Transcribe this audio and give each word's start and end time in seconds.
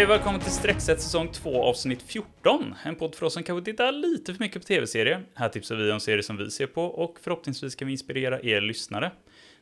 Hej 0.00 0.04
och 0.06 0.10
välkommen 0.10 0.40
till 0.40 0.52
Streckset 0.52 1.00
säsong 1.00 1.28
2 1.32 1.62
avsnitt 1.62 2.02
14. 2.02 2.74
En 2.84 2.96
podd 2.96 3.14
för 3.14 3.26
oss 3.26 3.34
som 3.34 3.42
kanske 3.42 3.64
tittar 3.64 3.92
lite 3.92 4.34
för 4.34 4.40
mycket 4.40 4.62
på 4.62 4.66
tv-serier. 4.66 5.24
Här 5.34 5.48
tipsar 5.48 5.76
vi 5.76 5.92
om 5.92 6.00
serier 6.00 6.22
som 6.22 6.36
vi 6.36 6.50
ser 6.50 6.66
på 6.66 6.84
och 6.84 7.18
förhoppningsvis 7.20 7.74
kan 7.74 7.86
vi 7.86 7.92
inspirera 7.92 8.40
er 8.42 8.60
lyssnare. 8.60 9.10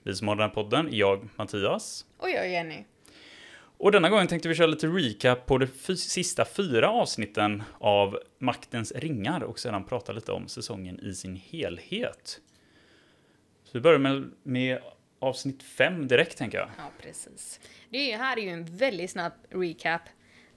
Vi 0.03 0.15
som 0.15 0.29
har 0.29 0.37
den 0.37 0.49
här 0.49 0.55
podden, 0.55 0.89
jag 0.93 1.29
Mattias. 1.37 2.07
Och 2.17 2.31
jag 2.31 2.51
Jenny. 2.51 2.85
Och 3.79 3.93
denna 3.93 4.09
gången 4.09 4.27
tänkte 4.27 4.49
vi 4.49 4.55
köra 4.55 4.67
lite 4.67 4.87
recap 4.87 5.47
på 5.47 5.59
de 5.59 5.67
sista 5.97 6.45
fyra 6.45 6.91
avsnitten 6.91 7.63
av 7.79 8.19
Maktens 8.39 8.93
ringar 8.93 9.41
och 9.41 9.59
sedan 9.59 9.85
prata 9.85 10.13
lite 10.13 10.33
om 10.33 10.49
säsongen 10.49 11.01
i 11.01 11.15
sin 11.15 11.37
helhet. 11.37 12.41
Så 13.65 13.71
vi 13.73 13.81
börjar 13.81 13.99
med, 13.99 14.31
med 14.43 14.79
avsnitt 15.19 15.63
5 15.63 16.09
direkt 16.09 16.39
tänker 16.39 16.59
jag. 16.59 16.69
Ja, 16.77 16.91
precis. 17.03 17.61
Det 17.91 18.13
är, 18.13 18.19
här 18.19 18.37
är 18.37 18.43
ju 18.43 18.51
en 18.51 18.77
väldigt 18.77 19.11
snabb 19.11 19.33
recap 19.51 20.03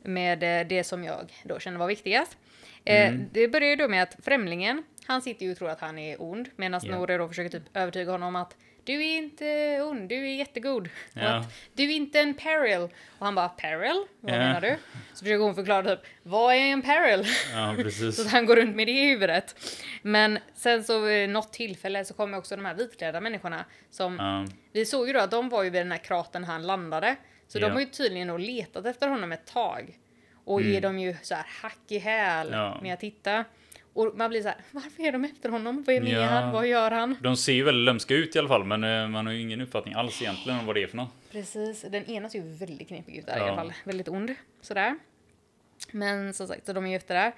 med 0.03 0.61
eh, 0.61 0.67
det 0.67 0.83
som 0.83 1.03
jag 1.03 1.31
då 1.43 1.59
känner 1.59 1.77
var 1.79 1.87
viktigast. 1.87 2.37
Eh, 2.85 3.13
Det 3.31 3.47
börjar 3.47 3.69
ju 3.69 3.75
då 3.75 3.87
med 3.87 4.03
att 4.03 4.17
främlingen, 4.23 4.83
han 5.07 5.21
sitter 5.21 5.45
ju 5.45 5.51
och 5.51 5.57
tror 5.57 5.69
att 5.69 5.79
han 5.81 5.97
är 5.99 6.21
ond 6.21 6.49
medan 6.55 6.81
Ja. 6.83 6.95
Nore 6.95 7.17
då 7.17 7.27
försöker 7.27 7.49
typ 7.59 7.77
övertyga 7.77 8.11
honom 8.11 8.35
att 8.35 8.55
du 8.83 8.93
är 9.05 9.17
inte 9.17 9.79
ond, 9.81 10.09
du 10.09 10.15
är 10.15 10.35
jättegod. 10.35 10.89
Ja. 11.13 11.21
att 11.35 11.53
du 11.73 11.83
är 11.83 11.95
inte 11.95 12.19
en 12.19 12.33
peril. 12.33 12.81
Och 13.19 13.25
han 13.25 13.35
bara 13.35 13.49
peril? 13.49 14.05
Vad 14.19 14.33
Ja. 14.33 14.37
menar 14.39 14.61
du? 14.61 14.75
Så 15.13 15.25
försöker 15.25 15.37
hon 15.43 15.55
förklara 15.55 15.83
typ, 15.95 16.05
vad 16.23 16.55
är 16.55 16.59
en 16.59 16.81
peril? 16.81 17.25
Ja, 17.53 17.75
Så 18.11 18.27
han 18.27 18.45
går 18.45 18.55
runt 18.55 18.75
med 18.75 18.87
det 18.87 18.91
i 18.91 19.07
huvudet. 19.09 19.55
Men 20.01 20.39
sen 20.55 20.83
så 20.83 20.99
vid 20.99 21.29
något 21.29 21.53
tillfälle 21.53 22.05
så 22.05 22.13
kommer 22.13 22.37
också 22.37 22.55
de 22.55 22.65
här 22.65 22.73
vitklädda 22.73 23.21
människorna 23.21 23.65
som 23.89 24.15
Ja, 24.19 24.45
vi 24.73 24.85
såg 24.85 25.07
ju 25.07 25.13
då 25.13 25.19
att 25.19 25.31
de 25.31 25.49
var 25.49 25.63
ju 25.63 25.69
vid 25.69 25.81
den 25.81 25.91
här 25.91 25.99
kratern 26.03 26.43
han 26.43 26.67
landade. 26.67 27.15
Så 27.51 27.57
Ja. 27.59 27.67
de 27.67 27.73
har 27.73 27.79
ju 27.79 27.85
tydligen 27.85 28.27
då 28.27 28.37
letat 28.37 28.85
efter 28.85 29.07
honom 29.07 29.31
ett 29.31 29.45
tag. 29.45 29.97
Och 30.45 30.61
är 30.61 30.81
de 30.81 30.99
ju 30.99 31.15
så 31.21 31.35
här 31.35 31.45
hack 31.61 31.77
i 31.87 31.97
häl 31.97 32.47
Mm. 32.47 32.59
Ja. 32.59 32.79
med 32.81 32.93
att 32.93 32.99
titta. 32.99 33.45
Och 33.93 34.11
man 34.15 34.29
blir 34.29 34.41
så 34.41 34.47
här, 34.47 34.57
varför 34.71 35.03
är 35.03 35.11
de 35.11 35.25
efter 35.25 35.49
honom? 35.49 35.83
Vad 35.87 35.95
är 35.95 36.01
med 36.01 36.11
Ja. 36.11 36.21
han? 36.25 36.51
Vad 36.53 36.67
gör 36.67 36.91
han? 36.91 37.15
de 37.21 37.37
ser 37.37 37.53
ju 37.53 37.63
väldigt 37.63 37.85
lömska 37.85 38.13
ut 38.13 38.35
i 38.35 38.39
alla 38.39 38.47
fall, 38.47 38.63
men 38.63 38.83
eh, 38.83 39.07
man 39.07 39.25
har 39.25 39.33
ju 39.33 39.41
ingen 39.41 39.61
uppfattning 39.61 39.93
alls 39.93 40.21
egentligen 40.21 40.59
om 40.59 40.65
vad 40.65 40.75
det 40.75 40.83
är 40.83 40.87
för 40.87 40.97
något. 40.97 41.09
Precis, 41.31 41.81
den 41.89 42.05
ena 42.05 42.29
ser 42.29 42.39
ju 42.39 42.45
väldigt 42.55 42.87
knepig 42.87 43.15
ut 43.15 43.25
där 43.25 43.35
i 43.35 43.39
Ja. 43.39 43.45
alla 43.45 43.55
fall. 43.55 43.73
Väldigt 43.83 44.07
ond. 44.07 44.35
Sådär. 44.61 44.95
Men 45.91 46.33
som 46.33 46.47
sagt, 46.47 46.65
så 46.65 46.73
de 46.73 46.85
är 46.85 46.89
ju 46.89 46.95
efter 46.95 47.15
där. 47.15 47.33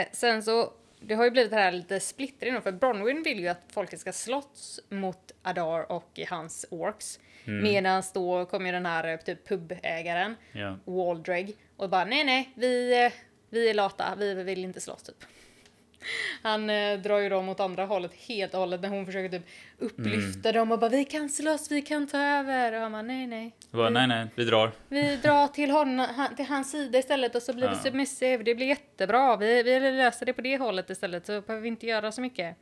Eh, 0.00 0.06
sen 0.12 0.42
så, 0.42 0.72
det 1.00 1.14
har 1.14 1.24
ju 1.24 1.30
blivit 1.30 1.50
det 1.50 1.56
här 1.56 1.72
lite 1.72 2.00
splittring 2.00 2.62
för 2.62 2.72
Bronwyn 2.72 3.22
vill 3.22 3.40
ju 3.40 3.48
att 3.48 3.62
folket 3.72 4.00
ska 4.00 4.12
slåss 4.12 4.80
mot 4.88 5.32
Adar 5.42 5.92
och 5.92 6.20
hans 6.28 6.66
orks. 6.70 7.20
Mm. 7.48 7.62
Medan 7.62 8.02
då 8.14 8.44
kommer 8.46 8.66
ju 8.66 8.72
den 8.72 8.86
här 8.86 9.08
eh, 9.08 9.16
typ 9.16 9.48
pubägaren, 9.48 10.34
Ja. 10.52 10.78
Waldreg, 10.84 11.56
och 11.76 11.90
bara 11.90 12.04
nej 12.04 12.24
nej, 12.24 12.50
vi, 12.54 13.04
eh, 13.04 13.12
vi 13.50 13.70
är 13.70 13.74
lata, 13.74 14.14
vi 14.18 14.34
vill 14.34 14.64
inte 14.64 14.80
slåss 14.80 15.02
typ. 15.02 15.16
Han 16.42 16.70
eh, 16.70 16.98
drar 16.98 17.18
ju 17.18 17.28
dem 17.28 17.48
åt 17.48 17.60
andra 17.60 17.84
hållet 17.84 18.14
helt 18.14 18.54
och 18.54 18.60
hållet 18.60 18.80
när 18.80 18.88
hon 18.88 19.06
försöker 19.06 19.38
typ 19.38 19.46
upplyfta 19.78 20.52
dem 20.52 20.72
och 20.72 20.78
bara 20.78 20.90
vi 20.90 21.04
kan 21.04 21.28
slåss, 21.28 21.70
vi 21.70 21.82
kan 21.82 22.06
ta 22.06 22.18
över. 22.18 22.72
Och 22.72 22.80
han 22.80 22.92
bara 22.92 23.02
nej 23.02 23.26
nej. 23.26 23.52
Bara, 23.70 23.88
vi- 23.88 23.94
nej, 23.94 24.06
nej, 24.06 24.26
vi 24.34 24.44
drar. 24.44 24.72
vi 24.88 25.16
drar 25.16 25.46
till, 25.48 25.70
honom, 25.70 26.06
han, 26.16 26.36
till 26.36 26.46
hans 26.46 26.70
sida 26.70 26.98
istället 26.98 27.34
och 27.34 27.42
så 27.42 27.52
blir 27.52 27.64
Ja. 27.66 27.70
vi 27.70 27.76
submissive. 27.76 28.42
Det 28.42 28.54
blir 28.54 28.66
jättebra. 28.66 29.36
Vi, 29.36 29.62
vi 29.62 29.80
löser 29.90 30.26
det 30.26 30.32
på 30.32 30.40
det 30.40 30.56
hållet 30.58 30.90
istället 30.90 31.26
så 31.26 31.40
behöver 31.40 31.62
vi 31.62 31.68
inte 31.68 31.86
göra 31.86 32.12
så 32.12 32.20
mycket. 32.20 32.56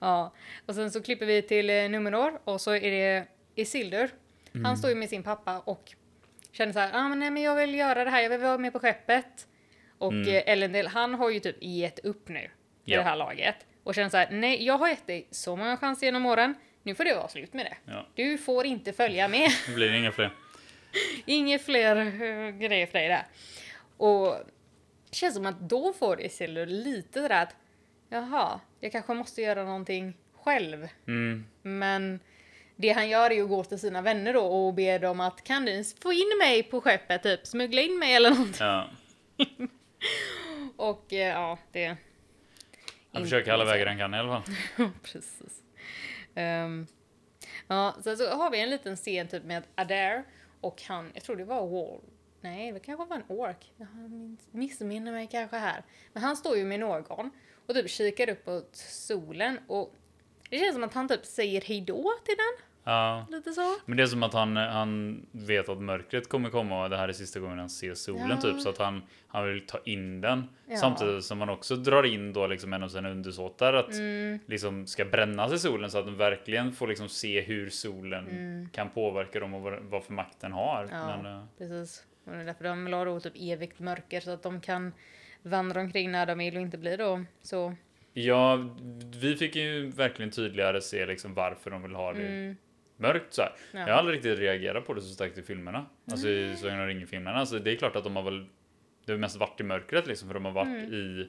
ja, 0.06 0.32
och 0.66 0.74
sen 0.74 0.90
så 0.90 1.02
klipper 1.02 1.26
vi 1.26 1.42
till 1.42 1.70
eh, 1.70 1.88
Numenor 1.88 2.40
och 2.44 2.60
så 2.60 2.70
är 2.74 2.90
det 2.90 3.26
Isildur. 3.54 4.10
Mm. 4.52 4.64
Han 4.64 4.76
står 4.76 4.90
ju 4.90 4.96
med 4.96 5.08
sin 5.08 5.22
pappa 5.22 5.58
och 5.58 5.92
känner 6.52 6.72
så 6.72 6.78
här, 6.78 6.90
ah, 6.94 7.08
men 7.08 7.18
nej 7.18 7.30
men 7.30 7.42
jag 7.42 7.54
vill 7.56 7.74
göra 7.74 8.04
det 8.04 8.10
här, 8.10 8.22
jag 8.22 8.30
vill 8.30 8.40
vara 8.40 8.58
med 8.58 8.72
på 8.72 8.78
skeppet. 8.78 9.46
Och 9.98 10.12
Mm. 10.12 10.28
mm. 10.28 10.42
Elendil, 10.46 10.86
han 10.86 11.14
har 11.14 11.30
ju 11.30 11.40
typ 11.40 11.56
gett 11.60 11.98
upp 11.98 12.28
nu 12.28 12.38
i 12.40 12.48
Ja. 12.84 12.96
det 12.98 13.02
här 13.04 13.16
laget. 13.16 13.56
Och 13.84 13.94
känner 13.94 14.08
så 14.10 14.16
här, 14.16 14.28
nej 14.30 14.64
jag 14.64 14.78
har 14.78 14.88
gett 14.88 15.06
dig 15.06 15.26
så 15.30 15.56
många 15.56 15.76
chanser 15.76 16.06
genom 16.06 16.26
åren, 16.26 16.54
nu 16.82 16.94
får 16.94 17.04
det 17.04 17.14
vara 17.14 17.28
slut 17.28 17.52
med 17.52 17.66
det. 17.66 17.76
Ja. 17.92 18.06
Du 18.14 18.38
får 18.38 18.66
inte 18.66 18.92
följa 18.92 19.28
med. 19.28 19.50
Det 19.66 19.72
blir 19.74 19.92
inga 19.92 20.12
fler. 20.12 20.30
Inget 21.26 21.64
fler 21.64 21.96
eh, 21.96 22.50
grejer 22.50 22.86
för 22.86 22.98
dig 22.98 23.08
där. 23.08 23.26
Och 23.96 24.36
det 25.10 25.16
känns 25.16 25.34
som 25.34 25.46
att 25.46 25.60
då 25.60 25.92
får 25.92 26.20
Isildur 26.20 26.66
lite 26.66 27.22
sådär 27.22 27.42
att 27.42 27.56
jaha, 28.08 28.60
jag 28.80 28.92
kanske 28.92 29.14
måste 29.14 29.42
göra 29.42 29.64
någonting 29.64 30.16
själv. 30.34 30.88
Mm. 31.06 31.44
Men 31.62 32.20
det 32.76 32.88
han 32.88 33.08
gör 33.08 33.30
är 33.30 33.34
ju 33.34 33.42
att 33.42 33.48
gå 33.48 33.64
till 33.64 33.78
sina 33.78 34.02
vänner 34.02 34.32
då 34.32 34.40
och 34.40 34.74
be 34.74 34.98
dem 34.98 35.20
att 35.20 35.44
kan 35.44 35.64
du 35.64 35.84
få 36.02 36.12
in 36.12 36.38
mig 36.38 36.62
på 36.62 36.80
skeppet, 36.80 37.22
typ 37.22 37.46
smuggla 37.46 37.80
in 37.80 37.98
mig 37.98 38.14
eller 38.14 38.30
någonting. 38.30 38.66
Ja. 38.66 38.90
Och 40.76 41.12
eh, 41.12 41.28
ja, 41.28 41.58
det... 41.72 41.96
Han 43.12 43.22
försöker 43.22 43.52
alla 43.52 43.64
vägar 43.64 43.86
han 43.86 43.98
kan 43.98 44.14
i 44.14 44.18
alla 44.18 44.42
fall. 44.42 44.54
Precis. 45.02 45.62
Ehm, 46.34 46.86
ja, 47.66 47.96
sen 48.04 48.16
så 48.16 48.30
har 48.30 48.50
vi 48.50 48.60
en 48.60 48.70
liten 48.70 48.96
scen 48.96 49.28
typ 49.28 49.44
med 49.44 49.62
Adair 49.74 50.24
och 50.60 50.82
han, 50.88 51.10
jag 51.14 51.22
tror 51.22 51.36
det 51.36 51.44
var 51.44 51.66
Wall. 51.66 52.00
Nej, 52.40 52.72
det 52.72 52.80
kanske 52.80 53.04
var 53.04 53.16
en 53.16 53.24
ork. 53.28 53.72
Jag 53.76 53.88
missminner 54.50 55.12
mig 55.12 55.28
kanske 55.30 55.56
här. 55.56 55.82
Men 56.12 56.22
han 56.22 56.36
står 56.36 56.56
ju 56.56 56.64
med 56.64 56.80
någon 56.80 57.30
och 57.66 57.74
typ 57.74 57.90
kikar 57.90 58.30
upp 58.30 58.48
åt 58.48 58.76
solen 58.76 59.58
och 59.66 59.94
det 60.50 60.58
känns 60.58 60.74
som 60.74 60.84
att 60.84 60.94
han 60.94 61.08
typ 61.08 61.24
säger 61.24 61.60
hejdå 61.60 62.12
till 62.24 62.34
den. 62.36 62.66
Ja. 62.84 63.26
Lite 63.30 63.52
så. 63.52 63.76
Men 63.86 63.96
det 63.96 64.02
är 64.02 64.06
som 64.06 64.22
att 64.22 64.32
han, 64.32 64.56
han 64.56 65.26
vet 65.32 65.68
att 65.68 65.78
mörkret 65.82 66.28
kommer 66.28 66.50
komma 66.50 66.82
och 66.84 66.90
det 66.90 66.96
här 66.96 67.08
är 67.08 67.12
sista 67.12 67.40
gången 67.40 67.58
han 67.58 67.70
ser 67.70 67.94
solen 67.94 68.30
Ja. 68.30 68.40
typ. 68.40 68.60
Så 68.60 68.68
att 68.68 68.78
han, 68.78 69.02
han 69.26 69.46
vill 69.46 69.66
ta 69.66 69.78
in 69.84 70.20
den. 70.20 70.48
Ja. 70.66 70.76
Samtidigt 70.76 71.24
som 71.24 71.40
han 71.40 71.48
också 71.48 71.76
drar 71.76 72.02
in 72.02 72.32
då 72.32 72.46
liksom 72.46 72.72
en 72.72 72.82
av 72.82 72.88
sina 72.88 73.10
undersåtar 73.10 73.72
att 73.74 73.92
Mm. 73.92 74.38
liksom 74.46 74.86
ska 74.86 75.04
brännas 75.04 75.52
i 75.52 75.58
solen 75.58 75.90
så 75.90 75.98
att 75.98 76.04
de 76.06 76.16
verkligen 76.16 76.72
får 76.72 76.88
liksom 76.88 77.08
se 77.08 77.40
hur 77.40 77.70
solen 77.70 78.68
kan 78.72 78.90
påverka 78.90 79.40
dem 79.40 79.54
och 79.54 79.60
vad, 79.62 79.82
vad 79.82 80.04
för 80.04 80.12
makt 80.12 80.40
den 80.40 80.52
har. 80.52 80.82
Mm. 80.84 80.96
Ja. 80.98 81.22
Men, 81.22 81.38
eh, 81.38 81.44
Precis. 81.58 82.04
Och 82.30 82.36
det 82.36 82.42
är 82.42 82.46
därför 82.46 82.64
de 82.64 82.88
la 82.88 83.04
då 83.04 83.20
typ 83.20 83.32
evigt 83.36 83.78
mörker 83.78 84.20
så 84.20 84.30
att 84.30 84.42
de 84.42 84.60
kan 84.60 84.92
vandra 85.42 85.80
omkring 85.80 86.10
när 86.12 86.26
de 86.26 86.38
vill 86.38 86.56
och 86.56 86.62
inte 86.62 86.78
bli 86.78 86.96
då 86.96 87.24
så. 87.42 87.74
ja, 88.12 88.58
vi 89.20 89.36
fick 89.36 89.56
ju 89.56 89.90
verkligen 89.90 90.30
tydligare 90.30 90.80
se 90.80 91.06
liksom 91.06 91.34
varför 91.34 91.70
de 91.70 91.82
vill 91.82 91.94
ha 91.94 92.12
det 92.12 92.26
Mm. 92.26 92.56
mörkt 92.96 93.34
så 93.34 93.42
här. 93.42 93.52
Ja. 93.72 93.78
Jag 93.80 93.86
har 93.86 93.92
aldrig 93.92 94.16
riktigt 94.16 94.38
reagerat 94.38 94.86
på 94.86 94.94
det 94.94 95.00
så 95.00 95.08
starkt 95.14 95.38
i 95.38 95.42
filmerna. 95.42 95.86
Alltså 96.10 96.28
i 96.28 96.56
Sagan 96.56 96.80
om 96.80 96.86
ringen-filmerna. 96.86 97.36
Alltså 97.38 97.58
det 97.58 97.72
är 97.72 97.76
klart 97.76 97.96
att 97.96 98.04
de 98.04 98.16
har 98.16 98.22
väl 98.22 98.46
Det 99.06 99.12
har 99.12 99.18
mest 99.18 99.36
varit 99.36 99.60
i 99.60 99.62
mörkret 99.62 100.06
liksom 100.06 100.28
för 100.28 100.34
de 100.34 100.44
har 100.44 100.52
varit 100.52 100.92
i 100.92 101.28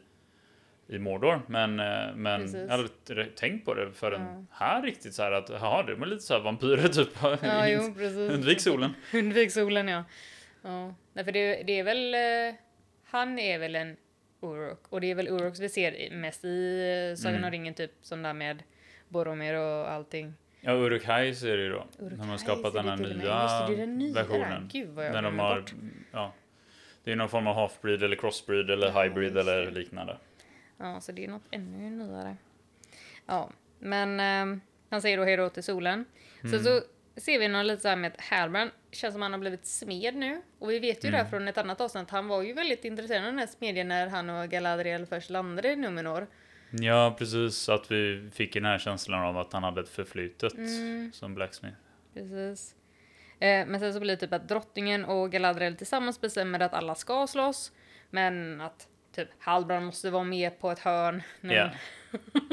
i 0.87 0.99
Mordor. 0.99 1.41
Men, 1.47 1.79
eh, 1.79 1.85
men 2.15 2.25
Mm. 2.25 2.41
Precis. 2.41 2.53
jag 2.69 2.77
hade 2.77 2.89
aldrig 3.09 3.35
tänkt 3.35 3.65
på 3.65 3.73
det 3.73 3.91
förrän 3.91 4.21
Ja. 4.21 4.45
här 4.51 4.81
riktigt 4.81 5.13
så 5.13 5.23
här 5.23 5.31
att 5.31 5.49
jaha, 5.49 5.83
det 5.83 5.91
är 5.93 6.05
lite 6.05 6.21
så 6.21 6.33
här 6.33 6.41
vampyrer 6.41 6.87
typ. 6.87 7.09
Ja, 7.43 7.67
jo, 7.67 7.93
precis. 7.97 8.31
Undvik 8.31 8.61
solen. 8.61 8.91
Undvik 9.13 9.51
solen, 9.51 9.87
ja. 9.87 10.03
Ja. 10.61 10.93
Nej, 11.13 11.25
för 11.25 11.31
det, 11.31 11.63
det 11.63 11.79
är 11.79 11.83
väl... 11.83 12.13
eh, 12.13 12.55
Han 13.05 13.39
är 13.39 13.59
väl 13.59 13.75
en 13.75 13.97
Uruk. 14.41 14.79
Och 14.89 15.01
det 15.01 15.11
är 15.11 15.15
väl 15.15 15.27
Uruks 15.27 15.59
vi 15.59 15.69
ser 15.69 16.11
mest 16.15 16.45
i 16.45 16.79
eh, 17.11 17.15
Sagan 17.17 17.35
Mm. 17.35 17.45
om 17.45 17.51
ringen, 17.51 17.73
typ 17.73 17.91
som 18.01 18.21
där 18.23 18.33
med 18.33 18.63
Boromir 19.07 19.53
och 19.59 19.91
allting. 19.91 20.33
Ja, 20.61 20.71
Uruk-hai 20.71 21.33
så 21.35 21.47
är 21.47 21.57
det 21.57 21.63
ju 21.63 21.69
då. 21.69 21.87
de 21.99 22.29
har 22.29 22.37
skapat 22.37 22.73
den 22.73 22.87
här 22.87 22.97
nya, 22.97 23.67
det, 23.77 23.85
nya 23.85 24.13
versionen. 24.13 24.69
Gud, 24.71 24.89
vad 24.89 25.05
jag 25.05 25.13
När 25.13 25.21
de 25.21 25.39
har, 25.39 25.59
bort. 25.59 25.73
ja. 26.11 26.33
Det 27.03 27.11
är 27.11 27.15
någon 27.15 27.29
form 27.29 27.47
av 27.47 27.55
half-breed 27.55 28.03
eller 28.03 28.15
crossbreed 28.15 28.69
eller 28.69 28.87
Ja, 28.87 29.01
hybrid 29.03 29.37
eller 29.37 29.71
liknande. 29.71 30.17
Ja, 30.77 31.01
så 31.01 31.11
det 31.11 31.23
är 31.25 31.27
något 31.27 31.47
ännu 31.51 31.89
nyare. 31.89 32.35
Ja, 33.25 33.49
men 33.79 34.19
eh, 34.19 34.61
han 34.89 35.01
säger 35.01 35.17
då 35.17 35.23
hej 35.23 35.37
då 35.37 35.49
till 35.49 35.63
solen. 35.63 36.05
Mm. 36.43 36.51
Sen 36.51 36.63
så 36.63 36.81
ser 37.17 37.39
vi 37.39 37.47
något 37.47 37.65
lite 37.65 37.81
så 37.81 37.87
här 37.87 37.95
med 37.95 38.11
att 38.13 38.21
Halbrand 38.21 38.71
känns 38.91 39.13
som 39.13 39.21
han 39.21 39.31
har 39.31 39.39
blivit 39.39 39.65
smed 39.65 40.15
nu. 40.15 40.41
Och 40.59 40.71
vi 40.71 40.79
vet 40.79 41.03
ju 41.03 41.07
Mm. 41.09 41.23
det 41.23 41.29
från 41.29 41.47
ett 41.47 41.57
annat 41.57 41.81
avsnitt, 41.81 42.09
han 42.09 42.27
var 42.27 42.41
ju 42.41 42.53
väldigt 42.53 42.85
intresserad 42.85 43.19
av 43.19 43.25
den 43.25 43.39
här 43.39 43.47
smedjan 43.47 43.87
när 43.87 44.07
han 44.07 44.29
och 44.29 44.49
Galadriel 44.49 45.05
först 45.05 45.29
landade 45.29 45.71
i 45.71 45.75
Numenor. 45.75 46.27
Ja, 46.71 47.15
precis. 47.19 47.69
Att 47.69 47.91
vi 47.91 48.29
fick 48.33 48.53
den 48.53 48.65
här 48.65 48.77
känslan 48.79 49.21
av 49.21 49.37
att 49.37 49.53
han 49.53 49.63
hade 49.63 49.81
ett 49.81 49.89
förflutet 49.89 50.53
Mm. 50.53 51.11
som 51.13 51.35
blacksmith. 51.35 51.75
Precis. 52.13 52.75
Eh, 53.39 53.65
men 53.67 53.79
sen 53.79 53.93
så 53.93 53.99
blir 53.99 54.09
det 54.15 54.19
typ 54.19 54.33
att 54.33 54.47
drottningen 54.47 55.05
och 55.05 55.31
Galadriel 55.31 55.75
tillsammans 55.75 56.21
bestämmer 56.21 56.59
att 56.59 56.73
alla 56.73 56.95
ska 56.95 57.27
slåss. 57.27 57.71
Men 58.09 58.61
att 58.61 58.87
typ 59.15 59.27
Halbrand 59.39 59.85
måste 59.85 60.09
vara 60.09 60.23
med 60.23 60.59
på 60.59 60.71
ett 60.71 60.79
hörn. 60.79 61.23
Ja. 61.41 61.69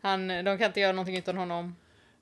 Han, 0.00 0.28
de 0.28 0.44
kan 0.58 0.62
inte 0.62 0.80
göra 0.80 0.92
någonting 0.92 1.16
utan 1.18 1.36
honom. 1.36 1.76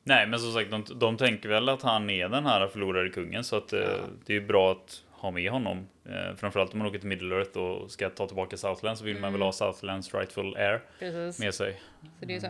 Nej, 0.09 0.27
men 0.27 0.39
som 0.41 0.53
sagt, 0.53 0.71
de, 0.71 0.85
de 0.99 1.17
tänker 1.17 1.49
väl 1.49 1.69
att 1.69 1.83
han 1.83 2.11
är 2.11 2.29
den 2.29 2.47
här 2.47 2.67
förlorade 2.69 3.09
kungen, 3.09 3.45
så 3.45 3.57
att 3.57 3.73
eh, 3.73 3.81
Ja. 3.81 3.87
det 4.27 4.33
är 4.33 4.41
ju 4.41 4.47
bra 4.47 4.73
att 4.73 5.03
ha 5.11 5.31
med 5.31 5.51
honom. 5.51 5.89
Eh, 6.09 6.37
framförallt 6.37 6.73
om 6.73 6.79
man 6.79 6.89
åker 6.89 6.99
till 6.99 7.09
Middle 7.09 7.37
Earth 7.37 7.59
och 7.59 7.91
ska 7.91 8.11
ta 8.11 8.27
tillbaka 8.27 8.57
Southland 8.57 8.99
så 8.99 9.05
vill 9.05 9.15
man 9.15 9.25
Mm. 9.29 9.33
väl 9.33 9.43
ha 9.43 9.53
Southlands 9.53 10.15
rightful 10.15 10.57
heir 10.57 10.81
Precis. 10.99 11.41
med 11.41 11.55
sig. 11.55 11.81
Så 12.21 12.27
det 12.27 12.35
är 12.35 12.41
så. 12.41 12.47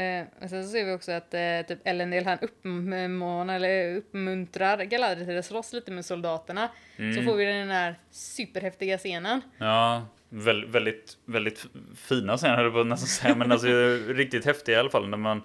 Eh, 0.00 0.24
och 0.42 0.50
sen 0.50 0.64
så 0.64 0.70
ser 0.70 0.84
vi 0.84 0.92
också 0.92 1.12
att 1.12 1.34
eh, 1.34 1.60
typ 1.68 1.78
Elendil 1.84 2.26
han 2.26 2.38
uppmanar 2.38 3.54
eller 3.56 3.96
uppmuntrar 3.96 4.84
Galadriel 4.84 5.38
att 5.38 5.44
slåss 5.44 5.72
lite 5.72 5.90
med 5.90 6.04
soldaterna. 6.04 6.68
Så 7.16 7.22
får 7.22 7.36
vi 7.36 7.44
den 7.44 7.70
här 7.70 7.94
superhäftiga 8.10 8.98
scenen. 8.98 9.40
Ja, 9.58 10.06
väl, 10.28 10.66
väldigt, 10.66 11.18
väldigt 11.24 11.66
fina 11.96 12.36
scener 12.36 12.54
höll 12.56 12.64
jag 12.64 12.72
på 12.74 12.80
att 12.80 12.86
nästan 12.86 13.06
säga, 13.08 13.34
men 13.34 13.52
alltså 13.52 13.66
riktigt 14.08 14.44
häftiga 14.44 14.76
i 14.76 14.78
alla 14.80 14.90
fall 14.90 15.08
när 15.08 15.16
man, 15.18 15.42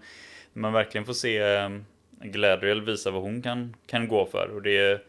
man 0.54 0.74
verkligen 0.74 1.06
får 1.06 1.14
se 1.14 1.38
eh, 1.38 1.70
Gladriel 2.24 2.82
visa 2.86 3.12
vad 3.12 3.22
hon 3.22 3.42
kan, 3.42 3.76
kan 3.88 4.08
gå 4.08 4.26
för. 4.26 4.48
Och 4.56 4.62
det 4.62 4.78
är, 4.78 5.02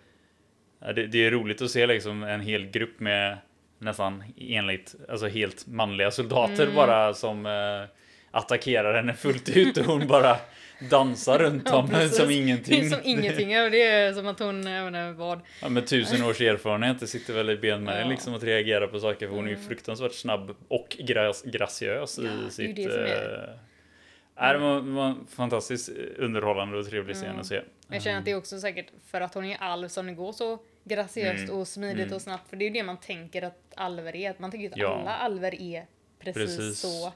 det, 0.94 1.06
det 1.06 1.26
är 1.26 1.30
roligt 1.30 1.62
att 1.62 1.70
se 1.70 1.86
liksom 1.86 2.22
en 2.22 2.40
hel 2.40 2.66
grupp 2.66 3.00
med 3.00 3.38
nästan 3.78 4.24
enligt, 4.36 4.94
alltså 5.08 5.26
helt 5.28 5.66
manliga 5.66 6.10
soldater 6.10 6.62
Mm. 6.62 6.74
bara 6.74 7.14
som 7.14 7.46
eh, 7.46 7.96
attackerar 8.30 8.94
henne 8.94 9.14
fullt 9.14 9.48
ut 9.56 9.76
och 9.76 9.84
hon 9.84 10.06
bara 10.06 10.36
dansar 10.90 11.38
runt 11.44 11.62
Ja, 11.66 11.72
dem 11.92 12.08
som 12.10 12.30
ingenting. 12.30 12.90
som 12.90 12.98
ingenting. 13.04 13.48
Det 13.48 13.82
är 13.82 14.12
som 14.12 14.26
att 14.26 14.38
hon, 14.38 14.66
jag 14.66 14.86
inte 14.88 15.12
vad. 15.12 15.40
Ja, 15.62 15.68
med 15.68 15.86
tusen 15.86 16.22
års 16.24 16.40
erfarenhet, 16.40 17.00
det 17.00 17.06
sitter 17.06 17.34
väl 17.34 17.50
i 17.50 17.56
benmärgen 17.56 18.02
Ja. 18.02 18.10
liksom 18.10 18.34
att 18.34 18.42
reagera 18.42 18.86
på 18.86 19.00
saker 19.00 19.28
för 19.28 19.34
hon 19.34 19.44
är 19.44 19.48
ju 19.50 19.54
Mm. 19.56 19.68
fruktansvärt 19.68 20.14
snabb 20.14 20.54
och 20.68 20.96
gra- 20.98 21.50
graciös 21.50 22.18
Ja, 22.22 22.30
i 22.48 22.50
sitt... 22.50 22.76
det 22.76 22.82
som 22.82 23.02
är. 23.02 23.48
eh, 23.48 23.54
Nej, 24.40 24.52
det 24.52 24.58
var, 24.58 24.80
var 24.80 25.06
en 25.06 25.26
fantastiskt 25.26 25.88
underhållande 26.18 26.78
och 26.78 26.86
trevlig 26.86 27.16
scen 27.16 27.32
Ja. 27.34 27.40
att 27.40 27.46
se. 27.46 27.60
Jag 27.88 28.02
känner 28.02 28.18
att 28.18 28.24
det 28.24 28.30
är 28.30 28.36
också 28.36 28.60
säkert 28.60 28.86
för 29.06 29.20
att 29.20 29.34
hon 29.34 29.44
är 29.44 29.56
alv 29.62 29.88
som 29.88 30.06
det 30.06 30.12
går 30.12 30.32
så 30.32 30.58
graciöst 30.84 31.44
Mm. 31.48 31.56
och 31.60 31.68
smidigt 31.68 32.02
Mm. 32.04 32.14
och 32.14 32.22
snabbt. 32.22 32.48
För 32.50 32.56
det 32.56 32.64
är 32.64 32.66
ju 32.66 32.72
det 32.72 32.82
man 32.82 32.96
tänker 32.96 33.42
att 33.42 33.58
alver 33.76 34.16
är. 34.16 34.34
Man 34.38 34.50
tänker 34.50 34.70
att 34.70 34.76
Ja. 34.76 35.00
alla 35.00 35.16
alver 35.16 35.62
är 35.62 35.86
precis, 36.18 36.56
Precis. 36.56 36.80
så. 36.80 37.10
På 37.10 37.12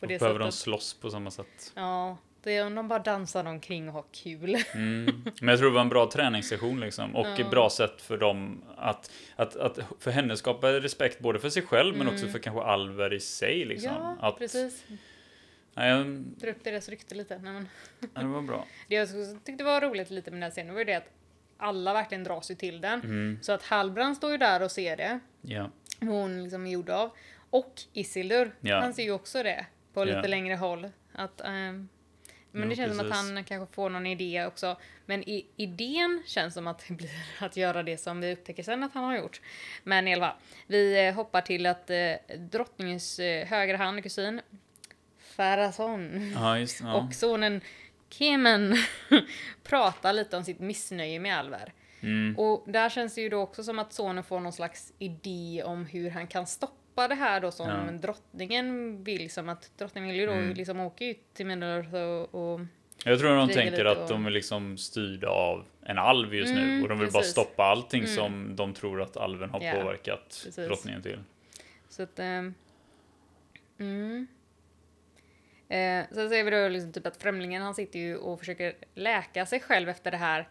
Och 0.00 0.08
det 0.08 0.18
behöver 0.18 0.38
de 0.38 0.44
sättet. 0.52 0.54
slåss 0.62 0.94
på 0.94 1.10
samma 1.10 1.30
sätt. 1.30 1.72
Ja, 1.74 2.16
det 2.42 2.56
är 2.56 2.66
om 2.66 2.74
de 2.74 2.88
bara 2.88 2.98
dansar 2.98 3.44
omkring 3.44 3.88
och 3.88 3.94
har 3.94 4.04
kul. 4.12 4.56
Mm. 4.74 5.24
Men 5.40 5.48
jag 5.48 5.58
tror 5.58 5.68
det 5.68 5.74
var 5.74 5.80
en 5.80 5.88
bra 5.88 6.10
träningssession 6.10 6.80
liksom. 6.80 7.16
Och 7.16 7.26
Ja. 7.26 7.38
ett 7.38 7.50
bra 7.50 7.70
sätt 7.70 8.02
för 8.02 8.18
dem 8.18 8.62
att, 8.76 9.10
att, 9.36 9.56
att 9.56 9.78
för 9.98 10.10
henne 10.10 10.36
skapa 10.36 10.72
respekt 10.72 11.18
både 11.20 11.38
för 11.38 11.50
sig 11.50 11.62
själv 11.62 11.96
men 11.96 12.06
också 12.06 12.20
Mm. 12.22 12.32
för 12.32 12.38
kanske 12.38 12.62
alver 12.62 13.12
i 13.12 13.20
sig 13.20 13.64
liksom. 13.64 13.92
ja, 13.92 14.16
att, 14.28 14.38
precis. 14.38 14.84
Nej, 15.74 15.88
jag- 15.90 16.06
Dra 16.06 16.50
upp 16.50 16.64
deras 16.64 16.88
rykte 16.88 17.14
lite. 17.14 17.38
Nej, 17.38 17.52
men. 17.52 17.68
ja, 18.14 18.20
det 18.20 18.26
var 18.26 18.42
bra. 18.42 18.66
Det 18.88 18.94
jag 18.94 19.08
tyckte 19.44 19.64
var 19.64 19.80
roligt 19.80 20.10
lite 20.10 20.30
med 20.30 20.36
den 20.36 20.42
här 20.42 20.50
scenen 20.50 20.72
var 20.74 20.78
ju 20.80 20.84
det 20.84 20.94
att 20.94 21.10
alla 21.56 21.92
verkligen 21.92 22.24
dras 22.24 22.50
ju 22.50 22.54
till 22.54 22.80
den. 22.80 23.00
Mm. 23.00 23.38
Så 23.42 23.52
att 23.52 23.62
Halbrand 23.62 24.16
står 24.16 24.30
ju 24.30 24.36
där 24.38 24.62
och 24.62 24.70
ser 24.70 24.96
det. 24.96 25.20
Ja. 25.42 25.70
hon 26.00 26.42
liksom 26.42 26.66
är 26.66 26.70
gjord 26.70 26.90
av. 26.90 27.10
Och 27.50 27.82
Isildur, 27.92 28.54
Ja. 28.60 28.80
han 28.80 28.94
ser 28.94 29.02
ju 29.02 29.10
också 29.12 29.42
det 29.42 29.66
på 29.94 30.04
lite 30.04 30.18
Ja. 30.18 30.26
längre 30.28 30.54
håll. 30.54 30.88
Att, 31.12 31.40
ehm, 31.40 31.88
men 32.50 32.62
Jo, 32.62 32.68
det 32.68 32.76
känns 32.76 32.96
som 32.96 33.06
att 33.06 33.12
precis. 33.12 33.30
han 33.34 33.44
kanske 33.44 33.74
får 33.74 33.90
någon 33.90 34.06
idé 34.06 34.46
också. 34.46 34.76
Men 35.06 35.28
i, 35.28 35.46
idén 35.56 36.22
känns 36.26 36.54
som 36.54 36.66
att 36.66 36.84
det 36.88 36.94
blir 36.94 37.10
att 37.40 37.56
göra 37.56 37.82
det 37.82 37.96
som 37.98 38.20
vi 38.20 38.32
upptäcker 38.32 38.62
sen 38.62 38.82
att 38.82 38.94
han 38.94 39.04
har 39.04 39.16
gjort. 39.16 39.40
Men 39.84 40.08
i 40.08 40.14
alla 40.14 40.26
fall, 40.26 40.36
vi 40.66 41.06
eh, 41.06 41.14
hoppar 41.14 41.40
till 41.40 41.66
att 41.66 41.90
eh, 41.90 42.12
drottningens 42.38 43.18
eh, 43.18 43.46
högra 43.46 43.76
hand, 43.76 44.02
kusin, 44.02 44.40
Farason 45.32 46.30
Ja, 46.34 46.58
just. 46.58 46.80
Ja. 46.80 46.94
och 46.94 47.14
sonen 47.14 47.60
Kemen 48.10 48.74
pratar 49.62 50.12
lite 50.12 50.36
om 50.36 50.44
sitt 50.44 50.58
missnöje 50.60 51.20
med 51.20 51.38
Alver. 51.38 51.72
Mm. 52.00 52.38
Och 52.38 52.64
där 52.66 52.88
känns 52.88 53.14
det 53.14 53.20
ju 53.20 53.28
då 53.28 53.40
också 53.40 53.62
som 53.64 53.78
att 53.78 53.92
sonen 53.92 54.24
får 54.24 54.40
någon 54.40 54.52
slags 54.52 54.92
idé 54.98 55.62
om 55.66 55.86
hur 55.86 56.10
han 56.10 56.26
kan 56.26 56.46
stoppa 56.46 57.08
det 57.08 57.14
här 57.14 57.40
då 57.40 57.50
som 57.50 57.68
Ja. 57.68 57.92
drottningen 57.92 59.04
vill. 59.04 59.30
Som 59.30 59.48
att 59.48 59.70
drottningen 59.78 60.10
vill 60.10 60.20
ju 60.20 60.26
då 60.26 60.32
Mm. 60.32 60.54
liksom 60.54 60.80
åka 60.80 61.04
ut 61.04 61.34
till 61.34 61.46
Middle 61.46 61.98
och, 61.98 62.34
och 62.54 62.60
Jag 63.04 63.18
tror 63.18 63.36
de 63.36 63.48
tänker 63.48 63.84
att 63.84 63.98
och- 63.98 64.08
de 64.08 64.26
är 64.26 64.30
liksom 64.30 64.78
styrda 64.78 65.28
av 65.28 65.64
en 65.82 65.98
alv 65.98 66.34
just 66.34 66.54
nu 66.54 66.62
Mm, 66.62 66.82
och 66.82 66.88
de 66.88 66.98
vill 66.98 67.08
bara 67.12 67.18
precis. 67.18 67.32
stoppa 67.32 67.62
allting 67.64 68.02
Mm. 68.04 68.14
som 68.16 68.56
de 68.56 68.74
tror 68.74 69.02
att 69.02 69.16
alven 69.16 69.50
har 69.50 69.60
Ja, 69.60 69.72
påverkat 69.74 70.20
precis. 70.44 70.56
drottningen 70.56 71.02
till. 71.02 71.18
Så 71.88 72.02
att... 72.02 72.18
ehm, 72.18 72.54
mm. 73.78 74.26
Eh, 75.72 76.04
sen 76.14 76.28
ser 76.30 76.44
vi 76.44 76.50
då 76.50 76.68
liksom 76.68 76.92
typ 76.92 77.06
att 77.06 77.16
främlingen 77.16 77.62
han 77.62 77.74
sitter 77.74 77.98
ju 77.98 78.16
och 78.16 78.38
försöker 78.38 78.74
läka 78.94 79.46
sig 79.46 79.60
själv 79.60 79.88
efter 79.88 80.10
det 80.10 80.16
här 80.16 80.48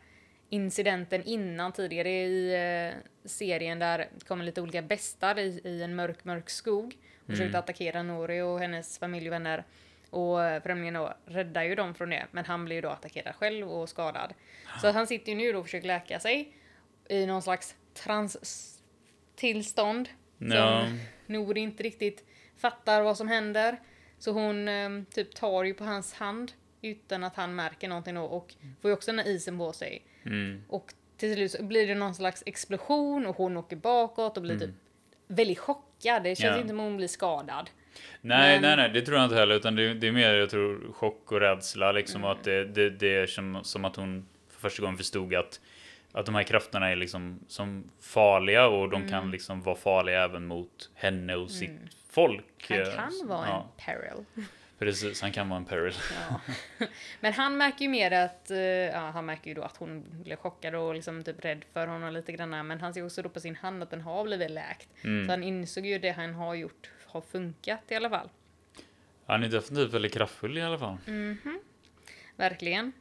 incidenten 0.50 1.24
innan 1.24 1.72
tidigare 1.72 2.10
i 2.10 2.54
eh, 2.54 2.92
serien 3.26 3.80
där 3.80 3.98
det 3.98 4.08
kommer 4.28 4.46
lite 4.46 4.62
olika 4.62 4.82
bestar 4.82 5.40
i, 5.40 5.62
i 5.64 5.84
en 5.84 5.96
mörk, 5.96 6.24
mörk 6.24 6.50
skog 6.50 6.98
och 7.20 7.26
försökte 7.26 7.44
Mm. 7.44 7.56
attackera 7.60 8.04
Nori 8.04 8.42
och 8.42 8.60
hennes 8.60 9.00
familj 9.00 9.28
och 9.28 9.34
vänner. 9.34 9.64
Och 10.10 10.44
eh, 10.44 10.62
främlingen 10.64 10.94
då 10.94 11.14
räddar 11.26 11.64
ju 11.64 11.76
dem 11.76 11.96
från 11.96 12.10
det, 12.10 12.26
men 12.32 12.46
han 12.46 12.66
blir 12.66 12.76
ju 12.76 12.82
då 12.82 12.90
attackerad 12.90 13.36
själv 13.36 13.72
och 13.72 13.90
skadad. 13.90 14.34
Så 14.82 14.92
han 14.92 15.08
sitter 15.08 15.32
ju 15.32 15.38
nu 15.38 15.52
då 15.54 15.60
och 15.60 15.66
försöker 15.66 15.88
läka 15.88 16.20
sig 16.20 16.54
i 17.10 17.26
någon 17.26 17.42
slags 17.42 17.76
trans-tillstånd. 17.94 20.10
Ja, 20.38 20.88
Nori 21.26 21.60
inte 21.60 21.84
riktigt 21.84 22.26
fattar 22.58 23.02
vad 23.02 23.18
som 23.18 23.28
händer. 23.28 23.80
Så 24.22 24.32
hon 24.32 24.68
eh, 24.68 24.90
typ 25.14 25.36
tar 25.36 25.64
ju 25.64 25.74
på 25.74 25.84
hans 25.84 26.14
hand 26.14 26.52
utan 26.82 27.24
att 27.24 27.36
han 27.36 27.56
märker 27.56 27.88
någonting 27.90 28.16
då 28.16 28.22
och 28.24 28.54
får 28.82 28.90
ju 28.92 28.94
också 28.94 29.12
den 29.12 29.20
här 29.20 29.28
isen 29.28 29.58
på 29.58 29.74
sig. 29.74 30.02
mm. 30.26 30.64
Och 30.70 30.94
till 31.18 31.34
slut 31.34 31.52
så 31.52 31.64
blir 31.64 31.88
det 31.88 31.96
någon 31.96 32.16
slags 32.16 32.44
explosion 32.46 33.26
och 33.26 33.36
hon 33.36 33.58
åker 33.58 33.76
bakåt 33.76 34.38
och 34.38 34.44
blir 34.44 34.60
typ 34.60 34.70
väldigt 35.28 35.60
chockad. 35.60 36.24
Det 36.24 36.36
känns 36.36 36.40
Mm. 36.44 36.54
Ja. 36.54 36.58
inte 36.62 36.70
som 36.70 36.80
hon 36.80 36.98
blir 36.98 37.08
skadad. 37.08 37.70
Nej, 38.22 38.54
Men- 38.54 38.62
nej, 38.62 38.76
nej, 38.78 38.90
det 38.94 39.02
tror 39.06 39.18
jag 39.18 39.26
inte 39.26 39.36
heller, 39.36 39.56
utan 39.56 39.76
det, 39.76 39.94
det 39.94 40.08
är 40.08 40.12
mer, 40.12 40.34
jag 40.34 40.50
tror, 40.50 40.94
chock 40.94 41.32
och 41.32 41.40
rädsla 41.40 41.92
liksom, 41.92 42.24
och 42.24 42.32
att 42.32 42.44
det, 42.44 42.66
det, 42.66 42.90
det 42.90 43.16
är 43.16 43.28
som, 43.28 43.60
som 43.64 43.86
att 43.86 43.96
hon 43.96 44.26
för 44.50 44.60
första 44.62 44.82
gången 44.82 44.98
förstod 44.98 45.36
att, 45.36 45.60
att 46.12 46.26
de 46.26 46.36
här 46.36 46.44
krafterna 46.44 46.90
är 46.92 46.96
liksom 46.96 47.40
som 47.48 47.84
farliga 48.00 48.68
och 48.68 48.90
de 48.90 49.10
kan 49.10 49.32
liksom 49.32 49.62
vara 49.62 49.76
farliga 49.76 50.24
även 50.24 50.46
mot 50.48 50.90
henne 50.94 51.36
och 51.36 51.52
sitt 51.52 51.72
folk. 52.12 52.66
Han 52.70 52.80
Eh, 52.80 52.96
kan 52.96 53.28
vara 53.28 53.48
ja, 53.48 53.70
en 53.78 53.86
peril. 53.86 54.26
Precis, 54.80 55.22
han 55.22 55.32
kan 55.32 55.50
vara 55.50 55.58
en 55.58 55.66
peril. 55.66 55.94
Ja. 56.30 56.42
Men 57.20 57.34
han 57.34 57.58
märker 57.58 57.82
ju 57.86 57.90
mer 57.90 58.12
att, 58.12 58.52
eh, 58.52 58.58
ja, 58.60 59.00
han 59.00 59.26
märker 59.26 59.48
ju 59.48 59.54
då 59.54 59.62
att 59.62 59.78
hon 59.78 60.06
blev 60.24 60.36
chockad 60.36 60.76
och 60.76 60.96
liksom 60.96 61.24
typ 61.24 61.46
rädd 61.46 61.66
för 61.74 61.88
honom 61.88 62.14
lite 62.14 62.32
grann. 62.32 62.68
Men 62.68 62.80
han 62.82 62.94
ser 62.94 63.06
också 63.06 63.22
då 63.22 63.30
på 63.30 63.40
sin 63.40 63.56
hand 63.56 63.84
att 63.84 63.90
den 63.90 64.02
har 64.02 64.24
blivit 64.24 64.52
läkt. 64.52 64.90
Mm. 65.04 65.26
Så 65.26 65.32
han 65.32 65.44
insåg 65.44 65.86
ju 65.86 66.00
det 66.00 66.12
han 66.12 66.34
har 66.34 66.56
gjort 66.56 66.90
har 67.08 67.22
funkat 67.22 67.82
i 67.88 67.96
alla 67.96 68.10
fall. 68.10 68.30
Han 69.26 69.44
är 69.44 69.48
definitivt 69.48 69.94
väldigt 69.94 70.14
kraftfull 70.14 70.58
i 70.58 70.62
alla 70.62 70.78
fall. 70.80 70.98
Verkligen. 72.36 72.92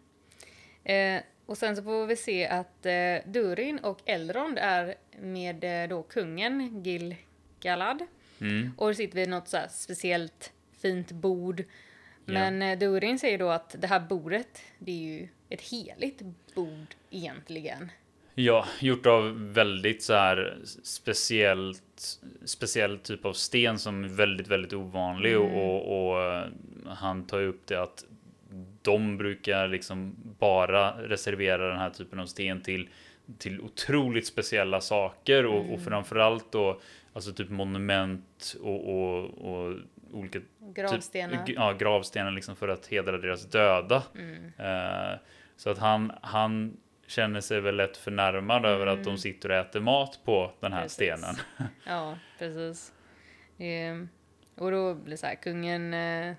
Eh, 0.85 1.21
och 1.47 1.59
sen 1.59 1.77
så 1.77 1.83
får 1.83 2.07
vi 2.07 2.17
se 2.17 2.47
att 2.47 2.87
eh, 2.87 3.17
Durin 3.27 3.79
och 3.79 4.01
Elrond 4.07 4.59
är 4.59 4.95
med 5.21 5.83
eh, 5.83 5.89
då 5.89 6.03
kungen 6.03 6.83
Gil 6.83 7.17
Galad. 7.61 8.07
Mm. 8.41 8.71
Och 8.77 8.97
sitter 8.97 9.15
vid 9.17 9.29
något 9.29 9.49
så 9.49 9.57
här 9.57 9.69
speciellt 9.69 10.53
fint 10.83 11.13
bord. 11.13 11.65
Men 12.25 12.63
eh, 12.63 12.79
Durin 12.79 13.19
säger 13.19 13.39
då 13.39 13.49
att 13.49 13.77
det 13.79 13.87
här 13.87 14.01
bordet, 14.01 14.63
det 14.79 14.93
är 14.93 15.19
ju 15.19 15.29
ett 15.49 15.61
heligt 15.61 16.23
bord 16.55 16.95
egentligen. 17.11 17.91
Ja, 18.35 18.67
gjort 18.81 19.07
av 19.07 19.53
väldigt 19.53 20.03
så 20.03 20.15
här 20.15 20.59
speciellt, 20.83 22.19
speciell 22.45 22.99
typ 22.99 23.25
av 23.25 23.33
sten 23.33 23.79
som 23.79 24.05
är 24.05 24.09
väldigt, 24.09 24.49
väldigt 24.49 24.73
ovanlig 24.73 25.33
Mm. 25.35 25.43
och, 25.53 25.77
och, 25.77 26.11
och 26.13 26.23
eh, 26.23 26.45
han 26.87 27.27
tar 27.27 27.39
ju 27.39 27.47
upp 27.47 27.67
det 27.67 27.83
att 27.83 28.05
de 28.83 29.17
brukar 29.19 29.69
liksom 29.69 30.17
bara 30.39 31.09
reservera 31.09 31.69
den 31.69 31.79
här 31.79 31.91
typen 31.91 32.21
av 32.21 32.27
sten 32.27 32.61
till, 32.61 32.89
till 33.39 33.61
otroligt 33.61 34.27
speciella 34.27 34.81
saker 34.81 35.47
och, 35.47 35.61
Mm. 35.61 35.71
och 35.71 35.83
framförallt 35.83 36.53
då 36.53 36.81
alltså 37.13 37.33
typ 37.33 37.51
monument 37.51 38.57
och, 38.63 38.89
och, 38.89 39.25
och 39.25 39.77
olika 40.13 40.41
Gravstenar. 40.75 41.45
Typ, 41.47 41.57
ja, 41.57 41.73
gravstenar 41.73 42.31
liksom 42.31 42.57
för 42.57 42.69
att 42.69 42.87
hedra 42.87 43.19
deras 43.19 43.45
döda. 43.47 44.03
Mm. 44.15 44.53
Eh, 44.59 45.19
så 45.57 45.71
att 45.71 45.79
han, 45.79 46.13
han 46.23 46.77
känner 47.07 47.41
sig 47.41 47.61
väl 47.61 47.77
lätt 47.77 47.97
förnärmad 47.97 48.65
över 48.67 48.87
att 48.87 49.05
de 49.05 49.19
sitter 49.19 49.49
och 49.49 49.57
äter 49.57 49.81
mat 49.81 50.21
på 50.25 50.53
den 50.61 50.73
här 50.73 50.79
Mm. 50.81 50.89
Precis. 50.89 50.95
stenen. 50.95 51.37
Ja, 51.87 52.19
precis. 52.39 52.93
Ehm, 53.59 54.09
och 54.55 54.71
då 54.71 54.95
blir 54.95 55.17
så 55.17 55.27
här, 55.27 55.35
kungen 55.35 55.95
eh, 55.95 56.35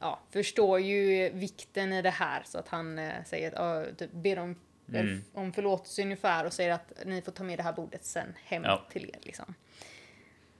ja, 0.00 0.20
förstår 0.30 0.80
ju 0.80 1.30
vikten 1.30 1.92
i 1.92 2.02
det 2.02 2.10
här 2.10 2.42
så 2.44 2.58
att 2.58 2.68
han 2.68 2.98
eh, 2.98 3.24
säger 3.24 3.48
att, 3.48 3.54
ja, 3.88 3.94
typ, 3.98 4.12
ber 4.12 4.38
om, 4.38 4.56
Mm. 4.88 5.22
om 5.34 5.52
förlåtelse 5.52 6.02
ungefär 6.02 6.46
och 6.46 6.52
säger 6.52 6.70
att 6.72 6.92
ni 7.04 7.22
får 7.22 7.32
ta 7.32 7.44
med 7.44 7.58
det 7.58 7.62
här 7.62 7.72
bordet 7.72 8.04
sen 8.04 8.34
hem 8.44 8.64
Ja. 8.64 8.82
till 8.90 9.04
er. 9.04 9.18
Liksom. 9.22 9.54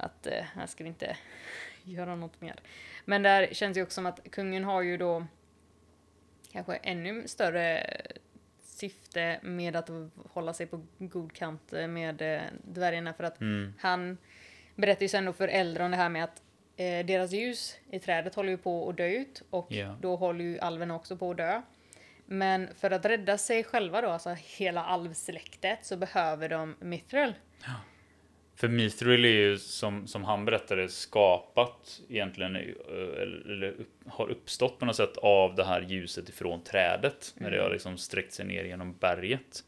Att 0.05 0.27
eh, 0.27 0.45
här 0.55 0.67
ska 0.67 0.85
vi 0.85 0.89
inte 0.89 1.17
göra 1.85 2.17
något 2.17 2.41
mer. 2.41 2.55
Men 3.05 3.23
där 3.23 3.49
känns 3.53 3.75
det 3.75 3.83
också 3.83 3.95
som 3.95 4.07
att 4.07 4.21
kungen 4.31 4.65
har 4.65 4.83
ju 4.83 4.97
då 4.97 5.27
kanske 6.53 6.77
ännu 6.77 7.29
större 7.29 7.87
syfte 8.63 9.39
med 9.43 9.77
att 9.77 9.91
hålla 10.33 10.53
sig 10.55 10.67
på 10.67 10.87
god 10.99 11.33
kant 11.33 11.73
med 11.73 12.23
eh, 12.23 12.43
dvärgarna 12.65 13.13
för 13.15 13.25
att 13.25 13.41
Mm. 13.41 13.75
han 13.81 14.19
berättar 14.75 15.03
ju 15.03 15.09
sen 15.09 15.25
då 15.25 15.33
för 15.33 15.49
Eldron 15.49 15.91
det 15.91 15.97
här 15.97 16.09
med 16.09 16.25
att 16.25 16.43
eh, 16.77 17.07
deras 17.07 17.33
ljus 17.33 17.77
i 17.91 17.99
trädet 17.99 18.35
håller 18.35 18.51
ju 18.51 18.59
på 18.59 18.89
att 18.91 18.97
dö 18.97 19.07
ut 19.07 19.43
och 19.51 19.67
Ja. 19.73 19.97
då 20.01 20.17
håller 20.17 20.45
ju 20.45 20.59
alverna 20.59 20.97
också 20.97 21.17
på 21.17 21.31
att 21.31 21.37
dö. 21.37 21.63
Men 22.27 22.69
för 22.75 22.91
att 22.91 23.05
rädda 23.05 23.39
sig 23.39 23.65
själva 23.65 24.01
då, 24.01 24.09
alltså 24.09 24.31
hela 24.31 24.85
alvsläktet, 24.85 25.79
så 25.87 25.97
behöver 25.97 26.49
de 26.49 26.77
Mithril. 26.81 27.35
För 28.57 28.69
Mithril 28.69 29.25
är 29.25 29.29
ju 29.29 29.59
som, 29.59 30.07
som 30.07 30.25
han 30.25 30.45
berättade 30.45 30.89
skapat 30.89 32.01
egentligen 32.09 32.57
eh, 32.57 32.63
eller, 33.23 33.51
eller 33.51 33.75
har 34.07 34.31
uppstått 34.31 34.79
på 34.79 34.85
något 34.85 34.97
sätt 34.97 35.17
av 35.17 35.55
det 35.55 35.65
här 35.65 35.81
ljuset 35.81 36.29
ifrån 36.29 36.63
trädet 36.65 37.35
när 37.37 37.51
det 37.51 37.63
har 37.63 37.71
liksom 37.71 37.99
sträckt 37.99 38.33
sig 38.33 38.47
ner 38.47 38.65
genom 38.65 38.93
berget. 39.01 39.65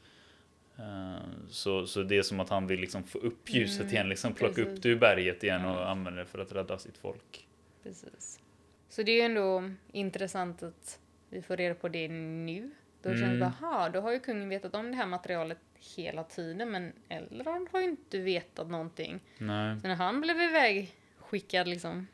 Eh, 0.79 1.17
Så, 1.49 1.87
så 1.87 2.03
det 2.03 2.17
är 2.19 2.23
som 2.23 2.41
att 2.41 2.49
han 2.49 2.67
vill 2.67 2.81
liksom 2.81 3.05
få 3.05 3.19
upp 3.19 3.51
ljuset 3.55 3.81
Mm, 3.83 3.95
igen, 3.95 4.09
liksom 4.09 4.35
plocka 4.35 4.55
precis. 4.55 4.73
upp 4.73 4.83
det 4.83 4.89
ur 4.89 4.97
berget 4.99 5.45
igen 5.45 5.65
och 5.65 5.77
Ja. 5.81 5.85
använda 5.85 6.21
det 6.21 6.27
för 6.27 6.39
att 6.39 6.53
rädda 6.53 6.79
sitt 6.79 6.99
folk. 6.99 7.47
Precis. 7.83 8.41
Så 8.89 9.03
det 9.03 9.13
är 9.13 9.17
ju 9.17 9.21
ändå 9.23 9.71
intressant 9.93 10.63
att 10.63 10.99
vi 11.31 11.43
får 11.43 11.57
reda 11.57 11.75
på 11.75 11.89
det 11.89 12.09
nu. 12.09 12.71
Då 13.03 13.09
känns 13.09 13.21
det 13.21 13.27
Mm. 13.27 13.41
bara, 13.41 13.71
"Ha, 13.71 13.89
då 13.89 14.01
har 14.01 14.13
ju 14.13 14.21
kungen 14.21 14.49
vetat 14.49 14.75
om 14.75 14.91
det 14.91 14.97
här 14.97 15.07
materialet 15.07 15.59
hela 15.97 16.25
tiden, 16.25 16.71
men 16.71 16.93
Elrond 17.09 17.69
har 17.73 17.81
ju 17.81 17.87
inte 17.87 18.19
vetat 18.19 18.71
någonting. 18.71 19.21
Nej. 19.39 19.81
Så 19.81 19.89
när 19.89 19.95
han 19.95 20.21
blev 20.21 20.41
iväg 20.41 20.95
skickad 21.19 21.69
liksom. 21.69 22.07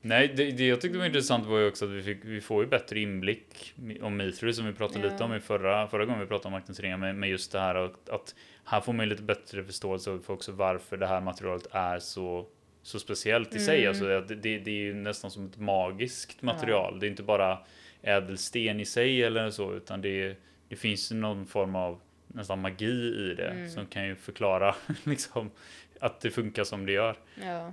Nej, 0.00 0.28
det, 0.36 0.50
det 0.50 0.66
jag 0.66 0.80
tyckte 0.80 0.98
var 0.98 1.06
intressant 1.06 1.46
var 1.46 1.58
ju 1.58 1.68
också 1.68 1.84
att 1.84 1.90
vi, 1.90 2.02
fick, 2.02 2.24
vi 2.24 2.40
får 2.40 2.64
ju 2.64 2.70
bättre 2.70 3.00
inblick 3.00 3.74
om 4.02 4.16
Mithril 4.16 4.54
som 4.54 4.66
vi 4.66 4.72
pratade 4.72 5.06
Ja. 5.06 5.12
lite 5.12 5.24
om 5.24 5.34
i 5.34 5.40
förra, 5.40 5.88
förra 5.88 6.04
gången 6.04 6.20
vi 6.20 6.26
pratade 6.26 6.46
om 6.46 6.52
Maktens 6.52 6.80
ringar 6.80 6.96
med, 6.96 7.14
med 7.14 7.28
just 7.28 7.52
det 7.52 7.60
här 7.60 7.74
att, 7.74 8.08
att 8.08 8.34
här 8.64 8.80
får 8.80 8.92
man 8.92 9.06
ju 9.06 9.10
lite 9.10 9.22
bättre 9.22 9.64
förståelse 9.64 10.18
för 10.26 10.32
också 10.32 10.52
varför 10.52 10.96
det 10.96 11.06
här 11.06 11.20
materialet 11.20 11.66
är 11.70 11.98
så, 11.98 12.46
så 12.82 12.98
speciellt 12.98 13.54
i 13.54 13.58
sig. 13.58 13.78
Mm. 13.78 13.88
Alltså 13.88 14.10
att 14.10 14.28
det, 14.28 14.34
det, 14.34 14.58
det 14.58 14.70
är 14.70 14.74
ju 14.84 14.94
nästan 14.94 15.30
som 15.30 15.46
ett 15.46 15.58
magiskt 15.58 16.42
material. 16.42 17.00
Det 17.00 17.06
är 17.06 17.10
inte 17.10 17.22
bara 17.22 17.58
ädelsten 18.02 18.80
i 18.80 18.84
sig 18.84 19.22
eller 19.22 19.50
så, 19.50 19.74
utan 19.74 20.00
det, 20.00 20.36
det 20.68 20.76
finns 20.76 21.10
någon 21.10 21.46
form 21.46 21.74
av 21.76 22.00
nästan 22.36 22.60
magi 22.60 23.30
i 23.30 23.34
det 23.36 23.48
Mm. 23.50 23.70
som 23.70 23.86
kan 23.86 24.06
ju 24.06 24.14
förklara 24.16 24.74
liksom 25.04 25.50
att 26.00 26.20
det 26.20 26.30
funkar 26.30 26.64
som 26.64 26.86
det 26.86 26.92
gör. 26.92 27.16
Ja. 27.42 27.44
Ja. 27.46 27.72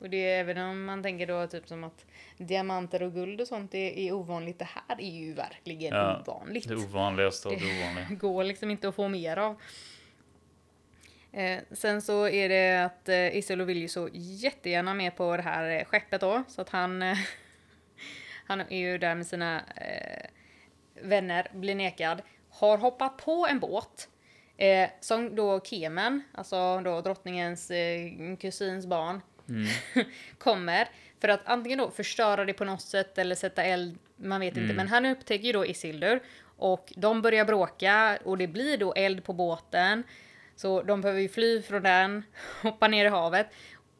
Och 0.00 0.10
det 0.10 0.16
är 0.30 0.40
även 0.40 0.58
om 0.58 0.84
man 0.84 1.02
tänker 1.02 1.26
då 1.26 1.46
typ 1.46 1.68
som 1.68 1.84
att 1.84 2.06
diamanter 2.36 3.02
och 3.02 3.12
guld 3.12 3.40
och 3.40 3.48
sånt 3.48 3.74
är, 3.74 3.98
är 3.98 4.12
ovanligt. 4.12 4.58
Det 4.58 4.68
här 4.88 4.96
är 5.00 5.10
ju 5.10 5.32
verkligen 5.34 5.94
Ja, 5.94 6.20
ovanligt. 6.26 6.68
Det 6.68 6.76
ovanligaste 6.76 7.48
av 7.48 7.54
det 7.54 7.80
ovanliga. 7.82 8.06
går 8.20 8.44
liksom 8.44 8.70
inte 8.70 8.88
att 8.88 8.94
få 8.94 9.08
mer 9.08 9.36
av. 9.36 9.56
Eh, 11.32 11.58
sen 11.72 12.02
så 12.02 12.28
är 12.28 12.48
det 12.48 12.84
att 12.84 13.08
eh, 13.08 13.36
Isildur 13.36 13.64
vill 13.64 13.78
ju 13.78 13.88
så 13.88 14.08
jättegärna 14.12 14.94
med 14.94 15.16
på 15.16 15.36
det 15.36 15.42
här 15.42 15.70
eh, 15.70 15.84
skeppet 15.84 16.20
då, 16.20 16.42
så 16.48 16.60
att 16.62 16.68
han, 16.68 17.02
eh, 17.02 17.16
han 18.46 18.60
är 18.60 18.78
ju 18.78 18.98
där 18.98 19.14
med 19.14 19.26
sina 19.26 19.60
eh, 19.76 20.26
vänner, 21.02 21.46
blir 21.52 21.74
nekad, 21.74 22.22
har 22.58 22.78
hoppat 22.78 23.16
på 23.16 23.46
en 23.50 23.60
båt 23.60 24.08
eh, 24.56 24.90
som 25.00 25.34
då 25.36 25.60
Kemen, 25.60 26.22
alltså 26.32 26.80
då 26.80 27.00
drottningens 27.00 27.70
eh, 27.70 28.10
kusins 28.40 28.86
barn, 28.86 29.20
kommer 30.38 30.88
för 31.20 31.28
att 31.28 31.40
antingen 31.44 31.78
då 31.78 31.90
förstöra 31.90 32.44
det 32.44 32.52
på 32.52 32.64
något 32.64 32.82
sätt 32.82 33.18
eller 33.18 33.34
sätta 33.34 33.64
eld, 33.64 33.98
man 34.16 34.40
vet 34.40 34.56
inte, 34.56 34.74
men 34.74 34.88
han 34.88 35.06
upptäcker 35.06 35.44
ju 35.44 35.52
då 35.52 35.66
Isildur 35.66 36.20
och 36.56 36.92
de 36.96 37.22
börjar 37.22 37.44
bråka 37.44 38.18
och 38.24 38.38
det 38.38 38.46
blir 38.46 38.78
då 38.78 38.92
eld 38.94 39.24
på 39.24 39.32
båten. 39.32 40.02
Så 40.56 40.82
de 40.82 41.00
behöver 41.00 41.20
ju 41.20 41.28
fly 41.28 41.62
från 41.62 41.82
den, 41.82 42.22
hoppa 42.62 42.88
ner 42.88 43.04
i 43.04 43.08
havet. 43.08 43.46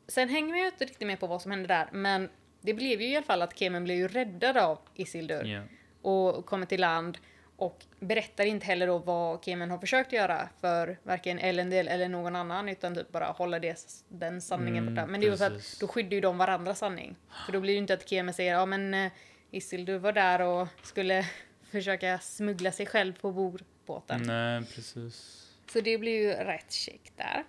Sen 0.08 0.28
hänger 0.28 0.56
ju 0.56 0.66
inte 0.66 0.84
riktigt 0.84 1.06
med 1.06 1.20
på 1.20 1.26
vad 1.26 1.42
som 1.42 1.50
hände 1.50 1.68
där, 1.68 1.88
men 1.92 2.28
det 2.60 2.74
blev 2.74 3.00
ju 3.00 3.08
i 3.08 3.16
alla 3.16 3.26
fall 3.26 3.42
att 3.42 3.58
Kemen 3.58 3.84
blev 3.84 3.96
ju 3.96 4.08
räddad 4.08 4.56
av 4.56 4.78
Isildur 4.94 5.44
Ja. 5.44 5.62
och 6.10 6.46
kommer 6.46 6.66
till 6.66 6.80
land 6.80 7.18
och 7.58 7.84
berättar 8.00 8.44
inte 8.44 8.66
heller 8.66 8.86
då 8.86 8.98
vad 8.98 9.44
Kemen 9.44 9.70
har 9.70 9.78
försökt 9.78 10.12
göra 10.12 10.48
för 10.60 10.98
varken 11.02 11.38
Elendil 11.38 11.88
eller 11.88 12.08
någon 12.08 12.36
annan 12.36 12.68
utan 12.68 12.94
typ 12.94 13.12
bara 13.12 13.24
hålla 13.24 13.58
det, 13.58 13.78
den 14.08 14.40
sanningen 14.40 14.82
Mm, 14.82 14.94
borta. 14.94 15.06
Men 15.06 15.20
det 15.20 15.26
är 15.26 15.30
ju 15.30 15.36
för 15.36 15.46
att 15.46 15.76
då 15.80 15.88
skyddar 15.88 16.14
ju 16.14 16.20
de 16.20 16.38
varandras 16.38 16.78
sanning. 16.78 17.16
För 17.46 17.52
då 17.52 17.60
blir 17.60 17.72
det 17.72 17.74
ju 17.74 17.78
inte 17.78 17.94
att 17.94 18.08
Kemen 18.08 18.34
säger 18.34 18.52
ja 18.52 18.66
men 18.66 18.94
eh, 18.94 19.12
Isildur 19.50 19.98
var 19.98 20.12
där 20.12 20.40
och 20.40 20.68
skulle 20.82 21.26
försöka 21.70 22.18
smuggla 22.18 22.72
sig 22.72 22.86
själv 22.86 23.12
på 23.20 23.32
bordbåten. 23.32 24.22
Nej, 24.22 24.62
precis. 24.74 25.46
Så 25.72 25.80
det 25.80 25.98
blir 25.98 26.20
ju 26.20 26.32
rätt 26.32 26.72
käckt 26.72 27.12
där. 27.16 27.44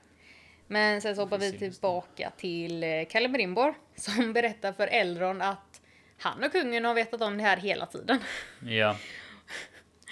Men 0.68 1.01
sen 1.01 1.16
så 1.16 1.22
hoppar 1.22 1.38
vi 1.38 1.51
tillbaka 1.51 2.32
till 2.38 2.84
eh, 2.84 2.89
Celebrimbor 3.12 3.74
som 3.96 4.34
berättar 4.34 4.74
för 4.74 4.88
Elrond 4.88 5.42
att 5.42 5.82
han 6.18 6.44
och 6.44 6.51
kungen 6.51 6.86
har 6.86 6.94
vetat 6.94 7.22
om 7.22 7.38
det 7.38 7.44
här 7.44 7.58
hela 7.58 7.86
tiden. 7.86 8.20
Ja. 8.66 8.96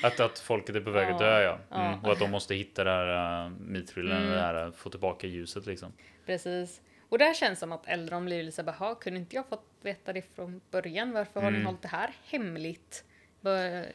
Att, 0.04 0.20
att 0.20 0.40
folket 0.40 0.76
är 0.76 0.80
på 0.82 0.92
väg 0.92 1.12
att 1.12 1.20
dö, 1.20 1.42
ja. 1.42 1.60
Mm. 1.80 2.00
Och 2.06 2.12
att 2.12 2.20
de 2.20 2.32
måste 2.32 2.56
hitta 2.56 2.84
det 2.84 2.90
här 2.92 3.46
uh, 3.46 3.52
mitrillen, 3.60 4.18
Mm. 4.18 4.32
det 4.34 4.40
här, 4.42 4.66
uh, 4.66 4.72
få 4.74 4.90
tillbaka 4.90 5.28
ljuset 5.28 5.66
liksom. 5.66 5.94
Precis. 6.26 6.82
Och 7.10 7.18
där 7.18 7.34
känns 7.34 7.60
som 7.60 7.72
att 7.72 7.88
Elrond 7.88 8.26
blir 8.26 8.44
lite 8.44 8.56
såhär, 8.56 8.76
"Jaha, 8.80 8.96
kunde 8.96 9.20
inte 9.20 9.36
jag 9.36 9.48
fått 9.48 9.66
veta 9.82 10.14
det 10.14 10.36
från 10.36 10.62
början? 10.72 11.12
Varför 11.12 11.42
har 11.42 11.52
ni 11.52 11.56
Mm. 11.58 11.66
hållit 11.66 11.82
det 11.82 11.88
här 11.88 12.10
hemligt? 12.26 13.04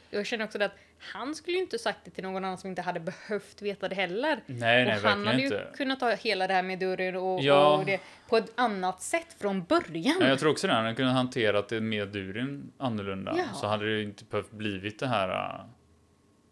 Jag 0.09 0.25
känner 0.25 0.45
också 0.45 0.57
det 0.57 0.65
att 0.65 0.75
han 0.99 1.35
skulle 1.35 1.57
ju 1.57 1.63
inte 1.63 1.79
sagt 1.79 1.99
det 2.05 2.11
till 2.11 2.23
någon 2.23 2.45
annan 2.45 2.57
som 2.57 2.69
inte 2.69 2.81
hade 2.81 2.99
behövt 2.99 3.61
veta 3.61 3.89
det 3.89 3.95
heller. 3.95 4.39
Nej, 4.45 4.85
nej, 4.85 4.95
och 4.97 5.01
han 5.09 5.27
hade 5.27 5.39
ju 5.39 5.45
inte. 5.45 5.67
kunnat 5.77 5.99
ta 5.99 6.09
hela 6.11 6.47
det 6.47 6.53
här 6.53 6.63
med 6.63 6.79
dörren 6.79 7.15
och, 7.15 7.41
Ja. 7.41 7.77
och 7.77 7.85
det 7.85 7.99
på 8.29 8.37
ett 8.37 8.51
annat 8.55 9.01
sätt 9.01 9.35
från 9.39 9.63
början. 9.63 10.17
Ja, 10.21 10.27
jag 10.27 10.39
tror 10.39 10.51
också 10.51 10.67
det. 10.67 10.73
Han 10.73 10.83
hade 10.83 10.95
kunnat 10.95 11.13
hanterat 11.13 11.69
det 11.69 11.81
med 11.81 12.07
Durin 12.07 12.71
annorlunda. 12.77 13.35
Ja. 13.37 13.43
Så 13.53 13.67
hade 13.67 13.95
det 13.95 14.03
inte 14.03 14.23
behövt 14.25 14.51
blivit 14.51 14.99
det 14.99 15.07
här 15.07 15.29
uh, 15.29 15.65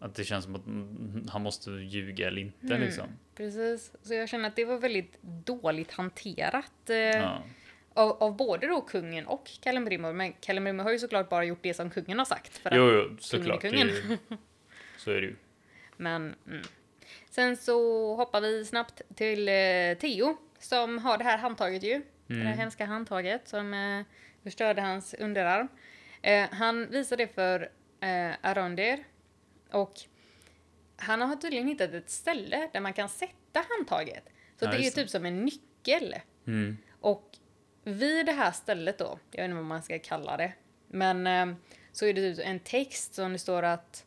att 0.02 0.14
det 0.14 0.24
känns 0.24 0.44
som 0.44 0.54
att 0.54 0.66
mm, 0.66 1.28
han 1.32 1.42
måste 1.42 1.70
ljuga 1.70 2.26
eller 2.28 2.40
inte 2.42 2.66
Mm. 2.66 2.80
liksom. 2.80 3.06
Precis. 3.34 3.92
Så 4.02 4.14
jag 4.14 4.28
känner 4.28 4.48
att 4.48 4.56
det 4.56 4.64
var 4.64 4.78
väldigt 4.78 5.22
dåligt 5.22 5.92
hanterat. 5.92 6.90
Eh, 6.90 6.96
Ja. 6.96 7.42
av, 7.94 8.22
av 8.22 8.36
både 8.36 8.66
då 8.66 8.80
kungen 8.80 9.26
och 9.26 9.48
Celebrimbor. 9.64 10.12
Men 10.12 10.32
Celebrimbor 10.40 10.84
har 10.84 10.92
ju 10.92 10.98
såklart 10.98 11.28
bara 11.28 11.44
gjort 11.44 11.62
det 11.62 11.74
som 11.74 11.90
kungen 11.90 12.18
har 12.18 12.24
sagt. 12.24 12.58
För 12.58 12.70
Jo, 12.76 12.90
jo, 12.90 13.16
såklart. 13.20 13.64
Är 13.64 13.70
kungen. 13.70 13.88
ju, 13.88 14.18
så 14.98 15.10
är 15.10 15.14
det 15.20 15.26
ju. 15.26 15.36
Men 15.96 16.34
mm. 16.46 16.62
sen 17.30 17.56
så 17.56 18.14
hoppar 18.16 18.40
vi 18.40 18.64
snabbt 18.64 19.02
till 19.14 19.48
eh, 19.48 19.54
Theo 20.00 20.36
som 20.58 20.98
har 20.98 21.18
det 21.18 21.24
här 21.24 21.38
handtaget 21.38 21.82
ju. 21.82 22.02
Det 22.26 22.34
här 22.34 22.40
Mm. 22.46 22.58
hemska 22.58 22.84
handtaget 22.86 23.48
som 23.48 23.74
eh, 23.74 24.02
förstörde 24.42 24.80
hans 24.82 25.14
underarm. 25.14 25.68
Eh, 26.22 26.44
han 26.50 26.90
visar 26.90 27.16
det 27.16 27.26
för 27.34 27.60
eh, 28.00 28.32
Arondir 28.42 29.04
och 29.72 29.92
han 30.96 31.20
har 31.20 31.36
tydligen 31.36 31.68
hittat 31.68 31.94
ett 31.94 32.10
ställe 32.10 32.68
där 32.72 32.80
man 32.80 32.92
kan 32.92 33.08
sätta 33.08 33.64
handtaget. 33.76 34.24
Så 34.58 34.64
Ja, 34.64 34.70
det 34.70 34.76
är 34.76 34.82
det. 34.82 34.90
typ 34.90 35.08
som 35.10 35.26
en 35.26 35.44
nyckel. 35.44 36.14
Mm. 36.46 36.76
Och 37.00 37.30
vid 37.84 38.26
det 38.26 38.32
här 38.32 38.50
stället 38.52 38.98
då, 38.98 39.18
jag 39.30 39.38
vet 39.42 39.44
inte 39.44 39.54
vad 39.54 39.64
man 39.64 39.82
ska 39.82 39.98
kalla 39.98 40.36
det, 40.36 40.52
men 40.88 41.26
eh, 41.26 41.56
så 41.92 42.06
är 42.06 42.14
det 42.14 42.34
typ 42.34 42.46
en 42.46 42.60
text 42.60 43.14
som 43.14 43.32
det 43.32 43.38
står 43.38 43.62
att 43.62 44.04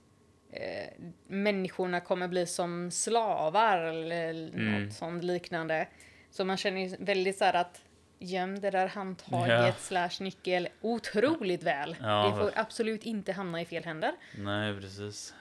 eh, 0.52 0.88
människorna 1.28 2.00
kommer 2.00 2.28
bli 2.28 2.46
som 2.46 2.92
slavar 2.92 3.78
eller 3.78 4.30
Mm. 4.54 4.84
något 4.86 4.94
sånt 4.94 5.24
liknande. 5.24 5.88
Så 6.32 6.46
man 6.46 6.58
känner 6.58 6.88
ju 6.88 6.96
väldigt 7.00 7.38
så 7.38 7.46
här 7.46 7.54
att 7.54 7.82
göm 8.20 8.60
det 8.60 8.72
där 8.72 8.88
handtaget 8.88 9.50
Ja. 9.68 9.74
slash 9.80 10.10
nyckel 10.24 10.68
otroligt 10.82 11.64
väl. 11.64 11.96
Ja, 12.02 12.28
det 12.36 12.44
får 12.44 12.52
absolut 12.60 13.04
inte 13.04 13.32
hamna 13.34 13.62
i 13.62 13.66
fel 13.66 13.84
händer. 13.84 14.14
Nej, 14.38 14.80
precis. 14.82 15.34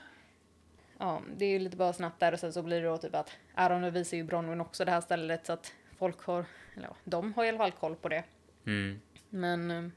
Ja, 1.05 1.23
det 1.37 1.45
är 1.45 1.51
ju 1.51 1.59
lite 1.59 1.77
bara 1.77 1.93
snabbt 1.93 2.21
där 2.21 2.33
och 2.33 2.41
sen 2.41 2.53
så 2.53 2.63
blir 2.63 2.83
det 2.83 2.89
då 2.89 2.99
typ 2.99 3.15
att 3.15 3.31
Aron 3.55 3.93
visar 3.93 4.17
ju 4.17 4.25
Bronwyn 4.25 4.61
också 4.61 4.85
det 4.85 4.91
här 4.91 5.01
stället 5.01 5.47
så 5.47 5.53
att 5.53 5.73
folk 5.99 6.23
har, 6.23 6.45
eller 6.77 6.89
ja, 6.89 6.97
de 7.05 7.35
har 7.35 7.45
i 7.45 7.49
alla 7.49 7.59
fall 7.59 7.73
koll 7.73 7.97
på 7.97 8.09
det. 8.09 8.25
Mm. 8.67 9.01
Men 9.29 9.71
eh, 9.71 9.91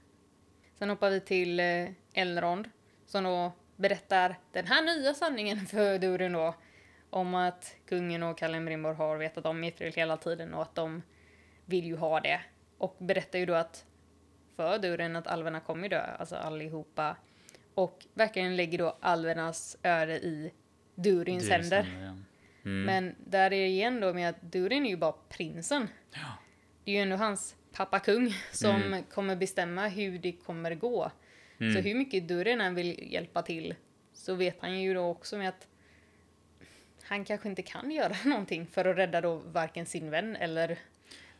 sen 0.80 0.90
hoppar 0.90 1.10
vi 1.10 1.20
till 1.20 1.60
eh, 1.60 1.88
Elrond 2.14 2.70
som 3.06 3.24
då 3.24 3.52
berättar 3.76 4.40
den 4.52 4.68
här 4.68 4.82
nya 4.82 5.14
sanningen 5.14 5.66
för 5.66 6.00
Durin 6.00 6.34
då. 6.34 6.56
Om 7.10 7.36
att 7.36 7.76
kungen 7.86 8.24
och 8.24 8.40
Celebrimbor 8.40 8.94
har 8.94 9.18
vetat 9.18 9.46
om 9.46 9.60
Mithril 9.60 9.94
hela 9.94 10.18
tiden 10.18 10.54
och 10.54 10.62
att 10.62 10.76
de 10.76 11.02
vill 11.66 11.86
ju 11.86 11.96
ha 11.96 12.20
det. 12.20 12.42
Och 12.78 12.96
berättar 13.00 13.40
ju 13.40 13.46
då 13.46 13.54
att 13.54 13.86
för 14.56 14.78
Durin 14.78 15.16
att 15.16 15.28
alverna 15.28 15.60
kommer 15.60 15.90
dö, 15.90 16.02
alltså 16.02 16.36
allihopa. 16.36 17.16
Och 17.74 18.06
verkligen 18.14 18.56
lägger 18.56 18.78
då 18.78 18.98
alvernas 19.00 19.78
öde 19.84 20.14
i 20.14 20.52
Durins 20.98 21.48
Det 21.48 21.54
händer. 21.54 21.84
samma 21.84 21.98
igen. 21.98 22.26
Mm. 22.66 22.84
Men 22.84 23.16
där 23.26 23.46
är 23.46 23.50
det 23.50 23.68
igen 23.68 24.00
då 24.00 24.14
med 24.14 24.30
att 24.30 24.42
Durin 24.42 24.86
är 24.86 24.90
ju 24.90 24.98
bara 24.98 25.14
prinsen. 25.30 25.88
Ja. 26.14 26.20
Det 26.84 26.92
är 26.92 26.96
ju 26.96 27.02
ändå 27.02 27.16
hans 27.16 27.56
pappa 27.74 28.00
kung 28.00 28.34
som 28.52 28.76
Mm. 28.82 29.04
kommer 29.04 29.36
bestämma 29.36 29.88
hur 29.88 30.18
det 30.20 30.32
kommer 30.32 30.76
gå. 30.76 31.12
Mm. 31.60 31.74
Så 31.74 31.80
hur 31.80 31.96
mycket 31.96 32.28
Durin 32.28 32.62
än 32.62 32.76
vill 32.76 33.14
hjälpa 33.14 33.42
till 33.42 33.76
så 34.14 34.36
vet 34.36 34.58
han 34.62 34.82
ju 34.82 34.94
då 34.94 35.02
också 35.10 35.38
med 35.38 35.50
att 35.50 35.68
han 37.04 37.26
kanske 37.26 37.50
inte 37.50 37.62
kan 37.62 37.92
göra 37.92 38.16
någonting 38.26 38.68
för 38.68 38.86
att 38.86 38.98
rädda 38.98 39.22
då 39.22 39.36
varken 39.36 39.86
sin 39.86 40.10
vän 40.10 40.36
eller 40.36 40.78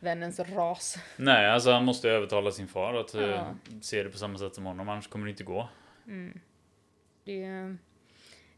vännens 0.00 0.40
ras. 0.40 0.98
Nej, 1.16 1.50
alltså 1.50 1.70
han 1.70 1.84
måste 1.84 2.10
övertala 2.10 2.50
sin 2.50 2.68
far 2.68 2.94
att 2.94 3.14
eh, 3.14 3.22
Ja. 3.22 3.54
se 3.82 4.02
det 4.02 4.10
på 4.10 4.18
samma 4.18 4.38
sätt 4.38 4.54
som 4.54 4.66
honom, 4.66 4.88
annars 4.88 5.08
kommer 5.08 5.26
det 5.26 5.30
inte 5.30 5.44
gå. 5.44 5.68
Det, 7.24 7.42
är- 7.42 7.76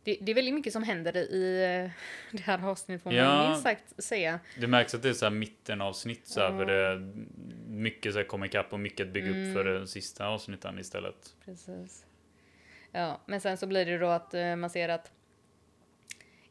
det, 0.04 0.18
det 0.20 0.30
är 0.32 0.34
väldigt 0.34 0.54
mycket 0.54 0.72
som 0.72 0.82
händer 0.82 1.16
i 1.16 1.62
eh, 1.84 1.90
det 2.36 2.42
här 2.42 2.66
avsnittet 2.68 3.02
får 3.02 3.10
man 3.10 3.18
Ja. 3.18 3.48
minst 3.48 3.62
sagt 3.62 4.02
säga. 4.04 4.40
Det 4.60 4.66
märks 4.66 4.94
att 4.94 5.02
det 5.02 5.08
är 5.08 5.12
så 5.12 5.24
här 5.26 5.30
mitten 5.32 5.80
avsnitt 5.80 6.26
så 6.28 6.40
här, 6.40 6.48
för 6.58 6.64
det 6.66 7.12
mycket 7.66 8.12
så 8.12 8.18
här 8.18 8.44
ikapp 8.44 8.72
och 8.72 8.80
mycket 8.80 9.06
att 9.06 9.12
bygga 9.12 9.26
Mm. 9.28 9.48
upp 9.50 9.54
för 9.56 9.64
den 9.64 9.88
sista 9.88 10.26
avsnitten 10.26 10.78
istället. 10.78 11.34
Precis. 11.44 12.06
Ja, 12.92 13.20
men 13.26 13.40
sen 13.40 13.56
så 13.56 13.66
blir 13.66 13.86
det 13.86 13.98
då 13.98 14.06
att 14.06 14.34
eh, 14.34 14.56
man 14.56 14.70
ser 14.70 14.88
att 14.88 15.12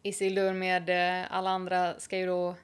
Isildur 0.04 0.54
med 0.54 0.90
eh, 0.90 1.28
alla 1.32 1.50
andra 1.50 2.00
ska 2.00 2.18
ju 2.18 2.26
då 2.26 2.56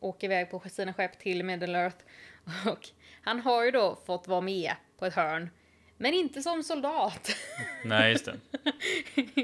åka 0.00 0.26
iväg 0.26 0.50
på 0.50 0.60
sina 0.68 0.92
skepp 0.94 1.18
till 1.18 1.44
Middle 1.44 1.78
Earth. 1.78 1.96
Och 2.72 2.88
han 3.22 3.40
har 3.40 3.64
ju 3.64 3.70
då 3.70 3.98
fått 4.06 4.28
vara 4.28 4.40
med 4.40 4.72
på 4.98 5.06
ett 5.06 5.14
hörn. 5.14 5.50
Men 5.98 6.14
inte 6.14 6.42
som 6.42 6.62
soldat. 6.62 7.36
Nej, 7.84 8.12
just 8.12 8.24
det. 8.24 8.36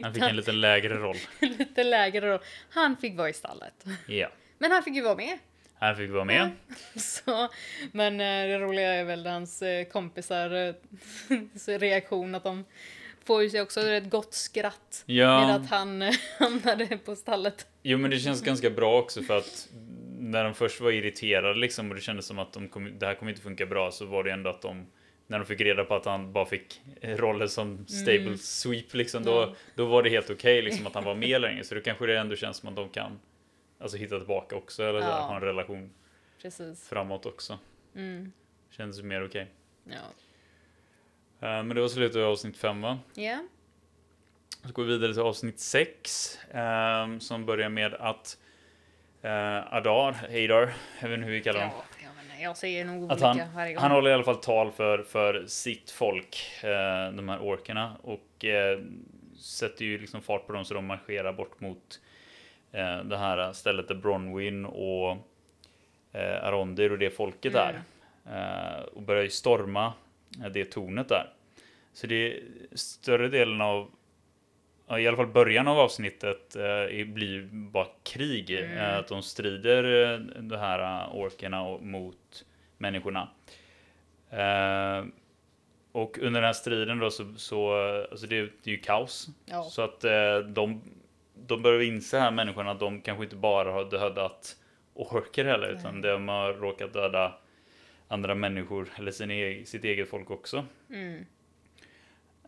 Han 0.03 0.15
fick 0.15 0.23
en 0.23 0.37
lite 0.37 0.53
lägre 0.53 0.95
roll. 0.95 1.17
Lite 1.41 1.85
lägre 1.85 2.29
då. 2.33 2.41
Han 2.71 2.97
fick 2.97 3.17
vara 3.17 3.29
i 3.29 3.33
stallet. 3.33 3.85
Ja. 4.07 4.29
Men 4.59 4.71
han 4.73 4.83
fick 4.83 4.95
ju 4.95 5.03
vara 5.03 5.17
med. 5.17 5.39
Han 5.79 5.97
fick 5.97 6.11
vara 6.11 6.25
med. 6.25 6.51
Så, 6.97 7.49
men 7.93 8.15
eh, 8.21 8.49
det 8.49 8.59
roliga 8.59 8.93
är 8.93 9.05
väl 9.05 9.27
hans 9.27 9.63
eh, 9.63 9.85
kompisar 9.85 10.69
eh, 10.69 10.75
reaktion 11.79 12.35
att 12.35 12.45
de 12.45 12.65
får 13.25 13.43
ju 13.43 13.51
sig 13.51 13.61
också 13.61 13.81
ett 13.81 14.11
gott 14.11 14.35
skratt 14.35 15.05
med 15.07 15.17
Ja, 15.17 15.51
att 15.55 15.71
han 15.71 16.13
hamnade 16.39 16.99
på 16.99 17.17
stallet. 17.17 17.67
jo 17.83 17.99
men 17.99 18.11
det 18.11 18.19
känns 18.19 18.43
ganska 18.43 18.71
bra 18.71 18.99
också 18.99 19.23
för 19.23 19.39
att 19.39 19.69
när 20.19 20.45
de 20.45 20.55
först 20.55 20.81
var 20.81 20.91
irriterade 20.91 21.59
liksom 21.59 21.89
och 21.89 21.95
det 21.95 22.01
kändes 22.01 22.27
som 22.27 22.39
att 22.39 22.53
de 22.53 22.69
kom, 22.69 22.99
det 22.99 23.07
här 23.07 23.15
kommer 23.15 23.33
inte 23.33 23.43
funka 23.43 23.67
bra 23.67 23.91
så 23.91 24.07
var 24.07 24.25
det 24.25 24.33
ändå 24.33 24.51
att 24.51 24.63
de 24.63 24.87
när 25.33 25.39
de 25.39 25.45
fick 25.45 25.61
reda 25.61 25.85
på 25.85 25.95
att 25.95 26.05
han 26.05 26.33
bara 26.33 26.47
fick 26.47 26.81
rollen 27.03 27.49
som 27.49 27.87
stable 27.87 28.39
sweep 28.39 28.95
liksom 28.95 29.23
då, 29.25 29.55
då 29.75 29.85
var 29.85 30.03
det 30.03 30.11
helt 30.11 30.31
okej 30.31 30.63
liksom 30.63 30.87
att 30.87 30.95
han 30.95 31.05
var 31.05 31.15
med 31.15 31.41
längre 31.41 31.65
så 31.65 31.75
då 31.75 31.81
kanske 31.81 32.07
det 32.07 32.19
ändå 32.19 32.37
känns 32.37 32.57
som 32.57 32.69
att 32.69 32.77
de 32.77 32.89
kan 32.89 33.21
alltså 33.81 33.97
hitta 33.97 34.19
tillbaka 34.19 34.57
också 34.57 34.85
eller 34.85 35.01
Ja. 35.01 35.07
ha 35.21 35.37
en 35.37 35.43
relation 35.43 35.91
Precis. 36.43 36.89
framåt 36.89 37.27
också. 37.27 37.59
Mm. 37.97 38.33
Kändes 38.71 39.03
mer 39.03 39.25
okej. 39.27 39.47
Ja. 39.85 39.95
Eh, 41.49 41.63
Men 41.65 41.69
det 41.69 41.81
var 41.81 41.89
slutet 41.89 42.17
av 42.17 42.31
avsnitt 42.31 42.57
fem 42.57 42.81
va? 42.81 42.99
Ja. 43.15 43.39
Så 44.67 44.73
går 44.73 44.85
vi 44.85 44.93
vidare 44.93 45.13
till 45.13 45.23
avsnitt 45.23 45.61
6 45.61 46.39
som 47.21 47.47
börjar 47.47 47.69
med 47.69 47.95
att 47.95 48.39
eh, 49.23 49.75
Adar, 49.75 50.13
vet 50.13 51.11
inte 51.13 51.27
hur 51.27 51.33
vi 51.33 51.43
kallar. 51.43 51.61
Ja, 51.61 51.85
jag 52.43 52.57
säger 52.57 52.85
nog 52.85 53.03
olika 53.03 53.27
han, 53.27 53.41
varje 53.55 53.75
gång. 53.75 53.83
han 53.83 53.91
håller 53.91 54.11
i 54.11 54.15
alla 54.15 54.25
fall 54.25 54.37
tal 54.37 54.71
för, 54.73 55.03
för 55.03 55.45
sitt 55.47 55.91
folk, 55.91 56.37
eh, 56.63 57.13
de 57.13 57.29
här 57.29 57.39
orkerna, 57.43 57.97
och 58.03 58.45
eh, 58.45 58.79
sätter 59.39 59.85
ju 59.85 59.99
liksom 59.99 60.23
fart 60.23 60.47
på 60.47 60.53
dem 60.53 60.65
så 60.65 60.75
de 60.75 60.87
marscherar 60.87 61.33
bort 61.33 61.61
mot 61.61 62.01
eh, 62.73 62.99
det 63.05 63.17
här 63.17 63.53
stället 63.53 63.89
där 63.89 63.95
Bronwyn 63.95 64.65
och 64.65 65.11
eh, 66.13 66.45
Arondir 66.45 66.93
och 66.93 66.99
det 66.99 67.11
folket 67.11 67.55
Mm. 67.55 67.75
är. 68.27 68.79
Eh, 68.79 68.83
och 68.83 69.03
börjar 69.03 69.23
ju 69.23 69.31
storma 69.31 69.93
eh, 70.45 70.51
det 70.51 70.65
tornet 70.65 71.09
där. 71.09 71.31
Så 71.93 72.07
det 72.07 72.15
är 72.33 72.41
större 72.73 73.29
delen 73.29 73.61
av 73.61 73.91
I 74.99 75.07
alla 75.09 75.17
fall 75.17 75.27
början 75.27 75.69
av 75.69 75.79
avsnittet 75.79 76.57
eh, 76.57 77.07
blir 77.07 77.49
bara 77.53 77.87
krig. 78.03 78.51
Mm. 78.51 78.79
Eh, 78.79 78.99
att 78.99 79.09
de 79.09 79.23
strider 79.23 80.13
eh, 80.15 80.19
de 80.43 80.57
här 80.57 81.03
eh, 81.05 81.17
orkerna 81.17 81.79
mot 81.79 82.45
människorna. 82.79 83.29
Eh, 84.31 85.05
och 85.93 86.19
under 86.19 86.41
den 86.41 86.47
här 86.47 86.53
striden 86.53 86.99
då 86.99 87.11
så, 87.11 87.35
så 87.37 87.73
alltså 88.11 88.27
det, 88.27 88.39
är- 88.39 88.53
det 88.63 88.71
är 88.71 88.75
ju 88.75 88.79
kaos. 88.81 89.29
Ja. 89.47 89.63
Så 89.63 89.83
att 89.83 90.05
eh, 90.05 90.39
de, 90.39 90.83
de 91.47 91.63
börjar 91.63 91.81
inse 91.83 92.19
här 92.19 92.31
människorna 92.31 92.71
att 92.71 92.81
de 92.81 93.01
kanske 93.01 93.25
inte 93.25 93.37
bara 93.37 93.73
har 93.73 93.85
dödat 93.91 94.57
orker 94.95 95.45
heller 95.45 95.69
utan 95.79 96.01
de 96.01 96.29
har 96.29 96.53
råkat 96.53 96.93
döda 96.93 97.35
andra 98.09 98.35
människor 98.35 98.89
eller 98.99 99.11
sin 99.13 99.31
eg- 99.31 99.65
sitt 99.65 99.85
eget 99.85 100.11
folk 100.11 100.31
också. 100.31 100.65
Mm. 100.91 101.25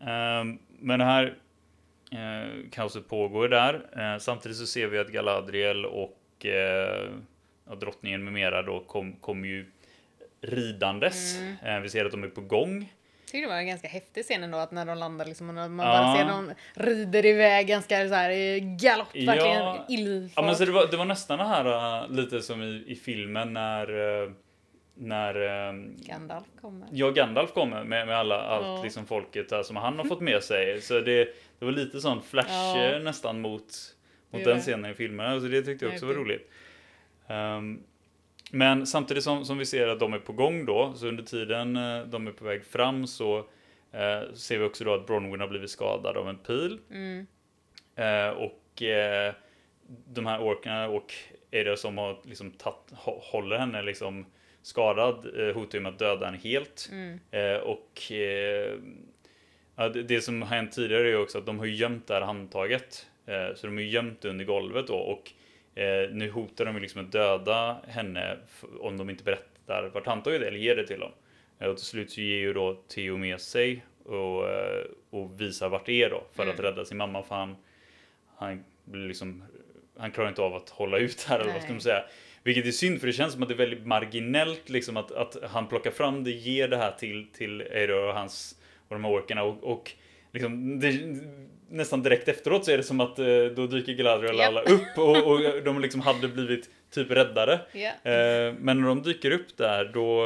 Ehm, 0.01 0.59
Men 0.79 0.99
det 0.99 1.05
här 1.05 1.35
eh, 2.15 2.69
kaoset 2.71 3.09
pågår 3.09 3.47
där. 3.49 3.73
Eh, 3.97 4.19
Samtidigt 4.19 4.57
så 4.57 4.65
ser 4.65 4.87
vi 4.87 4.99
att 4.99 5.07
Galadriel 5.07 5.85
och 5.85 6.45
eh, 6.45 7.09
ja, 7.69 7.75
drottningen 7.75 8.23
med 8.23 8.33
mera 8.33 8.61
då 8.61 8.79
kom, 8.79 9.13
kom 9.13 9.45
ju 9.45 9.65
ridandes. 10.41 11.37
Mm. 11.39 11.55
Eh, 11.65 11.79
Vi 11.81 11.89
ser 11.89 12.05
att 12.05 12.11
de 12.11 12.23
är 12.23 12.27
på 12.27 12.41
gång. 12.41 12.79
Jag 13.21 13.31
tycker 13.31 13.47
det 13.47 13.53
var 13.53 13.59
en 13.59 13.67
ganska 13.67 13.87
häftig 13.87 14.23
scen 14.23 14.43
ändå 14.43 14.57
att 14.57 14.71
när 14.71 14.85
de 14.85 14.97
landar 14.97 15.25
liksom, 15.25 15.49
och 15.49 15.55
man 15.55 15.79
Ja. 15.79 15.85
bara 15.93 16.15
ser 16.17 16.25
dem 16.25 16.51
rider 16.73 17.25
iväg 17.25 17.67
ganska 17.67 18.07
så 18.07 18.13
här 18.13 18.29
i 18.29 18.59
galopp, 18.59 19.07
Ja. 19.13 19.31
verkligen 19.33 19.99
illfart. 19.99 20.33
Ja, 20.35 20.41
men 20.41 20.55
så 20.55 20.65
det, 20.65 20.71
var, 20.71 20.87
det 20.91 20.97
var 20.97 21.05
nästan 21.05 21.37
det 21.39 21.45
här 21.45 21.65
eh, 22.03 22.09
lite 22.09 22.41
som 22.41 22.61
i, 22.63 22.83
i 22.87 22.95
filmen 22.95 23.53
när 23.53 24.21
eh, 24.23 24.31
när 24.97 25.35
eh, 25.69 25.73
Gandalf 25.97 26.45
kommer. 26.61 26.87
Ja, 26.91 27.09
Gandalf 27.09 27.53
kommer 27.53 27.83
med, 27.83 28.07
med 28.07 28.15
alla, 28.17 28.41
allt 28.41 28.65
Ja. 28.65 28.83
liksom 28.83 29.05
folket 29.05 29.49
där 29.49 29.63
som 29.63 29.75
han 29.75 29.97
har 29.97 30.05
fått 30.05 30.21
med 30.21 30.43
sig. 30.43 30.81
Så 30.81 30.99
det, 30.99 31.25
det 31.59 31.65
var 31.65 31.71
lite 31.71 32.01
sån 32.01 32.21
flash 32.21 32.49
Ja. 32.77 32.83
eh, 32.83 33.01
nästan 33.03 33.41
mot, 33.41 33.61
mot 33.61 33.63
Det 34.31 34.37
den 34.39 34.49
är 34.51 34.55
det. 34.55 34.61
scenen 34.61 34.91
i 34.91 34.93
filmerna. 34.93 35.39
Så 35.39 35.45
det 35.47 35.61
tyckte 35.61 35.85
jag 35.85 35.93
också 35.93 36.05
var 36.05 36.13
roligt. 36.13 36.49
Ehm, 37.27 37.83
men 38.51 38.87
samtidigt 38.87 39.23
som, 39.23 39.45
som 39.45 39.57
vi 39.57 39.65
ser 39.65 39.87
att 39.87 39.99
de 39.99 40.13
är 40.13 40.19
på 40.19 40.33
gång 40.33 40.65
då, 40.65 40.93
så 40.95 41.07
under 41.07 41.23
tiden 41.23 41.75
eh, 41.75 42.01
de 42.05 42.27
är 42.27 42.31
på 42.31 42.45
väg 42.45 42.65
fram 42.65 43.07
så 43.07 43.37
eh, 43.91 44.33
ser 44.33 44.57
vi 44.57 44.65
också 44.65 44.83
då 44.83 44.93
att 44.93 45.07
Bronwyn 45.07 45.39
har 45.41 45.47
blivit 45.47 45.69
skadad 45.69 46.17
av 46.17 46.29
en 46.29 46.37
pil. 46.37 46.79
Mm. 46.91 47.27
Eh, 47.95 48.29
och 48.29 48.81
eh, 48.81 49.33
de 50.07 50.25
här 50.25 50.41
orkerna 50.41 50.87
och 50.87 51.13
Ada 51.53 51.77
som 51.77 51.97
har 51.97 52.17
liksom 52.23 52.51
tatt, 52.51 52.93
hå- 53.05 53.19
håller 53.21 53.57
henne 53.57 53.81
liksom 53.81 54.25
skadad 54.65 55.47
eh, 55.47 55.55
hotar 55.55 55.77
ju 55.77 55.81
med 55.81 55.91
att 55.93 55.99
döda 55.99 56.25
henne 56.25 56.37
helt. 56.37 56.89
Mm. 56.91 57.19
Eh, 57.31 57.57
och 57.57 58.11
eh, 58.11 58.73
ja, 59.75 59.89
det, 59.89 60.03
det 60.03 60.21
som 60.21 60.41
har 60.41 60.49
hänt 60.49 60.71
tidigare 60.71 61.09
är 61.09 61.21
också 61.21 61.37
att 61.37 61.45
de 61.45 61.59
har 61.59 61.65
gömt 61.65 62.07
det 62.07 62.13
här 62.13 62.21
handtaget. 62.21 63.07
Eh, 63.25 63.55
så 63.55 63.67
de 63.67 63.73
har 63.73 63.83
gömt 63.83 64.21
det 64.21 64.29
under 64.29 64.45
golvet 64.45 64.87
då 64.87 64.95
och 64.95 65.31
eh, 65.79 66.09
nu 66.11 66.29
hotar 66.31 66.65
de 66.65 66.75
ju 66.75 66.81
liksom 66.81 67.01
att 67.05 67.11
döda 67.11 67.77
henne 67.87 68.37
om 68.79 68.97
de 68.97 69.09
inte 69.09 69.23
berättar 69.23 69.89
vart 69.93 70.05
handtaget 70.05 70.41
är 70.41 70.45
eller 70.45 70.57
ger 70.57 70.75
det 70.75 70.87
till 70.87 70.99
dem. 70.99 71.11
Eh, 71.59 71.67
och 71.67 71.77
till 71.77 71.85
slut 71.85 72.11
så 72.11 72.21
ger 72.21 72.37
ju 72.37 72.53
då 72.53 72.73
Theo 72.73 73.17
med 73.17 73.41
sig 73.41 73.85
och, 74.05 74.43
och 75.09 75.41
visar 75.41 75.69
vart 75.69 75.85
det 75.85 76.03
är 76.03 76.09
då 76.09 76.23
för 76.33 76.43
att 76.43 76.59
Mm. 76.59 76.71
rädda 76.71 76.85
sin 76.85 76.97
mamma 76.97 77.23
för 77.23 77.35
han, 77.35 77.55
han 78.35 78.63
blir 78.85 79.07
liksom 79.07 79.43
han 79.97 80.11
klarar 80.11 80.29
inte 80.29 80.41
av 80.41 80.55
att 80.55 80.69
hålla 80.69 80.97
ut 80.97 81.23
här 81.23 81.39
eller 81.39 81.53
vad 81.53 81.61
ska 81.61 81.71
man 81.71 81.81
säga. 81.81 82.03
Vilket 82.45 82.65
är 82.65 82.71
synd 82.71 82.99
för 82.99 83.07
det 83.07 83.13
känns 83.13 83.33
som 83.33 83.41
att 83.43 83.49
det 83.49 83.55
är 83.55 83.57
väldigt 83.57 83.85
marginellt 83.85 84.69
liksom 84.69 84.97
att, 84.97 85.11
att 85.11 85.37
han 85.43 85.67
plockar 85.67 85.91
fram 85.91 86.23
det, 86.23 86.31
ger 86.31 86.67
det 86.67 86.77
här 86.77 86.91
till, 86.91 87.27
till 87.33 87.61
Eiro 87.61 88.07
och 88.07 88.13
hans 88.13 88.55
och 88.87 88.95
de 88.95 89.03
här 89.05 89.11
orkerna 89.11 89.43
och, 89.43 89.63
och 89.63 89.91
liksom 90.31 90.79
det, 90.79 90.99
nästan 91.69 92.03
direkt 92.03 92.27
efteråt 92.27 92.65
så 92.65 92.71
är 92.71 92.77
det 92.77 92.83
som 92.83 92.99
att 92.99 93.19
eh, 93.19 93.25
då 93.55 93.67
dyker 93.67 93.93
Galadriel 93.93 94.37
Japp. 94.37 94.47
alla 94.47 94.61
upp 94.61 94.97
och, 94.97 95.27
och 95.31 95.63
de 95.63 95.81
liksom 95.81 96.01
hade 96.01 96.27
blivit 96.27 96.69
typ 96.91 97.11
räddade. 97.11 97.61
Ja. 97.71 98.11
Eh, 98.11 98.53
men 98.59 98.81
när 98.81 98.87
de 98.87 99.01
dyker 99.03 99.31
upp 99.31 99.57
där 99.57 99.85
då, 99.93 100.23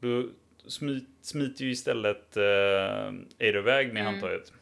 då 0.00 0.28
smit, 0.68 1.08
smiter 1.22 1.64
ju 1.64 1.70
istället 1.70 2.36
eh, 2.36 2.42
Eiro 3.38 3.58
iväg 3.58 3.92
med 3.92 4.00
Mm. 4.00 4.06
handtaget. 4.06 4.52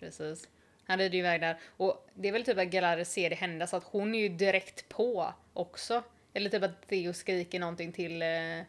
Precis. 0.00 0.48
Han 0.86 0.98
rider 0.98 1.14
ju 1.14 1.18
iväg 1.20 1.40
där. 1.40 1.56
Och 1.76 2.08
det 2.14 2.28
är 2.28 2.32
väl 2.32 2.44
typ 2.44 2.58
att 2.58 2.66
Galadriel 2.66 3.06
ser 3.06 3.30
det 3.30 3.36
hända 3.36 3.66
så 3.66 3.76
att 3.76 3.84
hon 3.84 4.14
är 4.14 4.18
ju 4.18 4.28
direkt 4.28 4.88
på 4.88 5.34
också. 5.56 6.02
Eller 6.34 6.50
typ 6.50 6.62
att 6.62 6.88
Theo 6.88 7.12
skriker 7.12 7.60
någonting 7.60 7.92
till... 7.92 8.22
Uh, 8.22 8.62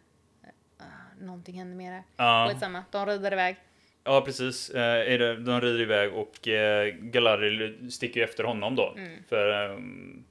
någonting 1.20 1.58
händer 1.58 1.76
med 1.76 1.94
det. 1.94 2.04
Ja. 2.18 2.48
Skitsamma, 2.50 2.84
de 2.92 3.06
rider 3.06 3.34
iväg. 3.34 3.56
Ja, 4.04 4.22
precis. 4.22 4.70
Eh, 4.70 5.20
de 5.38 5.62
rider 5.62 5.82
iväg 5.82 6.14
och 6.14 6.48
eh, 6.48 6.88
Galadriel 6.96 7.92
sticker 7.92 8.20
ju 8.20 8.24
efter 8.24 8.44
honom 8.44 8.76
då. 8.76 8.94
Mm. 8.98 9.24
För 9.30 9.72
ehm, 9.72 10.24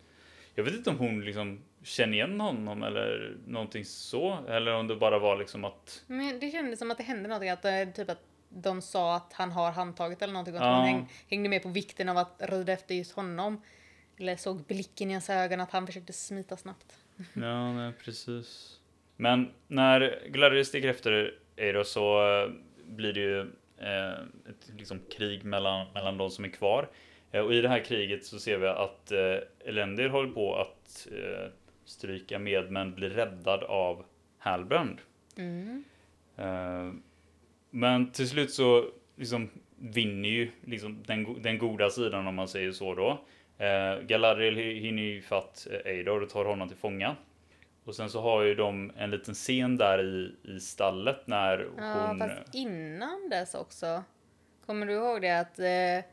jag 0.55 0.65
vet 0.65 0.75
inte 0.75 0.91
om 0.91 0.99
hon 0.99 1.25
liksom 1.25 1.61
känner 1.83 2.13
igen 2.13 2.41
honom 2.41 2.83
eller 2.83 3.37
någonting 3.47 3.85
så. 3.85 4.39
Eller 4.49 4.75
om 4.75 4.87
det 4.89 4.97
bara 4.97 5.19
var 5.19 5.37
liksom 5.37 5.65
att... 5.65 6.05
Men 6.07 6.41
det 6.41 6.51
kändes 6.51 6.79
som 6.79 6.91
att 6.91 6.99
det 6.99 7.05
hände 7.05 7.29
någonting, 7.29 7.51
att 7.51 7.65
eh, 7.65 7.85
typ 7.95 8.11
att 8.11 8.23
de 8.49 8.83
sa 8.83 9.17
att 9.17 9.33
han 9.33 9.51
har 9.53 9.71
handtaget 9.73 10.23
eller 10.23 10.33
någonting 10.33 10.55
och 10.55 10.61
att 10.61 10.67
Ja. 10.67 10.77
hon 10.77 10.87
häng, 10.87 11.09
hängde 11.31 11.49
med 11.49 11.63
på 11.63 11.69
vikten 11.69 12.09
av 12.09 12.19
att 12.19 12.37
rida 12.39 12.73
efter 12.73 12.95
just 12.95 13.13
honom. 13.13 13.63
Eller 14.19 14.37
såg 14.37 14.65
blicken 14.65 15.11
i 15.11 15.13
hans 15.13 15.31
ögon 15.31 15.61
att 15.61 15.71
han 15.71 15.87
försökte 15.87 16.13
smita 16.13 16.57
snabbt. 16.57 16.97
Ja, 17.35 17.73
nej, 17.73 17.93
precis. 18.05 18.81
Men 19.17 19.51
när 19.67 20.29
Galadriel 20.29 20.67
sticker 20.67 20.89
efter 20.89 21.39
Eiro 21.57 21.85
så 21.85 22.29
eh, 22.43 22.51
blir 22.85 23.13
det 23.13 23.21
ju 23.21 23.41
eh, 23.79 24.13
ett 24.51 24.71
liksom, 24.77 25.01
krig 25.17 25.45
mellan, 25.45 25.87
mellan 25.95 26.19
de 26.19 26.31
som 26.31 26.45
är 26.45 26.49
kvar. 26.49 26.89
Eh, 27.33 27.41
och 27.41 27.55
i 27.55 27.61
det 27.61 27.69
här 27.69 27.85
kriget 27.85 28.25
så 28.25 28.39
ser 28.39 28.59
vi 28.59 28.67
att 28.67 29.13
eh, 29.13 29.69
Elendil 29.69 30.11
håller 30.11 30.33
på 30.33 30.57
att 30.57 31.09
eh, 31.13 31.51
stryka 31.85 32.39
med 32.39 32.73
men 32.73 32.95
blir 32.95 33.11
räddad 33.11 33.65
av 33.65 34.05
Halbrand. 34.39 34.99
Mm. 35.37 35.85
Eh, 36.37 36.93
men 37.71 38.13
till 38.13 38.29
slut 38.29 38.51
så 38.51 38.91
liksom 39.17 39.51
vinner 39.79 40.29
ju 40.29 40.51
liksom 40.65 41.03
den, 41.07 41.43
den 41.43 41.59
goda 41.59 41.91
sidan 41.91 42.27
om 42.27 42.35
man 42.35 42.49
säger 42.49 42.73
så 42.73 42.95
då. 42.95 43.21
Uh, 43.61 44.03
Galadriel 44.07 44.57
hi- 44.57 44.81
hinner 44.81 45.03
ju 45.03 45.23
fatt 45.23 45.67
eh, 45.71 45.91
Eidor 45.93 46.23
och 46.23 46.31
tar 46.31 46.45
honom 46.45 46.69
till 46.69 46.77
fånga. 46.77 47.17
Och 47.85 47.95
sen 47.95 48.11
så 48.11 48.21
har 48.21 48.43
ju 48.43 48.55
de 48.55 48.93
en 48.97 49.11
liten 49.11 49.35
scen 49.35 49.77
där 49.77 50.05
i, 50.05 50.35
i 50.43 50.61
stallet 50.61 51.27
när 51.27 51.69
Ja, 51.79 52.07
hon... 52.07 52.19
fast 52.19 52.55
innan 52.55 53.29
dess 53.31 53.55
också. 53.55 54.03
Kommer 54.67 54.87
du 54.87 54.93
ihåg 54.93 55.23
det 55.23 55.41
att 55.41 55.59
eh, 55.59 56.11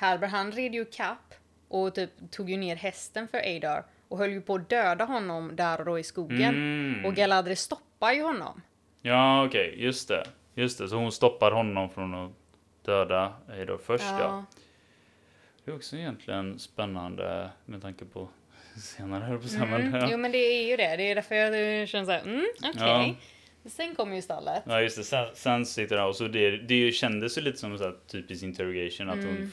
Halber 0.00 0.26
han 0.28 0.52
red 0.52 0.74
ju 0.74 0.84
kapp 0.84 1.34
och 1.68 1.94
typ 1.94 2.10
tog 2.30 2.50
ju 2.50 2.56
ner 2.56 2.76
hästen 2.76 3.28
för 3.28 3.38
Eidar 3.38 3.84
och 4.08 4.18
höll 4.18 4.30
ju 4.30 4.40
på 4.40 4.54
att 4.54 4.68
döda 4.68 5.04
honom 5.04 5.56
där 5.56 5.78
och 5.78 5.84
då 5.84 5.98
i 5.98 6.02
skogen. 6.02 6.54
Mm. 6.54 7.04
Och 7.04 7.14
Galadriel 7.14 7.56
stoppar 7.56 8.12
ju 8.12 8.22
honom. 8.22 8.62
Ja, 9.02 9.44
okej, 9.46 9.74
just 9.78 10.08
det. 10.08 10.24
Just 10.54 10.78
det, 10.78 10.88
så 10.88 10.96
hon 10.96 11.12
stoppar 11.12 11.52
honom 11.52 11.90
från 11.90 12.14
att 12.14 12.32
döda 12.82 13.32
Eidor 13.52 13.78
först 13.78 14.04
ja. 14.04 14.44
Det 15.64 15.70
är 15.70 15.74
också 15.74 15.96
egentligen 15.96 16.58
spännande 16.58 17.50
med 17.66 17.82
tanke 17.82 18.04
på 18.04 18.28
senare, 18.76 19.30
jag 19.30 19.42
på 19.42 19.66
men, 19.66 19.80
Mm. 19.80 19.94
ja. 20.00 20.08
Jo 20.10 20.16
men 20.18 20.32
det 20.32 20.38
är 20.38 20.70
ju 20.70 20.76
det. 20.76 20.96
Det 20.96 21.02
är 21.10 21.14
därför 21.14 21.34
jag 21.34 21.88
känner 21.88 22.04
såhär, 22.04 22.22
mm 22.22 22.44
okej. 22.74 23.16
Sen 23.64 23.94
kommer 23.94 24.16
ju 24.16 24.22
stallet. 24.22 24.62
Ja 24.66 24.80
just 24.80 24.96
det, 24.96 25.04
sen, 25.04 25.26
sen 25.34 25.66
sitter 25.66 25.96
där 25.96 26.06
och 26.06 26.16
så 26.16 26.28
det, 26.28 26.50
det 26.56 26.92
kändes 26.92 27.38
ju 27.38 27.42
lite 27.42 27.58
som 27.58 27.78
sån 27.78 27.86
här 27.86 27.96
typisk 28.06 28.42
interrogation 28.42 29.08
att 29.08 29.14
Mm. 29.14 29.36
hon 29.36 29.52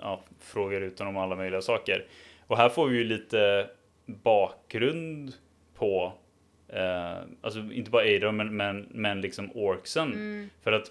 ja, 0.00 0.22
frågar 0.40 0.80
ut 0.80 0.98
honom 0.98 1.16
alla 1.16 1.36
möjliga 1.36 1.62
saker. 1.62 2.04
Och 2.46 2.56
här 2.56 2.68
får 2.68 2.86
vi 2.88 2.98
ju 2.98 3.04
lite 3.04 3.68
bakgrund 4.06 5.32
på 5.74 6.12
eh, 6.68 7.16
alltså 7.40 7.58
inte 7.58 7.90
bara 7.90 8.02
Adar 8.02 8.32
men, 8.32 8.56
men, 8.56 8.88
men 8.90 9.20
liksom 9.20 9.50
orksen. 9.54 10.12
Mm. 10.12 10.50
För 10.62 10.72
att 10.72 10.90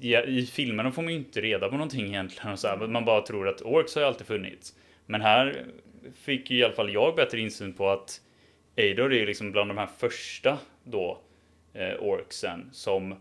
i, 0.00 0.16
i 0.16 0.46
filmerna 0.46 0.92
får 0.92 1.02
man 1.02 1.12
ju 1.12 1.18
inte 1.18 1.40
reda 1.40 1.68
på 1.68 1.74
någonting 1.74 2.06
egentligen. 2.06 2.52
Och 2.52 2.58
så 2.58 2.68
här, 2.68 2.86
man 2.86 3.04
bara 3.04 3.20
tror 3.20 3.48
att 3.48 3.62
orks 3.62 3.94
har 3.94 4.02
ju 4.02 4.08
alltid 4.08 4.26
funnits. 4.26 4.74
Men 5.06 5.20
här 5.20 5.66
fick 6.14 6.50
ju 6.50 6.58
i 6.58 6.64
alla 6.64 6.74
fall 6.74 6.92
jag 6.92 7.16
bättre 7.16 7.40
insyn 7.40 7.72
på 7.72 7.88
att 7.88 8.20
Eidor 8.76 9.12
är 9.12 9.18
ju 9.18 9.26
liksom 9.26 9.52
bland 9.52 9.70
de 9.70 9.78
här 9.78 9.88
första 9.98 10.58
då 10.84 11.20
eh, 11.72 11.94
orksen 12.00 12.68
som 12.72 13.14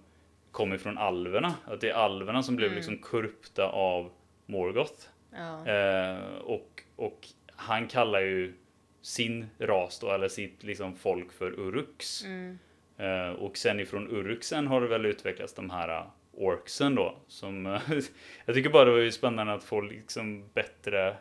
kommer 0.51 0.77
från 0.77 0.97
alverna. 0.97 1.55
Att 1.65 1.81
det 1.81 1.89
är 1.89 1.93
alverna 1.93 2.43
som 2.43 2.55
blev 2.55 2.73
liksom 2.73 2.97
korrupta 2.97 3.65
av 3.65 4.11
Morgoth. 4.45 5.07
Ja. 5.31 5.67
Eh, 5.67 6.19
och, 6.43 6.83
och 6.95 7.27
han 7.47 7.88
kallar 7.88 8.19
ju 8.19 8.53
sin 9.01 9.47
ras 9.59 9.99
då, 9.99 10.11
eller 10.11 10.27
sitt 10.27 10.63
liksom 10.63 10.95
folk 10.95 11.31
för 11.31 11.59
Uruks. 11.59 12.25
Mm. 12.25 12.59
Eh, 12.97 13.29
och 13.29 13.57
sen 13.57 13.79
ifrån 13.79 14.07
Uruksen 14.11 14.67
har 14.67 14.81
det 14.81 14.88
väl 14.88 15.05
utvecklats 15.05 15.53
de 15.53 15.69
här 15.69 16.05
orksen 16.37 16.95
då. 16.95 17.17
Som, 17.27 17.65
eh, 17.65 17.81
jag 18.45 18.55
tycker 18.55 18.69
bara 18.69 18.85
det 18.85 18.91
var 18.91 18.97
ju 18.99 19.11
spännande 19.11 19.53
att 19.53 19.63
få 19.63 19.81
liksom 19.81 20.49
bättre 20.53 21.15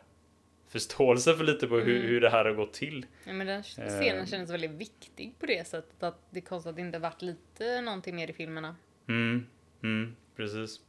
förståelse 0.68 1.34
för 1.34 1.44
lite 1.44 1.66
på 1.66 1.74
hur, 1.78 1.96
Mm. 1.96 2.08
hur 2.08 2.20
det 2.20 2.30
här 2.30 2.44
har 2.44 2.52
gått 2.52 2.72
till. 2.72 3.06
Ja, 3.26 3.32
men 3.32 3.46
den 3.46 3.58
Eh. 3.58 3.62
scenen 4.00 4.26
kändes 4.26 4.50
väldigt 4.50 4.70
viktig 4.70 5.34
på 5.40 5.46
det 5.46 5.66
sättet 5.66 6.02
att 6.02 6.18
det 6.30 6.40
konstigt 6.40 6.70
att 6.70 6.76
det 6.76 6.82
inte 6.82 6.98
varit 6.98 7.22
lite 7.22 7.80
någonting 7.80 8.16
mer 8.16 8.30
i 8.30 8.32
filmerna. 8.32 8.76
Mm, 9.08 9.46
mm, 9.82 10.16
precis. 10.36 10.80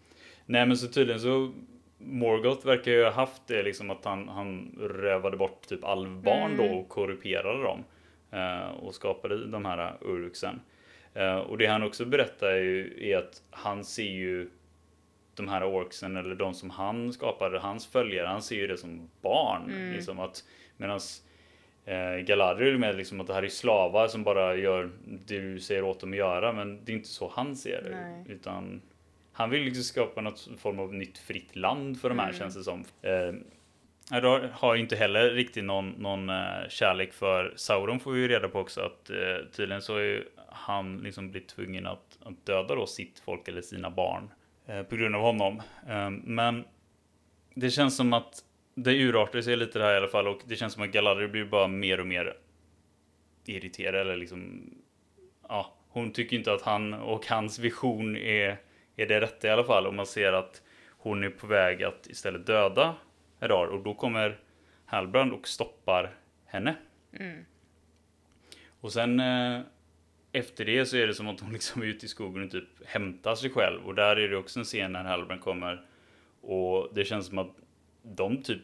Nej 0.45 0.65
men 0.65 0.77
så 0.77 0.88
tydligen 0.88 1.19
så 1.21 1.53
Morgoth 1.97 2.65
verkar 2.67 2.91
ju 2.91 3.03
ha 3.03 3.11
haft 3.11 3.47
det 3.47 3.63
liksom 3.63 3.89
att 3.89 4.05
han, 4.05 4.27
han 4.29 4.75
rövade 4.79 5.38
bort 5.38 5.67
typ 5.67 5.83
alvbarn 5.83 6.53
Mm. 6.53 6.57
då 6.57 6.73
och 6.79 6.89
korrumperade 6.89 7.63
dem. 7.63 7.83
Eh, 8.31 8.67
och 8.69 8.95
skapade 8.95 9.47
de 9.47 9.65
här 9.65 9.97
uruksen. 10.01 10.61
Eh, 11.15 11.36
och 11.36 11.58
det 11.58 11.65
han 11.65 11.84
också 11.84 12.06
berättar 12.06 12.47
är 12.47 12.62
ju 12.62 13.10
är 13.12 13.17
att 13.17 13.43
han 13.49 13.86
ser 13.86 14.04
ju 14.12 14.49
de 15.36 15.47
här 15.47 15.63
orksen 15.63 16.17
eller 16.17 16.36
de 16.36 16.54
som 16.54 16.69
han 16.69 17.13
skapade, 17.13 17.60
hans 17.60 17.88
följare, 17.88 18.28
han 18.28 18.41
ser 18.41 18.56
ju 18.56 18.67
det 18.67 18.78
som 18.78 19.10
barn. 19.21 19.63
Mm. 19.69 19.93
Liksom 19.93 20.19
att 20.19 20.43
medans 20.78 21.21
Eh, 21.88 22.17
Galadriel 22.17 22.78
med 22.78 22.95
liksom 22.95 23.21
att 23.21 23.28
det 23.28 23.34
här 23.34 23.43
är 23.43 23.49
slavar 23.49 24.08
som 24.08 24.23
bara 24.23 24.56
gör 24.56 24.89
det 25.06 25.39
du 25.39 25.60
säger 25.60 25.84
åt 25.84 25.99
dem 25.99 26.12
att 26.12 26.17
göra 26.17 26.54
men 26.54 26.86
det 26.86 26.91
är 26.91 26.95
inte 26.95 27.08
så 27.08 27.32
han 27.36 27.56
ser 27.56 27.82
det. 27.84 27.89
Nej. 27.89 28.25
Utan 28.30 28.82
han 29.34 29.49
vill 29.49 29.62
liksom 29.63 29.84
skapa 29.84 30.21
något 30.21 30.49
form 30.58 30.80
av 30.80 30.93
nytt 30.93 31.17
fritt 31.17 31.56
land 31.56 32.01
för 32.01 32.10
de 32.10 32.19
här 32.19 32.25
Mm. 32.30 32.39
känns 32.39 32.56
det 32.56 32.63
som. 32.63 32.84
Eh, 33.01 33.34
Adar 34.17 34.49
har 34.54 34.75
inte 34.75 34.95
heller 34.95 35.30
riktigt 35.30 35.63
någon, 35.63 35.89
någon 35.89 36.30
eh, 36.30 36.69
kärlek 36.69 37.13
för 37.13 37.54
Sauron 37.56 37.99
får 37.99 38.12
vi 38.12 38.19
ju 38.21 38.28
reda 38.28 38.49
på 38.49 38.60
också 38.60 38.82
att 38.82 39.10
eh, 39.10 39.45
tydligen 39.51 39.82
så 39.82 39.95
är 39.97 40.04
ju 40.04 40.23
han 40.56 40.98
liksom 40.98 41.32
blivit 41.32 41.50
tvungen 41.50 41.88
att, 41.88 42.18
att 42.22 42.46
döda 42.46 42.76
då 42.76 42.88
sitt 42.88 43.20
folk 43.20 43.48
eller 43.48 43.62
sina 43.62 43.89
barn 43.89 44.30
eh, 44.65 44.84
på 44.84 44.96
grund 44.96 45.15
av 45.15 45.22
honom. 45.22 45.62
Eh, 45.88 46.10
men 46.10 46.63
det 47.54 47.70
känns 47.70 47.98
som 47.98 48.13
att 48.13 48.44
det 48.76 48.91
urartar 48.91 49.41
sig 49.41 49.56
lite 49.56 49.80
det 49.80 49.86
här 49.86 49.94
i 49.94 49.98
alla 49.98 50.08
fall 50.08 50.28
och 50.28 50.41
det 50.46 50.56
känns 50.56 50.74
som 50.74 50.84
att 50.84 50.91
Galadriel 50.91 51.32
blir 51.32 51.46
bara 51.46 51.68
mer 51.68 52.00
och 52.00 52.08
mer 52.08 52.38
irriterad 53.46 54.02
eller 54.02 54.15
liksom 54.15 54.70
ja, 55.50 55.74
hon 55.89 56.12
tycker 56.12 56.38
inte 56.38 56.54
att 56.54 56.62
han 56.62 56.94
och 56.94 57.28
hans 57.28 57.60
vision 57.60 58.18
är, 58.18 58.58
är 58.96 59.06
det 59.06 59.22
rätta 59.22 59.48
i 59.48 59.52
alla 59.52 59.63
fall 59.63 59.88
och 59.88 59.94
man 59.94 60.06
ser 60.06 60.34
att 60.34 60.62
hon 60.89 61.24
är 61.24 61.30
på 61.30 61.48
väg 61.48 61.84
att 61.84 62.08
istället 62.08 62.46
döda 62.46 62.96
Hedar 63.39 63.68
och 63.68 63.84
då 63.84 63.94
kommer 63.94 64.39
Halbrand 64.86 65.34
och 65.34 65.48
stoppar 65.48 66.15
henne. 66.46 66.76
Mm. 67.20 67.46
Och 68.82 68.94
sen 68.94 69.20
eh, 69.20 69.62
efter 70.36 70.65
det 70.65 70.86
så 70.86 70.98
är 70.98 71.08
det 71.08 71.13
som 71.13 71.28
att 71.28 71.39
hon 71.39 71.54
liksom 71.54 71.82
är 71.82 71.86
ute 71.86 72.06
i 72.06 72.10
skogen 72.10 72.43
och 72.43 72.52
typ 72.52 72.63
hämtar 72.86 73.36
sig 73.36 73.50
själv 73.50 73.86
och 73.86 73.95
där 73.95 74.15
är 74.15 74.30
det 74.30 74.38
också 74.38 74.60
en 74.60 74.65
scen 74.65 74.91
när 74.91 75.04
Halbrand 75.04 75.41
kommer 75.41 75.86
och 76.41 76.89
det 76.95 77.06
känns 77.06 77.28
som 77.28 77.38
att 77.38 77.56
de 78.04 78.43
typ 78.43 78.62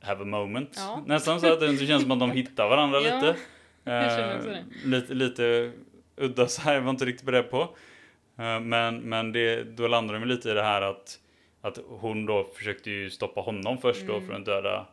have 0.00 0.22
a 0.22 0.24
moment. 0.24 0.70
Ja. 0.76 1.02
Nästan 1.06 1.40
så 1.40 1.52
att 1.52 1.60
det 1.60 1.86
känns 1.86 2.02
som 2.02 2.10
att 2.10 2.20
de 2.20 2.30
hittar 2.30 2.68
varandra 2.68 3.00
Ja, 3.02 3.14
lite. 3.16 3.36
det. 4.44 4.64
lite, 4.84 5.14
lite 5.14 5.72
udda 6.16 6.46
så 6.46 6.62
här, 6.62 6.74
jag 6.74 6.80
var 6.82 6.90
inte 6.90 7.04
riktigt 7.04 7.26
beredd 7.26 7.50
på. 7.50 7.60
Eh, 8.38 8.60
men 8.60 9.00
men 9.00 9.32
det, 9.32 9.64
då 9.64 9.88
landar 9.88 10.14
de 10.14 10.24
lite 10.24 10.50
i 10.50 10.54
det 10.54 10.62
här 10.62 10.82
att, 10.82 11.18
att 11.60 11.78
hon 11.88 12.26
då 12.26 12.44
försökte 12.56 12.90
ju 12.90 13.10
stoppa 13.10 13.40
honom 13.40 13.78
först 13.78 14.06
då 14.06 14.14
Mm. 14.14 14.26
från 14.26 14.36
att 14.36 14.46
döda 14.46 14.86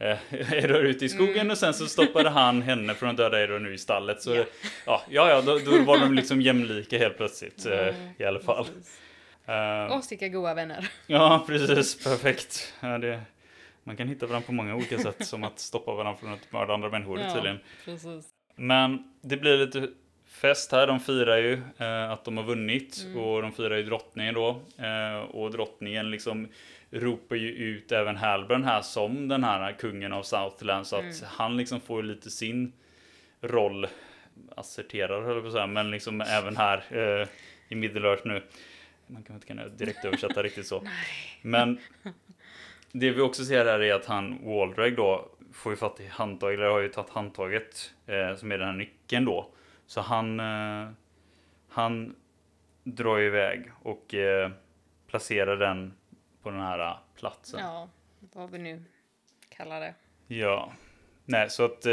eh, 0.00 0.18
Eidor 0.52 0.84
ute 0.86 1.04
i 1.04 1.08
skogen 1.08 1.34
Mm. 1.34 1.50
och 1.50 1.58
sen 1.58 1.74
så 1.74 1.86
stoppade 1.86 2.30
han 2.30 2.62
henne 2.62 2.94
från 2.94 3.08
att 3.08 3.16
döda 3.16 3.40
Eidor 3.40 3.58
nu 3.58 3.74
istället. 3.74 4.22
Så 4.22 4.34
Ja. 4.34 4.44
ja, 4.86 5.30
ja, 5.30 5.40
då, 5.42 5.58
då 5.58 5.82
var 5.84 5.98
de 5.98 6.14
liksom 6.14 6.40
jämlika 6.40 6.98
helt 6.98 7.16
plötsligt 7.16 7.66
eh, 7.66 7.72
Mm, 7.88 7.94
i 8.18 8.24
alla 8.24 8.40
fall. 8.40 8.66
Eh, 9.46 9.96
Och 9.96 10.04
vilka 10.10 10.28
goda 10.28 10.54
vänner. 10.54 10.88
Ja, 11.06 11.44
precis. 11.46 12.04
Perfekt. 12.04 12.74
Ja, 12.80 12.98
det, 12.98 13.20
man 13.84 13.96
kan 13.96 14.08
hitta 14.08 14.26
varandra 14.26 14.46
på 14.46 14.52
många 14.52 14.74
olika 14.74 14.98
sätt, 14.98 15.26
som 15.26 15.44
att 15.44 15.58
stoppa 15.58 15.94
varandra 15.94 16.20
från 16.20 16.32
att 16.32 16.52
mörda 16.52 16.74
andra 16.74 16.88
människor 16.88 17.20
Ja. 17.20 17.34
tydligen. 17.34 17.58
Precis. 17.84 18.24
Men 18.56 19.12
det 19.22 19.36
blir 19.36 19.56
lite 19.58 19.88
fest 20.28 20.72
här. 20.72 20.86
De 20.86 21.00
firar 21.00 21.36
ju 21.38 21.52
eh, 21.78 22.10
att 22.10 22.24
de 22.24 22.36
har 22.36 22.44
vunnit 22.44 23.02
Mm. 23.04 23.18
och 23.18 23.42
de 23.42 23.52
firar 23.52 23.76
ju 23.76 23.82
drottningen 23.82 24.34
då. 24.34 24.48
Eh, 24.78 25.18
och 25.20 25.50
drottningen 25.50 26.10
liksom 26.10 26.48
ropar 26.90 27.36
ju 27.36 27.48
ut 27.50 27.92
även 27.92 28.16
Halbrand 28.16 28.64
här 28.64 28.82
som 28.82 29.28
den 29.28 29.44
här 29.44 29.72
kungen 29.72 30.12
av 30.12 30.22
Southland 30.22 30.86
så 30.86 30.96
att 30.96 31.02
Mm. 31.02 31.14
han 31.26 31.56
liksom 31.56 31.80
får 31.80 32.02
ju 32.02 32.08
lite 32.08 32.30
sin 32.30 32.72
roll 33.40 33.86
asserterad 34.56 35.24
höll 35.24 35.34
jag 35.34 35.42
på 35.42 35.46
att 35.48 35.52
säga, 35.52 35.66
men 35.66 35.90
liksom 35.90 36.20
även 36.20 36.56
här 36.56 36.76
eh, 36.90 37.28
i 37.68 37.74
Middle-earth 37.74 38.20
nu. 38.24 38.42
Man 39.06 39.22
kan 39.22 39.34
inte 39.36 39.46
kunna 39.46 39.68
direkt 39.68 40.04
översätta 40.04 40.42
riktigt 40.42 40.66
så. 40.66 40.82
Men 41.42 41.78
det 42.92 43.10
vi 43.10 43.20
också 43.20 43.44
ser 43.44 43.64
här 43.64 43.80
är 43.80 43.94
att 43.94 44.06
han 44.06 44.38
Waldreg 44.44 44.96
då 44.96 45.28
får 45.52 45.72
ju 45.72 45.76
fatt 45.76 46.00
i 46.00 46.06
handtaget, 46.06 46.58
eller 46.58 46.68
har 46.70 46.80
ju 46.80 46.88
tagit 46.88 47.10
handtaget 47.10 47.92
eh, 48.06 48.34
som 48.36 48.52
är 48.52 48.58
den 48.58 48.66
här 48.68 48.74
nyckeln 48.76 49.24
då. 49.24 49.48
Så 49.86 50.00
han, 50.00 50.40
eh, 50.40 50.88
han 51.68 52.14
drar 52.84 53.20
iväg 53.20 53.70
och 53.82 54.14
eh, 54.14 54.50
placerar 55.06 55.56
den 55.56 55.92
på 56.42 56.50
den 56.50 56.60
här 56.60 56.78
eh, 56.78 56.96
platsen. 57.16 57.60
Ja, 57.60 57.88
vad 58.20 58.50
vi 58.50 58.58
nu 58.58 58.82
kallar 59.48 59.80
det. 59.80 59.94
Ja. 60.26 60.72
Nej, 61.24 61.50
så 61.50 61.64
att 61.64 61.86
eh, 61.86 61.92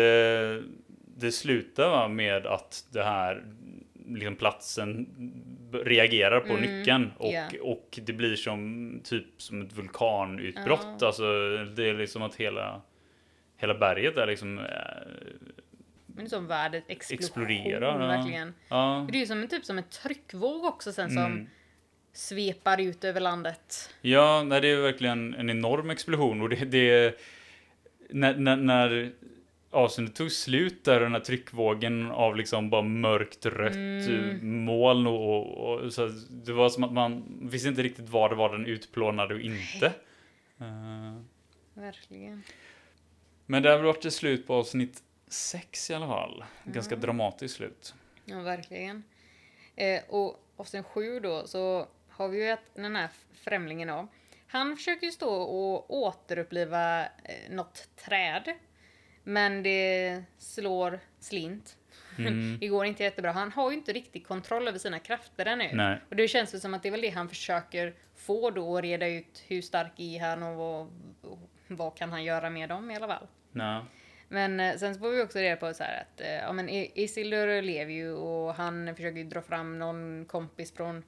det 1.17 1.31
slutar 1.31 1.89
va, 1.89 2.07
med 2.07 2.45
att 2.45 2.85
det 2.91 3.03
här 3.03 3.45
liksom 4.07 4.35
platsen 4.35 5.07
reagerar 5.85 6.39
på 6.39 6.53
Mm, 6.53 6.61
nyckeln 6.61 7.11
och, 7.17 7.31
ja. 7.33 7.47
och 7.61 7.99
det 8.01 8.13
blir 8.13 8.35
som 8.35 9.01
typ 9.03 9.41
som 9.41 9.61
ett 9.61 9.73
vulkanutbrott. 9.73 10.87
Ja. 10.99 11.07
Alltså 11.07 11.23
det 11.75 11.89
är 11.89 11.93
liksom 11.93 12.21
att 12.21 12.35
hela 12.35 12.81
hela 13.57 13.73
berget 13.73 14.17
är 14.17 14.27
liksom 14.27 14.59
eh, 14.59 14.65
Men 16.05 16.15
det 16.15 16.23
är 16.23 16.27
som 16.29 16.51
explosion, 16.87 17.17
exploderar. 17.19 18.07
verkligen. 18.07 18.53
Ja. 18.69 19.07
Det 19.11 19.17
är 19.17 19.19
ju 19.19 19.25
som 19.25 19.41
en, 19.41 19.47
typ 19.47 19.65
som 19.65 19.77
en 19.77 19.83
tryckvåg 19.83 20.63
också 20.65 20.91
sen 20.93 21.09
som 21.09 21.25
Mm. 21.25 21.47
Svepar 22.17 22.81
ut 22.81 23.03
över 23.03 23.19
landet. 23.19 23.89
Ja, 24.01 24.43
nej, 24.43 24.61
det 24.61 24.67
är 24.67 24.81
verkligen 24.81 25.33
en 25.33 25.49
enorm 25.49 25.89
explosion 25.89 26.41
och 26.41 26.49
det, 26.49 26.55
det 26.65 27.19
när, 28.09 28.35
när, 28.35 28.55
när 28.55 29.11
avsnittet 29.71 30.15
tog 30.15 30.31
slut 30.31 30.83
där, 30.85 30.99
den 30.99 31.11
här 31.13 31.19
tryckvågen 31.19 32.11
av 32.11 32.35
liksom 32.35 32.69
bara 32.69 32.81
mörkt 32.81 33.45
rött 33.45 33.75
Mm. 33.75 34.63
moln 34.65 35.07
och, 35.07 35.29
och, 35.57 35.79
och 35.79 35.93
så 35.93 36.07
det 36.29 36.53
var 36.53 36.69
som 36.69 36.83
att 36.83 36.93
man 36.93 37.23
visste 37.41 37.69
inte 37.69 37.83
riktigt 37.83 38.09
vad 38.09 38.31
det 38.31 38.35
var 38.35 38.51
den 38.51 38.65
utplånade 38.65 39.33
och 39.33 39.41
inte. 39.41 39.85
Eh, 40.59 41.21
Verkligen. 41.73 42.43
men 43.45 43.63
det 43.63 43.69
har 43.69 43.79
varit 43.79 44.05
ett 44.05 44.13
slut 44.13 44.47
på 44.47 44.53
avsnitt 44.53 45.03
sex 45.27 45.89
i 45.89 45.93
alla 45.93 46.07
fall. 46.07 46.43
Ganska 46.63 46.95
Mm. 46.95 47.01
dramatiskt 47.05 47.55
slut. 47.55 47.93
Ja, 48.25 48.39
verkligen. 48.41 49.03
Eh, 49.75 50.01
och 50.09 50.43
avsnitt 50.57 50.85
sju 50.85 51.19
då 51.19 51.47
så 51.47 51.87
har 52.17 52.27
vi 52.27 52.37
ju 52.37 52.49
ett, 52.49 52.59
den 52.73 52.95
här 52.95 53.09
främlingen 53.33 53.87
då. 53.87 54.07
Han 54.47 54.75
försöker 54.77 55.05
ju 55.05 55.11
stå 55.11 55.29
och 55.29 55.93
återuppliva 55.97 57.03
eh, 57.05 57.49
något 57.49 57.89
träd. 57.95 58.53
Men 59.23 59.63
det 59.63 60.23
slår 60.37 60.99
slint. 61.19 61.77
Mm. 62.17 62.57
Det 62.59 62.67
går 62.67 62.85
inte 62.85 63.03
jättebra. 63.03 63.31
Han 63.31 63.51
har 63.51 63.71
ju 63.71 63.77
inte 63.77 63.93
riktigt 63.93 64.27
kontroll 64.27 64.67
över 64.67 64.79
sina 64.79 64.99
krafter 64.99 65.45
ännu. 65.45 65.69
Nej. 65.73 66.01
Och 66.09 66.15
det 66.15 66.27
känns 66.27 66.55
ju 66.55 66.59
som 66.59 66.73
att 66.73 66.83
det 66.83 66.89
är 66.89 66.91
väl 66.91 67.01
det 67.01 67.09
han 67.09 67.29
försöker 67.29 67.93
få 68.15 68.49
då 68.51 68.71
och 68.71 68.81
reda 68.81 69.07
ut 69.07 69.43
hur 69.47 69.61
stark 69.61 69.91
är 69.97 70.19
han 70.19 70.43
och 70.43 70.55
vad, 70.55 70.91
vad 71.67 71.95
kan 71.97 72.11
han 72.11 72.23
göra 72.23 72.49
med 72.49 72.69
dem 72.69 72.91
i 72.91 72.95
alla 72.95 73.07
fall. 73.07 73.27
Nej. 73.51 73.83
Men 74.29 74.59
eh, 74.59 74.75
sen 74.75 74.93
så 74.93 74.99
får 74.99 75.09
vi 75.09 75.21
också 75.21 75.39
reda 75.39 75.55
på 75.55 75.73
så 75.73 75.83
här 75.83 76.01
att 76.01 76.21
eh, 76.21 76.33
ja, 76.35 76.51
men 76.53 76.69
I- 76.69 76.91
Isildur 76.95 77.61
lever 77.61 77.93
ju 77.93 78.11
och 78.13 78.53
han 78.55 78.95
försöker 78.95 79.17
ju 79.17 79.23
dra 79.23 79.41
fram 79.41 79.79
någon 79.79 80.25
kompis 80.25 80.73
från 80.73 81.03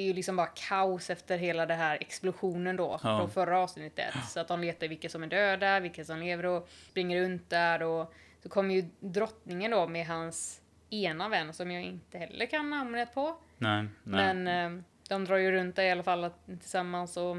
det 0.00 0.04
är 0.04 0.06
ju 0.06 0.12
liksom 0.14 0.36
bara 0.36 0.46
kaos 0.46 1.10
efter 1.10 1.38
hela 1.38 1.66
det 1.66 1.74
här 1.74 1.98
explosionen 2.00 2.76
då 2.76 3.00
Ja. 3.02 3.18
från 3.18 3.30
förra 3.30 3.58
avsnittet. 3.58 4.14
Så 4.28 4.40
att 4.40 4.48
de 4.48 4.60
letar 4.60 4.88
vilka 4.88 5.08
som 5.08 5.22
är 5.22 5.26
döda, 5.26 5.80
vilka 5.80 6.04
som 6.04 6.18
lever 6.18 6.46
och 6.46 6.68
springer 6.90 7.20
runt 7.22 7.50
där 7.50 7.82
och 7.82 8.12
så 8.42 8.48
kommer 8.48 8.74
ju 8.74 8.84
drottningen 9.00 9.70
då 9.70 9.88
med 9.88 10.06
hans 10.06 10.60
ena 10.90 11.28
vän 11.28 11.52
som 11.52 11.70
jag 11.70 11.82
inte 11.82 12.18
heller 12.18 12.46
kan 12.46 12.70
namnet 12.70 13.14
på. 13.14 13.36
Nej. 13.58 13.84
Nej. 14.04 14.34
Men 14.34 14.76
eh, 14.76 14.82
de 15.08 15.24
drar 15.24 15.36
ju 15.36 15.52
runt 15.52 15.76
där 15.76 15.82
i 15.84 15.90
alla 15.90 16.02
fall 16.02 16.30
tillsammans 16.46 17.16
och 17.16 17.36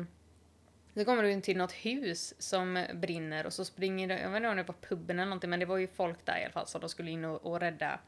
så 0.93 1.05
kommer 1.05 1.23
du 1.23 1.31
in 1.31 1.41
till 1.41 1.57
något 1.57 1.71
hus 1.73 2.33
som 2.41 2.85
brinner 2.93 3.45
och 3.45 3.53
så 3.53 3.65
springer 3.65 4.07
det, 4.07 4.19
jag 4.19 4.29
vet 4.29 4.37
inte 4.37 4.49
om 4.49 4.57
det 4.57 4.63
var 4.63 4.75
puben 4.89 5.19
eller 5.19 5.29
någonting 5.29 5.49
men 5.49 5.59
det 5.59 5.65
var 5.65 5.77
ju 5.77 5.87
folk 5.87 6.25
där 6.25 6.37
i 6.39 6.43
alla 6.43 6.53
fall 6.53 6.67
som 6.67 6.81
de 6.81 6.89
skulle 6.89 7.11
in 7.11 7.25
och, 7.25 7.45
och 7.45 7.59
rädda. 7.59 7.99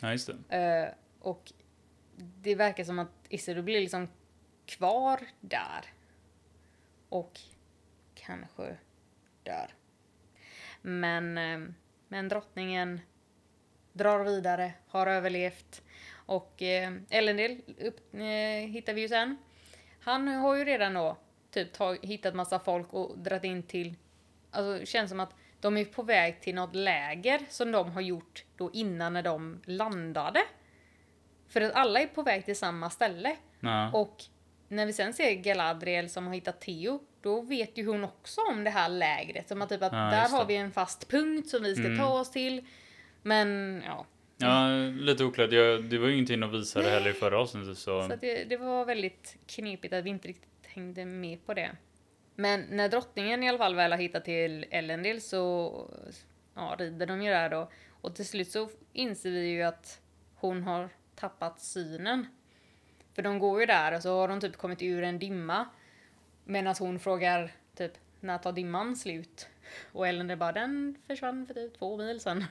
Ja, 0.00 0.12
just 0.12 0.30
det. 0.48 0.56
Eh, 0.56 0.94
och 1.20 1.52
det 2.16 2.54
verkar 2.54 2.84
som 2.84 2.98
att 2.98 3.12
Isildur 3.28 3.62
blir 3.62 3.80
liksom 3.80 4.08
kvar 4.66 5.20
där. 5.40 5.84
Och 7.08 7.40
kanske 8.14 8.76
dör. 9.42 9.74
Men, 10.82 11.38
eh, 11.38 11.68
men 12.08 12.28
drottningen 12.28 13.00
drar 13.92 14.24
vidare, 14.24 14.72
har 14.88 15.06
överlevt. 15.06 15.82
Och 16.14 16.62
eh, 16.62 16.92
Elendil 17.10 17.62
upp, 17.80 18.14
eh, 18.14 18.70
hittar 18.70 18.94
vi 18.94 19.00
ju 19.00 19.08
sen. 19.08 19.36
Han 20.00 20.28
har 20.28 20.54
ju 20.56 20.64
redan 20.64 20.94
då 20.94 21.16
typ 21.50 21.72
tag, 21.72 21.98
hittat 22.02 22.34
massa 22.34 22.58
folk 22.58 22.92
och 22.92 23.18
dragit 23.18 23.44
in 23.44 23.62
till... 23.62 23.94
Alltså 24.50 24.78
det 24.78 24.86
känns 24.86 25.10
som 25.10 25.20
att 25.20 25.34
de 25.60 25.76
är 25.76 25.84
på 25.84 26.02
väg 26.02 26.40
till 26.40 26.54
något 26.54 26.74
läger 26.74 27.40
som 27.48 27.72
de 27.72 27.90
har 27.90 28.00
gjort 28.00 28.44
då 28.56 28.70
innan 28.72 29.12
när 29.12 29.22
de 29.22 29.60
landade. 29.64 30.40
För 31.54 31.60
att 31.60 31.72
alla 31.72 32.00
är 32.00 32.06
på 32.06 32.22
väg 32.22 32.44
till 32.44 32.56
samma 32.56 32.90
ställe. 32.90 33.36
Ja. 33.60 33.90
Och 33.92 34.22
när 34.68 34.86
vi 34.86 34.92
sen 34.92 35.12
ser 35.14 35.34
Galadriel 35.34 36.10
som 36.10 36.26
har 36.26 36.34
hittat 36.34 36.60
Theo, 36.60 37.00
då 37.22 37.40
vet 37.40 37.78
ju 37.78 37.86
hon 37.86 38.04
också 38.04 38.40
om 38.50 38.64
det 38.64 38.70
här 38.70 38.88
lägret. 38.88 39.48
Som 39.48 39.62
att 39.62 39.68
typ 39.68 39.82
att 39.82 39.92
Ja, 39.92 39.98
där 39.98 40.28
har 40.28 40.44
vi 40.44 40.56
en 40.56 40.72
fast 40.72 41.08
punkt 41.10 41.48
som 41.48 41.62
vi 41.62 41.74
ska 41.74 41.84
Mm. 41.84 41.98
ta 41.98 42.20
oss 42.20 42.30
till. 42.30 42.64
Men 43.22 43.82
ja, 43.86 44.06
Ja, 44.36 44.68
lite 45.00 45.24
oklart. 45.24 45.52
Jag, 45.52 45.84
det 45.84 45.98
var 45.98 46.06
ju 46.08 46.14
ingenting 46.14 46.42
att 46.42 46.52
visa 46.52 46.82
det 46.82 46.90
heller 46.90 47.10
i 47.10 47.12
förra 47.12 47.38
avsnittet 47.40 47.78
så... 47.78 48.08
Så 48.08 48.16
det, 48.20 48.44
det 48.44 48.56
var 48.56 48.84
väldigt 48.84 49.36
knepigt 49.46 49.94
att 49.94 50.04
vi 50.04 50.10
inte 50.10 50.28
riktigt 50.28 50.66
hängde 50.66 51.04
med 51.04 51.46
på 51.46 51.54
det. 51.54 51.70
Men 52.34 52.60
när 52.70 52.88
drottningen 52.88 53.42
i 53.42 53.48
alla 53.48 53.58
fall 53.58 53.74
väl 53.74 53.92
har 53.92 53.98
hittat 53.98 54.24
till 54.24 54.66
Elendil 54.70 55.22
så 55.22 55.72
ja, 56.54 56.76
rider 56.78 57.06
de 57.06 57.22
ju 57.22 57.30
där 57.30 57.50
då. 57.50 57.70
Och 58.00 58.14
till 58.16 58.26
slut 58.26 58.50
så 58.50 58.68
inser 58.92 59.30
vi 59.30 59.48
ju 59.48 59.62
att 59.62 60.00
hon 60.34 60.62
har 60.62 60.88
tappat 61.16 61.60
synen. 61.60 62.26
För 63.14 63.22
de 63.22 63.38
går 63.38 63.60
ju 63.60 63.66
där 63.66 63.96
och 63.96 64.02
så 64.02 64.18
har 64.18 64.28
de 64.28 64.40
typ 64.40 64.56
kommit 64.56 64.82
ur 64.82 65.02
en 65.02 65.18
dimma. 65.18 65.66
Medan 66.44 66.74
hon 66.78 66.98
frågar 66.98 67.50
typ 67.76 67.92
när 68.20 68.38
tar 68.38 68.52
dimman 68.52 68.96
slut? 68.96 69.48
Och 69.92 70.08
Elendil 70.08 70.38
bara 70.38 70.52
den 70.52 70.96
försvann 71.06 71.46
för 71.46 71.54
typ 71.54 71.78
två 71.78 71.96
mil 71.96 72.20
sedan. 72.20 72.44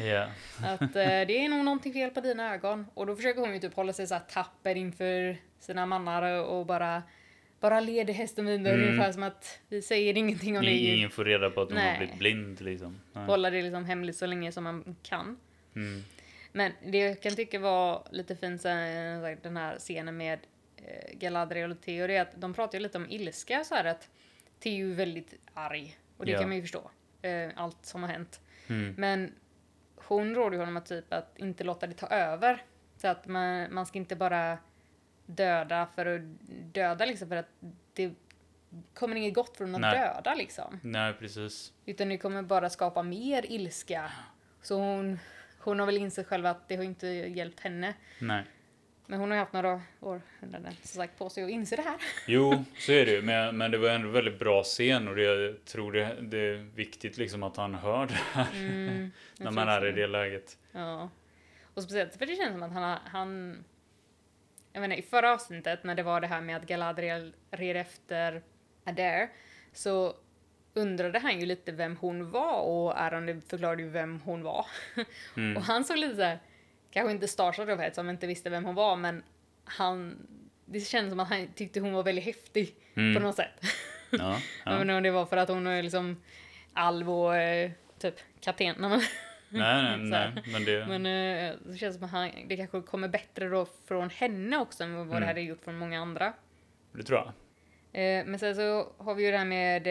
Ja. 0.00 0.28
Att 0.66 0.80
eh, 0.82 0.88
det 1.26 1.44
är 1.44 1.48
nog 1.48 1.64
någonting 1.64 1.92
fel 1.92 2.10
på 2.10 2.20
dina 2.20 2.54
ögon. 2.54 2.86
Och 2.94 3.06
då 3.06 3.16
försöker 3.16 3.40
hon 3.40 3.54
ju 3.54 3.58
typ 3.60 3.74
hålla 3.74 3.92
sig 3.92 4.06
så 4.06 4.14
här 4.14 4.22
tapper 4.30 4.74
inför 4.74 5.36
sina 5.58 5.86
mannar 5.86 6.44
och 6.44 6.66
bara 6.66 7.02
bara 7.60 7.80
leder 7.80 8.14
hästen 8.14 8.46
vidare 8.46 8.74
Mm. 8.74 8.88
ungefär 8.88 9.12
som 9.12 9.22
att 9.22 9.58
vi 9.68 9.82
säger 9.82 10.16
ingenting 10.16 10.58
om 10.58 10.64
det. 10.64 10.70
Ingen, 10.70 11.10
får 11.10 11.24
reda 11.24 11.50
på 11.50 11.60
att 11.60 11.68
hon 11.68 11.78
har 11.78 11.84
Nej. 11.84 11.98
blivit 11.98 12.18
blind 12.18 12.60
liksom. 12.60 13.00
Nej. 13.12 13.24
Hålla 13.24 13.50
det 13.50 13.62
liksom 13.62 13.84
hemligt 13.84 14.16
så 14.16 14.26
länge 14.26 14.52
som 14.52 14.64
man 14.64 14.96
kan. 15.02 15.36
Mm. 15.76 16.04
Men 16.56 16.72
det 16.84 16.98
jag 16.98 17.22
kan 17.22 17.36
tycka 17.36 17.58
var 17.58 18.08
lite 18.10 18.36
fint 18.36 18.64
eh, 18.64 18.72
den 19.42 19.56
här 19.56 19.78
scenen 19.78 20.16
med 20.16 20.38
eh, 20.76 21.14
Galadriel 21.18 21.70
och 21.70 21.76
det 21.84 21.98
är 22.16 22.22
att 22.22 22.40
de 22.40 22.54
pratar 22.54 22.78
ju 22.78 22.82
lite 22.82 22.98
om 22.98 23.10
ilska 23.10 23.64
så 23.64 23.74
här 23.74 23.84
att 23.84 24.08
Theo 24.60 24.90
är 24.90 24.94
väldigt 24.94 25.34
arg. 25.54 25.98
Och 26.16 26.26
det 26.26 26.32
Ja. 26.32 26.38
kan 26.38 26.48
man 26.48 26.56
ju 26.56 26.62
förstå. 26.62 26.90
Eh, 27.22 27.50
allt 27.56 27.86
som 27.86 28.02
har 28.02 28.10
hänt. 28.10 28.40
Mm. 28.68 28.94
Men 28.98 29.32
hon 29.96 30.34
råder 30.34 30.52
ju 30.52 30.58
honom 30.58 30.76
att 30.76 30.86
typ 30.86 31.12
att 31.12 31.38
inte 31.38 31.64
låta 31.64 31.86
det 31.86 31.94
ta 31.94 32.06
över. 32.06 32.62
Så 32.96 33.08
att 33.08 33.26
man, 33.26 33.74
man 33.74 33.86
ska 33.86 33.98
inte 33.98 34.16
bara 34.16 34.58
döda 35.26 35.88
för 35.94 36.06
att 36.06 36.20
döda 36.74 37.04
liksom 37.04 37.28
för 37.28 37.36
att 37.36 37.50
det 37.92 38.14
kommer 38.94 39.16
inget 39.16 39.34
gott 39.34 39.56
från 39.56 39.74
att 39.74 39.80
Nej. 39.80 39.98
döda 39.98 40.34
liksom. 40.34 40.80
Nej, 40.82 41.12
precis. 41.12 41.72
Utan 41.86 42.08
det 42.08 42.18
kommer 42.18 42.42
bara 42.42 42.70
skapa 42.70 43.02
mer 43.02 43.46
ilska. 43.52 44.12
Så 44.62 44.78
hon, 44.78 45.18
hon 45.70 45.78
har 45.78 45.86
väl 45.86 45.96
insett 45.96 46.26
själv 46.26 46.46
att 46.46 46.68
det 46.68 46.76
har 46.76 46.84
inte 46.84 47.06
hjälpt 47.06 47.60
henne. 47.60 47.94
Nej. 48.18 48.44
Men 49.06 49.20
hon 49.20 49.30
har 49.30 49.36
ju 49.36 49.40
haft 49.40 49.52
några 49.52 49.82
århundraden 50.00 50.72
som 50.82 51.00
sagt 51.00 51.18
på 51.18 51.30
sig 51.30 51.44
att 51.44 51.50
inse 51.50 51.76
det 51.76 51.82
här. 51.82 51.96
Jo, 52.26 52.64
så 52.78 52.92
är 52.92 53.06
det 53.06 53.12
ju. 53.12 53.22
Men, 53.22 53.56
men 53.56 53.70
det 53.70 53.78
var 53.78 53.88
en 53.88 54.12
väldigt 54.12 54.38
bra 54.38 54.62
scen 54.62 55.08
och 55.08 55.16
det, 55.16 55.22
jag 55.22 55.64
tror 55.64 55.92
det, 55.92 56.16
det 56.20 56.38
är 56.38 56.56
viktigt 56.56 57.16
liksom 57.16 57.42
att 57.42 57.56
han 57.56 57.74
hör 57.74 58.06
det 58.06 58.14
här 58.14 58.46
Mm, 58.54 59.10
när 59.38 59.50
man 59.50 59.68
är 59.68 59.76
också 59.76 59.88
i 59.88 59.92
det 59.92 60.06
läget. 60.06 60.58
Ja. 60.72 61.10
Och 61.74 61.82
speciellt 61.82 62.16
för 62.16 62.26
det 62.26 62.36
känns 62.36 62.52
som 62.52 62.62
att 62.62 62.72
han, 62.72 62.98
han 63.04 63.64
jag 64.72 64.80
menar, 64.80 64.96
i 64.96 65.02
förra 65.02 65.32
avsnittet 65.32 65.84
när 65.84 65.94
det 65.94 66.02
var 66.02 66.20
det 66.20 66.26
här 66.26 66.40
med 66.40 66.56
att 66.56 66.66
Galadriel 66.66 67.32
red 67.50 67.76
efter 67.76 68.42
Adair 68.84 69.28
så 69.72 70.14
undrade 70.76 71.18
han 71.18 71.40
ju 71.40 71.46
lite 71.46 71.72
vem 71.72 71.96
hon 71.96 72.30
var 72.30 72.60
och 72.62 73.00
Aaron 73.00 73.40
förklarade 73.42 73.82
ju 73.82 73.88
vem 73.88 74.20
hon 74.24 74.42
var. 74.42 74.66
Mm. 75.36 75.56
Och 75.56 75.62
han 75.62 75.84
såg 75.84 75.98
lite 75.98 76.16
så 76.16 76.22
här, 76.22 76.38
kanske 76.90 77.12
inte 77.12 77.28
starstruck 77.28 77.68
av 77.68 77.78
det 77.78 77.94
som 77.94 78.10
inte 78.10 78.26
visste 78.26 78.50
vem 78.50 78.64
hon 78.64 78.74
var 78.74 78.96
men 78.96 79.22
han, 79.64 80.16
det 80.64 80.80
kändes 80.80 81.10
som 81.12 81.20
att 81.20 81.28
han 81.28 81.48
tyckte 81.54 81.80
hon 81.80 81.92
var 81.92 82.02
väldigt 82.02 82.24
häftig 82.24 82.74
på 82.94 83.00
Mm. 83.00 83.22
något 83.22 83.36
sätt. 83.36 83.50
Ja, 84.10 84.18
Jag 84.64 84.72
ja. 84.72 84.72
vet 84.72 84.80
inte 84.80 84.94
om 84.94 85.02
det 85.02 85.10
var 85.10 85.26
för 85.26 85.36
att 85.36 85.48
hon 85.48 85.66
är 85.66 85.82
liksom 85.82 86.22
alv 86.72 87.10
och 87.10 87.36
eh, 87.36 87.70
typ 87.98 88.14
kapten. 88.40 88.74
Nej, 88.80 89.00
men- 89.98 90.10
Nej, 90.10 90.30
nej. 90.34 90.44
Men 90.52 90.64
det... 90.64 90.86
Men 90.86 91.06
eh, 91.06 91.54
det 91.66 91.78
känns 91.78 91.94
som 91.96 92.04
att 92.04 92.10
han, 92.10 92.30
det 92.48 92.56
kanske 92.56 92.80
kommer 92.82 93.08
bättre 93.08 93.48
då 93.48 93.66
från 93.88 94.10
henne 94.10 94.56
också 94.58 94.84
än 94.84 94.94
vad 94.96 95.06
Mm. 95.06 95.20
det 95.20 95.26
hade 95.26 95.40
gjort 95.40 95.64
från 95.64 95.78
många 95.78 96.00
andra. 96.00 96.32
det 96.92 97.02
tror 97.02 97.18
jag. 97.18 97.28
Eh, 98.02 98.24
men 98.26 98.38
sen 98.38 98.54
så 98.56 98.92
har 98.98 99.14
vi 99.14 99.24
ju 99.24 99.30
det 99.30 99.38
här 99.38 99.44
med 99.44 99.86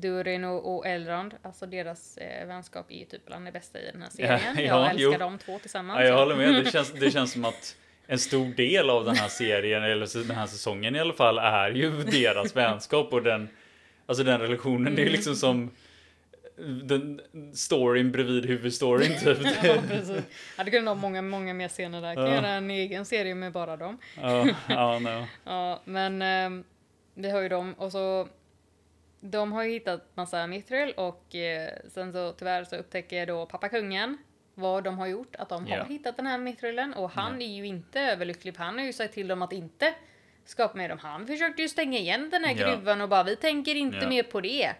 Durin 0.00 0.44
och, 0.44 0.76
och 0.76 0.86
Elrond. 0.86 1.34
Alltså 1.42 1.66
deras 1.66 2.16
eh, 2.16 2.46
vänskap 2.46 2.86
är 2.90 2.98
ju 2.98 3.04
typ 3.04 3.26
bland 3.26 3.44
det 3.46 3.52
bästa 3.52 3.80
i 3.80 3.90
den 3.92 4.02
här 4.02 4.10
serien. 4.10 4.40
Ja, 4.56 4.62
jag 4.62 4.90
älskar 4.90 5.12
jo. 5.12 5.18
de 5.18 5.38
två 5.38 5.58
tillsammans. 5.58 6.00
Ja, 6.00 6.06
jag 6.06 6.18
håller 6.18 6.36
med. 6.36 6.64
Det 6.64 6.70
känns, 6.72 6.92
det 6.92 7.10
känns 7.10 7.32
som 7.32 7.44
att 7.44 7.76
en 8.06 8.18
stor 8.18 8.46
del 8.54 8.90
av 8.90 9.04
den 9.04 9.16
här 9.16 9.28
serien, 9.28 9.82
eller 9.82 10.26
den 10.26 10.36
här 10.36 10.46
säsongen 10.46 10.96
i 10.96 11.00
alla 11.00 11.12
fall, 11.12 11.38
är 11.38 11.70
ju 11.70 11.90
deras 12.02 12.56
vänskap 12.56 13.12
och 13.12 13.22
den, 13.22 13.48
alltså 14.06 14.24
den 14.24 14.40
relationen. 14.40 14.94
Det 14.94 15.02
är 15.02 15.10
liksom 15.10 15.34
som 15.34 15.70
den 16.82 17.20
storyn 17.54 18.12
bredvid 18.12 18.46
huvudstoryn 18.46 19.18
typ. 19.24 19.38
ja, 19.64 19.74
precis. 19.88 20.22
Ja, 20.58 20.64
det 20.64 20.70
kunde 20.70 20.90
ha 20.90 20.94
många, 20.94 21.22
många 21.22 21.54
mer 21.54 21.68
scener 21.68 22.00
där. 22.00 22.08
Jag 22.08 22.16
kan 22.16 22.26
Ja. 22.26 22.34
göra 22.34 22.48
en 22.48 22.70
egen 22.70 23.04
serie 23.04 23.34
med 23.34 23.52
bara 23.52 23.76
dem. 23.76 23.98
Ja, 24.22 24.48
ja, 24.68 24.98
no. 24.98 25.26
Ja, 25.44 25.80
men 25.84 26.22
eh, 26.22 26.64
vi 27.14 27.30
har 27.30 27.40
ju 27.40 27.48
dem 27.48 27.74
och 27.78 27.92
så 27.92 28.28
de 29.20 29.52
har 29.52 29.62
ju 29.62 29.70
hittat 29.70 30.16
massa 30.16 30.46
mithril 30.46 30.92
och 30.96 31.34
eh, 31.34 31.70
sen 31.88 32.12
så 32.12 32.32
tyvärr 32.32 32.64
så 32.64 32.76
upptäcker 32.76 33.26
då 33.26 33.46
pappa 33.46 33.68
kungen 33.68 34.18
vad 34.54 34.84
de 34.84 34.98
har 34.98 35.06
gjort, 35.06 35.36
att 35.36 35.48
de 35.48 35.66
Ja. 35.66 35.78
har 35.78 35.84
hittat 35.84 36.16
den 36.16 36.26
här 36.26 36.38
mithrilen 36.38 36.94
och 36.94 37.10
han 37.10 37.40
Ja. 37.40 37.46
är 37.46 37.50
ju 37.52 37.66
inte 37.66 38.00
överlycklig 38.00 38.56
för 38.56 38.64
han 38.64 38.78
har 38.78 38.84
ju 38.84 38.92
sagt 38.92 39.14
till 39.14 39.28
dem 39.28 39.42
att 39.42 39.52
inte 39.52 39.94
skapa 40.44 40.76
med 40.76 40.90
dem. 40.90 40.98
Han 40.98 41.26
försökte 41.26 41.62
ju 41.62 41.68
stänga 41.68 41.98
igen 41.98 42.30
den 42.30 42.44
här 42.44 42.54
Ja. 42.58 42.66
gruvan 42.74 43.00
och 43.00 43.08
bara 43.08 43.22
vi 43.22 43.36
tänker 43.36 43.74
inte 43.74 43.96
Ja. 43.96 44.08
mer 44.08 44.22
på 44.22 44.40
det. 44.40 44.72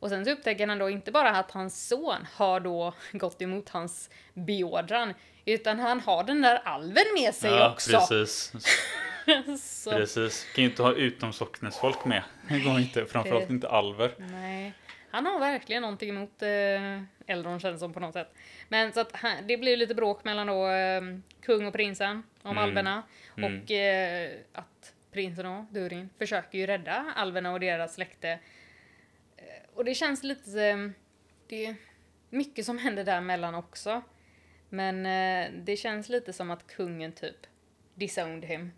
Och 0.00 0.08
sen 0.10 0.24
så 0.24 0.30
upptäcker 0.30 0.66
han 0.66 0.78
då 0.78 0.90
inte 0.90 1.12
bara 1.12 1.30
att 1.30 1.50
hans 1.50 1.88
son 1.88 2.26
har 2.34 2.60
då 2.60 2.94
gått 3.12 3.42
emot 3.42 3.68
hans 3.68 4.10
beordran, 4.34 5.14
utan 5.44 5.78
han 5.78 6.00
har 6.00 6.24
den 6.24 6.42
där 6.42 6.56
alven 6.64 7.04
med 7.20 7.34
sig 7.34 7.50
ja, 7.50 7.72
också. 7.72 7.98
precis. 7.98 8.52
så, 9.58 9.90
Precis. 9.90 10.46
Kan 10.54 10.64
ju 10.64 10.70
inte 10.70 10.82
ha 10.82 10.92
utomsocknesfolk 10.92 12.04
med. 12.04 12.22
Det 12.48 12.60
går 12.60 12.78
inte. 12.78 13.06
Framförallt 13.06 13.50
inte 13.50 13.68
alver. 13.68 14.14
nej. 14.18 14.72
Han 15.10 15.26
har 15.26 15.38
verkligen 15.40 15.82
någonting 15.82 16.08
emot 16.08 16.42
eh, 16.42 17.02
Eldron 17.26 17.60
känns 17.60 17.80
som 17.80 17.92
på 17.92 18.00
något 18.00 18.12
sätt. 18.12 18.34
Men 18.68 18.92
så 18.92 19.00
att 19.00 19.16
han, 19.16 19.46
det 19.46 19.56
blir 19.56 19.76
lite 19.76 19.94
bråk 19.94 20.24
mellan 20.24 20.46
då 20.46 20.68
eh, 20.68 21.02
kung 21.42 21.66
och 21.66 21.72
prinsen 21.72 22.22
om 22.42 22.50
Mm. 22.50 22.64
alverna. 22.64 23.02
Mm. 23.36 23.62
Och 23.62 23.70
eh, 23.70 24.30
att 24.52 24.94
prinsen 25.12 25.46
och 25.46 25.64
Durin 25.70 26.10
försöker 26.18 26.58
ju 26.58 26.66
rädda 26.66 27.12
alverna 27.16 27.52
och 27.52 27.60
deras 27.60 27.94
släkte. 27.94 28.28
Eh, 29.36 29.44
och 29.74 29.84
det 29.84 29.94
känns 29.94 30.22
lite... 30.22 30.62
Eh, 30.62 30.76
det 31.48 31.66
är 31.66 31.74
mycket 32.30 32.66
som 32.66 32.78
händer 32.78 33.04
där 33.04 33.20
mellan 33.20 33.54
också. 33.54 34.02
Men 34.68 35.06
eh, 35.06 35.50
det 35.64 35.76
känns 35.76 36.08
lite 36.08 36.32
som 36.32 36.50
att 36.50 36.66
kungen 36.66 37.12
typ 37.12 37.36
disowned 37.94 38.44
him. 38.44 38.70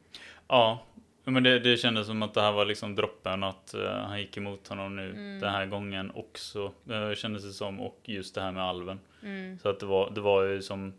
Ja, 0.49 0.79
men 1.25 1.43
det, 1.43 1.59
det 1.59 1.77
kändes 1.77 2.07
som 2.07 2.23
att 2.23 2.35
det 2.35 2.41
här 2.41 2.53
var 2.53 2.65
liksom 2.65 2.95
droppen 2.95 3.45
att 3.45 3.75
eh, 3.75 3.91
han 3.91 4.21
gick 4.21 4.37
emot 4.37 4.69
honom 4.69 4.97
nu 4.97 5.11
Mm. 5.11 5.41
den 5.41 5.51
här 5.53 5.67
gången 5.67 6.11
också. 6.15 6.73
Uh, 6.91 7.15
kändes 7.15 7.45
det 7.45 7.53
som 7.53 7.81
och 7.81 8.01
just 8.05 8.35
det 8.35 8.41
här 8.41 8.53
med 8.53 8.63
alven. 8.63 9.01
Mm. 9.23 9.59
Så 9.59 9.69
att 9.69 9.81
det 9.81 9.87
var, 9.87 10.11
det 10.11 10.21
var 10.21 10.43
ju 10.43 10.63
som 10.63 10.95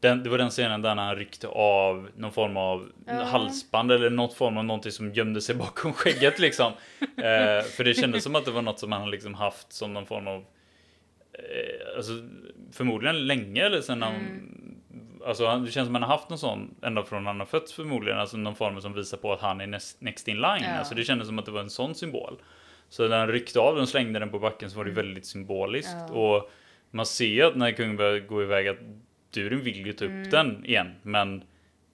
den, 0.00 0.22
det 0.22 0.30
var 0.30 0.38
den 0.38 0.50
scenen 0.50 0.82
där 0.82 0.96
han 0.96 1.16
ryckte 1.16 1.48
av 1.48 2.08
någon 2.16 2.32
form 2.32 2.56
av 2.56 2.92
Ja. 3.06 3.24
halsband 3.24 3.92
eller 3.92 4.10
något 4.10 4.34
form 4.34 4.56
av 4.56 4.64
någonting 4.64 4.92
som 4.92 5.12
gömde 5.12 5.40
sig 5.40 5.54
bakom 5.54 5.92
skägget 5.92 6.38
liksom. 6.38 6.72
eh, 7.00 7.62
för 7.76 7.84
det 7.84 7.94
kändes 7.94 8.24
som 8.24 8.36
att 8.36 8.44
det 8.44 8.50
var 8.50 8.62
något 8.62 8.78
som 8.78 8.92
han 8.92 9.10
liksom 9.10 9.34
haft 9.34 9.72
som 9.72 9.92
någon 9.94 10.06
form 10.06 10.26
av 10.28 10.44
eh, 11.32 11.96
alltså, 11.96 12.12
förmodligen 12.72 13.26
länge 13.26 13.62
eller 13.62 13.80
sen 13.80 14.02
han, 14.02 14.14
Mm. 14.14 14.55
Alltså 15.26 15.46
han- 15.46 15.64
det 15.64 15.70
känns 15.70 15.86
som 15.86 15.94
han 15.94 16.02
har 16.02 16.10
haft 16.10 16.28
någon 16.28 16.38
sån 16.38 16.74
ända 16.82 17.02
från 17.04 17.26
han 17.26 17.38
har 17.40 17.46
fötts 17.46 17.72
förmodligen. 17.72 18.18
Alltså 18.18 18.36
någon 18.36 18.54
form 18.56 18.80
som 18.80 18.92
visar 18.92 19.18
på 19.18 19.32
att 19.32 19.40
han 19.40 19.60
är 19.60 19.66
next, 19.66 20.00
next 20.00 20.28
in 20.28 20.36
line. 20.36 20.62
Ja. 20.62 20.68
Alltså 20.78 20.94
det 20.94 21.04
kändes 21.04 21.26
som 21.28 21.38
att 21.38 21.44
det 21.44 21.50
var 21.52 21.60
en 21.60 21.70
sån 21.70 21.94
symbol. 21.94 22.42
Så 22.88 23.08
när 23.08 23.18
han 23.18 23.28
ryckte 23.28 23.60
av 23.60 23.74
den 23.74 23.82
och 23.82 23.88
slängde 23.88 24.18
den 24.18 24.30
på 24.30 24.38
backen 24.38 24.70
så 24.70 24.76
var 24.76 24.84
det 24.84 24.90
väldigt 24.90 25.26
symboliskt. 25.26 25.92
Mm. 25.92 26.06
Ja. 26.06 26.12
Och 26.36 26.50
man 26.90 27.06
ser 27.06 27.44
att 27.44 27.56
när 27.56 27.72
kungen 27.72 27.96
börjar 27.96 28.18
gå 28.20 28.42
iväg 28.42 28.68
att 28.68 28.78
Durin 29.30 29.60
vill 29.60 29.86
ju 29.86 29.92
ta 29.92 30.04
upp 30.04 30.10
Mm. 30.10 30.30
den 30.30 30.64
igen. 30.66 30.94
Men 31.02 31.44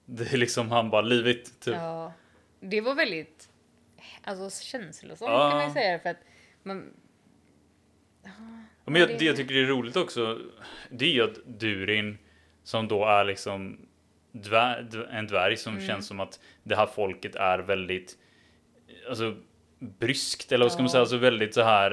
det 0.05 0.33
är 0.33 0.37
liksom 0.37 0.71
han 0.71 0.89
bara 0.89 1.01
livigt. 1.01 1.59
Typ. 1.65 1.75
Ja. 1.75 2.13
Det 2.59 2.81
var 2.81 2.95
väldigt 2.95 3.49
alltså, 4.23 4.63
känslosamt 4.63 5.31
Ja. 5.31 5.49
kan 5.49 5.57
man 5.57 5.67
ju 5.67 5.73
säga. 5.73 5.99
För 5.99 6.09
att 6.09 6.17
man, 6.63 6.93
Men 8.85 8.95
jag, 9.01 9.09
det 9.09 9.25
jag 9.25 9.35
tycker 9.35 9.55
är 9.55 9.65
roligt 9.65 9.95
också, 9.95 10.39
det 10.89 11.05
är 11.05 11.09
ju 11.09 11.23
att 11.23 11.35
Durin, 11.45 12.17
som 12.63 12.87
då 12.87 13.05
är 13.05 13.23
liksom 13.25 13.77
dvär, 14.31 14.81
dv- 14.81 15.07
en 15.11 15.27
dvärg 15.27 15.57
som 15.57 15.73
Mm. 15.73 15.87
känns 15.87 16.07
som 16.07 16.19
att 16.19 16.39
det 16.63 16.75
här 16.75 16.85
folket 16.85 17.35
är 17.35 17.59
väldigt, 17.59 18.17
alltså 19.09 19.35
bryskt 19.79 20.51
eller 20.51 20.65
vad 20.65 20.71
ska 20.71 20.81
man 20.81 20.89
säga, 20.89 21.01
alltså 21.01 21.17
väldigt 21.17 21.53
så 21.53 21.61
här, 21.61 21.89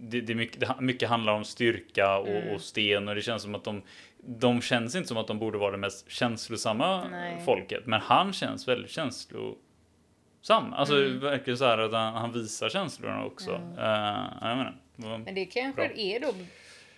det, 0.00 0.20
det, 0.20 0.34
mycket, 0.34 0.60
det, 0.60 0.74
mycket 0.80 1.08
handlar 1.08 1.32
om 1.32 1.44
styrka 1.44 2.16
och, 2.18 2.28
Mm. 2.28 2.54
och 2.54 2.60
sten 2.60 3.08
och 3.08 3.14
det 3.14 3.22
känns 3.22 3.42
som 3.42 3.54
att 3.54 3.64
de, 3.64 3.82
de 4.18 4.60
känns 4.60 4.94
inte 4.94 5.08
som 5.08 5.16
att 5.16 5.26
de 5.26 5.38
borde 5.38 5.58
vara 5.58 5.70
det 5.70 5.78
mest 5.78 6.10
känslosamma 6.10 7.08
Nej. 7.10 7.42
folket, 7.44 7.86
men 7.86 8.00
han 8.00 8.32
känns 8.32 8.68
väldigt 8.68 8.90
känslosam. 8.90 10.72
Alltså 10.72 10.96
Mm. 10.96 11.20
verkligen 11.20 11.58
så 11.58 11.64
här 11.64 11.78
att 11.78 11.92
han, 11.92 12.14
han 12.14 12.32
visar 12.32 12.68
känslorna 12.68 13.24
också. 13.24 13.50
Ja. 13.76 13.82
Uh, 13.82 14.48
jag 14.48 14.56
menar, 14.56 14.74
men 15.18 15.34
det 15.34 15.44
kanske 15.44 15.88
Bra. 15.88 15.96
är 15.96 16.20
då 16.20 16.32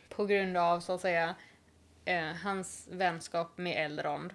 på 0.08 0.26
grund 0.26 0.56
av 0.56 0.80
så 0.80 0.92
att 0.94 1.00
säga 1.00 1.34
eh, 2.06 2.36
hans 2.44 2.88
vänskap 2.92 3.58
med 3.58 3.84
Elrond. 3.86 4.32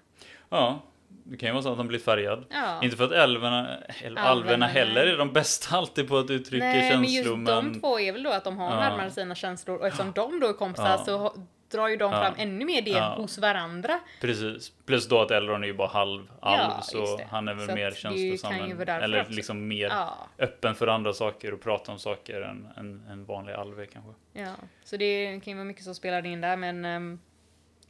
Ja, 0.50 0.80
det 1.24 1.38
kan 1.38 1.48
ju 1.50 1.54
vara 1.54 1.64
så 1.64 1.72
att 1.72 1.78
han 1.78 1.88
blir 1.88 2.00
färgad. 2.00 2.46
Ja. 2.50 2.80
Inte 2.84 2.98
för 2.98 3.04
att 3.06 3.12
älvorna, 3.12 3.78
äl, 4.04 4.18
Alverna, 4.18 4.68
heller 4.68 5.04
nej. 5.06 5.14
är 5.14 5.18
de 5.18 5.34
bästa 5.34 5.78
alltid 5.78 6.08
på 6.08 6.18
att 6.18 6.30
uttrycka 6.30 6.66
Nej, 6.66 6.76
men 6.98 7.06
känslor. 7.06 7.26
just 7.38 7.38
men 7.38 7.74
de 7.74 7.80
två 7.80 8.00
är 8.00 8.12
väl 8.12 8.24
då 8.24 8.30
att 8.32 8.44
de 8.44 8.58
har 8.58 8.72
Ja. 8.74 8.80
närmare 8.80 9.12
sina 9.12 9.36
känslor 9.36 9.78
och 9.78 9.88
eftersom 9.88 10.12
de 10.12 10.40
då 10.40 10.48
är 10.48 10.54
kompisar 10.54 10.90
Ja. 10.90 10.98
så 11.06 11.34
drar 11.72 11.88
ju 11.88 11.98
de 11.98 12.12
fram 12.12 12.34
ännu 12.38 12.66
mer 12.66 12.82
det 12.82 13.00
hos 13.00 13.38
varandra. 13.38 14.00
Precis. 14.22 14.72
Plus 14.86 15.08
då 15.08 15.22
att 15.22 15.32
Elrond 15.32 15.64
är 15.64 15.68
ju 15.68 15.74
bara 15.74 15.88
halv 15.88 16.32
alv, 16.42 16.72
så 16.82 17.20
han 17.30 17.48
är 17.48 17.54
väl 17.54 17.68
Så 17.68 17.76
mer 17.76 17.92
känslosam. 17.92 18.52
än- 18.54 18.90
Eller 18.90 19.22
också. 19.22 19.32
liksom 19.34 19.68
mer 19.68 19.94
öppen 20.40 20.76
för 20.76 20.88
andra 20.88 21.14
saker 21.14 21.54
och 21.54 21.62
prata 21.62 21.92
om 21.92 22.00
saker 22.00 22.42
än 22.42 22.68
en, 23.12 23.26
vanlig 23.26 23.54
alv 23.54 23.80
är 23.80 23.86
kanske. 23.86 24.12
ja. 24.34 24.54
Så 24.84 24.98
det 24.98 25.26
kan 25.44 25.52
ju 25.52 25.56
vara 25.58 25.66
mycket 25.66 25.84
som 25.84 25.96
spelar 25.96 26.26
in 26.26 26.42
där 26.42 26.58
men 26.58 26.86
ehm, 26.86 27.20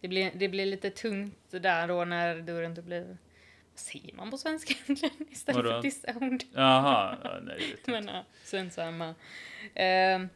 det, 0.02 0.08
blir, 0.08 0.32
det 0.36 0.48
blir 0.48 0.66
lite 0.66 0.90
tungt 0.90 1.38
där 1.50 1.88
då 1.88 2.06
när 2.06 2.36
dörren 2.42 2.70
inte 2.72 2.82
blir... 2.82 3.18
Vad 3.74 3.80
säger 3.80 4.14
man 4.16 4.32
på 4.32 4.38
svenska 4.38 4.74
egentligen 4.86 5.16
istället 5.32 5.64
Vadå? 5.66 5.70
för 5.76 5.82
disowned? 5.82 6.44
Jaha, 6.54 7.18
ja, 7.24 7.40
nej, 7.42 7.76
Men 7.86 8.08
ja, 8.08 8.26
strunt 8.44 8.74
samma. 8.74 9.16
Ehm, 9.74 10.30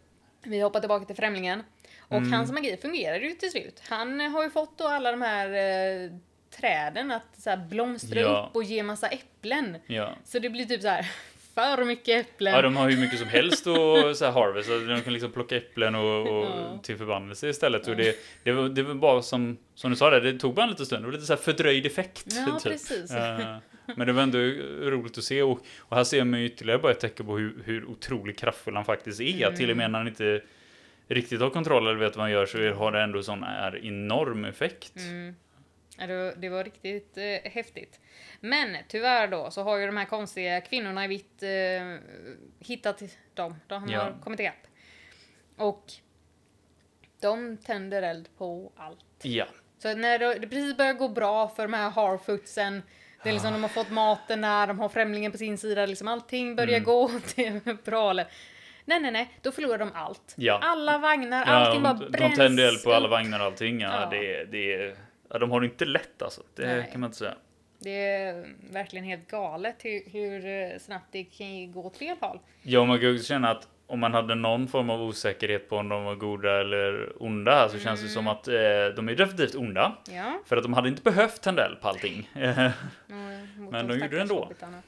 vi 0.43 0.59
hoppar 0.61 0.79
tillbaka 0.79 1.05
till 1.05 1.15
Främlingen. 1.15 1.63
Och 1.99 2.17
Mm. 2.17 2.33
hans 2.33 2.51
magi 2.51 2.77
fungerar 2.81 3.19
ju 3.19 3.31
till 3.31 3.51
slut. 3.51 3.81
Han 3.89 4.19
har 4.19 4.43
ju 4.43 4.49
fått 4.49 4.77
då 4.77 4.87
alla 4.87 5.11
de 5.11 5.21
här 5.21 5.49
eh, 6.05 6.11
träden 6.59 7.11
att 7.11 7.41
så 7.41 7.57
blomstra 7.69 8.19
Ja. 8.19 8.47
upp 8.49 8.55
och 8.55 8.63
ge 8.63 8.83
massa 8.83 9.07
äpplen. 9.07 9.77
Ja. 9.87 10.13
Så 10.23 10.39
det 10.39 10.49
blir 10.49 10.65
typ 10.65 10.81
så 10.81 10.87
här 10.87 11.11
för 11.55 11.85
mycket 11.85 12.25
äpplen. 12.27 12.53
ja, 12.53 12.61
de 12.61 12.75
har 12.75 12.89
ju 12.89 12.97
mycket 12.97 13.19
som 13.19 13.27
helst 13.27 13.67
och 13.67 13.75
så 14.17 14.25
här 14.25 14.31
harvest. 14.31 14.69
De 14.69 15.01
kan 15.01 15.13
liksom 15.13 15.31
plocka 15.31 15.57
äpplen 15.57 15.95
och, 15.95 16.21
och 16.39 16.45
Ja. 16.45 16.79
till 16.83 16.97
förbannelse 16.97 17.49
istället. 17.49 17.87
Och 17.87 17.95
det, 17.95 18.15
det, 18.43 18.51
var, 18.51 18.69
det 18.69 18.83
var 18.83 18.95
bara 18.95 19.21
som, 19.21 19.57
som 19.75 19.91
du 19.91 19.97
sa 19.97 20.09
där, 20.09 20.21
det 20.21 20.39
tog 20.39 20.53
bara 20.53 20.63
en 20.63 20.69
liten 20.69 20.85
stund. 20.85 21.03
Det 21.03 21.05
var 21.05 21.13
lite 21.13 21.25
så 21.25 21.33
här 21.33 21.41
fördröjd 21.41 21.85
effekt. 21.85 22.25
Ja, 22.47 22.59
typ. 22.59 22.71
precis. 22.71 23.11
Eh, 23.11 23.57
Men 23.95 24.07
det 24.07 24.13
var 24.13 24.23
ändå 24.23 24.37
roligt 24.89 25.17
att 25.17 25.23
se 25.23 25.41
och, 25.41 25.59
och 25.79 25.97
här 25.97 26.03
ser 26.03 26.23
man 26.23 26.39
ju 26.39 26.45
ytterligare 26.45 26.79
bara 26.79 26.91
ett 26.91 26.99
tecken 26.99 27.25
på 27.25 27.37
hur, 27.37 27.53
hur 27.65 27.85
otroligt 27.85 28.39
kraftfull 28.39 28.75
han 28.75 28.85
faktiskt 28.85 29.21
är. 29.21 29.43
Mm. 29.45 29.55
Till 29.55 29.71
och 29.71 29.77
med 29.77 29.91
när 29.91 29.99
han 29.99 30.07
inte 30.07 30.41
riktigt 31.07 31.41
har 31.41 31.49
kontroll 31.49 31.87
eller 31.87 31.99
vet 31.99 32.15
vad 32.15 32.23
han 32.23 32.31
gör 32.31 32.45
så 32.45 32.73
har 32.73 32.91
det 32.91 33.01
ändå 33.01 33.23
sån 33.23 33.43
här 33.43 33.85
enorm 33.85 34.45
effekt. 34.45 34.95
Mm. 34.97 35.35
Ja, 35.97 36.07
det, 36.07 36.49
var, 36.49 36.63
riktigt 36.63 37.17
eh, 37.17 37.51
häftigt. 37.51 37.99
Men 38.39 38.77
tyvärr 38.87 39.27
då 39.27 39.51
så 39.51 39.63
har 39.63 39.77
ju 39.77 39.85
de 39.85 39.97
här 39.97 40.05
konstiga 40.05 40.61
kvinnorna 40.61 41.05
i 41.05 41.07
vitt 41.07 41.43
eh, 41.43 41.97
hittat 42.67 43.01
dem. 43.33 43.55
De 43.67 43.87
Ja. 43.89 43.99
har 44.03 44.15
kommit 44.23 44.39
ikapp. 44.39 44.67
Och 45.57 45.85
de 47.21 47.57
tänder 47.57 48.01
eld 48.01 48.29
på 48.37 48.71
allt. 48.77 49.05
Ja. 49.21 49.45
Så 49.77 49.95
när 49.95 50.19
det, 50.19 50.39
precis 50.47 50.77
börjar 50.77 50.93
gå 50.93 51.07
bra 51.09 51.47
för 51.47 51.63
de 51.63 51.73
här 51.73 51.89
harfootsen, 51.89 52.83
det 53.23 53.29
är 53.29 53.33
liksom, 53.33 53.53
de 53.53 53.61
har 53.61 53.69
fått 53.69 53.89
maten 53.91 54.41
där, 54.41 54.67
de 54.67 54.79
har 54.79 54.89
främlingen 54.89 55.31
på 55.31 55.37
sin 55.37 55.57
sida, 55.57 55.85
liksom 55.85 56.07
allting 56.07 56.55
börjar 56.55 56.69
Mm. 56.77 56.83
gå 56.83 57.09
till 57.25 57.59
bra. 57.85 58.09
eller- 58.09 58.27
Nej, 58.87 58.99
nej, 58.99 59.11
nej, 59.11 59.29
då 59.41 59.51
förlorar 59.51 59.77
de 59.77 59.91
allt. 59.93 60.33
Ja. 60.37 60.59
Alla 60.63 60.97
vagnar, 60.97 61.45
Ja, 61.45 61.51
allting 61.53 61.83
bara 61.83 61.93
de, 61.93 62.05
de 62.05 62.11
bränns 62.11 62.35
tänder 62.35 62.67
eld 62.67 62.83
på 62.83 62.93
alla 62.93 63.07
vagnar 63.07 63.39
och 63.39 63.45
allting. 63.45 63.79
Ja, 63.81 64.01
Ja. 64.01 64.09
Det, 64.09 64.43
det, 64.45 64.97
ja, 65.29 65.39
de 65.39 65.51
har 65.51 65.59
det 65.61 65.65
inte 65.65 65.85
lätt 65.85 66.21
alltså. 66.21 66.41
Det 66.55 66.65
Nej. 66.75 66.89
kan 66.91 67.01
man 67.01 67.07
inte 67.07 67.17
säga. 67.17 67.35
Det 67.79 68.05
är 68.05 68.45
verkligen 68.71 69.05
helt 69.05 69.27
galet 69.27 69.75
hur, 69.85 70.09
hur 70.11 70.45
eh, 70.45 70.79
snabbt 70.79 71.05
det 71.11 71.23
kan 71.23 71.71
gå 71.71 71.83
åt 71.83 71.97
fel 71.97 72.17
håll. 72.21 72.39
Ja, 72.61 72.85
man 72.85 72.97
kan 72.99 73.07
ju 73.09 73.13
också 73.15 73.25
känna 73.27 73.51
att 73.51 73.67
om 73.87 73.99
man 73.99 74.13
hade 74.13 74.35
någon 74.35 74.67
form 74.67 74.89
av 74.89 75.01
osäkerhet 75.01 75.69
på 75.69 75.77
om 75.77 75.89
de 75.89 76.03
var 76.03 76.15
goda 76.15 76.59
eller 76.61 77.13
onda 77.23 77.51
här 77.51 77.67
så 77.67 77.79
känns 77.79 78.01
det 78.01 78.07
som 78.07 78.27
att 78.27 78.47
eh, 78.47 78.53
de 78.95 79.09
är 79.09 79.15
definitivt 79.15 79.55
onda. 79.55 79.97
Ja. 80.11 80.39
För 80.45 80.57
att 80.57 80.63
de 80.63 80.73
hade 80.73 80.89
inte 80.89 81.01
behövt 81.01 81.41
tända 81.41 81.65
eld 81.65 81.81
på 81.81 81.87
allting. 81.87 82.29
Mm, 83.09 83.69
Men 83.71 83.87
de 83.87 83.93
gjorde 83.93 84.15
det 84.15 84.21
ändå. 84.21 84.39
hobbitarna. 84.39 84.81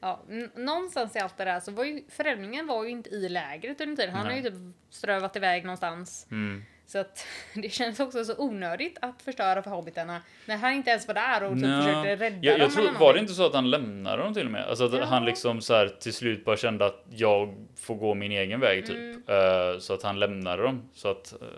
Ja, 0.00 0.20
någonstans 0.54 1.16
i 1.16 1.18
allt 1.18 1.36
det 1.36 1.44
där 1.44 1.60
så 1.60 1.72
var 1.72 1.84
ju 1.84 2.02
förändringen 2.08 2.66
var 2.66 2.84
ju 2.84 2.90
inte 2.90 3.10
i 3.10 3.28
lägret 3.28 3.80
under 3.80 3.96
tiden. 3.96 4.14
Han 4.14 4.26
har 4.26 4.32
ju 4.32 4.42
Nej. 4.42 4.50
typ 4.50 4.60
strövat 4.90 5.36
iväg 5.36 5.64
någonstans. 5.64 6.26
Mm. 6.30 6.62
Så 6.90 6.98
att 6.98 7.26
det 7.54 7.68
känns 7.70 8.00
också 8.00 8.24
så 8.24 8.34
onödigt 8.38 8.98
att 9.02 9.22
förstöra 9.22 9.62
för 9.62 9.70
hobbitarna 9.70 10.22
när 10.46 10.56
han 10.56 10.72
inte 10.72 10.90
ens 10.90 11.06
var 11.08 11.14
där 11.14 11.42
och 11.42 11.52
typ 11.52 11.62
Nja. 11.62 11.82
försökte 11.82 12.16
rädda 12.24 12.36
Jag, 12.42 12.54
dem 12.54 12.60
jag 12.60 12.72
tror, 12.72 12.88
eller 12.88 12.98
var 12.98 13.14
det 13.14 13.20
inte 13.20 13.32
så 13.32 13.46
att 13.46 13.54
han 13.54 13.70
lämnade 13.70 14.22
dem 14.22 14.34
till 14.34 14.46
och 14.46 14.52
med? 14.52 14.64
Alltså 14.64 14.84
att 14.84 14.92
Ja. 14.92 15.04
han 15.04 15.24
liksom 15.24 15.60
så 15.60 15.74
här 15.74 15.88
till 15.88 16.12
slut 16.12 16.44
bara 16.44 16.56
kände 16.56 16.86
att 16.86 17.04
jag 17.10 17.66
får 17.76 17.94
gå 17.94 18.14
min 18.14 18.32
egen 18.32 18.60
väg 18.60 18.86
typ. 18.86 18.96
Mm. 18.96 19.22
Eh, 19.26 19.78
så 19.78 19.94
att 19.94 20.02
han 20.02 20.18
lämnade 20.18 20.62
dem. 20.62 20.88
Så 20.94 21.08
att 21.10 21.32
eh, 21.32 21.48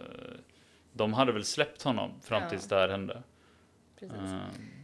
de 0.92 1.12
hade 1.12 1.32
väl 1.32 1.44
släppt 1.44 1.82
honom 1.82 2.20
fram 2.24 2.42
Ja. 2.42 2.48
tills 2.50 2.68
det 2.68 2.76
här 2.76 2.88
hände. 2.88 3.22
Precis. 4.00 4.16
Eh, 4.18 4.38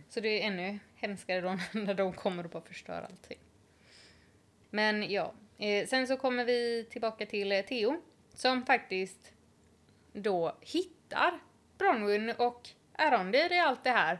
Så 0.08 0.20
det 0.20 0.42
är 0.42 0.46
ännu 0.46 0.78
hemskare 0.96 1.40
då 1.40 1.58
när 1.80 1.94
de 1.94 2.12
kommer 2.12 2.44
och 2.44 2.50
bara 2.50 2.62
förstör 2.62 3.06
allting. 3.10 3.38
Men 4.70 5.10
ja, 5.12 5.32
eh, 5.58 5.86
sen 5.86 6.06
så 6.06 6.16
kommer 6.16 6.44
vi 6.44 6.86
tillbaka 6.90 7.26
till 7.26 7.52
eh, 7.52 7.60
Theo 7.60 7.96
som 8.34 8.66
faktiskt 8.66 9.32
då 10.22 10.56
hittar 10.60 11.32
Bronwyn 11.78 12.30
och 12.38 12.68
Arondir 12.98 13.52
i 13.52 13.58
allt 13.58 13.84
det 13.84 13.90
här. 13.90 14.18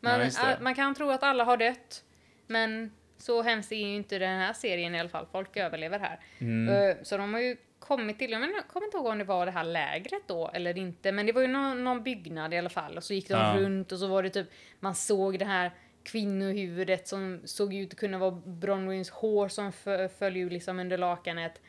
Man, 0.00 0.20
Ja, 0.20 0.46
det. 0.46 0.58
man 0.60 0.74
kan 0.74 0.94
tro 0.94 1.10
att 1.10 1.22
alla 1.22 1.44
har 1.44 1.56
dött, 1.56 2.04
men 2.46 2.92
så 3.18 3.42
hemskt 3.42 3.72
är 3.72 3.76
ju 3.76 3.94
inte 3.96 4.18
den 4.18 4.38
här 4.38 4.52
serien 4.52 4.94
i 4.94 5.00
alla 5.00 5.08
fall. 5.08 5.26
Folk 5.32 5.56
överlever 5.56 5.98
här. 5.98 6.20
mm. 6.38 6.68
Eh, 6.90 6.96
Så 7.02 7.16
de 7.16 7.34
har 7.34 7.40
ju 7.40 7.56
kommit 7.78 8.18
till, 8.18 8.30
jag 8.30 8.40
kommer 8.68 8.86
inte 8.86 8.96
ihåg 8.96 9.06
om 9.06 9.18
det 9.18 9.24
var 9.24 9.46
det 9.46 9.52
här 9.52 9.64
lägret 9.64 10.22
då 10.26 10.50
eller 10.54 10.78
inte, 10.78 11.12
men 11.12 11.26
det 11.26 11.32
var 11.32 11.42
ju 11.42 11.48
någon, 11.48 11.84
någon 11.84 12.02
byggnad 12.02 12.54
i 12.54 12.58
alla 12.58 12.68
fall 12.70 12.96
och 12.96 13.04
så 13.04 13.14
gick 13.14 13.28
de 13.28 13.34
Ja. 13.34 13.54
runt 13.58 13.92
och 13.92 13.98
så 13.98 14.06
var 14.06 14.22
det 14.22 14.30
typ, 14.30 14.46
man 14.80 14.94
såg 14.94 15.38
det 15.38 15.44
här 15.44 15.70
kvinnohuvudet 16.02 17.08
som 17.08 17.40
såg 17.44 17.74
ut 17.74 17.92
att 17.92 17.98
kunna 17.98 18.18
vara 18.18 18.30
Bronwyns 18.30 19.10
hår 19.10 19.48
som 19.48 19.70
fö- 19.72 20.08
föll 20.08 20.36
ju 20.36 20.50
liksom 20.50 20.78
under 20.78 20.98
lakanet. 20.98 21.60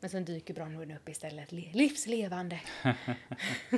Men 0.00 0.10
sen 0.10 0.24
dyker 0.24 0.54
Bronwyn 0.54 0.90
upp 0.90 1.08
istället, 1.08 1.52
le- 1.52 1.70
livslevande. 1.72 2.60
så 3.70 3.76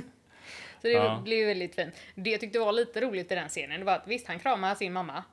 det 0.82 0.88
Ja. 0.90 1.20
blev 1.24 1.46
väldigt 1.46 1.74
fint. 1.74 1.94
Det 2.14 2.30
jag 2.30 2.40
tyckte 2.40 2.58
var 2.58 2.72
lite 2.72 3.00
roligt 3.00 3.32
i 3.32 3.34
den 3.34 3.48
scenen, 3.48 3.80
det 3.80 3.86
var 3.86 3.92
att 3.94 4.06
visst, 4.08 4.26
han 4.26 4.38
kramar 4.38 4.74
sin 4.74 4.92
mamma. 4.92 5.24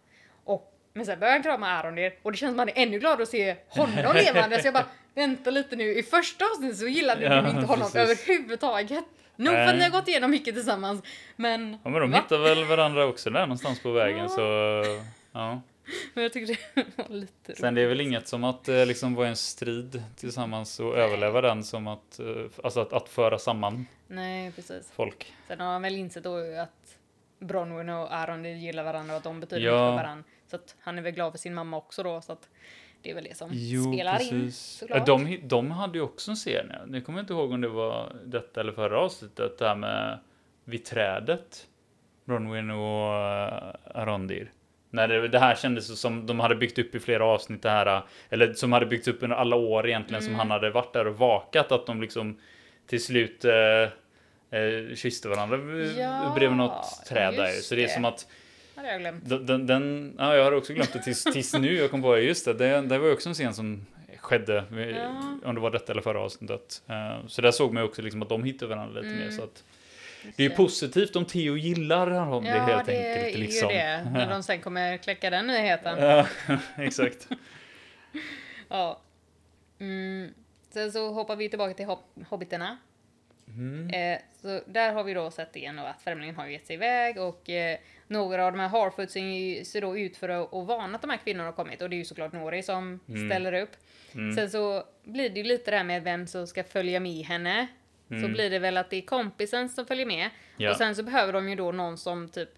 Och, 0.43 0.73
men 0.93 1.05
sen 1.05 1.19
börjar 1.19 1.33
han 1.33 1.43
krama 1.43 1.67
Arondir 1.67 2.13
och 2.23 2.31
det 2.31 2.38
känns 2.38 2.51
som 2.51 2.59
att 2.59 2.69
han 2.69 2.77
är 2.77 2.88
ännu 2.88 2.99
gladare 2.99 3.23
att 3.23 3.29
se 3.29 3.55
honom 3.69 3.95
levande. 4.15 4.61
Så 4.61 4.67
jag 4.67 4.73
bara, 4.73 4.85
vänta 5.15 5.49
lite 5.51 5.75
nu. 5.75 5.83
I 5.97 6.03
första 6.03 6.45
avsnittet 6.45 6.77
så 6.77 6.88
gillade 6.88 7.23
Ja, 7.25 7.41
du 7.41 7.49
inte 7.49 7.65
honom 7.65 7.91
precis. 7.91 7.95
överhuvudtaget. 8.29 9.03
Nog 9.35 9.53
för 9.53 9.65
att 9.65 9.75
ni 9.75 9.83
har 9.83 9.89
gått 9.89 10.07
igenom 10.07 10.31
mycket 10.31 10.55
tillsammans. 10.55 11.03
Men, 11.35 11.77
Ja, 11.83 11.89
men 11.89 12.01
de 12.01 12.11
va? 12.11 12.17
hittar 12.17 12.38
väl 12.38 12.63
varandra 12.65 13.05
också 13.05 13.29
där 13.29 13.39
någonstans 13.41 13.79
på 13.83 13.91
vägen, 13.91 14.17
Ja. 14.19 14.27
så 14.29 14.41
ja. 15.31 15.61
men 16.13 16.23
jag 16.23 16.33
tyckte 16.33 16.57
det 16.75 16.85
var 16.95 17.09
lite 17.15 17.55
Sen 17.55 17.75
det 17.75 17.81
är 17.81 17.88
väl 17.88 18.01
inget 18.01 18.27
som 18.27 18.43
att 18.43 18.69
eh, 18.69 18.85
liksom 18.85 19.15
vara 19.15 19.25
i 19.27 19.29
en 19.29 19.35
strid 19.35 20.03
tillsammans 20.15 20.79
och 20.79 20.97
överleva 20.97 21.41
den 21.41 21.63
som 21.63 21.88
att, 21.88 22.19
eh, 22.19 22.25
alltså 22.63 22.79
att, 22.79 22.93
att 22.93 23.09
föra 23.09 23.39
samman 23.39 23.85
Nej, 24.07 24.51
precis. 24.51 24.91
folk. 24.91 25.33
Sen 25.47 25.59
har 25.59 25.67
han 25.67 25.81
väl 25.81 25.95
insett 25.95 26.23
då 26.23 26.38
att 26.61 26.97
Bronwyn 27.39 27.89
och 27.89 28.13
Arondir 28.15 28.55
gillar 28.55 28.83
varandra 28.83 29.13
och 29.13 29.17
att 29.17 29.23
de 29.23 29.39
betyder 29.39 29.61
Ja. 29.65 29.71
mycket 29.71 29.97
för 29.99 30.03
varandra. 30.03 30.23
Så 30.47 30.55
att 30.55 30.75
han 30.79 30.97
är 30.97 31.01
väl 31.01 31.13
glad 31.13 31.31
för 31.31 31.39
sin 31.39 31.53
mamma 31.53 31.77
också 31.77 32.03
då. 32.03 32.21
Så 32.21 32.31
att 32.31 32.49
det 33.01 33.11
är 33.11 33.15
väl 33.15 33.23
det 33.23 33.38
som 33.38 33.49
spelar 33.49 34.33
in. 34.33 34.51
såklart. 34.51 35.07
Ja, 35.07 35.17
de, 35.17 35.39
de 35.47 35.71
hade 35.71 35.97
ju 35.97 36.03
också 36.03 36.31
en 36.31 36.35
scen, 36.35 36.67
ja. 36.73 36.85
Nu 36.88 37.01
kommer 37.01 37.19
jag 37.19 37.23
inte 37.23 37.33
ihåg 37.33 37.51
om 37.51 37.61
det 37.61 37.67
var 37.67 38.15
detta 38.25 38.61
eller 38.61 38.71
förra 38.71 38.99
avsnittet, 38.99 39.57
det 39.57 39.67
här 39.67 39.75
med 39.75 40.19
vid 40.63 40.85
trädet. 40.85 41.67
Bronwyn 42.25 42.71
och 42.71 43.09
uh, 43.11 43.75
Arondir. 44.01 44.51
När 44.97 45.07
det, 45.07 45.27
det 45.27 45.39
här 45.39 45.55
kändes 45.55 45.99
som 45.99 46.25
de 46.27 46.39
hade 46.39 46.55
byggt 46.55 46.79
upp 46.79 46.95
i 46.95 46.99
flera 46.99 47.25
avsnitt 47.25 47.61
det 47.61 47.69
här, 47.69 48.01
eller 48.29 48.53
som 48.53 48.71
hade 48.73 48.85
byggts 48.85 49.07
upp 49.07 49.23
under 49.23 49.35
alla 49.37 49.55
år 49.55 49.87
egentligen 49.87 50.21
som 50.23 50.29
Mm. 50.33 50.39
han 50.39 50.51
hade 50.51 50.69
varit 50.69 50.93
där 50.93 51.07
och 51.07 51.17
vakat, 51.17 51.71
att 51.71 51.85
de 51.85 52.01
liksom 52.01 52.37
till 52.87 53.03
slut 53.03 53.45
eh, 53.45 53.53
eh, 54.59 54.95
kysste 54.95 55.29
varandra 55.29 55.57
Ja, 55.97 56.33
bredvid 56.35 56.57
något 56.57 57.05
träd 57.09 57.33
där. 57.33 57.47
Så 57.51 57.75
det 57.75 57.81
är 57.81 57.87
det. 57.87 57.93
som 57.93 58.05
att 58.05 58.27
hade 58.75 58.91
jag 58.91 58.99
glömt. 59.01 59.29
den, 59.29 59.45
den, 59.45 59.67
den, 59.67 60.15
ja, 60.17 60.35
jag 60.35 60.43
hade 60.43 60.55
också 60.55 60.73
glömt 60.73 60.93
det 60.93 61.03
tills, 61.03 61.23
tills 61.23 61.53
nu. 61.53 61.75
Jag 61.77 61.91
kom 61.91 62.01
på 62.01 62.17
just 62.17 62.45
det. 62.45 62.53
det. 62.53 62.81
Det 62.81 62.97
var 62.97 63.11
också 63.13 63.29
en 63.29 63.35
scen 63.35 63.53
som 63.53 63.85
skedde, 64.17 64.63
Ja. 64.95 65.37
om 65.49 65.55
det 65.55 65.61
var 65.61 65.71
detta 65.71 65.91
eller 65.91 66.01
förra 66.01 66.19
avsnittet. 66.19 66.81
Eh, 66.87 67.27
Så 67.27 67.41
där 67.41 67.51
såg 67.51 67.73
man 67.73 67.83
också 67.83 68.01
liksom 68.01 68.21
att 68.21 68.29
de 68.29 68.43
hittade 68.43 68.75
varandra 68.75 69.01
lite 69.01 69.13
Mm. 69.13 69.19
mer. 69.27 69.31
Så 69.31 69.43
att 69.43 69.63
det 70.36 70.45
är 70.45 70.49
ju 70.49 70.55
positivt 70.55 71.15
om 71.15 71.26
Theo 71.26 71.57
gillar 71.57 72.11
honom 72.11 72.45
Ja, 72.45 72.53
det 72.53 72.59
helt 72.59 72.86
det 72.86 73.15
enkelt. 73.15 73.36
är 73.36 73.39
Liksom. 73.39 73.70
ju 73.70 73.76
det. 73.76 74.09
När 74.13 74.30
de 74.30 74.43
sen 74.43 74.61
kommer 74.61 74.97
kläcka 74.97 75.30
den 75.30 75.47
nyheten. 75.47 75.97
Ja, 75.99 76.28
exakt. 76.78 77.28
Ja. 78.70 79.01
Mm. 79.80 80.34
Sen 80.74 80.91
så 80.91 81.09
hoppar 81.11 81.36
vi 81.36 81.49
tillbaka 81.49 81.74
till 81.74 81.86
hob- 81.86 82.26
hobbiterna. 82.30 82.78
Mm. 83.47 83.89
Eh, 83.89 84.20
så 84.41 84.61
där 84.68 84.93
har 84.93 85.03
vi 85.03 85.13
då 85.13 85.32
sett 85.32 85.55
igen 85.55 85.80
att 85.80 86.01
främlingen 86.01 86.36
har 86.36 86.47
gett 86.47 86.65
sig 86.68 86.74
iväg 86.74 87.18
och 87.18 87.49
eh, 87.49 87.78
några 88.07 88.45
av 88.45 88.51
de 88.51 88.59
här 88.59 88.68
harfootsen 88.68 89.65
sig 89.65 89.82
då 89.82 89.97
ut 89.97 90.18
för 90.18 90.30
att, 90.30 90.53
att 90.53 90.68
varna 90.68 90.95
att 90.95 91.01
de 91.01 91.09
här 91.09 91.18
kvinnorna 91.18 91.45
har 91.47 91.53
kommit 91.53 91.82
och 91.82 91.89
det 91.89 91.95
är 91.95 91.97
ju 91.97 92.05
såklart 92.05 92.34
Nori 92.34 92.63
som 92.63 92.99
Mm. 93.09 93.30
ställer 93.30 93.53
upp. 93.53 93.72
Mm. 94.13 94.36
Sen 94.36 94.49
så 94.49 94.84
blir 95.03 95.30
det 95.30 95.38
ju 95.39 95.43
lite 95.43 95.72
det 95.72 95.78
här 95.78 95.84
med 95.84 96.03
vem 96.03 96.28
som 96.28 96.47
ska 96.47 96.63
följa 96.63 96.99
med 96.99 97.26
henne. 97.26 97.68
Så 98.10 98.28
blir 98.28 98.49
det 98.49 98.60
väl 98.60 98.78
att 98.78 98.89
det 98.89 98.97
är 98.97 99.01
kompisen 99.01 99.70
som 99.70 99.86
följer 99.86 100.05
med. 100.05 100.20
Mm. 100.20 100.32
Ja. 100.58 100.72
Och 100.72 100.78
sen 100.78 100.95
så 100.95 101.03
behöver 101.03 101.34
de 101.34 101.49
ju 101.49 101.55
då 101.55 101.72
någon 101.72 101.97
som 101.97 102.30
typ 102.30 102.49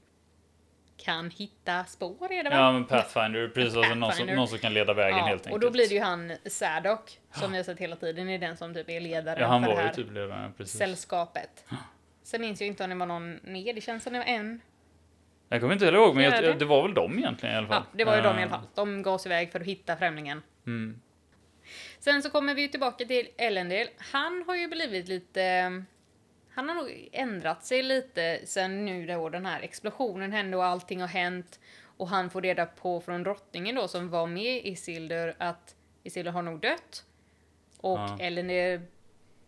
kan 0.98 1.30
hitta 1.30 1.86
spår 1.86 2.32
är 2.32 2.44
det 2.44 2.50
va? 2.50 2.56
Ja, 2.56 2.72
men 2.72 2.86
Pathfinder, 2.86 3.48
precis. 3.48 3.76
Alltså 3.78 3.96
någon, 3.96 4.12
som, 4.14 4.28
någon 4.28 4.48
som 4.48 4.58
kan 4.58 4.74
leda 4.74 4.94
vägen 4.94 5.18
Ja, 5.18 5.26
helt 5.26 5.42
enkelt. 5.42 5.54
och 5.54 5.60
då 5.60 5.72
blir 5.72 5.90
det 5.90 5.96
ju 5.96 6.02
han 6.02 6.32
Sadok 6.46 7.20
som 7.32 7.52
vi 7.52 7.58
har 7.58 7.64
sett 7.64 7.80
hela 7.80 7.96
tiden, 7.96 8.30
är 8.30 8.40
den 8.40 8.58
som 8.58 8.74
typ 8.74 8.90
är 8.90 9.00
ledaren 9.00 9.42
Ja, 9.42 9.48
han 9.48 9.62
för 9.64 9.70
det 9.70 9.76
var 9.76 9.82
ju 9.82 9.88
här 9.88 9.94
typ 9.96 10.12
ledaren, 10.12 10.54
precis. 10.58 10.78
sällskapet. 10.80 11.66
Sen 12.24 12.42
minns 12.42 12.62
jag 12.62 12.68
inte 12.68 12.84
om 12.84 12.90
det 12.90 12.96
var 12.96 13.06
någon 13.06 13.40
mer, 13.44 13.74
det 13.74 13.82
känns 13.82 14.04
som 14.04 14.14
det 14.14 14.20
var 14.20 14.26
en. 14.26 14.62
Jag 15.50 15.62
kommer 15.62 15.74
inte 15.74 15.86
heller 15.86 15.98
ihåg, 16.00 16.16
men 16.16 16.24
jag, 16.24 16.44
det? 16.44 16.54
det 16.54 16.66
var 16.66 16.82
väl 16.84 16.94
dem 16.94 17.18
egentligen 17.18 17.56
i 17.56 17.58
alla 17.58 17.68
fall. 17.68 17.84
Ja, 17.92 17.98
det 17.98 18.06
var 18.06 18.16
ju 18.16 18.22
de 18.22 18.28
i 18.28 18.32
alla 18.32 18.42
Eh, 18.44 18.50
fall. 18.50 18.62
De 18.76 19.02
gav 19.04 19.18
sig 19.18 19.32
iväg 19.32 19.52
för 19.52 19.60
att 19.60 19.66
hitta 19.66 19.96
främlingen. 19.98 20.42
Mm. 20.68 21.02
Sen 22.00 22.24
så 22.24 22.30
kommer 22.30 22.56
vi 22.56 22.68
tillbaka 22.70 23.06
till 23.06 23.30
Elendil. 23.38 23.90
Han 23.98 24.44
har 24.48 24.56
ju 24.56 24.68
blivit 24.68 25.08
lite... 25.08 25.84
Han 26.54 26.70
har 26.70 26.76
nog 26.76 27.10
ändrat 27.12 27.66
sig 27.66 27.84
lite 27.84 28.40
sen 28.46 28.86
nu 28.86 29.06
då 29.06 29.30
den 29.30 29.46
här 29.46 29.62
explosionen 29.62 30.32
hände 30.32 30.58
och 30.58 30.66
allting 30.66 31.02
har 31.02 31.08
hänt. 31.08 31.60
Och 31.98 32.08
han 32.08 32.30
får 32.30 32.42
reda 32.42 32.66
på 32.66 33.02
från 33.02 33.24
drottningen 33.24 33.76
då 33.76 33.88
som 33.88 34.10
var 34.10 34.28
med 34.28 34.44
i 34.58 34.70
Isildur 34.70 35.36
att 35.38 35.76
Isildur 36.04 36.32
har 36.32 36.42
nog 36.42 36.60
dött. 36.60 37.06
Och 37.78 38.00
Ja. 38.00 38.18
Elendil, 38.20 38.82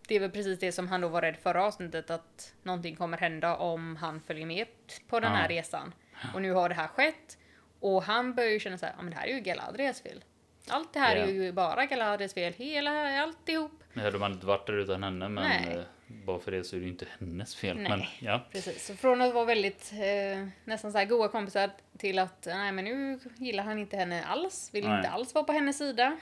det 0.08 0.16
är 0.16 0.20
väl 0.20 0.32
precis 0.32 0.60
det 0.60 0.72
som 0.72 0.88
han 0.88 1.02
då 1.02 1.08
var 1.08 1.22
rädd 1.22 1.38
förra 1.38 1.64
avsnittet 1.66 2.10
att 2.10 2.54
någonting 2.64 2.95
kommer 2.95 3.18
hända 3.18 3.56
om 3.56 3.95
han 3.95 4.22
följer 4.22 4.45
med 4.45 4.68
på 5.08 5.20
den 5.20 5.32
Ja. 5.32 5.38
här 5.38 5.47
resan. 5.49 5.93
Och 6.34 6.41
nu 6.41 6.52
har 6.52 6.70
det 6.70 6.76
här 6.76 6.88
skett. 6.88 7.38
Och 7.80 8.04
han 8.04 8.34
börjar 8.34 8.52
ju 8.52 8.60
känna 8.60 8.78
så 8.78 8.86
här, 8.86 8.93
ja 8.97 9.02
men 9.02 9.12
det 9.12 9.18
här 9.18 9.28
är 9.28 9.34
ju 9.34 9.39
Galadriels 9.39 10.02
fel. 10.02 10.24
Allt 10.68 10.93
det 10.93 10.99
här 10.99 11.16
Ja. 11.16 11.24
är 11.24 11.28
ju 11.32 11.51
bara 11.51 11.86
Galadriels 11.86 12.34
fel, 12.34 12.53
hela, 12.53 13.22
alltihop. 13.24 13.72
Nu 13.93 14.01
hade 14.03 14.18
man 14.20 14.32
inte 14.32 14.45
varit 14.45 14.68
där 14.68 14.74
utan 14.74 15.03
henne, 15.03 15.30
men 15.30 15.43
Nej. 15.49 15.76
eh, 15.78 15.84
bara 16.26 16.39
för 16.39 16.51
det 16.51 16.64
så 16.64 16.76
är 16.76 16.80
det 16.80 16.86
ju 16.86 16.91
inte 16.91 17.05
hennes 17.20 17.55
fel. 17.55 17.78
Nej. 17.78 17.89
Men 17.89 18.01
ja, 18.20 18.45
Precis, 18.51 18.86
så 18.86 18.95
från 18.95 19.22
att 19.22 19.34
vara 19.34 19.45
väldigt 19.45 19.91
eh, 19.93 20.47
nästan 20.66 20.91
så 20.91 20.97
här 20.97 21.05
goda 21.05 21.28
kompisar 21.28 21.70
till 21.97 22.20
att 22.20 22.43
nej 22.45 22.72
men 22.72 22.86
nu 22.86 23.20
gillar 23.38 23.64
han 23.64 23.80
inte 23.80 23.97
henne 23.97 24.24
alls, 24.26 24.70
vill 24.74 24.88
Nej. 24.88 24.97
inte 24.97 25.09
alls 25.09 25.34
vara 25.36 25.43
på 25.45 25.51
hennes 25.53 25.78
sida. 25.78 26.18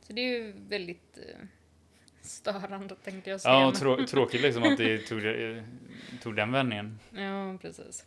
Så 0.00 0.12
det 0.12 0.20
är 0.20 0.24
ju 0.38 0.52
väldigt 0.68 1.18
eh, 1.18 1.46
störande 2.22 2.94
tänkte 2.94 3.30
jag 3.30 3.40
säga. 3.40 3.54
ja 3.54 3.72
trå- 3.72 4.06
tråkigt 4.06 4.40
liksom 4.40 4.62
att 4.62 4.76
det 4.78 4.98
tog, 4.98 5.26
eh, 5.26 5.62
tog 6.22 6.36
den 6.36 6.52
vändningen. 6.52 6.98
Ja, 7.10 7.58
precis. 7.62 8.04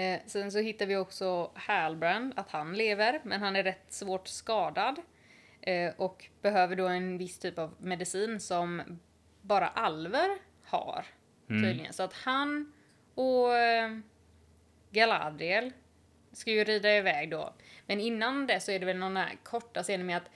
Eh, 0.00 0.20
sen 0.26 0.52
så 0.52 0.58
hittar 0.58 0.86
vi 0.86 0.96
också 0.96 1.50
Halbrand, 1.54 2.32
att 2.36 2.50
han 2.50 2.74
lever, 2.74 3.20
men 3.24 3.40
han 3.42 3.56
är 3.56 3.62
rätt 3.62 3.92
svårt 3.92 4.28
skadad. 4.28 5.00
Eh, 5.60 5.92
och 5.96 6.26
behöver 6.42 6.76
då 6.76 6.86
en 6.88 7.18
viss 7.18 7.38
typ 7.38 7.58
av 7.58 7.74
medicin 7.78 8.40
som 8.40 8.82
bara 9.42 9.68
alver 9.68 10.38
har, 10.64 11.04
Mm. 11.50 11.62
tydligen. 11.62 11.92
Så 11.92 12.02
att 12.02 12.12
han 12.12 12.72
och 13.14 13.56
eh, 13.56 13.98
Galadriel 14.90 15.72
ska 16.32 16.50
ju 16.50 16.64
rida 16.64 16.96
iväg 16.96 17.30
då. 17.30 17.54
Men 17.86 18.00
innan 18.00 18.46
det 18.46 18.60
så 18.60 18.72
är 18.72 18.78
det 18.78 18.86
väl 18.86 18.96
någon 18.98 19.16
här 19.16 19.36
korta 19.42 19.82
scen 19.82 20.06
med 20.06 20.16
att 20.16 20.30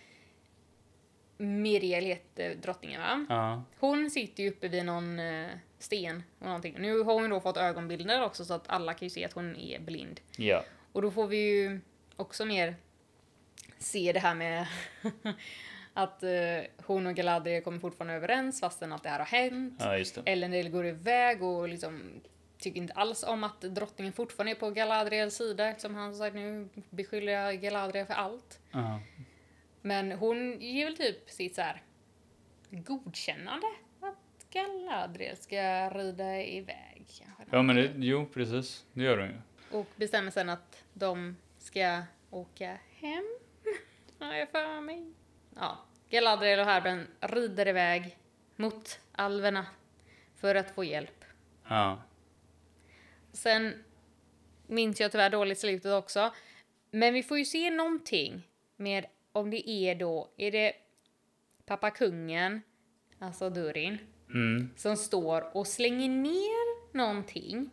Miriel 1.36 2.04
heter 2.04 2.54
drottningen 2.54 3.00
va? 3.00 3.26
Ja. 3.28 3.64
Hon 3.80 4.10
sitter 4.10 4.42
ju 4.42 4.50
uppe 4.50 4.68
vid 4.68 4.84
någon 4.84 5.18
eh, 5.18 5.48
sten 5.84 6.22
och 6.38 6.46
någonting. 6.46 6.74
Nu 6.78 7.02
har 7.02 7.14
hon 7.14 7.30
då 7.30 7.40
fått 7.40 7.56
ögonbilder 7.56 8.24
också 8.24 8.44
så 8.44 8.54
att 8.54 8.68
alla 8.68 8.94
kan 8.94 9.06
ju 9.06 9.10
se 9.10 9.24
att 9.24 9.32
hon 9.32 9.56
är 9.56 9.80
blind. 9.80 10.20
ja. 10.36 10.64
Och 10.92 11.02
då 11.02 11.10
får 11.10 11.26
vi 11.26 11.36
ju 11.36 11.80
också 12.16 12.44
mer 12.44 12.76
se 13.78 14.12
det 14.12 14.20
här 14.20 14.34
med 14.34 14.66
att 15.92 16.22
eh, 16.22 16.30
hon 16.86 17.06
och 17.06 17.14
Galadriel 17.14 17.62
kommer 17.62 17.78
fortfarande 17.78 18.14
överens 18.14 18.60
fastän 18.60 18.92
att 18.92 19.02
det 19.02 19.08
här 19.08 19.18
har 19.18 19.26
hänt. 19.26 19.80
Ja, 19.84 19.98
just 19.98 20.14
det. 20.14 20.22
Elendil 20.32 20.70
går 20.70 20.86
iväg 20.86 21.42
och 21.42 21.68
liksom 21.68 22.20
tycker 22.58 22.80
inte 22.80 22.92
alls 22.92 23.22
om 23.22 23.44
att 23.44 23.60
drottningen 23.60 24.12
fortfarande 24.12 24.52
är 24.52 24.54
på 24.54 24.70
Galadriels 24.70 25.36
sida 25.36 25.68
eftersom 25.68 25.94
han 25.94 26.14
sagt 26.14 26.34
nu 26.34 26.68
beskyller 26.90 27.32
jag 27.32 27.60
Galadriel 27.60 28.06
för 28.06 28.14
allt. 28.14 28.60
Ja. 28.70 29.00
Men 29.82 30.12
hon 30.12 30.60
ger 30.60 30.84
väl 30.84 30.96
typ 30.96 31.30
sitt 31.30 31.54
så 31.54 31.60
här 31.62 31.82
godkännande 32.70 33.66
Galadriel 34.54 35.36
ska 35.36 35.90
rida 35.90 36.42
iväg. 36.42 37.06
Kanske. 37.06 37.56
ja, 37.56 37.62
men 37.62 37.76
det, 37.76 37.92
jo, 37.96 38.26
precis. 38.26 38.84
Det 38.92 39.02
gör 39.02 39.18
hon 39.18 39.28
ju. 39.28 39.36
Och 39.78 39.86
bestämmer 39.96 40.30
sen 40.30 40.48
att 40.48 40.84
de 40.92 41.36
ska 41.58 42.02
åka 42.30 42.78
hem. 43.00 43.24
Har 44.18 44.34
jag 44.34 44.50
för 44.50 44.80
mig. 44.80 45.12
Ja, 45.56 45.78
Galadriel 46.10 46.58
och 46.58 46.66
Herben 46.66 47.06
rider 47.20 47.68
iväg 47.68 48.18
mot 48.56 49.00
alverna 49.12 49.66
för 50.36 50.54
att 50.54 50.70
få 50.70 50.84
hjälp. 50.84 51.24
Ja. 51.68 52.02
Sen 53.32 53.84
minns 54.66 55.00
jag 55.00 55.12
tyvärr 55.12 55.30
dåligt 55.30 55.58
slutet 55.58 55.92
också. 55.92 56.32
Men 56.90 57.14
vi 57.14 57.22
får 57.22 57.38
ju 57.38 57.44
se 57.44 57.70
någonting 57.70 58.48
med 58.76 59.06
om 59.32 59.50
det 59.50 59.70
är 59.70 59.94
då, 59.94 60.30
är 60.36 60.50
det 60.50 60.72
pappa 61.66 61.90
kungen, 61.90 62.62
alltså 63.18 63.50
Durin, 63.50 63.98
Mm. 64.34 64.70
som 64.76 64.96
står 64.96 65.56
och 65.56 65.66
slänger 65.66 66.08
ner 66.08 66.94
någonting 66.96 67.70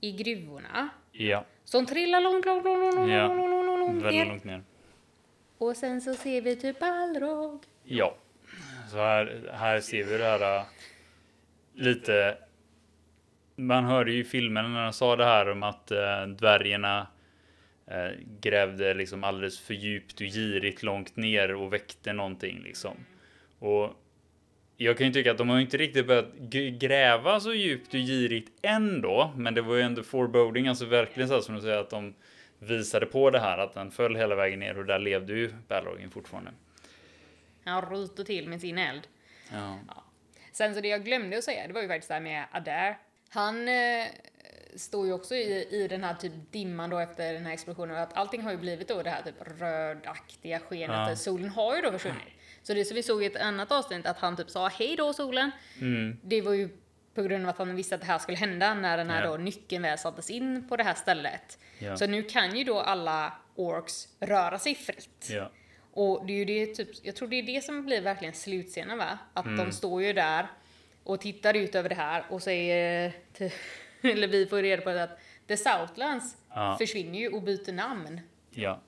i 0.00 0.12
gruvorna. 0.12 0.88
Ja. 1.12 1.44
Som 1.64 1.86
trillar 1.86 2.20
långt, 2.20 2.44
långt, 2.46 2.64
långt, 2.64 2.94
långt, 2.94 3.10
Ja. 3.10 3.26
långt, 3.28 3.38
långt, 3.50 3.66
långt, 3.66 3.80
långt 3.80 4.02
Väldigt 4.02 4.12
ner. 4.24 4.26
långt 4.26 4.44
ner. 4.44 4.62
Och 5.58 5.76
sen 5.76 6.00
så 6.00 6.14
ser 6.14 6.42
vi 6.42 6.56
typ 6.56 6.78
Balrog. 6.80 7.62
Ja. 7.84 8.14
Så 8.90 8.96
här, 8.96 9.50
här 9.52 9.80
ser 9.80 10.04
vi 10.04 10.18
det 10.18 10.24
här 10.24 10.58
äh, 10.58 10.64
lite. 11.74 12.38
Man 13.56 13.84
hörde 13.84 14.12
ju 14.12 14.20
i 14.20 14.24
filmen 14.24 14.72
när 14.74 14.84
de 14.84 14.92
sa 14.92 15.16
det 15.16 15.24
här 15.24 15.50
om 15.50 15.62
att 15.62 15.90
äh, 15.90 16.26
dvärgarna 16.26 17.06
äh, 17.86 18.10
grävde 18.40 18.94
liksom 18.94 19.24
alldeles 19.24 19.60
för 19.60 19.74
djupt 19.74 20.20
och 20.20 20.26
girigt 20.26 20.82
långt 20.82 21.16
ner 21.16 21.54
och 21.54 21.72
väckte 21.72 22.12
någonting 22.12 22.60
liksom. 22.64 22.96
Och 23.58 23.90
jag 24.76 24.98
kan 24.98 25.06
ju 25.06 25.12
tycka 25.12 25.30
att 25.30 25.38
de 25.38 25.48
har 25.48 25.60
inte 25.60 25.76
riktigt 25.76 26.06
börjat 26.06 26.34
gräva 26.80 27.40
så 27.40 27.54
djupt 27.54 27.94
och 27.94 28.00
girigt 28.00 28.52
ändå, 28.62 29.32
men 29.36 29.54
det 29.54 29.62
var 29.62 29.74
ju 29.74 29.82
ändå 29.82 30.02
foreboding, 30.02 30.68
alltså 30.68 30.84
verkligen 30.84 31.28
så 31.28 31.34
här 31.34 31.40
som 31.40 31.54
du 31.54 31.60
säger 31.60 31.78
att 31.78 31.90
de 31.90 32.14
visade 32.58 33.06
på 33.06 33.30
det 33.30 33.40
här 33.40 33.58
att 33.58 33.74
den 33.74 33.90
föll 33.90 34.16
hela 34.16 34.34
vägen 34.34 34.58
ner 34.58 34.78
och 34.78 34.84
där 34.84 34.98
levde 34.98 35.32
ju 35.32 35.52
Balrogin 35.68 36.10
fortfarande. 36.10 36.50
Han 37.64 37.90
ryter 37.90 38.24
till 38.24 38.48
med 38.48 38.60
sin 38.60 38.78
eld. 38.78 39.08
Ja. 39.52 39.78
Sen 40.52 40.74
så 40.74 40.80
det 40.80 40.88
jag 40.88 41.04
glömde 41.04 41.38
att 41.38 41.44
säga, 41.44 41.66
det 41.66 41.72
var 41.72 41.82
ju 41.82 41.88
faktiskt 41.88 42.08
det 42.08 42.14
här 42.14 42.20
med 42.20 42.44
Adair. 42.52 42.96
Han 43.28 43.68
eh, 43.68 44.06
står 44.76 45.06
ju 45.06 45.12
också 45.12 45.34
i, 45.34 45.68
i 45.70 45.88
den 45.88 46.04
här 46.04 46.14
typ 46.14 46.32
dimman 46.50 46.90
då 46.90 46.98
efter 46.98 47.32
den 47.32 47.46
här 47.46 47.52
explosionen. 47.52 47.96
Att 47.96 48.16
allting 48.16 48.42
har 48.42 48.50
ju 48.50 48.56
blivit 48.56 48.88
då 48.88 49.02
det 49.02 49.10
här 49.10 49.22
typ 49.22 49.60
rödaktiga 49.60 50.58
skenet. 50.58 51.08
Ja. 51.08 51.16
Solen 51.16 51.48
har 51.48 51.76
ju 51.76 51.82
då 51.82 51.92
försvunnit. 51.92 52.33
Så 52.64 52.74
det 52.74 52.84
som 52.84 52.94
vi 52.94 53.02
såg 53.02 53.22
i 53.22 53.26
ett 53.26 53.36
annat 53.36 53.72
avsnitt, 53.72 54.06
att 54.06 54.18
han 54.18 54.36
typ 54.36 54.50
sa 54.50 54.68
hej 54.68 54.96
då 54.96 55.12
solen. 55.12 55.50
Mm. 55.80 56.16
Det 56.22 56.40
var 56.42 56.52
ju 56.52 56.68
på 57.14 57.22
grund 57.22 57.44
av 57.44 57.50
att 57.50 57.58
han 57.58 57.76
visste 57.76 57.94
att 57.94 58.00
det 58.00 58.06
här 58.06 58.18
skulle 58.18 58.38
hända 58.38 58.74
när 58.74 58.96
den 58.96 59.10
här 59.10 59.24
Ja. 59.24 59.30
då 59.30 59.36
nyckeln 59.36 59.82
väl 59.82 59.98
sattes 59.98 60.30
in 60.30 60.68
på 60.68 60.76
det 60.76 60.82
här 60.84 60.94
stället. 60.94 61.58
Ja. 61.78 61.96
Så 61.96 62.06
nu 62.06 62.22
kan 62.22 62.56
ju 62.58 62.64
då 62.64 62.80
alla 62.80 63.32
orks 63.54 64.08
röra 64.20 64.58
sig 64.58 64.74
fritt. 64.74 65.26
Ja. 65.30 65.50
Och 65.92 66.26
det 66.26 66.32
är 66.32 66.36
ju 66.36 66.44
det 66.44 66.66
typ, 66.74 66.88
jag 67.02 67.16
tror 67.16 67.28
det 67.28 67.36
är 67.36 67.42
det 67.42 67.64
som 67.64 67.84
blir 67.86 68.00
verkligen 68.00 68.34
slutscenen 68.34 68.98
va? 68.98 69.18
Att 69.34 69.46
Mm. 69.46 69.56
de 69.66 69.72
står 69.72 70.02
ju 70.02 70.12
där 70.12 70.46
och 71.04 71.20
tittar 71.20 71.54
ut 71.54 71.74
över 71.74 71.88
det 71.88 71.94
här 71.94 72.24
och 72.28 72.42
säger, 72.42 73.12
till, 73.32 73.50
eller 74.02 74.28
vi 74.28 74.46
får 74.46 74.62
reda 74.62 74.82
på 74.82 74.90
det 74.90 75.02
att 75.02 75.18
The 75.48 75.56
Southlands 75.56 76.36
Ja. 76.54 76.76
försvinner 76.78 77.18
ju 77.18 77.28
och 77.28 77.42
byter 77.42 77.72
namn. 77.72 78.20
ja. 78.50 78.80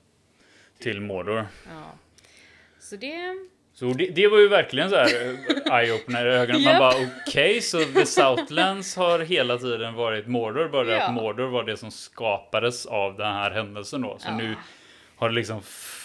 Till 0.79 1.01
Mordor. 1.01 1.47
Ja. 1.69 1.91
Så 2.79 2.95
det, 2.95 3.47
Så 3.79 3.85
det, 3.85 4.05
det 4.15 4.27
var 4.27 4.37
ju 4.39 4.47
verkligen 4.47 4.89
så 4.89 4.95
här 4.95 5.05
eh, 5.05 5.73
eye-opener 5.79 6.25
i 6.25 6.29
ögonen. 6.29 6.61
Man 6.63 6.71
Japp. 6.73 6.79
bara 6.79 6.93
okej, 7.27 7.61
så 7.61 7.77
The 7.83 8.05
Southlands 8.05 8.95
har 8.95 9.19
hela 9.19 9.57
tiden 9.57 9.93
varit 9.93 10.27
Mordor. 10.27 10.67
Bara 10.69 10.87
Ja. 10.91 11.01
att 11.03 11.13
Mordor 11.13 11.47
var 11.47 11.63
det 11.63 11.77
som 11.77 11.91
skapades 11.91 12.85
av 12.85 13.17
den 13.17 13.33
här 13.33 13.51
händelsen 13.51 14.01
då. 14.01 14.17
Så 14.19 14.27
Ja. 14.29 14.37
nu 14.37 14.55
har 15.17 15.29
det 15.29 15.35
liksom 15.35 15.61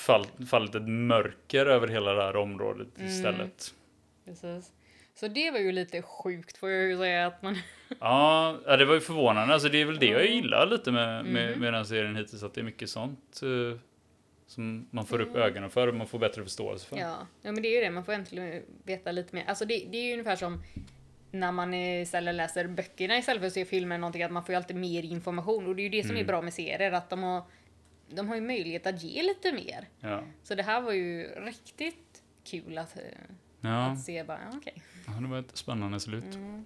fall, 0.07 0.27
fallit 0.51 0.75
ett 0.75 0.89
mörker 0.89 1.67
över 1.67 1.89
hela 1.89 2.13
det 2.15 2.23
här 2.23 2.37
området 2.37 2.89
Mm. 2.99 3.09
istället. 3.11 3.75
precis. 4.25 4.73
Så 5.15 5.29
det 5.29 5.51
var 5.51 5.59
ju 5.59 5.73
lite 5.73 6.03
sjukt 6.03 6.59
får 6.59 6.71
jag 6.71 6.83
ju 6.91 6.97
säga 6.97 7.27
att 7.27 7.43
man, 7.43 7.59
Ja, 8.01 8.57
ja, 8.67 8.77
det 8.77 8.85
var 8.85 8.95
ju 8.95 9.01
förvånande. 9.01 9.55
Alltså 9.55 9.69
det 9.69 9.81
är 9.81 9.85
väl 9.85 9.99
det 9.99 10.07
jag 10.07 10.27
gillar 10.27 10.67
lite 10.67 10.91
med, 10.93 11.25
med, 11.25 11.47
Mm. 11.49 11.61
med 11.61 11.73
den 11.73 11.87
serien 11.87 12.17
hittills. 12.17 12.43
Att 12.43 12.55
det 12.55 12.61
är 12.61 12.65
mycket 12.65 12.89
sånt 12.91 13.41
eh, 13.43 13.79
som 14.53 14.89
man 14.91 15.07
får 15.07 15.21
upp 15.21 15.29
Mm. 15.29 15.43
ögonen 15.43 15.71
för 15.71 15.87
och 15.89 15.95
man 15.95 16.07
får 16.07 16.19
bättre 16.19 16.43
förståelse 16.43 16.87
för. 16.87 16.97
ja. 16.97 17.27
ja 17.43 17.53
men 17.53 17.63
det 17.63 17.69
är 17.69 17.75
ju 17.75 17.81
det, 17.81 17.91
man 17.91 18.05
får 18.05 18.13
äntligen 18.13 18.63
veta 18.85 19.13
lite 19.13 19.35
mer. 19.35 19.45
Alltså 19.47 19.65
det, 19.65 19.87
det 19.91 19.99
är 19.99 20.05
ju 20.07 20.13
ungefär 20.13 20.37
som 20.37 20.63
när 21.31 21.53
man 21.53 21.75
istället 21.75 22.35
läser 22.35 22.67
böckerna 22.69 23.19
istället 23.19 23.41
för 23.41 23.47
att 23.47 23.53
se 23.53 23.65
filmer 23.65 23.99
någonting, 23.99 24.23
att 24.23 24.33
man 24.33 24.45
får 24.45 24.53
ju 24.53 24.57
alltid 24.57 24.77
mer 24.77 25.03
information. 25.03 25.67
Och 25.67 25.77
det 25.77 25.83
är 25.83 25.85
ju 25.85 25.89
det 25.89 26.03
som 26.03 26.11
är 26.11 26.15
Mm. 26.21 26.27
bra 26.27 26.43
med 26.43 26.55
serier, 26.55 26.93
att 26.93 27.11
de 27.11 27.23
har, 27.23 27.43
de 28.11 28.29
har 28.29 28.35
ju 28.35 28.41
möjlighet 28.41 28.87
att 28.87 29.03
ge 29.03 29.23
lite 29.23 29.53
mer. 29.53 29.89
Ja. 30.01 30.25
Så 30.43 30.55
det 30.55 30.63
här 30.63 30.81
var 30.81 30.93
ju 30.93 31.23
riktigt 31.25 32.23
kul 32.45 32.79
att, 32.79 32.97
eh, 32.97 33.03
Ja, 33.61 33.87
att 33.87 34.01
se 34.01 34.25
bara, 34.25 34.39
ja, 34.53 34.59
okej. 34.59 34.83
ja, 35.07 35.13
det 35.13 35.29
var 35.29 35.39
ett 35.39 35.57
spännande 35.57 36.01
slut. 36.01 36.25
Mm. 36.35 36.65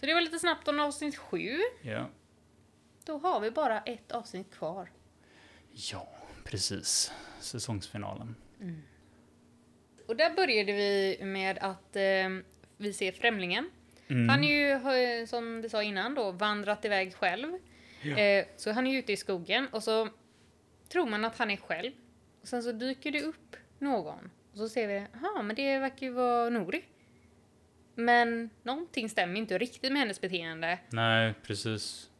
Så 0.00 0.06
det 0.06 0.14
var 0.14 0.20
lite 0.20 0.38
snabbt 0.38 0.68
om 0.68 0.80
avsnitt 0.80 1.16
sju. 1.16 1.58
Ja. 1.82 2.06
Då 3.06 3.18
har 3.18 3.40
vi 3.40 3.50
bara 3.50 3.80
ett 3.80 4.12
avsnitt 4.12 4.54
kvar. 4.54 4.90
ja, 5.92 6.08
precis. 6.50 7.12
Säsongsfinalen. 7.40 8.34
Och 10.06 10.16
där 10.16 10.34
började 10.34 10.72
vi 10.72 11.18
med 11.22 11.58
att 11.58 11.96
eh, 11.96 12.02
vi 12.76 12.92
ser 12.92 13.12
Främlingen. 13.12 13.70
Mm. 14.08 14.28
Han 14.28 14.44
är 14.44 14.48
ju, 14.48 14.70
eh, 14.70 15.26
som 15.26 15.62
vi 15.62 15.68
sa 15.68 15.82
innan 15.82 16.14
då, 16.14 16.30
vandrat 16.30 16.84
iväg 16.84 17.14
själv. 17.14 17.54
Eh, 18.02 18.46
så 18.56 18.72
han 18.72 18.86
är 18.86 18.90
ju 18.90 18.98
ute 18.98 19.12
i 19.12 19.16
skogen 19.16 19.68
och 19.68 19.82
så 19.82 20.08
tror 20.88 21.06
man 21.06 21.24
att 21.24 21.38
han 21.38 21.50
är 21.50 21.56
själv. 21.56 21.92
Och 22.40 22.48
sen 22.48 22.62
så 22.62 22.72
dyker 22.72 23.12
det 23.12 23.22
upp 23.22 23.56
någon. 23.78 24.30
Och 24.52 24.58
så 24.58 24.68
ser 24.68 24.88
vi, 24.88 25.06
jaha, 25.22 25.42
men 25.42 25.56
det 25.56 25.78
verkar 25.78 26.06
ju 26.06 26.12
vara 26.12 26.50
Nori. 26.50 26.84
Men 27.94 28.50
någonting 28.62 29.08
stämmer 29.08 29.36
inte 29.36 29.58
riktigt 29.58 29.92
med 29.92 30.00
hennes 30.00 30.20
beteende. 30.20 30.78
Nej, 30.88 31.34
precis. 31.42 32.10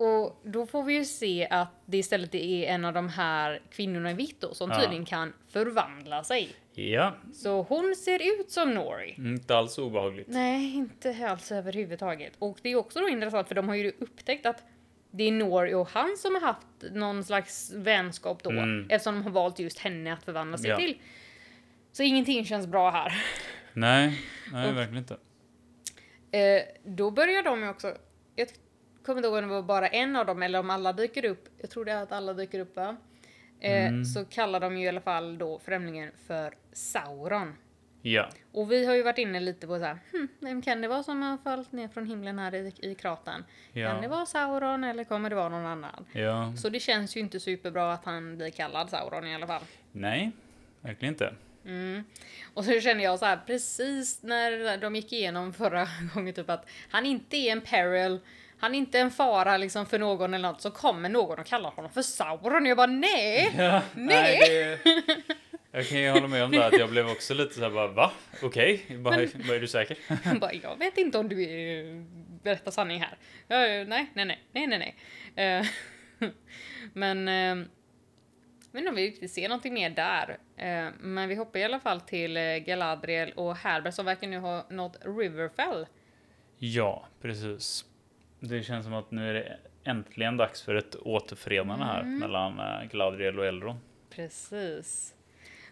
Och 0.00 0.40
då 0.44 0.66
får 0.66 0.82
vi 0.82 0.94
ju 0.94 1.04
se 1.04 1.48
att 1.50 1.68
det 1.86 1.98
istället 1.98 2.34
är 2.34 2.64
en 2.66 2.84
av 2.84 2.92
de 2.92 3.08
här 3.08 3.62
kvinnorna 3.70 4.10
i 4.10 4.14
vitt 4.14 4.40
då, 4.40 4.54
som 4.54 4.70
Ja. 4.70 4.80
tydligen 4.80 5.04
kan 5.04 5.32
förvandla 5.48 6.24
sig. 6.24 6.48
Ja, 6.72 7.14
Så 7.32 7.62
hon 7.62 7.96
ser 7.96 8.40
ut 8.40 8.50
som 8.50 8.70
Nori. 8.74 9.14
inte 9.18 9.56
alls 9.56 9.78
obehagligt. 9.78 10.28
Nej, 10.28 10.74
inte 10.74 11.28
alls 11.30 11.52
överhuvudtaget. 11.52 12.32
Och 12.38 12.58
det 12.62 12.68
är 12.68 12.76
också 12.76 13.00
då 13.00 13.08
intressant 13.08 13.48
för 13.48 13.54
de 13.54 13.68
har 13.68 13.74
ju 13.74 13.92
upptäckt 13.98 14.46
att 14.46 14.64
det 15.10 15.24
är 15.24 15.32
Nori 15.32 15.74
och 15.74 15.88
han 15.88 16.16
som 16.16 16.34
har 16.34 16.40
haft 16.42 16.66
någon 16.92 17.24
slags 17.24 17.72
vänskap 17.72 18.42
då. 18.42 18.50
Mm. 18.50 18.86
Eftersom 18.90 19.14
de 19.14 19.22
har 19.22 19.30
valt 19.30 19.58
just 19.58 19.78
henne 19.78 20.12
att 20.12 20.22
förvandla 20.24 20.58
sig 20.58 20.70
Ja. 20.70 20.76
till. 20.76 20.98
Så 21.92 22.02
ingenting 22.02 22.44
känns 22.44 22.66
bra 22.66 22.90
här. 22.90 23.24
Nej, 23.72 24.20
nej 24.52 24.70
Och- 24.70 24.76
verkligen 24.76 24.98
inte. 24.98 25.16
Eh, 26.38 26.62
då 26.84 27.10
börjar 27.10 27.42
de 27.42 27.62
ju 27.62 27.68
också, 27.68 27.96
jag 28.36 28.48
kommer 29.10 29.18
inte 29.18 29.28
ihåg 29.28 29.36
om 29.44 29.48
det 29.48 29.54
var 29.54 29.62
bara 29.62 29.88
en 29.88 30.16
av 30.16 30.26
dem 30.26 30.42
eller 30.42 30.58
om 30.58 30.70
alla 30.70 30.92
dyker 30.92 31.24
upp. 31.24 31.48
Jag 31.60 31.70
tror 31.70 31.84
det 31.84 31.92
är 31.92 32.02
att 32.02 32.12
alla 32.12 32.34
dyker 32.34 32.60
upp 32.60 32.76
va? 32.76 32.96
Eh, 33.60 33.86
Mm. 33.86 34.04
Så 34.04 34.24
kallar 34.24 34.60
de 34.60 34.76
ju 34.78 34.84
i 34.84 34.88
alla 34.88 35.00
fall 35.00 35.38
då 35.38 35.58
främlingen 35.58 36.10
för 36.26 36.54
Sauron. 36.72 37.54
Ja, 38.02 38.28
Och 38.52 38.72
vi 38.72 38.86
har 38.86 38.94
ju 38.94 39.02
varit 39.02 39.18
inne 39.18 39.40
lite 39.40 39.66
på 39.66 39.78
så 39.78 39.84
här, 39.84 39.98
hm, 40.12 40.28
vem 40.40 40.62
kan 40.62 40.80
det 40.80 40.88
vara 40.88 41.02
som 41.02 41.22
har 41.22 41.38
fallit 41.38 41.72
ner 41.72 41.88
från 41.88 42.06
himlen 42.06 42.38
här 42.38 42.54
i, 42.54 42.72
i 42.82 42.94
kratern? 42.94 43.44
Kan 43.74 43.96
det 43.96 44.02
ja, 44.02 44.08
vara 44.08 44.26
Sauron 44.26 44.84
eller 44.84 45.04
kommer 45.04 45.30
det 45.30 45.36
vara 45.36 45.48
någon 45.48 45.66
annan? 45.66 46.04
ja. 46.12 46.52
Så 46.56 46.68
det 46.68 46.80
känns 46.80 47.16
ju 47.16 47.20
inte 47.20 47.40
superbra 47.40 47.92
att 47.92 48.04
han 48.04 48.36
blir 48.36 48.50
kallad 48.50 48.90
Sauron 48.90 49.26
i 49.26 49.34
alla 49.34 49.46
fall. 49.46 49.62
Nej, 49.92 50.30
verkligen 50.80 51.14
inte. 51.14 51.34
Mm. 51.64 52.04
Och 52.54 52.64
så 52.64 52.80
känner 52.80 53.04
jag 53.04 53.18
så 53.18 53.24
här 53.24 53.40
precis 53.46 54.22
när 54.22 54.76
de 54.78 54.96
gick 54.96 55.12
igenom 55.12 55.52
förra 55.52 55.88
gången 56.14 56.34
typ 56.34 56.50
att 56.50 56.68
han 56.90 57.06
inte 57.06 57.36
är 57.36 57.52
en 57.52 57.60
peril, 57.60 58.18
han 58.60 58.74
är 58.74 58.78
inte 58.78 58.98
en 58.98 59.10
fara 59.10 59.56
liksom 59.56 59.86
för 59.86 59.98
någon 59.98 60.34
eller 60.34 60.48
något 60.48 60.60
så 60.60 60.70
kommer 60.70 61.08
någon 61.08 61.38
och 61.38 61.46
kallar 61.46 61.70
honom 61.70 61.90
för 61.90 62.02
Sauron 62.02 62.66
jag 62.66 62.76
bara 62.76 62.86
nej! 62.86 63.54
Ja, 63.58 63.82
Nej. 63.94 64.38
det, 64.38 64.80
jag 65.72 65.86
kan 65.86 65.98
ju 65.98 66.10
hålla 66.10 66.28
med 66.28 66.44
om 66.44 66.50
det, 66.50 66.66
att 66.66 66.78
jag 66.78 66.90
blev 66.90 67.08
också 67.08 67.34
lite 67.34 67.54
så 67.54 67.60
här 67.60 67.70
bara, 67.70 67.88
va? 67.88 68.10
Okej, 68.42 68.86
bara, 68.88 69.16
bara, 69.46 69.56
är 69.56 69.60
du 69.60 69.68
säker? 69.68 69.98
Bara, 70.40 70.52
jag 70.52 70.78
vet 70.78 70.98
inte 70.98 71.18
om 71.18 71.28
du 71.28 71.42
är, 71.42 72.04
berättar 72.42 72.70
sanning 72.70 73.00
här. 73.00 73.18
Jag, 73.48 73.88
nej, 73.88 74.10
nej, 74.14 74.24
nej, 74.24 74.42
nej, 74.52 74.66
nej, 74.66 74.94
nej. 75.36 75.56
Eh, 75.58 75.66
men, 76.92 77.28
eh, 77.28 77.66
jag 78.72 78.72
vet 78.72 78.80
inte 78.80 78.88
om 78.88 78.94
vi 78.94 79.06
riktigt 79.06 79.32
ser 79.32 79.48
någonting 79.48 79.74
mer 79.74 79.90
där. 79.90 80.38
Eh, 80.56 80.88
men 81.00 81.28
vi 81.28 81.34
hoppar 81.34 81.58
i 81.58 81.64
alla 81.64 81.80
fall 81.80 82.00
till 82.00 82.36
eh, 82.36 82.42
Galadriel 82.42 83.32
och 83.32 83.56
Herbert 83.56 83.94
som 83.94 84.06
verkar 84.06 84.26
nu 84.28 84.38
ha 84.38 84.66
nått 84.70 84.96
Riverfell. 85.04 85.86
Ja, 86.58 87.08
precis. 87.22 87.84
Det 88.40 88.62
känns 88.62 88.84
som 88.84 88.94
att 88.94 89.10
nu 89.10 89.28
är 89.30 89.34
det 89.34 89.58
äntligen 89.84 90.36
dags 90.36 90.62
för 90.62 90.74
ett 90.74 90.96
återförenande 90.96 91.84
här 91.84 92.00
Mm. 92.00 92.18
mellan 92.18 92.58
eh, 92.60 92.82
Galadriel 92.90 93.38
och 93.38 93.46
Elrond. 93.46 93.78
Precis. 94.10 95.14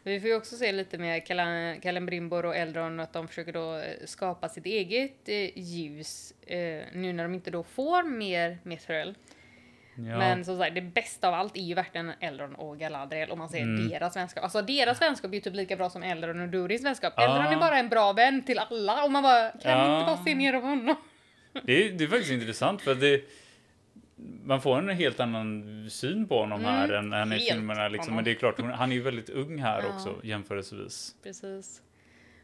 Vi 0.02 0.20
får 0.20 0.30
ju 0.30 0.36
också 0.36 0.56
se 0.56 0.72
lite 0.72 0.98
med 0.98 1.26
Kala- 1.26 1.76
Kalenbrimbor 1.82 2.44
och 2.46 2.56
Eldron 2.56 3.00
att 3.00 3.12
de 3.12 3.28
försöker 3.28 3.52
då 3.52 3.76
eh, 3.76 3.82
skapa 4.06 4.48
sitt 4.48 4.66
eget 4.66 5.28
eh, 5.28 5.58
ljus 5.58 6.32
eh, 6.46 6.82
nu 6.92 7.12
när 7.12 7.22
de 7.22 7.34
inte 7.34 7.50
då 7.50 7.62
får 7.62 8.02
mer 8.02 8.58
Mithril. 8.62 9.14
Ja, 9.96 10.18
Men 10.18 10.44
som 10.44 10.58
sagt, 10.58 10.74
det 10.74 10.80
bästa 10.80 11.28
av 11.28 11.34
allt 11.34 11.56
är 11.56 11.60
ju 11.60 11.74
verkligen 11.74 12.12
Eldron 12.20 12.54
och 12.54 12.78
Galadriel 12.78 13.30
om 13.30 13.38
man 13.38 13.48
ser 13.48 13.62
Mm. 13.62 13.88
deras 13.88 14.16
vänskap. 14.16 14.44
Alltså 14.44 14.62
deras 14.62 15.02
vänskap 15.02 15.30
är 15.30 15.34
ju 15.34 15.40
typ 15.40 15.54
lika 15.54 15.76
bra 15.76 15.90
som 15.90 16.02
Eldron 16.02 16.40
och 16.40 16.48
Durins 16.48 16.84
vänskap. 16.84 17.12
Ja. 17.16 17.22
Eldron 17.22 17.52
är 17.52 17.60
bara 17.60 17.78
en 17.78 17.88
bra 17.88 18.12
vän 18.12 18.42
till 18.42 18.58
alla 18.58 19.04
och 19.04 19.10
man 19.12 19.22
bara 19.22 19.50
kan 19.50 19.60
Ja. 19.72 19.94
inte 20.00 20.06
bara 20.06 20.24
se 20.24 20.34
ner 20.34 20.54
av 20.54 20.62
honom. 20.62 20.96
Det, 21.64 21.72
är, 21.86 21.92
det 21.92 22.04
är 22.04 22.08
faktiskt 22.08 22.30
intressant 22.30 22.82
för 22.82 22.94
det, 22.94 23.22
man 24.44 24.62
får 24.62 24.78
en 24.78 24.88
helt 24.88 25.20
annan 25.20 25.86
syn 25.90 26.28
på 26.28 26.38
honom 26.40 26.60
Mm, 26.60 26.72
här 26.74 26.88
än, 26.92 27.12
än 27.12 27.32
i 27.32 27.38
filmerna. 27.38 27.88
Liksom. 27.88 28.14
Men 28.14 28.24
det 28.24 28.30
är 28.30 28.34
klart, 28.34 28.60
han 28.60 28.92
är 28.92 28.96
ju 28.96 29.02
väldigt 29.02 29.30
ung 29.30 29.58
här 29.58 29.82
Ja. 29.82 29.88
också 29.94 30.20
jämförelsevis. 30.22 31.14
Precis. 31.22 31.82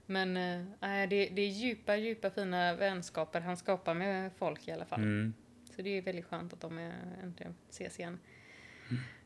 Men 0.06 0.34
nej, 0.80 1.06
det, 1.06 1.26
det 1.26 1.42
är 1.42 1.48
djupa, 1.48 1.96
djupa 1.96 2.30
fina 2.30 2.74
vänskaper 2.74 3.40
han 3.40 3.56
skapar 3.56 3.94
med 3.94 4.30
folk 4.38 4.68
i 4.68 4.72
alla 4.72 4.84
fall. 4.84 5.00
Mm. 5.00 5.34
Så 5.76 5.82
det 5.82 5.98
är 5.98 6.02
väldigt 6.02 6.24
skönt 6.26 6.52
att 6.52 6.60
de 6.60 6.78
äntligen 7.22 7.54
ses 7.70 7.98
igen. 7.98 8.18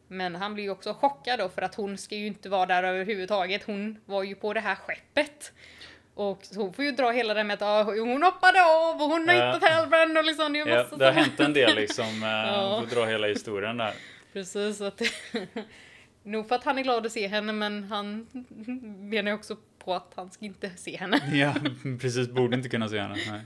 Men 0.09 0.35
han 0.35 0.55
blir 0.55 0.65
ju 0.65 0.71
också 0.71 0.95
chockad 0.95 1.39
då 1.39 1.49
för 1.49 1.63
att 1.63 1.75
hon 1.75 1.99
ska 1.99 2.17
ju 2.17 2.27
inte 2.27 2.49
vara 2.49 2.67
där 2.67 2.83
överhuvudtaget. 2.83 3.63
Hon 3.65 3.99
var 4.05 4.23
ju 4.23 4.35
på 4.35 4.53
det 4.55 4.61
här 4.61 4.75
skeppet. 4.75 5.53
Och 6.19 6.43
hon 6.55 6.73
får 6.73 6.85
ju 6.85 6.91
dra 6.91 7.11
hela 7.11 7.35
det 7.35 7.45
med 7.45 7.55
att 7.55 7.63
ah, 7.63 7.83
hon 7.83 8.23
hoppade 8.23 8.65
av 8.65 8.95
och 9.03 9.09
hon 9.11 9.29
har 9.29 9.35
hittat 9.35 9.71
Halbrand 9.71 10.19
och 10.19 10.25
liksom 10.25 10.53
det 10.53 10.59
är 10.59 10.67
ju 10.67 10.75
massa 10.75 10.97
det 10.97 11.05
har 11.05 11.13
hänt 11.13 11.41
en 11.41 11.53
del 11.53 11.77
liksom. 11.77 12.23
eh, 12.23 12.29
Ja. 12.29 12.85
Får 12.89 12.97
dra 12.97 13.05
hela 13.05 13.27
historien 13.27 13.77
där. 13.77 13.95
Precis, 14.33 14.81
att 14.81 15.03
Nog 16.23 16.49
för 16.49 16.55
att 16.55 16.65
han 16.65 16.79
är 16.79 16.83
glad 16.83 17.07
att 17.07 17.13
se 17.13 17.27
henne 17.27 17.53
men 17.53 17.85
han 17.85 18.27
menar 19.11 19.31
ju 19.31 19.35
också 19.35 19.57
på 19.79 19.95
att 19.95 20.13
han 20.17 20.31
ska 20.31 20.45
inte 20.45 20.71
se 20.71 20.97
henne. 20.97 21.21
Ja, 21.33 21.55
precis. 22.01 22.29
Borde 22.29 22.57
inte 22.57 22.69
kunna 22.69 22.89
se 22.89 22.99
henne. 22.99 23.17
Nej. 23.31 23.41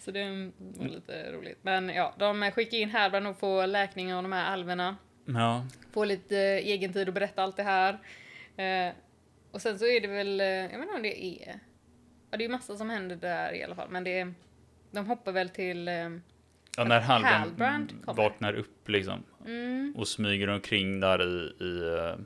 Så 0.00 0.10
det 0.10 0.50
var 0.58 0.88
lite 0.88 1.32
roligt. 1.32 1.58
Men 1.62 1.88
ja, 1.88 2.14
de 2.18 2.50
skickar 2.54 2.78
in 2.78 2.90
Halbrand 2.90 3.26
och 3.26 3.38
får 3.38 3.66
läkning 3.66 4.14
av 4.14 4.22
de 4.22 4.32
här 4.32 4.52
alverna. 4.52 4.96
Ja, 5.24 5.66
Får 5.92 6.06
lite 6.06 6.36
eh, 6.38 6.56
egen 6.56 6.92
tid 6.92 7.08
att 7.08 7.14
berätta 7.14 7.42
allt 7.42 7.56
det 7.56 7.62
här. 7.62 7.98
Eh, 8.56 8.94
och 9.50 9.62
sen 9.62 9.78
så 9.78 9.86
är 9.86 10.00
det 10.00 10.08
väl, 10.08 10.38
jag 10.40 10.68
vet 10.68 10.80
inte 10.80 10.94
om 10.96 11.02
det 11.02 11.24
är, 11.24 11.60
ja 12.36 12.38
det 12.38 12.44
är 12.44 12.48
massa 12.48 12.76
som 12.76 12.90
händer 12.90 13.16
där 13.16 13.52
i 13.54 13.62
alla 13.64 13.74
fall. 13.74 13.88
Men 13.90 14.04
det 14.04 14.18
är, 14.18 14.34
de 14.90 15.06
hoppar 15.06 15.32
väl 15.32 15.48
till, 15.48 15.88
eh, 15.88 15.94
ja 16.76 16.84
när 16.84 17.00
Halbrand 17.00 17.24
Halbrand 17.24 18.04
kommer. 18.04 18.22
vaknar 18.22 18.52
upp 18.54 18.88
liksom. 18.88 19.22
mm, 19.46 19.94
Och 19.96 20.08
smyger 20.08 20.48
omkring 20.48 21.00
där 21.00 21.22
i, 21.22 21.64
i 21.64 21.80
uh, 21.80 22.16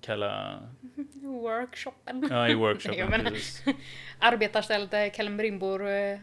kalla, 0.00 0.60
workshopen. 1.14 2.26
ja 2.30 2.48
i 2.48 2.54
workshopen. 2.54 2.98
Nej, 3.10 3.22
men- 3.22 3.32
precis. 3.32 3.64
Arbetarstället 4.18 4.90
där 4.90 5.10
Kellen 5.10 5.36
Brimbor 5.36 5.86
eh, 5.88 6.18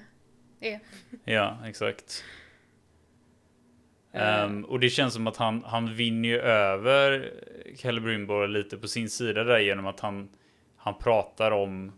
är. 0.60 0.80
Ja, 1.24 1.58
exakt. 1.66 2.24
Eh. 4.12 4.44
Ehm, 4.44 4.66
och 4.66 4.80
det 4.80 4.90
känns 4.90 5.14
som 5.14 5.28
att 5.28 5.38
han, 5.38 5.64
han 5.66 5.96
vinner 5.96 6.30
ju 6.30 6.40
över 6.40 7.34
Kalle 7.78 8.02
Brynborg 8.02 8.50
lite 8.52 8.78
på 8.78 8.88
sin 8.88 9.10
sida 9.10 9.44
där 9.44 9.60
genom 9.60 9.86
att 9.86 10.00
han, 10.00 10.30
han 10.78 10.98
pratar 10.98 11.52
om, 11.52 11.92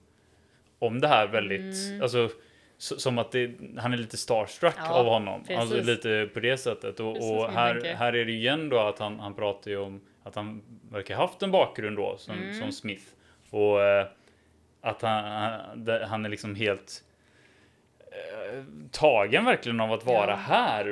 om 0.79 1.01
det 1.01 1.07
här 1.07 1.27
väldigt, 1.27 1.89
Mm. 1.89 2.01
alltså 2.01 2.29
som 2.77 3.17
att 3.17 3.31
det, 3.31 3.51
han 3.77 3.93
är 3.93 3.97
lite 3.97 4.17
starstruck 4.17 4.73
Ja, 4.77 4.89
av 4.89 5.05
honom. 5.05 5.41
precis. 5.43 5.57
Alltså 5.57 5.81
lite 5.81 6.29
på 6.33 6.39
det 6.39 6.57
sättet. 6.57 6.99
Och, 6.99 7.13
Precis 7.15 7.31
och 7.31 7.51
här, 7.51 7.93
här 7.95 8.13
är 8.13 8.25
det 8.25 8.31
igen 8.31 8.69
då 8.69 8.79
att 8.79 8.99
han, 8.99 9.19
han 9.19 9.33
pratar 9.33 9.71
ju 9.71 9.77
om 9.77 10.01
att 10.23 10.35
han 10.35 10.61
verkar 10.91 11.15
haft 11.15 11.43
en 11.43 11.51
bakgrund 11.51 11.97
då 11.97 12.15
som, 12.17 12.35
Mm. 12.37 12.53
som 12.53 12.71
Smith. 12.71 13.03
Och 13.49 13.81
eh, 13.83 14.05
att 14.81 15.01
han, 15.01 15.23
han 16.07 16.25
är 16.25 16.29
liksom 16.29 16.55
helt 16.55 17.03
eh, 18.11 18.63
tagen 18.91 19.45
verkligen 19.45 19.79
av 19.79 19.91
att 19.93 20.05
vara 20.05 20.29
Ja. 20.29 20.35
här. 20.35 20.83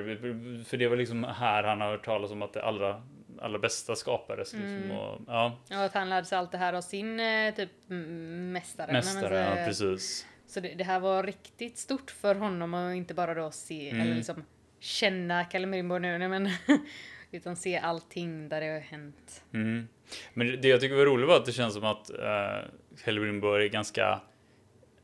För 0.68 0.78
det 0.78 0.88
var 0.88 0.96
liksom 0.98 1.24
här 1.24 1.64
han 1.64 1.82
har 1.82 1.90
hört 1.92 2.06
talas 2.06 2.32
om 2.32 2.42
att 2.42 2.54
det 2.54 2.64
allra, 2.64 3.02
allra 3.42 3.60
bästa 3.60 3.96
skapades. 3.96 4.54
Liksom. 4.54 4.70
Mm. 4.76 4.92
Och, 4.98 5.22
ja, 5.28 5.58
Och 5.72 5.76
att 5.84 5.94
han 5.94 6.10
lärde 6.10 6.26
sig 6.28 6.38
allt 6.38 6.52
det 6.52 6.58
här 6.58 6.74
av 6.74 6.82
sin 6.82 7.20
eh, 7.20 7.54
typ 7.56 7.70
mm, 7.90 8.52
mästare. 8.52 8.92
Mästare, 8.92 9.46
så- 9.54 9.60
ja 9.60 9.66
precis. 9.66 10.26
Så 10.48 10.60
det, 10.60 10.74
det 10.74 10.84
här 10.84 11.00
var 11.00 11.24
riktigt 11.24 11.78
stort 11.78 12.12
för 12.12 12.36
honom 12.36 12.74
och 12.74 12.96
inte 12.96 13.14
bara 13.14 13.34
då 13.34 13.52
se, 13.52 13.90
Mm. 13.90 14.02
eller 14.02 14.16
liksom 14.16 14.44
känna 14.80 15.46
Kalle 15.46 15.66
nu, 15.68 15.84
men 16.28 16.50
utan 17.32 17.56
se 17.56 17.78
allting 17.78 18.50
där 18.50 18.62
det 18.62 18.68
har 18.68 18.80
hänt. 18.80 19.44
Mm. 19.54 19.88
Men 20.34 20.62
det- 20.62 20.68
jag 20.68 20.82
tycker 20.82 20.96
var 20.96 21.06
roligt 21.06 21.28
var 21.28 21.36
att 21.38 21.46
det 21.46 21.52
känns 21.52 21.74
som 21.74 21.84
att 21.84 22.12
uh, 22.20 22.70
Hellgrimborg 23.04 23.66
är 23.66 23.70
ganska, 23.70 24.20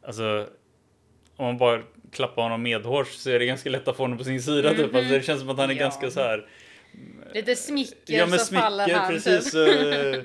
alltså 0.01 0.47
om 1.35 1.45
man 1.45 1.57
bara 1.57 1.81
klappar 2.11 2.43
honom 2.43 2.61
medhårs 2.63 3.07
så 3.07 3.29
är 3.29 3.39
det 3.39 3.45
ganska 3.45 3.69
lätt 3.69 3.87
att 3.87 3.97
få 3.97 4.03
honom 4.03 4.17
på 4.17 4.23
sin 4.23 4.41
sida 4.41 4.69
typ. 4.69 4.95
Alltså, 4.95 5.13
det 5.13 5.21
känns 5.25 5.39
som 5.39 5.49
att 5.49 5.57
han 5.57 5.69
är 5.69 5.73
Ja. 5.73 5.79
ganska 5.79 6.11
så 6.11 6.19
här. 6.21 6.47
Lite 7.33 7.55
smicker 7.55 8.13
Ja 8.17 8.25
men 8.25 8.39
så 8.39 8.55
faller 8.55 8.83
smicker 8.85 8.99
han. 8.99 9.09
precis. 9.13 9.43
Typ. 9.43 9.51
så, 9.51 9.65
eh, 9.67 10.23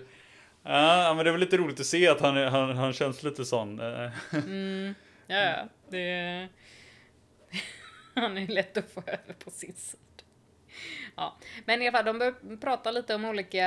ja 0.64 1.14
men 1.16 1.24
det 1.24 1.30
var 1.30 1.38
lite 1.38 1.56
roligt 1.56 1.80
att 1.80 1.86
se 1.86 2.08
att 2.08 2.20
han, 2.20 2.36
han, 2.36 2.76
han 2.76 2.92
känns 2.92 3.22
lite 3.22 3.44
sån. 3.44 3.80
eh. 3.80 4.10
Mm, 4.32 4.94
ja, 5.26 5.36
ja, 5.36 5.68
det... 5.90 6.48
han 8.14 8.38
är 8.38 8.46
lätt 8.46 8.76
att 8.76 8.90
få 8.90 9.00
över 9.06 9.34
på 9.44 9.50
sin 9.50 9.74
sida. 9.74 10.00
Ja, 11.16 11.38
men 11.64 11.82
i 11.82 11.88
alla 11.88 11.98
fall, 11.98 12.04
de 12.04 12.18
börjar 12.18 12.56
prata 12.56 12.90
lite 12.90 13.14
om 13.14 13.24
olika, 13.24 13.58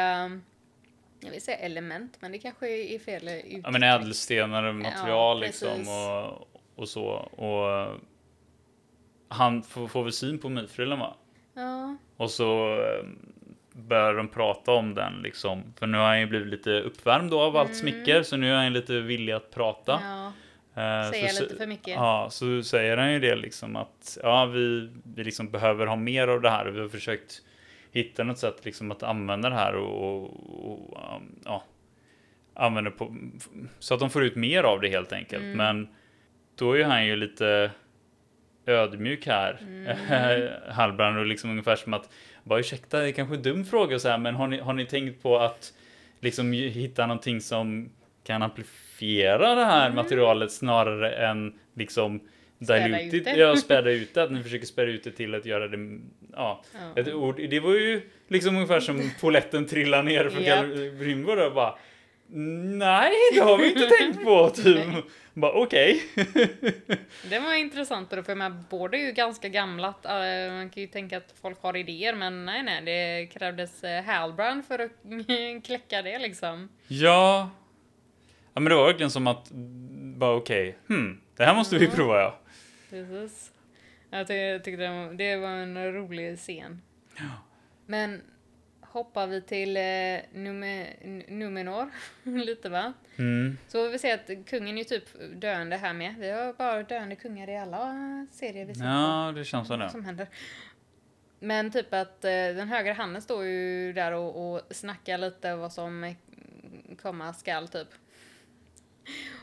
jag 1.19 1.31
vill 1.31 1.41
säga 1.41 1.57
element, 1.57 2.17
men 2.19 2.31
det 2.31 2.37
kanske 2.39 2.69
är 2.69 2.99
fel 2.99 3.27
uttryck. 3.27 3.61
Ja 3.63 3.71
men 3.71 3.83
ädelstenar 3.83 4.63
och 4.63 4.75
material 4.75 5.37
Ja, 5.41 5.47
liksom 5.47 5.69
precis. 5.69 5.87
och, 5.89 6.47
och 6.75 6.89
så. 6.89 7.05
Och 7.17 7.99
han 9.29 9.63
får, 9.63 9.87
får 9.87 10.03
väl 10.03 10.13
syn 10.13 10.39
på 10.39 10.49
myfrillen 10.49 10.99
va? 10.99 11.15
Ja, 11.57 11.97
Och 12.17 12.31
så 12.31 12.79
eh, 12.81 13.05
börjar 13.71 14.13
de 14.13 14.27
prata 14.27 14.71
om 14.71 14.95
den 14.95 15.13
liksom. 15.21 15.63
För 15.79 15.87
nu 15.87 15.97
har 15.97 16.05
han 16.05 16.19
ju 16.19 16.25
blivit 16.25 16.47
lite 16.47 16.81
uppvärmd 16.81 17.31
då 17.31 17.41
av 17.41 17.57
allt 17.57 17.75
smicker. 17.75 18.23
Så 18.23 18.37
nu 18.37 18.51
är 18.51 18.55
han 18.55 18.73
lite 18.73 18.99
villig 18.99 19.33
att 19.33 19.51
prata. 19.51 19.93
Mm. 19.93 20.07
ja, 20.07 20.31
Eh, 20.77 21.11
säga 21.11 21.27
så, 21.27 21.43
lite 21.43 21.55
för 21.55 21.67
mycket. 21.67 21.95
Ja, 21.95 22.27
så 22.31 22.63
säger 22.63 22.97
han 22.97 23.13
ju 23.13 23.19
det 23.19 23.35
liksom 23.35 23.75
att 23.75 24.17
ja, 24.23 24.45
vi, 24.45 24.89
vi 25.15 25.23
liksom 25.23 25.51
behöver 25.51 25.85
ha 25.85 25.95
mer 25.95 26.27
av 26.27 26.41
det 26.41 26.49
här. 26.49 26.65
Vi 26.65 26.79
har 26.79 26.89
försökt 26.89 27.41
hitta 27.91 28.23
något 28.23 28.37
sätt 28.37 28.65
liksom 28.65 28.91
att 28.91 29.03
använda 29.03 29.49
det 29.49 29.55
här 29.55 29.75
och, 29.75 30.23
och, 30.23 30.71
och 30.71 31.15
um, 31.15 31.39
ja, 31.45 31.63
använda 32.53 32.91
på, 32.91 33.15
så 33.79 33.93
att 33.93 33.99
de 33.99 34.09
får 34.09 34.23
ut 34.23 34.35
mer 34.35 34.63
av 34.63 34.81
det 34.81 34.89
helt 34.89 35.13
enkelt. 35.13 35.43
Mm. 35.43 35.57
Men 35.57 35.87
då 36.55 36.77
är 36.77 36.83
han 36.83 37.05
ju 37.05 37.15
lite 37.15 37.71
ödmjuk 38.67 39.27
här, 39.27 39.57
Mm. 39.61 40.47
Hallbrand, 40.69 41.17
och 41.19 41.25
liksom 41.25 41.49
ungefär 41.49 41.75
som 41.75 41.93
att 41.93 42.09
bara 42.43 42.59
ursäkta, 42.59 42.99
det 42.99 43.07
är 43.07 43.11
kanske 43.11 43.35
en 43.35 43.41
dum 43.41 43.65
fråga 43.65 43.95
och 43.95 44.01
så 44.01 44.09
här, 44.09 44.17
men 44.17 44.35
har 44.35 44.47
ni, 44.47 44.59
har 44.59 44.73
ni 44.73 44.85
tänkt 44.85 45.23
på 45.23 45.37
att 45.39 45.73
liksom 46.21 46.51
hitta 46.53 47.05
någonting 47.07 47.41
som 47.41 47.89
kan 48.23 48.41
amplifiera 48.41 49.55
det 49.55 49.65
här 49.65 49.91
materialet 49.91 50.51
snarare 50.51 51.11
än 51.11 51.53
liksom 51.73 52.19
Mm. 52.59 52.65
Späda 52.67 53.01
ut 53.17 53.25
det. 53.25 53.35
ja, 53.35 53.55
späda 53.55 53.89
ut 53.91 54.13
det, 54.13 54.23
att 54.23 54.31
ni 54.31 54.43
försöker 54.43 54.65
späda 54.65 54.91
ut 54.91 55.03
det 55.03 55.11
till 55.11 55.35
att 55.35 55.45
göra 55.45 55.67
det, 55.67 55.99
ja. 56.33 56.63
Ja. 56.73 57.01
Ett 57.01 57.13
ord, 57.13 57.35
det 57.49 57.59
var 57.59 57.73
ju 57.73 58.01
liksom 58.27 58.55
ungefär 58.55 58.79
som 58.79 59.11
poletten 59.21 59.65
trillar 59.65 60.03
ner 60.03 60.29
från. 60.29 60.43
Kalle 60.43 60.91
Brynborg 60.91 61.41
och 61.41 61.53
bara 61.53 61.75
Nej, 62.29 63.11
det 63.33 63.39
har 63.39 63.57
vi 63.57 63.67
inte 63.67 63.89
tänkt 63.99 64.23
på. 64.23 64.49
Typ. 64.49 64.85
Bara 65.33 65.51
okej. 65.51 66.03
Det 67.29 67.39
var 67.39 67.53
intressant 67.53 68.09
då, 68.09 68.23
för 68.23 68.35
menar, 68.35 68.63
båda 68.69 68.97
är 68.97 69.01
ju 69.01 69.11
ganska 69.11 69.49
gamla. 69.49 69.87
eh, 70.03 70.51
Man 70.53 70.69
kan 70.69 70.81
ju 70.81 70.87
tänka 70.87 71.17
att 71.17 71.33
folk 71.41 71.61
har 71.61 71.77
idéer, 71.77 72.15
men 72.15 72.45
nej, 72.45 72.63
nej, 72.63 72.81
det 72.85 73.25
krävdes 73.33 73.83
Halbrand 74.05 74.65
för 74.65 74.79
att 74.79 74.91
kläcka 75.65 76.01
det 76.01 76.19
liksom. 76.19 76.69
Ja. 76.87 77.49
Ja 78.53 78.59
men 78.59 78.69
det 78.69 78.75
var 78.75 78.85
verkligen 78.85 79.11
som 79.11 79.27
att 79.27 79.51
bara 80.17 80.35
okej, 80.35 80.77
hmm, 80.87 81.21
det 81.35 81.45
här 81.45 81.55
måste 81.55 81.77
vi 81.77 81.85
Ja. 81.85 81.91
prova 81.95 82.19
ja. 82.21 82.39
Precis. 82.89 83.51
Jag 84.09 84.27
ty- 84.27 84.59
tyckte 84.59 84.81
det 84.83 84.89
var, 84.89 85.13
det 85.13 85.35
var 85.37 85.49
en 85.49 85.93
rolig 85.93 86.37
scen. 86.37 86.81
Men 87.85 88.21
hoppar 88.97 89.27
vi 89.27 89.41
till 89.41 89.77
eh, 89.77 90.39
Nume, 90.41 90.87
Numenor 91.27 91.89
lite 92.23 92.69
va? 92.69 92.93
Mm. 93.17 93.57
Så 93.67 93.89
vi 93.89 93.99
ser 93.99 94.13
att 94.13 94.45
kungen 94.45 94.77
är 94.77 94.77
ju 94.77 94.83
typ 94.83 95.05
döende 95.41 95.75
här 95.75 95.93
med. 95.93 96.15
Vi 96.19 96.29
har 96.29 96.53
bara 96.53 96.83
döende 96.83 97.15
kungar 97.15 97.49
i 97.49 97.57
alla 97.57 98.27
serier 98.31 98.65
vi 98.65 98.75
ser. 98.75 98.85
Ja, 98.85 99.33
det 99.35 99.45
känns 99.45 99.67
som 99.67 99.79
det. 99.79 99.89
som 99.89 100.05
händer. 100.05 100.27
Men 101.39 101.71
typ 101.71 101.93
att 101.93 102.25
eh, 102.25 102.29
den 102.31 102.67
högra 102.67 102.93
handen 102.93 103.21
står 103.21 103.43
ju 103.45 103.93
där 103.93 104.11
och, 104.11 104.53
och 104.53 104.61
snackar 104.71 105.17
lite 105.17 105.55
vad 105.55 105.73
som 105.73 106.15
komma 107.01 107.33
skall 107.33 107.67
typ. 107.67 107.87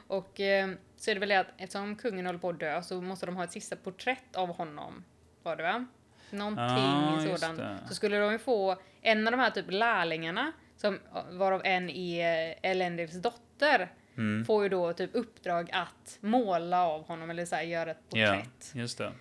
Och 0.07 0.41
eh, 0.41 0.71
så 0.97 1.11
är 1.11 1.15
det 1.15 1.21
väl 1.21 1.29
det 1.29 1.41
att 1.41 1.53
eftersom 1.57 1.97
kungen 1.97 2.27
håller 2.27 2.39
på 2.39 2.49
att 2.49 2.61
dö 2.61 2.83
så 2.83 3.01
måste 3.01 3.27
de 3.27 3.37
ha 3.37 3.45
ett 3.45 3.53
sista 3.53 3.77
porträtt 3.77 4.37
av 4.37 4.49
honom. 4.49 5.05
Var 5.43 5.57
det 5.57 5.63
va? 5.63 5.87
Någonting 6.31 6.65
Ja, 6.65 7.23
just 7.27 7.41
sådant. 7.43 7.89
Så 7.89 7.95
skulle 7.95 8.19
de 8.19 8.33
ju 8.33 8.39
få 8.39 8.77
en 9.03 9.27
av 9.27 9.31
de 9.31 9.41
här 9.41 9.51
typ 9.51 9.67
lärlingarna, 9.69 10.53
som, 10.77 10.99
varav 11.31 11.63
en 11.65 11.91
är 11.91 12.49
eh, 12.51 12.71
Elendils 12.71 13.13
dotter, 13.23 13.93
Mm. 14.17 14.45
får 14.45 14.63
ju 14.63 14.69
då 14.69 14.93
typ 14.93 15.11
uppdrag 15.15 15.71
att 15.73 16.19
måla 16.21 16.87
av 16.87 17.07
honom 17.07 17.31
eller 17.31 17.45
så 17.47 17.57
här, 17.57 17.63
göra 17.63 17.91
ett 17.91 17.99
Ja, 18.11 18.27
porträtt. 18.33 18.71
just 18.75 18.99
det. 18.99 19.13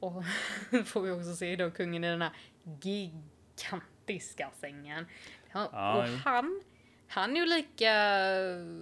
Och 0.00 0.22
får 0.86 1.00
vi 1.00 1.10
också 1.10 1.34
se 1.36 1.56
då 1.56 1.70
kungen 1.70 2.04
i 2.04 2.08
den 2.10 2.22
här 2.22 2.30
gigantiska 2.82 4.50
sängen. 4.60 5.06
Ja, 5.52 5.68
Ja, 5.72 5.96
och 5.98 6.04
han, 6.08 6.62
han 7.08 7.36
är 7.36 7.40
ju 7.40 7.46
lika 7.46 7.88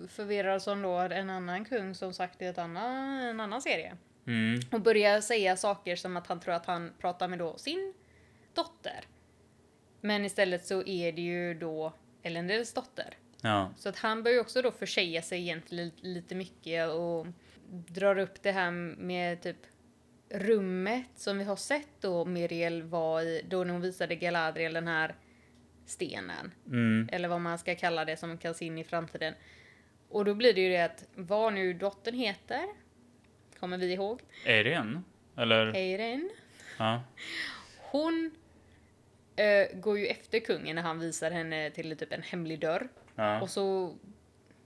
förvirrad 0.09 0.63
som 0.63 0.83
då 0.83 0.97
en 0.99 1.31
annan 1.31 1.65
kung 1.65 1.95
som 1.95 2.13
sagt 2.15 2.43
i 2.43 2.47
ett 2.47 2.59
annan, 2.59 3.21
en 3.21 3.41
annan 3.41 3.63
serie. 3.63 3.97
Mm. 4.27 4.61
Och 4.73 4.81
börjar 4.81 5.21
säga 5.21 5.57
saker 5.57 5.97
som 5.97 6.17
att 6.17 6.27
han 6.27 6.41
tror 6.41 6.55
att 6.55 6.67
han 6.67 6.93
pratar 6.99 7.29
med 7.29 7.39
då 7.39 7.59
sin 7.59 7.95
dotter. 8.55 9.05
Men 10.01 10.25
istället 10.25 10.67
så 10.67 10.83
är 10.87 11.13
det 11.13 11.23
ju 11.23 11.55
då 11.55 11.93
Elendils 12.23 12.75
dotter. 12.75 13.17
Ja. 13.43 13.71
Så 13.77 13.89
att 13.89 13.99
han 13.99 14.23
börjar 14.23 14.35
ju 14.35 14.41
också 14.41 14.63
då 14.63 14.71
försäga 14.71 15.23
sig 15.23 15.41
egentligen 15.41 15.89
li- 15.89 16.15
lite 16.15 16.35
mycket 16.35 16.91
och 16.91 17.27
drar 17.87 18.19
upp 18.19 18.43
det 18.43 18.53
här 18.53 18.71
med 18.71 19.43
typ 19.43 19.57
rummet 20.29 21.07
som 21.17 21.39
vi 21.39 21.45
har 21.45 21.57
sett 21.57 21.89
då 22.01 22.25
Miriel 22.25 22.83
var 22.83 23.23
i, 23.23 23.43
då 23.49 23.65
när 23.65 23.73
hon 23.73 23.83
visade 23.83 24.17
Galadriel 24.17 24.73
den 24.73 24.89
här 24.89 25.15
stenen. 25.87 26.53
Mm. 26.67 27.09
Eller 27.13 27.29
vad 27.29 27.41
man 27.41 27.59
ska 27.59 27.75
kalla 27.75 28.05
det 28.05 28.17
som 28.17 28.39
kan 28.39 28.55
se 28.55 28.65
in 28.65 28.79
i 28.79 28.85
framtiden. 28.85 29.35
Och 30.09 30.25
då 30.25 30.35
blir 30.35 30.55
det 30.55 30.61
ju 30.61 30.69
det 30.69 30.85
att 30.85 31.09
vad 31.15 31.53
nu 31.53 31.73
dottern 31.73 32.15
heter, 32.15 32.65
kommer 33.61 33.79
vi 33.79 33.93
ihåg, 33.93 34.21
Arian? 34.47 35.05
Eller? 35.37 35.67
Eirin, 35.77 36.31
Ja. 36.79 37.03
hon 37.79 38.31
eh, 39.37 39.79
går 39.81 39.99
ju 39.99 40.07
efter 40.07 40.41
kungen 40.41 40.77
när 40.77 40.83
han 40.83 40.99
visar 40.99 41.31
henne 41.31 41.71
till 41.71 41.97
typ 41.97 42.13
en 42.13 42.23
hemlig 42.23 42.61
dörr. 42.61 42.89
ja. 43.17 43.41
Och 43.41 43.51
så, 43.51 43.95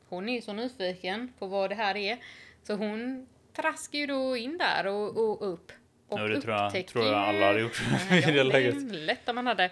hon 0.08 0.28
är 0.28 0.32
ju 0.34 0.40
så 0.40 0.52
nyfiken 0.52 1.32
på 1.38 1.46
vad 1.46 1.70
det 1.70 1.74
här 1.74 1.96
är. 1.96 2.18
Så 2.62 2.74
hon 2.74 3.26
traskar 3.56 3.98
ju 3.98 4.06
då 4.06 4.36
in 4.36 4.58
där 4.58 4.86
och, 4.86 5.16
och 5.16 5.52
upp. 5.52 5.72
Och 6.08 6.20
Ja, 6.20 6.24
det 6.28 6.40
tror 6.40 6.54
jag, 6.54 6.86
tror 6.86 7.04
jag 7.04 7.14
alla 7.14 7.46
hade 7.46 7.60
gjort 7.60 7.82
Ja, 8.10 8.16
i 8.28 8.32
det 8.32 8.44
läget. 8.44 8.82
lätt 8.92 9.28
om 9.28 9.34
man 9.34 9.46
hade. 9.46 9.70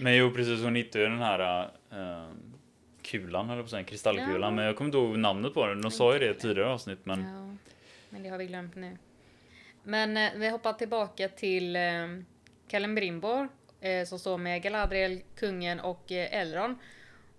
Men 0.00 0.16
jo, 0.16 0.30
precis. 0.30 0.62
Hon 0.62 0.74
hittade 0.74 1.04
ju 1.04 1.10
den 1.10 1.18
här 1.18 1.62
äh, 1.92 2.28
kulan, 3.02 3.50
eller 3.50 3.62
på 3.62 3.64
att 3.64 3.70
säga, 3.70 3.84
kristallkulan. 3.84 4.40
Ja. 4.42 4.50
Men 4.50 4.64
jag 4.64 4.76
kommer 4.76 4.88
inte 4.88 4.98
ihåg 4.98 5.18
namnet 5.18 5.54
på 5.54 5.66
den. 5.66 5.82
De 5.82 5.90
sa 5.90 6.12
ju 6.12 6.18
det 6.18 6.30
i 6.30 6.34
tidigare 6.34 6.68
avsnitt, 6.68 6.98
men 7.06 7.20
Ja, 7.22 7.56
men 8.10 8.22
det 8.22 8.28
har 8.28 8.38
vi 8.38 8.46
glömt 8.46 8.74
nu. 8.76 8.98
Men 9.82 10.16
eh, 10.16 10.30
vi 10.36 10.48
hoppar 10.48 10.72
tillbaka 10.72 11.28
till 11.28 11.76
eh, 11.76 11.82
Kalimbrimbor 12.68 13.48
eh, 13.80 14.04
som 14.06 14.18
står 14.18 14.38
med 14.38 14.62
Galadriel, 14.62 15.20
kungen 15.36 15.80
och 15.80 16.12
eh, 16.12 16.40
Elrond. 16.40 16.76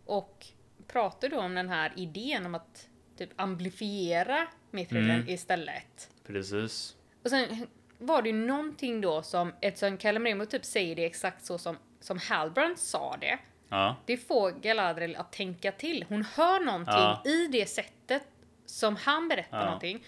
Och 0.05 0.45
pratar 0.88 1.30
då 1.30 1.39
om 1.39 1.55
den 1.55 1.70
här 1.70 1.93
idén 1.95 2.45
om 2.45 2.55
att 2.55 2.88
typ 3.17 3.30
amplifiera 3.36 4.47
Mithril 4.72 5.09
Mm. 5.09 5.30
istället. 5.30 6.09
precis. 6.28 6.95
Och 7.24 7.30
sen 7.30 7.67
var 7.97 8.22
det 8.22 8.30
ju 8.30 8.36
någonting 8.36 9.01
då 9.01 9.22
som, 9.22 9.53
eftersom 9.61 9.97
Kalimbrimbor 9.97 10.45
typ 10.45 10.65
säger 10.65 10.95
det 10.95 11.05
exakt 11.05 11.45
så 11.45 11.57
som, 11.57 11.78
som 11.99 12.17
Halbrand 12.17 12.80
sa 12.80 13.17
det. 13.22 13.38
Ja, 13.70 13.95
Det 14.05 14.17
får 14.17 14.51
Galadriel 14.51 15.15
att 15.15 15.32
tänka 15.32 15.72
till. 15.72 16.05
Hon 16.09 16.24
hör 16.24 16.59
någonting 16.65 16.93
Ja. 16.93 17.24
i 17.26 17.47
det 17.47 17.65
sättet 17.65 18.24
som 18.65 18.95
han 18.95 19.28
berättar 19.28 19.57
Ja. 19.59 19.65
någonting. 19.65 20.03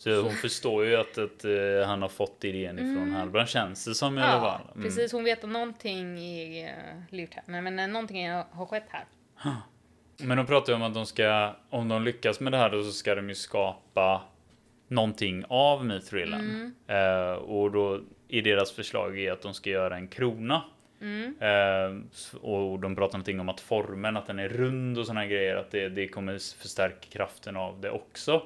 Så 0.00 0.22
hon 0.22 0.32
förstår 0.32 0.86
ju 0.86 0.96
att, 0.96 1.18
att 1.18 1.44
eh, 1.44 1.86
han 1.86 2.02
har 2.02 2.08
fått 2.08 2.44
idén 2.44 2.78
ifrån 2.78 3.10
Halbrand, 3.10 3.48
känns 3.48 3.84
det 3.84 3.94
som 3.94 4.18
i 4.18 4.22
alla 4.22 4.40
fall. 4.40 4.60
Mm. 4.74 4.82
precis. 4.82 5.12
Hon 5.12 5.24
vet 5.24 5.44
att 5.44 5.50
någonting 5.50 6.18
är 6.18 6.68
uh, 6.68 7.02
lurt 7.10 7.34
här. 7.34 7.42
Men, 7.46 7.64
men 7.64 7.78
eh, 7.78 7.88
någonting 7.88 8.30
har 8.30 8.66
skett 8.66 8.86
här. 8.88 9.04
Men 10.16 10.36
de 10.36 10.46
pratar 10.46 10.72
ju 10.72 10.76
om 10.76 10.82
att 10.82 10.94
de 10.94 11.06
ska, 11.06 11.56
om 11.70 11.88
de 11.88 12.02
lyckas 12.02 12.40
med 12.40 12.52
det 12.52 12.58
här 12.58 12.70
då 12.70 12.82
så 12.82 12.92
ska 12.92 13.14
de 13.14 13.28
ju 13.28 13.34
skapa 13.34 14.22
någonting 14.88 15.44
av 15.48 15.86
Mithrillen. 15.86 16.74
Eh, 16.86 17.32
och 17.32 17.70
då 17.70 18.00
i 18.28 18.40
deras 18.40 18.72
förslag 18.72 19.18
är 19.18 19.32
att 19.32 19.42
de 19.42 19.54
ska 19.54 19.70
göra 19.70 19.96
en 19.96 20.08
krona. 20.08 20.62
Eh, 21.40 21.96
s- 22.12 22.34
och 22.42 22.78
de 22.78 22.96
pratar 22.96 23.18
någonting 23.18 23.40
om 23.40 23.48
att 23.48 23.60
formen, 23.60 24.16
att 24.16 24.26
den 24.26 24.38
är 24.38 24.48
rund 24.48 24.98
och 24.98 25.06
här 25.16 25.26
grejer, 25.26 25.56
att 25.56 25.70
det, 25.70 25.88
det 25.88 26.08
kommer 26.08 26.58
förstärka 26.62 27.06
kraften 27.10 27.56
av 27.56 27.80
det 27.80 27.90
också. 27.90 28.42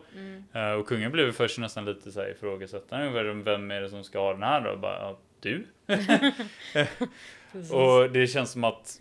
Eh, 0.53 0.71
och 0.73 0.87
kungen 0.89 1.13
blev 1.13 1.33
först 1.33 1.59
nästan 1.59 1.85
lite 1.85 2.13
så 2.13 2.21
här 2.21 2.31
ifrågasättande. 2.31 3.11
Vem- 3.23 3.43
är 3.71 3.81
det 3.81 3.89
som 3.91 4.05
ska 4.05 4.19
ha 4.21 4.33
den 4.33 4.43
här 4.43 4.61
då? 4.61 4.77
Bara, 4.77 4.99
ja, 4.99 5.19
du? 5.41 5.67
Och 7.75 8.11
det 8.11 8.27
känns 8.27 8.51
som 8.51 8.65
att 8.65 9.01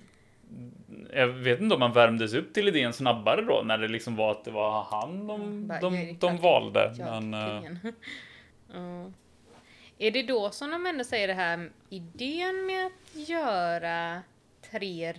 jag 1.13 1.27
vet 1.27 1.61
inte 1.61 1.73
om 1.75 1.79
man 1.79 1.93
värmdes 1.93 2.33
upp 2.33 2.53
till 2.53 2.67
idén 2.67 2.93
snabbare 2.93 3.41
då 3.41 3.61
när 3.65 3.77
det 3.77 3.87
liksom 3.87 4.15
var 4.15 4.31
att 4.31 4.45
det 4.45 4.51
var 4.51 4.83
han 4.91 5.27
de, 5.27 5.67
Bara, 5.67 5.79
de, 5.79 6.17
de 6.19 6.37
valde. 6.37 6.93
Men, 6.97 7.33
eh. 7.33 7.61
Är 10.03 10.11
det 10.11 10.23
då 10.23 10.51
som 10.51 10.71
de 10.71 10.85
ändå 10.85 11.03
säger 11.03 11.27
det 11.27 11.33
här 11.33 11.71
idén 11.89 12.65
med 12.65 12.85
att 12.85 13.29
göra 13.29 14.21
tre 14.71 15.13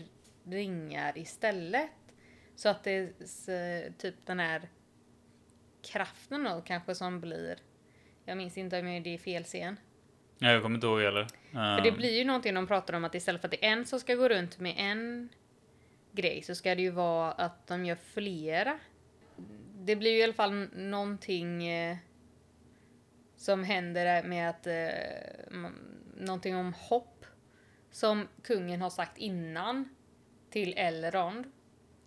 ringar 0.45 1.19
istället? 1.19 1.91
Så 2.57 2.69
att 2.69 2.85
det 2.85 2.91
är 2.91 3.93
typ 3.99 4.15
den 4.27 4.41
här 4.41 4.69
kraften 5.83 6.45
då 6.45 6.63
kanske 6.67 6.95
som 6.95 7.21
blir. 7.21 7.59
Jag 8.25 8.37
minns 8.37 8.59
inte 8.59 8.79
om 8.79 9.03
det 9.03 9.15
är 9.15 9.19
fel 9.19 9.45
scen. 9.45 9.77
ja, 10.39 10.51
jag 10.51 10.63
kommer 10.63 10.75
inte 10.75 10.87
ihåg 10.87 11.01
heller. 11.01 11.27
För 11.53 11.85
det 11.85 11.93
blir 11.93 12.19
ju 12.19 12.25
någonting 12.25 12.55
de 12.55 12.67
pratar 12.67 12.95
om 12.95 13.05
att 13.05 13.15
istället 13.15 13.41
för 13.41 13.49
att 13.49 13.53
det 13.53 13.67
är 13.67 13.73
en 13.73 13.85
som 13.85 14.01
ska 14.01 14.15
gå 14.15 14.29
runt 14.29 14.59
med 14.59 14.75
en 14.79 15.29
grej 16.13 16.43
så 16.43 16.55
ska 16.55 16.75
det 16.75 16.83
ju 16.83 16.91
vara 16.91 17.33
att 17.33 17.67
de 17.67 17.85
gör 17.85 17.99
flera. 18.15 18.79
Det 19.75 19.97
blir 19.97 20.11
ju 20.11 20.19
i 20.19 20.23
alla 20.25 20.33
fall 20.33 20.69
någonting 20.73 21.67
eh, 21.67 21.97
som 23.45 23.65
händer 23.65 24.23
med 24.23 24.51
att 24.51 24.67
eh, 24.67 25.59
någonting 26.17 26.57
om 26.57 26.73
hopp 26.73 27.27
som 27.91 28.29
kungen 28.43 28.83
har 28.83 28.91
sagt 28.91 29.19
innan 29.19 29.89
till 30.51 30.75
Elrond. 30.77 31.47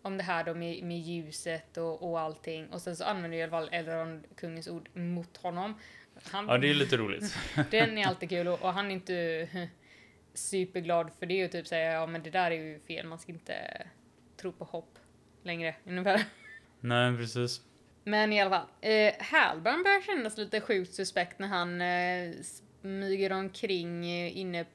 Om 0.02 0.18
det 0.18 0.24
här 0.24 0.44
då 0.44 0.54
med, 0.54 0.84
med 0.84 1.00
ljuset 1.00 1.78
och, 1.78 2.10
och 2.10 2.20
allting. 2.20 2.68
Och 2.68 2.82
sen 2.82 2.96
så 2.96 3.04
använder 3.04 3.38
i 3.38 3.44
alla 3.44 3.52
fall 3.52 3.70
Elrond 3.72 4.24
kungens 4.36 4.68
ord 4.68 4.90
mot 4.94 5.38
honom. 5.38 5.80
Han, 6.24 6.48
Ja, 6.48 6.58
det 6.58 6.70
är 6.70 6.74
lite 6.74 6.98
roligt. 6.98 7.38
den 7.72 7.98
är 7.98 8.08
alltid 8.08 8.30
kul 8.30 8.48
och, 8.48 8.62
och 8.62 8.74
han 8.74 8.86
är 8.86 8.92
inte 8.92 9.50
superglad 10.34 11.12
för 11.20 11.26
det 11.26 11.46
och 11.46 11.52
typ 11.52 11.68
säga 11.68 11.92
ja 11.92 12.08
men 12.08 12.24
det 12.24 12.30
där 12.30 12.52
är 12.52 12.56
ju 12.56 12.80
fel, 12.80 13.08
man 13.08 13.20
ska 13.20 13.32
inte 13.32 13.88
tro 14.38 14.52
på 14.52 14.66
hopp 14.66 15.00
längre 15.44 15.76
ungefär. 15.86 16.24
Nej, 16.80 17.18
precis. 17.18 17.62
Men 18.08 18.34
i 18.34 18.42
alla 18.42 18.50
fall, 18.50 18.68
eh, 18.82 19.14
Halbrand 19.20 19.84
börjar 19.84 20.02
kännas 20.02 20.38
lite 20.38 20.62
sjukt 20.62 20.94
suspekt 20.94 21.40
när 21.40 21.48
han 21.48 21.82
eh, 21.82 22.34
smyger 22.82 23.32
omkring 23.32 24.06
eh, 24.06 24.38
inne 24.38 24.66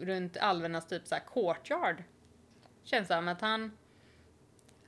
runt 0.00 0.36
alvernas 0.36 0.88
typ 0.88 1.06
såhär 1.06 1.22
courtyard. 1.34 1.96
Känns 2.84 3.08
som 3.08 3.28
att 3.28 3.40
han 3.40 3.70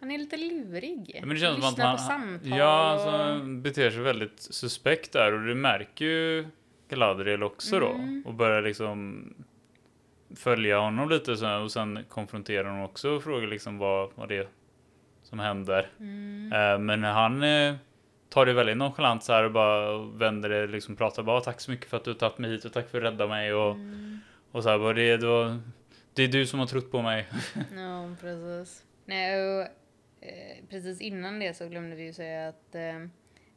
han 0.00 0.10
är 0.10 0.18
lite 0.18 0.36
lurig. 0.36 1.10
Ja, 1.14 1.20
Men 1.20 1.28
det 1.28 1.36
känns 1.36 1.54
som 1.54 1.64
att 1.64 1.70
Lyssnar 1.70 1.86
han, 1.86 1.96
på 1.96 2.02
samtal 2.02 2.58
ja, 2.58 2.90
alltså, 2.90 3.10
han 3.10 3.62
beter 3.62 3.90
sig 3.90 4.00
väldigt 4.00 4.40
suspekt 4.40 5.12
där 5.12 5.32
och 5.32 5.46
det 5.46 5.54
märker 5.54 6.04
ju 6.04 6.46
Galadriel 6.88 7.42
också 7.42 7.80
då 7.80 7.88
Mm. 7.90 8.22
och 8.26 8.34
börjar 8.34 8.62
liksom 8.62 9.28
följa 10.36 10.78
honom 10.78 11.08
lite 11.08 11.36
så, 11.36 11.58
och 11.58 11.72
sen 11.72 12.04
konfronterar 12.08 12.70
hon 12.70 12.82
också 12.82 13.10
och 13.10 13.22
frågar 13.22 13.46
liksom 13.46 13.78
vad, 13.78 14.10
vad 14.14 14.28
det 14.28 14.36
är 14.36 14.48
som 15.34 15.40
händer. 15.40 15.88
Mm. 16.00 16.52
Eh, 16.52 16.78
men 16.78 17.04
han 17.04 17.42
eh, 17.42 17.74
tar 18.28 18.46
det 18.46 18.52
väldigt 18.52 18.76
nonchalant 18.76 19.22
så 19.24 19.32
här 19.32 19.44
och 19.44 19.52
bara 19.52 19.98
vänder 19.98 20.48
det 20.48 20.66
liksom 20.66 20.96
pratar 20.96 21.22
bara 21.22 21.40
tack 21.40 21.60
så 21.60 21.70
mycket 21.70 21.90
för 21.90 21.96
att 21.96 22.04
du 22.04 22.10
har 22.10 22.18
tagit 22.18 22.38
mig 22.38 22.50
hit 22.50 22.64
och 22.64 22.72
tack 22.72 22.88
för 22.90 22.98
att 22.98 23.04
rädda 23.12 23.26
mig 23.26 23.54
och, 23.54 23.74
Mm. 23.74 24.20
och 24.52 24.62
så 24.62 24.68
här 24.68 24.78
bara 24.78 24.92
det, 24.92 25.16
det, 25.16 25.26
var, 25.26 25.60
det 26.14 26.22
är 26.22 26.28
du 26.28 26.46
som 26.46 26.60
har 26.60 26.66
trott 26.66 26.90
på 26.90 27.02
mig. 27.02 27.26
Ja, 27.76 28.14
precis. 28.20 28.84
Nej, 29.04 29.42
och, 29.42 29.62
eh, 30.20 30.56
precis 30.70 31.00
innan 31.00 31.38
det 31.38 31.54
så 31.56 31.68
glömde 31.68 31.96
vi 31.96 32.02
ju 32.04 32.12
säga 32.12 32.48
att 32.48 32.74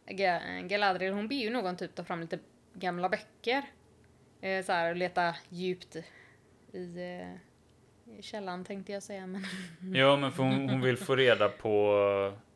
Ga- 0.09 0.67
Galadriel 0.67 1.13
hon 1.13 1.27
ber 1.27 1.35
ju 1.35 1.49
någon 1.49 1.77
typ 1.77 1.95
ta 1.95 2.03
fram 2.03 2.21
lite 2.21 2.39
gamla 2.73 3.09
böcker. 3.09 3.63
Eh, 4.41 4.65
så 4.65 4.71
här 4.71 4.89
och 4.89 4.95
leta 4.95 5.35
djupt 5.49 5.95
i 6.73 7.09
källan 8.21 8.63
tänkte 8.65 8.91
jag 8.91 9.03
säga. 9.03 9.27
Men, 9.27 9.43
Ja 9.93 10.17
men 10.17 10.31
för 10.31 10.43
hon, 10.43 10.69
hon 10.69 10.81
vill 10.81 10.97
få 10.97 11.15
reda 11.15 11.49
på 11.49 11.93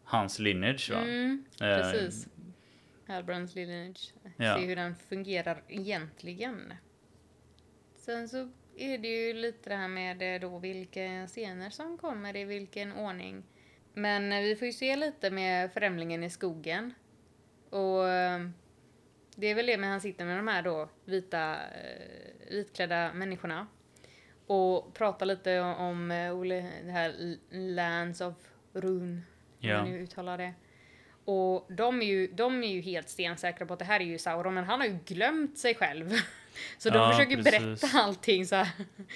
hans 0.03 0.39
lineage 0.39 0.91
va? 0.91 0.97
mm, 1.01 1.45
Eh, 1.61 1.77
precis. 1.77 2.27
Halbrands 3.07 3.55
lineage. 3.55 4.13
Ja. 4.37 4.55
Se 4.55 4.65
hur 4.65 4.75
den 4.75 4.95
fungerar 4.95 5.63
egentligen. 5.67 6.73
Sen 7.95 8.29
så 8.29 8.51
är 8.77 8.97
det 8.97 9.07
ju 9.07 9.33
lite 9.33 9.69
det 9.69 9.75
här 9.75 9.87
med 9.87 10.35
eh, 10.35 10.41
då 10.41 10.57
vilka 10.59 11.27
scener 11.27 11.69
som 11.69 11.97
kommer 11.97 12.35
i 12.35 12.43
vilken 12.43 12.93
ordning. 12.93 13.43
Men 13.93 14.31
eh, 14.31 14.41
vi 14.41 14.55
får 14.55 14.65
ju 14.65 14.71
se 14.73 14.95
lite 14.95 15.31
med 15.31 15.73
Främlingen 15.73 16.23
i 16.23 16.29
skogen. 16.29 16.93
Och 17.69 18.09
eh, 18.09 18.49
det 19.35 19.47
är 19.47 19.55
väl 19.55 19.65
det 19.65 19.77
med 19.77 19.89
han 19.89 20.01
sitter 20.01 20.25
med 20.25 20.37
de 20.37 20.47
här 20.47 20.61
då 20.61 20.89
vita, 21.05 21.53
eh, 21.53 22.49
vitklädda 22.49 23.13
människorna. 23.13 23.67
Och 24.51 24.93
pratar 24.93 25.25
lite 25.25 25.59
om, 25.59 26.11
eh, 26.11 26.31
Ole- 26.35 26.69
det 26.85 26.91
här 26.91 27.37
Lands 27.51 28.21
of 28.21 28.33
Rune. 28.73 29.21
Hur 29.59 29.69
Ja. 29.69 29.77
man 29.77 29.91
nu 29.91 29.97
uttalar 29.99 30.37
det. 30.37 30.53
Och 31.25 31.65
de 31.71 32.01
är, 32.01 32.05
ju, 32.05 32.27
de 32.27 32.63
är 32.63 32.67
ju 32.67 32.81
helt 32.81 33.09
stensäkra 33.09 33.65
på 33.65 33.73
att 33.73 33.79
det 33.79 33.85
här 33.85 33.99
är 33.99 34.03
ju 34.03 34.17
Sauron, 34.17 34.53
men 34.53 34.63
han 34.63 34.79
har 34.79 34.87
ju 34.87 34.97
glömt 35.05 35.57
sig 35.57 35.75
själv. 35.75 36.09
Så 36.77 36.89
de 36.89 36.97
Ja, 36.97 37.11
försöker 37.11 37.35
precis. 37.43 37.51
berätta 37.81 37.99
allting 37.99 38.45
så 38.45 38.55
här. 38.55 38.69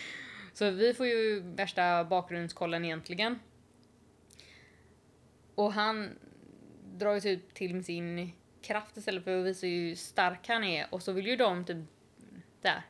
Så 0.53 0.69
vi 0.71 0.93
får 0.93 1.05
ju 1.07 1.39
värsta 1.39 2.03
bakgrundskollen 2.03 2.85
egentligen. 2.85 3.39
Och 5.55 5.73
han 5.73 6.09
drar 6.93 7.13
ju 7.13 7.19
typ 7.19 7.53
till 7.53 7.83
sin 7.85 8.31
kraft 8.61 8.97
istället 8.97 9.23
för 9.23 9.39
att 9.39 9.45
visa 9.45 9.67
hur 9.67 9.95
stark 9.95 10.47
han 10.47 10.63
är. 10.63 10.87
Och 10.89 11.01
så 11.03 11.11
vill 11.11 11.27
ju 11.27 11.35
de 11.35 11.65
typ 11.65 11.77
där 12.61 12.81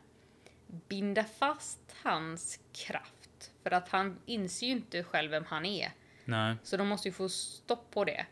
binda 0.67 1.23
fast 1.23 1.95
hans 2.03 2.59
kraft. 2.73 3.51
För 3.63 3.71
att 3.71 3.89
han 3.89 4.19
inser 4.25 4.67
ju 4.67 4.71
inte 4.71 5.03
själv 5.03 5.31
vem 5.31 5.45
han 5.45 5.65
är. 5.65 5.91
Nej. 6.25 6.55
Så 6.63 6.77
de 6.77 6.87
måste 6.87 7.07
ju 7.07 7.11
få 7.11 7.29
stopp 7.29 7.91
på 7.91 8.05
det. 8.05 8.25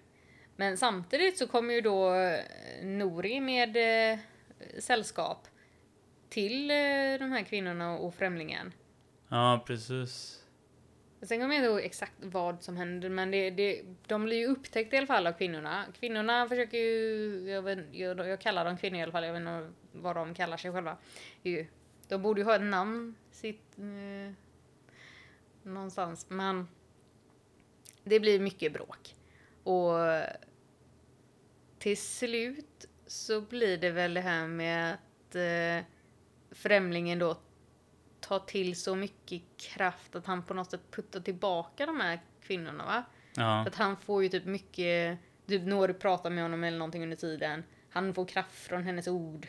Men 0.55 0.77
samtidigt 0.77 1.37
så 1.37 1.47
kommer 1.47 1.73
ju 1.73 1.81
då 1.81 2.15
eh, 2.15 2.39
Nori 2.83 3.39
med 3.39 3.77
eh, 4.13 4.19
sällskap 4.79 5.47
till 6.29 6.71
eh, 6.71 6.75
de 7.19 7.31
här 7.31 7.43
kvinnorna 7.43 7.97
och 7.97 8.15
främlingen. 8.15 8.73
Ja 9.29 9.63
precis. 9.67 10.43
Sen 11.21 11.39
kommer 11.39 11.55
jag 11.55 11.63
inte 11.63 11.71
ihåg 11.71 11.79
exakt 11.79 12.13
vad 12.19 12.63
som 12.63 12.77
händer, 12.77 13.09
men 13.09 13.31
det, 13.31 13.49
det, 13.49 13.81
de 14.07 14.23
blir 14.23 14.37
ju 14.37 14.47
upptäckta 14.47 14.95
i 14.95 14.97
alla 14.97 15.07
fall 15.07 15.27
av 15.27 15.31
kvinnorna. 15.31 15.85
Kvinnorna 15.99 16.47
försöker 16.49 16.77
ju, 16.77 17.49
jag, 17.49 17.61
vet, 17.61 17.79
jag, 17.91 18.27
jag 18.27 18.41
kallar 18.41 18.65
dem 18.65 18.77
kvinnor 18.77 18.99
i 18.99 19.03
alla 19.03 19.11
fall, 19.11 19.23
jag 19.23 19.33
vet 19.33 19.39
inte 19.39 19.71
vad 19.91 20.15
de 20.15 20.33
kallar 20.33 20.57
sig 20.57 20.71
själva. 20.71 20.97
Ju, 21.43 21.67
de 22.13 22.21
borde 22.21 22.41
ju 22.41 22.45
ha 22.45 22.55
ett 22.55 22.61
namn 22.61 23.15
sitt, 23.31 23.79
eh, 23.79 24.33
någonstans, 25.63 26.25
men 26.29 26.67
det 28.03 28.19
blir 28.19 28.39
mycket 28.39 28.73
bråk. 28.73 29.15
Och 29.63 29.93
till 31.79 31.97
slut 31.97 32.85
så 33.07 33.41
blir 33.41 33.77
det 33.77 33.91
väl 33.91 34.13
det 34.13 34.21
här 34.21 34.47
med 34.47 34.93
att 34.93 35.35
eh, 35.35 35.85
främlingen 36.51 37.19
då 37.19 37.37
tar 38.19 38.39
till 38.39 38.75
så 38.75 38.95
mycket 38.95 39.41
kraft 39.57 40.15
att 40.15 40.25
han 40.25 40.43
på 40.43 40.53
något 40.53 40.71
sätt 40.71 40.91
puttar 40.91 41.19
tillbaka 41.19 41.85
de 41.85 41.99
här 41.99 42.19
kvinnorna 42.41 42.85
va? 42.85 43.03
Ja. 43.35 43.67
Att 43.67 43.75
han 43.75 43.97
får 43.97 44.23
ju 44.23 44.29
typ 44.29 44.45
mycket, 44.45 45.19
typ 45.47 45.65
Nori 45.65 45.93
pratar 45.93 46.29
med 46.29 46.43
honom 46.43 46.63
eller 46.63 46.77
någonting 46.77 47.03
under 47.03 47.17
tiden. 47.17 47.63
Han 47.89 48.13
får 48.13 48.25
kraft 48.25 48.55
från 48.55 48.83
hennes 48.83 49.07
ord. 49.07 49.47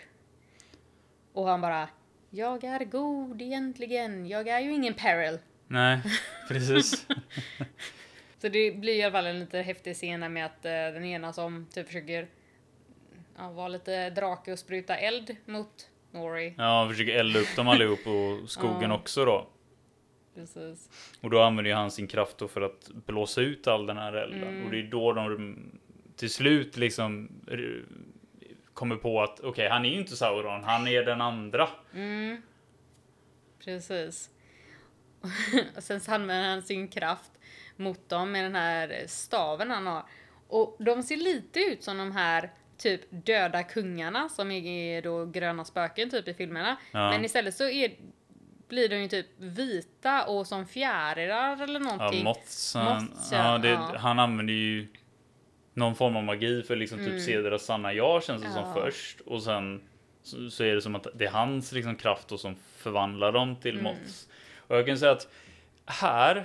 Och 1.33 1.49
han 1.49 1.61
bara, 1.61 1.89
jag 2.35 2.65
är 2.65 2.85
god 2.85 3.43
egentligen, 3.43 4.27
jag 4.27 4.49
är 4.49 4.61
ju 4.61 4.73
ingen 4.73 4.95
peril. 4.95 5.39
Nej, 5.69 6.01
precis. 6.49 7.07
Så 8.39 8.49
det 8.49 8.77
blir 8.77 8.95
i 8.95 9.03
alla 9.03 9.13
fall 9.13 9.27
en 9.27 9.41
lite 9.41 9.59
häftig 9.59 9.95
scen 9.95 10.21
där 10.21 10.29
med 10.29 10.47
att 10.47 10.65
eh, 10.65 10.71
den 10.71 11.05
ena 11.05 11.33
som 11.33 11.67
typ 11.73 11.87
försöker 11.87 12.29
ja, 13.37 13.51
vara 13.51 13.69
lite 13.69 14.11
drake 14.11 14.53
och 14.53 14.59
spruta 14.59 14.97
eld 14.97 15.37
mot 15.45 15.91
Nori. 16.11 16.55
Ja, 16.59 16.79
han 16.79 16.91
försöker 16.91 17.13
elda 17.13 17.39
upp 17.41 17.57
dem 17.57 17.69
allihop 17.69 18.07
och 18.07 18.51
skogen 18.51 18.91
Ja. 18.91 18.97
också 18.97 19.25
då. 19.25 19.47
Precis. 20.35 20.89
Och 21.21 21.31
då 21.31 21.43
använder 21.43 21.71
ju 21.71 21.77
han 21.77 21.91
sin 21.91 22.07
kraft 22.07 22.39
då 22.39 22.49
för 22.49 22.61
att 22.61 22.89
blåsa 23.07 23.41
ut 23.41 23.67
all 23.67 23.87
den 23.87 23.97
här 23.97 24.13
elden. 24.13 24.49
Mm. 24.49 24.65
Och 24.65 24.71
det 24.71 24.79
är 24.79 24.83
då 24.83 25.13
de 25.13 25.57
till 26.17 26.31
slut 26.31 26.77
liksom 26.77 27.29
kommer 28.75 28.97
på 28.97 29.23
att 29.23 29.41
okej, 29.41 29.69
han 29.69 29.85
är 29.85 29.89
ju 29.89 29.99
inte 29.99 30.17
Sauron, 30.17 30.65
han 30.65 30.89
är 30.89 31.03
den 31.03 31.21
andra. 31.21 31.69
Mm. 31.95 32.43
Precis. 33.65 34.31
och 35.77 35.83
sen 35.83 36.01
så 36.01 36.13
använder 36.13 36.49
han 36.51 36.63
sin 36.63 36.89
kraft 36.89 37.31
mot 37.77 38.09
dem 38.09 38.33
med 38.33 38.45
den 38.45 38.55
här 38.55 39.05
staven 39.07 39.71
han 39.71 39.87
har. 39.87 40.03
Och 40.49 40.77
de 40.79 41.03
ser 41.03 41.17
lite 41.17 41.61
ut 41.61 41.83
som 41.83 41.99
de 41.99 42.13
här 42.13 42.51
typ 42.79 43.01
döda 43.11 43.63
kungarna 43.63 44.29
som 44.29 44.51
är 44.51 45.03
då 45.03 45.27
gröna 45.27 45.65
spöken 45.65 46.11
typ 46.11 46.29
i 46.29 46.35
filmerna. 46.35 46.77
Ja. 46.93 47.11
Men 47.11 47.25
istället 47.25 47.57
så 47.57 47.69
är, 47.69 47.93
blir 48.69 48.89
de 48.89 48.97
ju 48.97 49.09
typ 49.09 49.27
vita 49.37 50.27
och 50.27 50.47
som 50.47 50.67
fjärilar 50.67 51.63
eller 51.63 51.81
Ja, 51.81 51.97
någonting. 51.97 52.25
Mots, 52.25 52.75
han, 52.75 53.05
Mots, 53.05 53.33
ja, 53.33 53.53
ja, 53.53 53.59
det, 53.59 53.69
ja. 53.69 53.95
han 53.99 54.19
använder 54.19 54.55
ju 54.55 54.89
någon 55.75 55.95
form 55.95 56.17
av 56.17 56.25
magi 56.25 56.63
för 56.63 56.77
liksom 56.77 56.99
typ 56.99 57.21
se 57.21 57.41
deras 57.41 57.65
sanna 57.65 57.93
jag 57.93 58.25
känns 58.25 58.43
det 58.43 58.49
som 58.51 58.65
Mm. 58.65 58.77
Ja. 58.77 58.83
först. 58.85 59.21
Och 59.21 59.43
sen 59.43 59.81
så, 60.23 60.51
så 60.51 60.65
är 60.65 60.75
det 60.75 60.81
som 60.83 60.95
att 60.95 61.07
det 61.15 61.25
är 61.25 61.31
hans 61.31 61.73
liksom 61.73 61.97
kraft 61.97 62.29
då 62.29 62.39
som 62.39 62.57
förvandlar 62.77 63.33
dem 63.33 63.57
till 63.57 63.79
Mm. 63.79 63.85
Mots. 63.85 64.29
Och 64.57 64.77
jag 64.77 64.87
kan 64.87 64.99
säga 64.99 65.13
att 65.13 65.29
här 65.87 66.45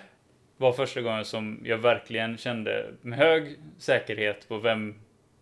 var 0.58 0.74
första 0.74 1.02
gången 1.02 1.26
som 1.26 1.62
jag 1.64 1.78
verkligen 1.78 2.38
kände 2.38 2.86
med 3.02 3.18
hög 3.20 3.60
säkerhet 3.78 4.48
på 4.48 4.58
vem 4.58 4.96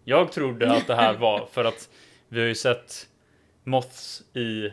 jag 0.04 0.32
trodde 0.32 0.72
att 0.72 0.88
det 0.88 0.96
här 0.96 1.14
var. 1.14 1.46
För 1.52 1.66
att 1.66 1.90
vi 2.28 2.40
har 2.40 2.48
ju 2.48 2.56
sett 2.56 3.08
Moths 3.64 4.24
i 4.34 4.66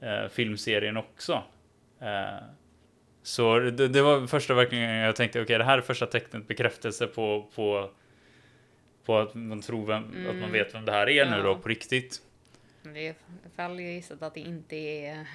eh, 0.00 0.28
filmserien 0.30 0.96
också. 0.96 1.42
Eh, 2.00 2.44
så 3.22 3.58
det, 3.58 3.88
det 3.88 4.02
var 4.02 4.26
första 4.26 4.54
verkligen 4.54 4.90
jag 4.90 5.16
tänkte, 5.16 5.42
okej 5.42 5.58
det 5.58 5.64
här 5.64 5.78
är 5.78 5.82
första 5.82 6.06
tecknet 6.06 6.48
bekräftelse 6.48 7.06
på, 7.06 7.46
på, 7.54 7.90
på 9.08 9.18
att 9.18 9.34
man 9.34 9.60
tror 9.60 9.86
vem, 9.86 10.26
att 10.30 10.36
man 10.36 10.52
vet 10.52 10.74
vem 10.74 10.84
det 10.84 10.92
här 10.92 11.08
är 11.08 11.24
nu 11.30 11.36
Ja. 11.36 11.42
då 11.42 11.56
på 11.58 11.68
riktigt. 11.68 12.22
Det 12.82 13.08
är 13.08 13.14
fall 13.56 13.80
jag 13.80 13.92
gissat 13.92 14.22
att 14.22 14.34
det 14.34 14.40
inte 14.40 14.76
är... 14.76 15.26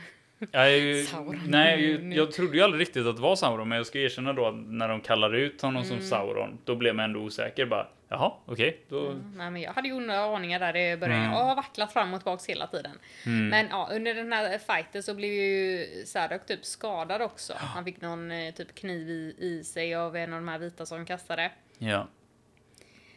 Jag, 0.52 1.06
Sauron. 1.06 1.42
nej, 1.48 1.92
jag, 1.92 2.14
jag 2.14 2.32
trodde 2.32 2.58
ju 2.58 2.64
aldrig 2.64 2.82
riktigt 2.82 3.06
att 3.08 3.16
det 3.16 3.22
var 3.22 3.36
Sauron, 3.36 3.70
men 3.70 3.76
jag 3.78 3.86
ska 3.88 4.00
erkänna 4.00 4.34
då 4.34 4.46
att 4.48 4.56
när 4.56 4.88
de 4.90 5.02
kallar 5.02 5.36
ut 5.36 5.62
honom 5.62 5.84
Mm. 5.84 5.98
som 5.98 6.08
Sauron, 6.08 6.58
då 6.66 6.76
blev 6.76 6.96
man 6.96 7.06
ändå 7.06 7.20
osäker. 7.20 7.66
Bara, 7.66 7.88
jaha, 8.10 8.34
okej, 8.46 8.80
då... 8.90 9.06
Mm, 9.12 9.34
nej, 9.38 9.52
men 9.52 9.62
jag 9.62 9.74
hade 9.74 9.88
ju 9.88 10.00
några 10.00 10.36
aningar 10.36 10.60
där 10.60 10.76
i 10.78 10.98
början. 10.98 11.20
Mm. 11.20 11.32
Jag 11.32 11.44
har 11.44 11.56
vacklat 11.56 11.94
fram 11.94 12.14
och 12.14 12.20
tillbaka 12.20 12.44
hela 12.48 12.68
tiden. 12.68 13.00
Mm. 13.26 13.48
Men 13.50 13.68
ja, 13.70 13.90
under 13.92 14.14
den 14.14 14.34
här 14.34 14.58
fighten 14.58 15.04
så 15.04 15.14
blev 15.14 15.32
ju 15.34 15.86
Sadok 16.06 16.46
typ 16.46 16.66
skadad 16.66 17.22
också. 17.22 17.54
Han 17.58 17.86
fick 17.86 18.02
någon 18.02 18.32
eh, 18.32 18.54
typ 18.54 18.76
kniv 18.76 19.10
i, 19.10 19.36
i 19.40 19.64
sig 19.64 19.96
av 19.96 20.16
en 20.16 20.34
av 20.34 20.40
de 20.40 20.48
här 20.48 20.60
vita 20.60 20.86
som 20.86 21.06
kastade. 21.06 21.52
Ja. 21.78 22.08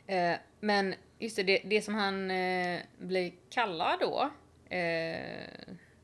Eh, 0.07 0.37
men 0.61 0.95
just 1.19 1.37
det, 1.37 1.43
det, 1.43 1.61
det 1.65 1.83
som 1.83 1.95
han 1.95 2.31
eh, 2.31 2.81
blir 2.99 3.33
kallad 3.51 4.01
då. 4.01 4.31
Eh, 4.77 5.41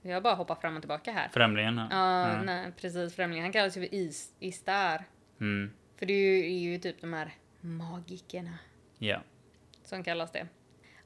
jag 0.03 0.23
bara 0.23 0.35
hoppar 0.35 0.55
fram 0.55 0.77
och 0.77 0.83
tillbaka 0.83 1.13
här. 1.13 1.29
Främlingen. 1.29 1.79
här. 1.79 1.89
Ja, 1.91 2.31
Mm. 2.33 2.47
nej, 2.47 2.73
precis. 2.81 3.15
Främlingen. 3.17 3.45
Han 3.45 3.53
kallas 3.53 3.77
ju 3.77 3.81
för 3.89 3.95
Is, 3.95 4.35
Istar. 4.39 5.05
Mm. 5.41 5.73
För 5.99 6.07
det 6.07 6.13
är 6.13 6.37
ju, 6.37 6.45
är 6.47 6.59
ju 6.59 6.79
typ 6.79 7.01
de 7.01 7.13
här 7.13 7.31
magikerna. 7.61 8.59
Ja. 8.99 9.23
Som 9.85 10.05
kallas 10.05 10.33
det. 10.33 10.47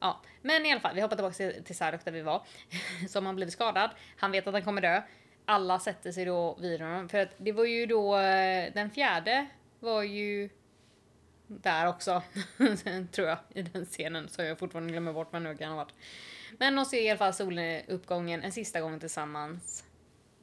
Ja, 0.00 0.22
men 0.42 0.66
i 0.66 0.72
alla 0.72 0.80
fall, 0.80 0.94
vi 0.94 1.00
hoppar 1.00 1.16
tillbaka 1.16 1.34
till, 1.34 1.64
till 1.64 1.76
där 2.04 2.10
vi 2.12 2.22
var. 2.22 2.42
Som 3.08 3.26
har 3.26 3.32
blivit 3.32 3.52
skadad. 3.54 3.90
Han 4.16 4.32
vet 4.32 4.46
att 4.46 4.54
han 4.54 4.62
kommer 4.62 4.82
dö. 4.82 5.02
Alla 5.44 5.78
sätter 5.78 6.12
sig 6.12 6.24
då 6.24 6.56
vid 6.60 6.80
honom. 6.80 7.08
För 7.08 7.18
att 7.18 7.34
det 7.36 7.52
var 7.52 7.64
ju 7.64 7.86
då, 7.86 8.16
eh, 8.18 8.72
den 8.74 8.90
fjärde 8.90 9.46
var 9.80 10.02
ju 10.02 10.48
där 11.46 11.88
också. 11.88 12.22
tror 13.12 13.28
jag, 13.28 13.38
i 13.54 13.62
den 13.62 13.84
scenen. 13.84 14.28
Så 14.28 14.42
jag 14.42 14.58
fortfarande 14.58 14.90
glömmer 14.92 15.12
bort 15.12 15.32
vad 15.32 15.42
nu 15.42 15.56
kan 15.56 15.68
ha 15.70 15.76
varit. 15.76 15.94
Men 16.58 16.76
de 16.76 16.84
ser 16.84 17.02
i 17.02 17.10
alla 17.10 17.18
fall 17.18 17.34
soluppgången 17.34 18.42
en 18.42 18.52
sista 18.52 18.80
gång 18.80 19.00
tillsammans. 19.00 19.84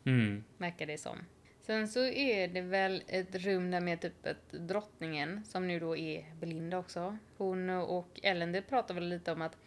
Mm. 0.05 0.43
Verkar 0.57 0.85
det 0.85 0.97
som. 0.97 1.17
Sen 1.61 1.87
så 1.87 2.05
är 2.05 2.47
det 2.47 2.61
väl 2.61 3.03
ett 3.07 3.35
rum 3.35 3.71
där 3.71 3.81
med 3.81 4.01
typ 4.01 4.25
ett 4.25 4.51
drottningen 4.51 5.45
som 5.45 5.67
nu 5.67 5.79
då 5.79 5.97
är 5.97 6.25
Belinda 6.39 6.77
också. 6.77 7.17
Hon 7.37 7.69
och 7.69 8.19
Ellen 8.23 8.51
det 8.51 8.61
pratar 8.61 8.93
väl 8.93 9.09
lite 9.09 9.31
om 9.31 9.41
att 9.41 9.57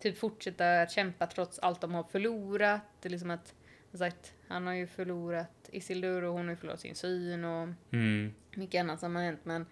typ 0.00 0.18
fortsätta 0.18 0.82
att 0.82 0.90
kämpa 0.90 1.26
trots 1.26 1.58
allt 1.58 1.80
de 1.80 1.94
har 1.94 2.02
förlorat. 2.04 2.80
Det 3.00 3.08
är 3.08 3.10
liksom 3.10 3.30
att, 3.30 3.54
sagt, 3.92 4.34
han 4.48 4.66
har 4.66 4.74
ju 4.74 4.86
förlorat 4.86 5.68
Isildur 5.72 6.24
och 6.24 6.32
hon 6.32 6.44
har 6.44 6.50
ju 6.50 6.56
förlorat 6.56 6.80
sin 6.80 6.94
syn 6.94 7.44
och 7.44 7.68
Mm. 7.92 8.34
mycket 8.54 8.80
annat 8.80 9.00
som 9.00 9.16
har 9.16 9.22
hänt 9.22 9.40
men 9.44 9.66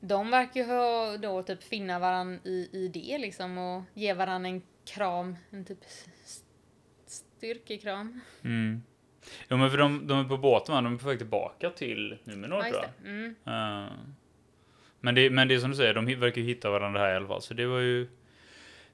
de 0.00 0.30
verkar 0.30 0.60
ju 0.60 0.66
ha 0.66 1.16
då 1.16 1.42
typ 1.42 1.62
finna 1.62 1.98
varann 1.98 2.40
i, 2.44 2.68
i 2.72 2.88
det 2.88 3.18
liksom 3.18 3.58
och 3.58 3.82
ge 3.94 4.14
varann 4.14 4.46
en 4.46 4.62
kram, 4.84 5.36
en 5.50 5.64
typ 5.64 5.78
styrkekram. 7.06 8.20
Mm. 8.44 8.82
Jo 9.48 9.56
men 9.56 9.70
för 9.70 9.78
de, 9.78 10.06
de 10.06 10.18
är 10.18 10.28
på 10.28 10.36
båten 10.36 10.74
va? 10.74 10.80
De 10.80 10.94
är 10.94 10.98
på 10.98 11.08
väg 11.08 11.18
tillbaka 11.18 11.70
till 11.70 12.18
Numenor 12.24 12.58
Ja, 12.64 12.70
tror 12.70 12.82
jag. 12.82 13.10
Mm. 13.10 13.34
Eh, 13.44 13.92
men, 15.00 15.14
det, 15.14 15.30
men 15.30 15.48
det 15.48 15.54
är 15.54 15.58
som 15.58 15.70
du 15.70 15.76
säger, 15.76 15.94
de 15.94 16.14
verkar 16.14 16.40
ju 16.40 16.46
hitta 16.46 16.70
varandra 16.70 17.00
här 17.00 17.12
i 17.12 17.16
alla 17.16 17.28
fall. 17.28 17.42
Så 17.42 17.54
det 17.54 17.66
var 17.66 17.78
ju 17.78 18.08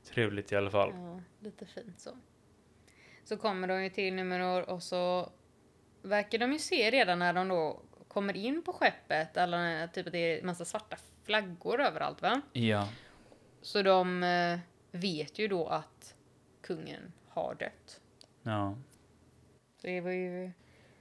trevligt 0.05 0.53
i 0.53 0.57
alla 0.57 0.70
fall. 0.70 0.90
Ja, 0.94 1.20
lite 1.40 1.66
fint 1.66 2.00
så. 2.00 2.11
Så 3.24 3.36
kommer 3.36 3.68
de 3.68 3.82
ju 3.82 3.90
till 3.90 4.14
Numenor 4.14 4.62
och 4.62 4.82
så 4.82 5.32
verkar 6.03 6.38
de 6.38 6.53
ju 6.53 6.59
se 6.59 6.90
redan 6.90 7.18
när 7.18 7.32
de 7.32 7.48
då 7.48 7.82
kommer 8.13 8.37
in 8.37 8.63
på 8.63 8.73
skeppet, 8.73 9.37
eller 9.37 9.87
typ 9.87 10.07
att 10.07 10.13
det 10.13 10.39
är 10.39 10.43
massa 10.43 10.65
svarta 10.65 10.97
flaggor 11.25 11.81
överallt 11.81 12.23
va? 12.23 12.41
Ja. 12.53 12.89
Så 13.63 13.83
de 13.83 14.23
eh, 14.23 14.59
vet 14.93 15.39
ju 15.39 15.49
då 15.49 15.67
att 15.67 16.15
kungen 16.63 17.13
har 17.29 17.55
dött. 17.55 18.01
ja. 18.43 18.77
Så 19.81 19.87
det 19.87 20.01
var 20.01 20.11
ju... 20.11 20.51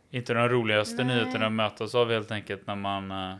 Inte 0.09 0.33
den 0.33 0.49
roligaste 0.49 1.03
Nej. 1.03 1.15
nyheten 1.15 1.43
att 1.43 1.51
mötas 1.51 1.95
av 1.95 2.11
helt 2.11 2.31
enkelt 2.31 2.67
när 2.67 2.75
man, 2.75 3.03
eh, 3.03 3.35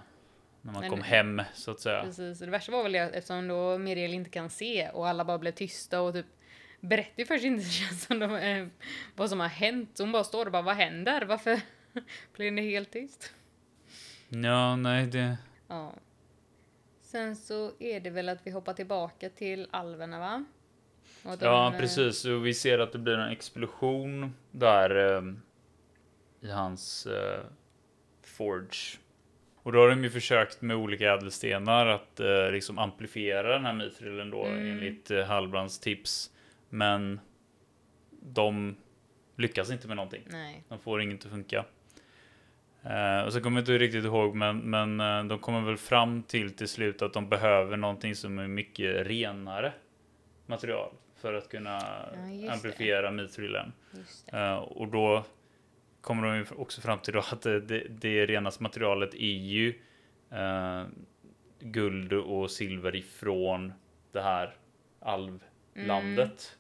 när 0.62 0.74
man 0.74 0.80
Men- 0.82 0.90
kom 0.90 1.02
hem 1.02 1.42
så 1.54 1.72
att 1.72 1.80
säga. 1.80 2.04
Precis. 2.04 2.40
Det 2.40 2.46
värsta 2.50 2.72
var 2.72 2.84
väl 2.84 2.92
det 2.92 3.00
eftersom 3.00 3.48
då 3.48 3.78
Miriel 3.78 4.14
inte 4.14 4.30
kan 4.30 4.50
se 4.50 4.90
och 4.90 5.08
alla 5.08 5.26
bara 5.26 5.38
blev 5.38 5.52
tysta 5.52 6.02
och 6.02 6.14
typ 6.14 6.26
berättar 6.80 7.26
först 7.26 7.44
inte 7.44 7.64
känns 7.70 8.04
som 8.04 8.20
de, 8.20 8.36
eh, 8.36 8.68
vad 9.16 9.30
som 9.30 9.40
har 9.40 9.48
hänt. 9.48 9.90
Så 9.98 10.04
hon 10.04 10.12
bara 10.12 10.24
står 10.24 10.46
och 10.46 10.52
bara 10.52 10.62
vad 10.62 10.76
händer? 10.76 11.26
Varför 11.26 11.60
blev 12.36 12.56
det 12.56 12.62
helt 12.62 12.92
tyst? 12.92 13.34
Ja, 14.34 14.76
nej 14.76 15.08
det... 15.08 15.38
Ja. 15.68 15.94
Sen 17.02 17.36
så 17.36 17.72
är 17.80 18.00
det 18.00 18.10
väl 18.10 18.30
att 18.30 18.40
vi 18.48 18.52
hoppar 18.52 18.74
tillbaka 18.74 19.30
till 19.30 19.68
alverna 19.72 20.20
va? 20.20 20.46
Ja, 21.40 21.74
eh, 21.74 21.80
precis. 21.80 22.26
Och 22.26 22.46
vi 22.46 22.54
ser 22.54 22.80
att 22.80 22.92
det 22.92 22.98
blir 23.00 23.18
en 23.18 23.32
explosion 23.32 24.34
där 24.52 25.16
eh, 25.18 25.24
i 26.42 26.52
hans 26.52 27.06
eh, 27.06 27.40
forge. 28.24 28.98
Och 29.64 29.72
då 29.72 29.80
har 29.80 29.90
de 29.90 30.04
ju 30.04 30.10
försökt 30.10 30.62
med 30.62 30.76
olika 30.76 31.14
ädelstenar 31.14 31.86
att 31.88 32.20
eh, 32.20 32.52
liksom 32.52 32.80
amplifiera 32.80 33.54
den 33.54 33.66
här 33.66 33.74
mitrillen 33.74 34.30
då 34.30 34.46
Mm. 34.46 34.72
enligt 34.72 35.12
eh, 35.12 35.24
Halbrands 35.26 35.80
tips. 35.80 36.32
Men 36.70 37.20
de 38.22 38.76
lyckas 39.36 39.72
inte 39.72 39.88
med 39.88 39.96
någonting. 39.98 40.24
Nej. 40.30 40.64
De 40.70 40.80
får 40.80 41.02
inget 41.02 41.26
att 41.26 41.32
funka. 41.32 41.66
Eh, 42.84 43.26
och 43.26 43.34
så 43.34 43.42
kommer 43.42 43.58
jag 43.58 43.62
inte 43.62 43.78
riktigt 43.78 44.06
ihåg, 44.06 44.36
men, 44.36 44.58
men 44.58 45.00
eh, 45.00 45.24
de 45.24 45.40
kommer 45.40 45.62
väl 45.62 45.78
fram 45.78 46.24
till 46.24 46.56
till 46.56 46.68
slut 46.68 47.02
att 47.02 47.14
de 47.14 47.30
behöver 47.30 47.78
någonting 47.78 48.16
som 48.16 48.40
är 48.40 48.48
mycket 48.48 49.08
renare 49.08 49.74
material 50.46 50.92
för 51.22 51.34
att 51.34 51.50
kunna 51.50 51.80
Ja, 52.44 52.54
amplifiera 52.54 53.12
mitrillen. 53.12 53.74
Det. 54.32 54.38
Eh, 54.38 54.56
och 54.56 54.88
då 54.88 55.24
kommer 56.02 56.28
de 56.28 56.46
också 56.58 56.82
fram 56.82 57.00
till 57.00 57.14
då 57.14 57.20
att 57.20 57.42
det, 57.42 57.60
det, 57.62 57.88
det 57.90 58.26
renaste 58.26 58.64
materialet 58.64 59.14
är 59.14 59.38
ju 59.38 59.74
guld 61.60 62.14
och 62.14 62.52
silver 62.52 62.96
ifrån 62.96 63.74
det 64.12 64.22
här 64.22 64.54
alvlandet. 65.00 66.58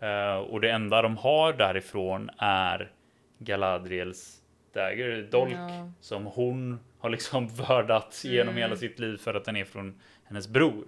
Eh, 0.00 0.36
och 0.36 0.60
det 0.60 0.70
enda 0.70 1.02
de 1.02 1.16
har 1.16 1.52
därifrån 1.52 2.30
är 2.38 2.92
Galadriels 3.38 4.42
dagger, 4.76 5.28
dolk, 5.30 5.52
Ja. 5.54 5.92
som 6.00 6.24
hon 6.26 6.78
har 6.98 7.10
liksom 7.10 7.48
vördat 7.68 8.22
genom 8.24 8.48
Mm. 8.48 8.56
hela 8.62 8.76
sitt 8.76 8.98
liv 8.98 9.16
för 9.16 9.34
att 9.34 9.44
den 9.44 9.56
är 9.56 9.64
från 9.64 10.00
hennes 10.24 10.48
bror. 10.48 10.86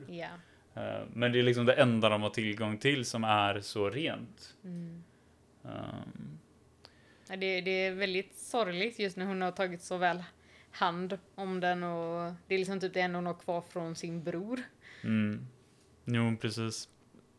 Eh, 0.75 0.83
men 1.13 1.33
det 1.33 1.39
är 1.39 1.43
liksom 1.43 1.67
det 1.67 1.73
enda 1.75 2.09
de 2.09 2.23
har 2.23 2.31
tillgång 2.31 2.79
till 2.79 3.05
som 3.05 3.25
är 3.25 3.61
så 3.61 3.91
rent. 3.91 4.55
Mm. 4.65 5.03
Um, 5.63 6.39
Ja, 7.31 7.37
Det, 7.37 7.61
det 7.61 7.71
är 7.87 7.93
väldigt 7.95 8.35
sorgligt 8.39 8.99
just 8.99 9.17
när 9.17 9.27
hon 9.27 9.43
har 9.43 9.51
tagit 9.53 9.83
så 9.83 9.97
väl 9.97 10.25
hand 10.71 11.19
om 11.35 11.61
den 11.61 11.83
och 11.83 12.33
det 12.47 12.55
är 12.55 12.59
liksom 12.59 12.81
typ 12.81 12.95
det 12.95 13.01
enda 13.01 13.17
hon 13.19 13.27
har 13.27 13.35
kvar 13.35 13.61
från 13.61 13.95
sin 13.97 14.25
bror. 14.25 14.61
Mm. 15.05 15.47
Jo, 16.05 16.37
precis. 16.41 16.89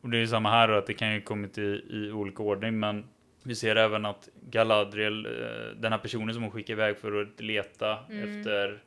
Och 0.02 0.10
det 0.10 0.18
är 0.18 0.26
samma 0.26 0.50
här 0.50 0.68
då, 0.68 0.74
att 0.78 0.88
det 0.88 0.93
kan 0.93 1.14
ju 1.14 1.22
kommit 1.22 1.58
i, 1.58 1.82
i 1.89 2.12
olika 2.12 2.43
ordning, 2.43 2.80
men 2.80 3.06
vi 3.44 3.56
ser 3.56 3.76
även 3.76 4.06
att 4.06 4.30
Galadriel, 4.50 5.26
eh, 5.26 5.32
den 5.76 5.92
här 5.92 6.00
personen 6.00 6.34
som 6.34 6.44
hon 6.44 6.52
skickar 6.52 6.74
iväg 6.74 6.98
för 6.98 7.22
att 7.22 7.40
leta 7.42 7.98
Mm. 8.10 8.40
efter, 8.40 8.84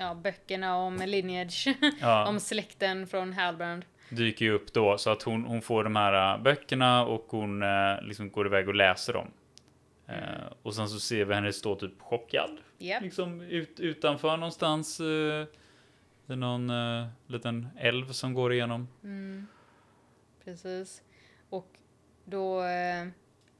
Ja, 0.00 0.14
böckerna 0.14 0.76
om 0.76 0.96
lineage, 1.06 1.68
ja, 2.00 2.28
om 2.28 2.40
släkten 2.40 3.06
från 3.06 3.32
Halbrand. 3.32 3.84
dyker 4.10 4.44
ju 4.44 4.52
upp 4.52 4.72
då, 4.72 4.98
så 4.98 5.10
att 5.10 5.22
hon, 5.22 5.44
hon 5.44 5.62
får 5.62 5.84
de 5.84 5.96
här 5.96 6.34
eh, 6.36 6.42
böckerna 6.42 7.06
och 7.06 7.26
hon 7.28 7.62
eh, 7.62 8.02
liksom 8.02 8.30
går 8.30 8.46
iväg 8.46 8.68
och 8.68 8.74
läser 8.74 9.12
dem. 9.12 9.30
Eh, 10.06 10.52
och 10.62 10.74
sen 10.74 10.88
så 10.88 11.00
ser 11.00 11.24
vi 11.24 11.34
henne 11.34 11.52
stå 11.52 11.74
typ 11.76 12.00
chockad, 12.00 12.50
Japp. 12.78 13.02
liksom 13.02 13.40
ut, 13.40 13.80
utanför 13.80 14.36
någonstans. 14.36 15.00
Eh, 15.00 15.46
det 16.26 16.32
är 16.32 16.36
någon 16.36 16.70
liten 17.26 17.68
älv 17.76 18.06
som 18.12 18.34
går 18.34 18.52
igenom. 18.52 18.88
Mm. 19.04 19.46
Precis. 20.44 21.02
Och 21.50 21.68
då 22.24 22.62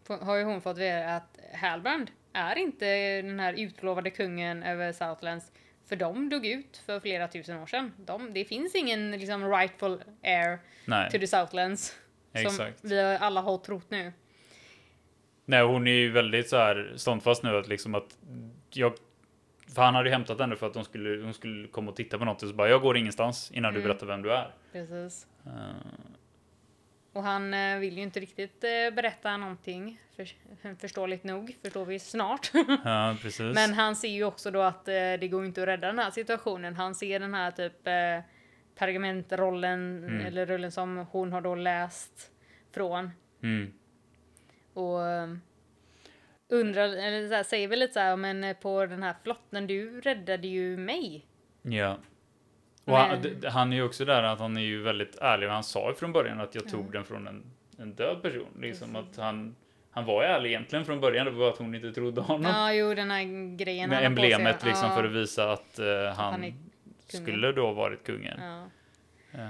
har 0.09 0.37
ju 0.37 0.45
hon 0.45 0.61
fått 0.61 0.79
veta 0.79 1.17
att 1.17 1.39
Halbrand 1.55 2.11
är 2.33 2.59
inte 2.59 2.87
den 3.23 3.41
här 3.41 3.53
utlovade 3.53 4.11
kungen 4.11 4.63
över 4.63 4.93
Southlands. 4.93 5.53
För 5.89 5.97
de 5.97 6.29
dog 6.29 6.47
ut 6.47 6.83
för 6.87 7.01
flera 7.01 7.29
tusen 7.29 7.59
år 7.59 7.67
sedan. 7.67 7.93
De, 7.97 8.33
det 8.35 8.45
finns 8.45 8.75
ingen 8.75 9.11
liksom 9.11 9.51
rightful 9.51 10.03
heir 10.23 10.59
Nej. 10.85 11.11
to 11.11 11.19
the 11.19 11.27
Southlands. 11.27 11.99
Som 12.33 12.41
Exakt. 12.47 12.79
vi 12.85 13.01
alla 13.01 13.41
har 13.41 13.59
trott 13.59 13.91
nu. 13.91 14.13
Nej, 15.45 15.63
hon 15.63 15.87
är 15.87 15.93
ju 15.93 16.11
väldigt 16.11 16.49
så 16.49 16.57
här 16.57 16.93
ståndfast 16.97 17.43
nu 17.43 17.57
att 17.57 17.69
liksom 17.69 17.95
att 17.95 18.19
jag 18.71 18.93
för 19.75 19.83
han 19.83 19.95
hade 19.95 20.09
ju 20.09 20.13
hämtat 20.13 20.41
henne 20.41 20.57
för 20.57 20.67
att 20.67 20.75
de 20.75 20.85
skulle, 20.85 21.25
hon 21.25 21.35
skulle 21.35 21.69
komma 21.69 21.91
och 21.91 21.97
titta 21.97 22.19
på 22.19 22.25
något 22.25 22.43
och 22.43 22.49
så 22.49 22.55
bara 22.55 22.69
jag 22.69 22.81
går 22.83 22.97
ingenstans 22.97 23.51
innan 23.55 23.73
du 23.75 23.81
Mm. 23.81 23.89
berättar 23.89 24.07
vem 24.07 24.23
du 24.23 24.33
är. 24.33 24.55
Precis. 24.73 25.27
Eh, 25.47 25.53
Och 27.13 27.23
han 27.23 27.55
eh, 27.55 27.79
vill 27.79 27.97
ju 27.97 28.03
inte 28.03 28.21
riktigt 28.21 28.65
eh, 28.65 28.95
berätta 28.95 29.37
någonting. 29.37 30.01
För, 30.17 30.29
förståeligt 30.81 31.25
nog, 31.25 31.57
förstår 31.63 31.85
vi 31.85 31.99
snart. 31.99 32.51
ja, 32.85 33.17
precis. 33.23 33.55
Men 33.55 33.75
han 33.75 33.97
ser 33.97 34.09
ju 34.09 34.25
också 34.25 34.51
då 34.51 34.61
att 34.63 34.89
eh, 34.89 34.93
det 34.93 35.29
går 35.31 35.45
inte 35.45 35.63
att 35.63 35.69
rädda 35.69 35.87
den 35.87 35.99
här 35.99 36.11
situationen. 36.11 36.77
Han 36.77 36.95
ser 36.95 37.21
den 37.21 37.35
här 37.35 37.51
typ 37.51 37.87
eh, 37.87 38.21
pergamentrollen, 38.75 40.05
Mm. 40.05 40.27
eller 40.27 40.47
rullen 40.47 40.73
som 40.73 41.07
hon 41.11 41.33
har 41.33 41.41
då 41.41 41.55
läst 41.55 42.31
från. 42.73 43.11
Mm. 43.43 43.73
Och 44.75 44.99
undrar, 46.49 46.89
eller 46.89 47.29
så 47.29 47.35
här, 47.35 47.43
säger 47.43 47.69
väl 47.69 47.79
lite 47.79 47.93
så 47.93 48.01
här, 48.01 48.17
men 48.17 48.55
på 48.61 48.87
den 48.87 49.03
här 49.03 49.15
flotten, 49.23 49.67
du 49.67 50.01
räddade 50.01 50.49
ju 50.49 50.77
mig. 50.77 51.27
Ja. 51.63 51.99
Och 52.93 52.97
han, 52.99 53.23
d- 53.23 53.49
han 53.49 53.73
är 53.73 53.77
ju 53.77 53.83
också 53.83 54.05
där 54.05 54.23
att 54.23 54.39
han 54.39 54.57
är 54.57 54.61
ju 54.61 54.83
väldigt 54.83 55.17
ärlig 55.21 55.49
och 55.49 55.55
han 55.55 55.65
sa 55.65 55.89
ju 55.89 55.95
från 55.95 56.13
början 56.13 56.41
att 56.41 56.55
jag 56.55 56.65
Ja. 56.67 56.71
tog 56.71 56.93
den 56.93 57.05
från 57.05 57.27
en, 57.29 57.43
en 57.79 57.95
död 57.95 58.23
person. 58.23 58.47
Liksom 58.61 58.97
att 58.97 59.17
han, 59.17 59.57
han 59.91 60.05
var 60.05 60.23
ju 60.23 60.29
ärlig 60.29 60.51
egentligen 60.51 60.85
från 60.85 61.01
början, 61.01 61.25
det 61.27 61.31
var 61.33 61.39
bara 61.39 61.51
att 61.51 61.59
hon 61.59 61.75
inte 61.75 61.93
trodde 61.93 62.21
honom. 62.21 62.53
Ja, 62.53 62.73
jo, 62.73 62.95
den 62.95 63.11
här 63.11 63.57
grejen 63.57 63.91
Med 63.91 63.99
han 64.03 64.05
har 64.13 64.17
på 64.17 64.21
sig. 64.23 64.33
emblemet 64.33 64.65
liksom 64.65 64.89
Ja, 64.91 64.97
för 64.97 65.05
att 65.05 65.13
visa 65.13 65.53
att 65.53 65.79
eh, 65.79 65.87
han, 66.17 66.33
han 66.33 66.45
är 66.45 66.51
kungen. 66.51 67.27
skulle 67.27 67.53
då 67.53 67.73
varit 67.73 68.05
kungen. 68.07 68.41
Ja. 68.43 68.65
Eh, 69.39 69.49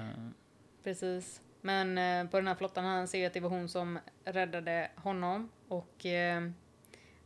Precis. 0.85 1.41
Men 1.61 1.99
eh, 1.99 2.31
på 2.31 2.37
den 2.37 2.47
här 2.49 2.55
flottan 2.55 2.85
han 2.85 3.09
ser 3.09 3.19
ju 3.19 3.25
att 3.27 3.35
det 3.35 3.41
var 3.41 3.51
hon 3.51 3.69
som 3.69 3.99
räddade 4.25 4.91
honom 4.97 5.51
och 5.69 6.07
eh, 6.07 6.43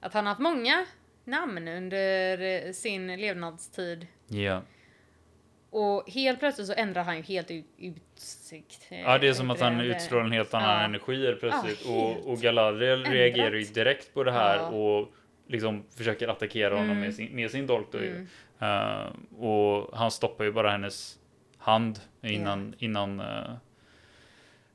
att 0.01 0.15
han 0.15 0.27
har 0.27 0.31
haft 0.31 0.41
många 0.41 0.85
namn 1.25 1.69
under 1.69 2.41
eh, 2.67 2.73
sin 2.73 3.07
levnadstid. 3.21 4.07
ja. 4.29 4.63
Och 5.75 6.11
helt 6.11 6.39
plötsligt 6.39 6.67
så 6.67 6.73
ändrar 6.73 7.05
han 7.05 7.17
ju 7.17 7.23
helt 7.23 7.51
ut, 7.51 7.65
utsikt. 7.79 8.87
eh, 8.91 9.01
Ja, 9.01 9.19
det 9.19 9.29
är 9.29 9.33
som 9.33 9.51
att 9.51 9.61
han 9.61 9.79
det- 9.79 9.85
utstrålar 9.85 10.25
en 10.25 10.33
helt 10.33 10.55
annan 10.55 10.71
Ja. 10.71 10.85
energi 10.85 11.27
helt 11.27 11.41
plötsligt. 11.41 11.83
Ja, 11.87 11.93
och, 11.93 12.33
och 12.33 12.39
Galadriel 12.39 12.99
ändrat. 12.99 13.13
reagerar 13.13 13.55
ju 13.57 13.65
direkt 13.65 14.15
på 14.15 14.25
det 14.25 14.33
här 14.33 14.57
Ja. 14.57 14.67
och 14.69 15.13
liksom 15.49 15.85
försöker 15.97 16.29
attackera 16.29 16.75
honom 16.75 16.91
Mm. 16.91 17.01
med, 17.01 17.15
sin, 17.15 17.37
med 17.37 17.51
sin 17.51 17.67
dolk. 17.67 17.95
Mm. 17.95 18.27
Eh, 18.59 19.07
och 19.45 19.97
han 19.99 20.11
stoppar 20.11 20.45
ju 20.45 20.53
bara 20.53 20.71
hennes 20.71 21.19
hand 21.59 21.99
innan, 22.23 22.75
innan, 22.79 23.21
eh, 23.21 23.53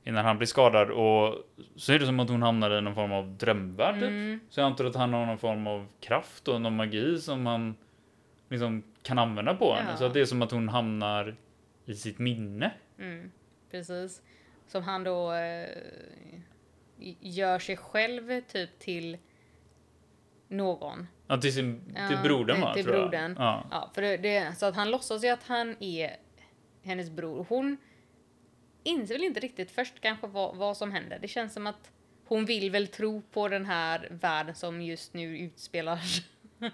innan 0.03 0.25
han 0.25 0.37
blir 0.37 0.47
skadad. 0.47 0.89
Och 0.91 1.35
så 1.75 1.93
är 1.93 1.99
det 1.99 2.05
som 2.05 2.19
att 2.19 2.29
hon 2.29 2.41
hamnar 2.41 2.77
i 2.77 2.81
någon 2.81 2.95
form 2.95 3.11
av 3.11 3.29
drömvärld. 3.37 3.95
typ. 3.95 4.03
Mm. 4.03 4.39
Så 4.49 4.59
jag 4.59 4.65
antar 4.65 4.85
att 4.85 4.95
han 4.95 5.13
har 5.13 5.25
någon 5.25 5.37
form 5.37 5.67
av 5.67 5.87
kraft 6.01 6.47
och 6.47 6.61
någon 6.61 6.75
magi 6.75 7.17
som 7.17 7.45
han 7.45 7.75
liksom 8.49 8.83
kan 9.07 9.19
använda 9.19 9.53
på 9.53 9.73
henne. 9.73 9.89
Ja. 9.91 9.97
Så 9.97 10.05
att 10.05 10.13
det 10.13 10.21
är 10.21 10.25
som 10.25 10.41
att 10.41 10.51
hon 10.51 10.69
hamnar 10.69 11.35
i 11.85 11.95
sitt 11.95 12.19
minne. 12.19 12.71
Mm. 12.99 13.31
Precis. 13.71 14.21
Som 14.67 14.83
han 14.83 15.03
då 15.03 15.33
eh, 15.33 15.67
gör 17.19 17.59
sig 17.59 17.77
själv 17.77 18.41
typ 18.41 18.79
till 18.79 19.17
någon. 20.47 21.07
Ja, 21.27 21.37
till, 21.37 21.53
sin, 21.53 21.97
till 22.09 22.17
brodern 22.23 22.61
va? 22.61 22.73
till 22.73 22.83
tror 22.83 22.95
jag. 22.95 23.09
brodern. 23.09 23.35
Ja. 23.37 23.67
Ja, 23.71 23.91
för 23.95 24.01
det, 24.01 24.17
det, 24.17 24.57
så 24.57 24.65
att 24.65 24.75
han 24.75 24.91
låtsas 24.91 25.23
ju 25.23 25.29
att 25.29 25.43
han 25.43 25.75
är 25.79 26.15
hennes 26.83 27.09
bror. 27.09 27.45
Hon 27.49 27.77
inser 28.83 29.15
väl 29.15 29.23
inte 29.23 29.39
riktigt 29.39 29.71
först 29.71 30.01
kanske 30.01 30.27
vad, 30.27 30.55
vad 30.55 30.77
som 30.77 30.91
händer. 30.91 31.19
Det 31.21 31.27
känns 31.27 31.53
som 31.53 31.67
att 31.67 31.91
hon 32.25 32.45
vill 32.45 32.71
väl 32.71 32.87
tro 32.87 33.21
på 33.21 33.47
den 33.47 33.65
här 33.65 34.07
världen 34.11 34.55
som 34.55 34.81
just 34.81 35.13
nu 35.13 35.37
utspelar. 35.37 35.99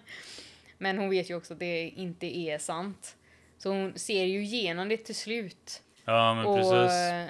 Men 0.77 0.97
hon 0.97 1.09
vet 1.09 1.29
ju 1.29 1.35
också 1.35 1.53
att 1.53 1.59
det 1.59 1.81
inte 1.89 2.37
är 2.37 2.57
sant. 2.57 3.17
Så 3.57 3.69
hon 3.69 3.93
ser 3.99 4.23
ju 4.25 4.43
igenom 4.43 4.89
det 4.89 4.97
till 4.97 5.15
slut. 5.15 5.81
ja, 6.05 6.33
men 6.33 6.45
och 6.45 6.55
precis. 6.57 6.97
eh, 7.01 7.27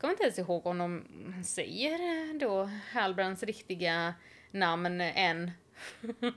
kommer 0.00 0.12
inte 0.12 0.22
ens 0.24 0.38
ihåg 0.38 0.66
om 0.66 0.78
de 0.78 1.04
säger 1.44 1.92
eh, 1.94 2.38
då 2.40 2.70
Halbrands 2.92 3.42
riktiga 3.42 4.14
namn 4.50 5.00
än. 5.00 5.50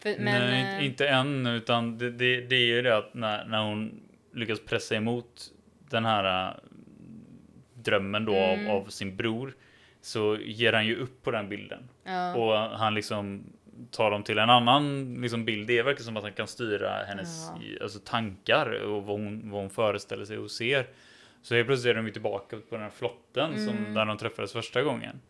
För, 0.00 0.16
men, 0.18 0.24
Nej, 0.24 0.62
eh, 0.62 0.74
inte- 0.74 0.84
inte 0.84 1.08
än, 1.08 1.46
utan 1.46 1.98
det, 1.98 2.10
det, 2.10 2.40
det 2.40 2.56
är 2.56 2.66
ju 2.66 2.82
det 2.82 2.96
att 2.96 3.14
när, 3.14 3.44
när 3.44 3.62
hon 3.64 4.00
lyckas 4.34 4.60
pressa 4.60 4.94
emot 4.96 5.52
den 5.90 6.04
här 6.04 6.48
äh, 6.48 6.54
drömmen 7.74 8.24
då 8.24 8.34
Mm. 8.34 8.70
av, 8.70 8.76
av 8.76 8.88
sin 8.88 9.16
bror 9.16 9.56
så 10.00 10.36
ger 10.40 10.72
han 10.72 10.86
ju 10.86 10.96
upp 10.96 11.22
på 11.22 11.30
den 11.30 11.48
bilden. 11.48 11.88
ja. 12.04 12.34
Och 12.34 12.78
han 12.78 12.94
liksom 12.94 13.44
tar 13.90 14.10
dem 14.10 14.22
till 14.22 14.38
en 14.38 14.50
annan 14.50 15.14
liksom, 15.20 15.44
bild. 15.44 15.66
Det 15.68 15.82
verkar 15.82 16.02
som 16.02 16.16
att 16.16 16.22
han 16.22 16.32
kan 16.32 16.46
styra 16.46 16.90
hennes 17.06 17.48
Ja. 17.48 17.82
alltså, 17.82 17.98
tankar 17.98 18.70
och 18.82 19.04
vad 19.04 19.20
hon, 19.20 19.50
vad 19.50 19.60
hon 19.60 19.70
föreställer 19.70 20.24
sig 20.24 20.38
och 20.38 20.50
ser. 20.50 20.86
Så 21.42 21.54
helt 21.54 21.66
plötsligt 21.66 21.90
är 21.90 21.94
de 21.94 22.06
ju 22.06 22.12
tillbaka 22.12 22.56
på 22.68 22.74
den 22.74 22.82
här 22.82 22.90
flotten 22.90 23.66
som, 23.66 23.76
Mm. 23.76 23.94
där 23.94 24.04
de 24.04 24.18
träffades 24.18 24.52
första 24.52 24.82
gången. 24.82 25.20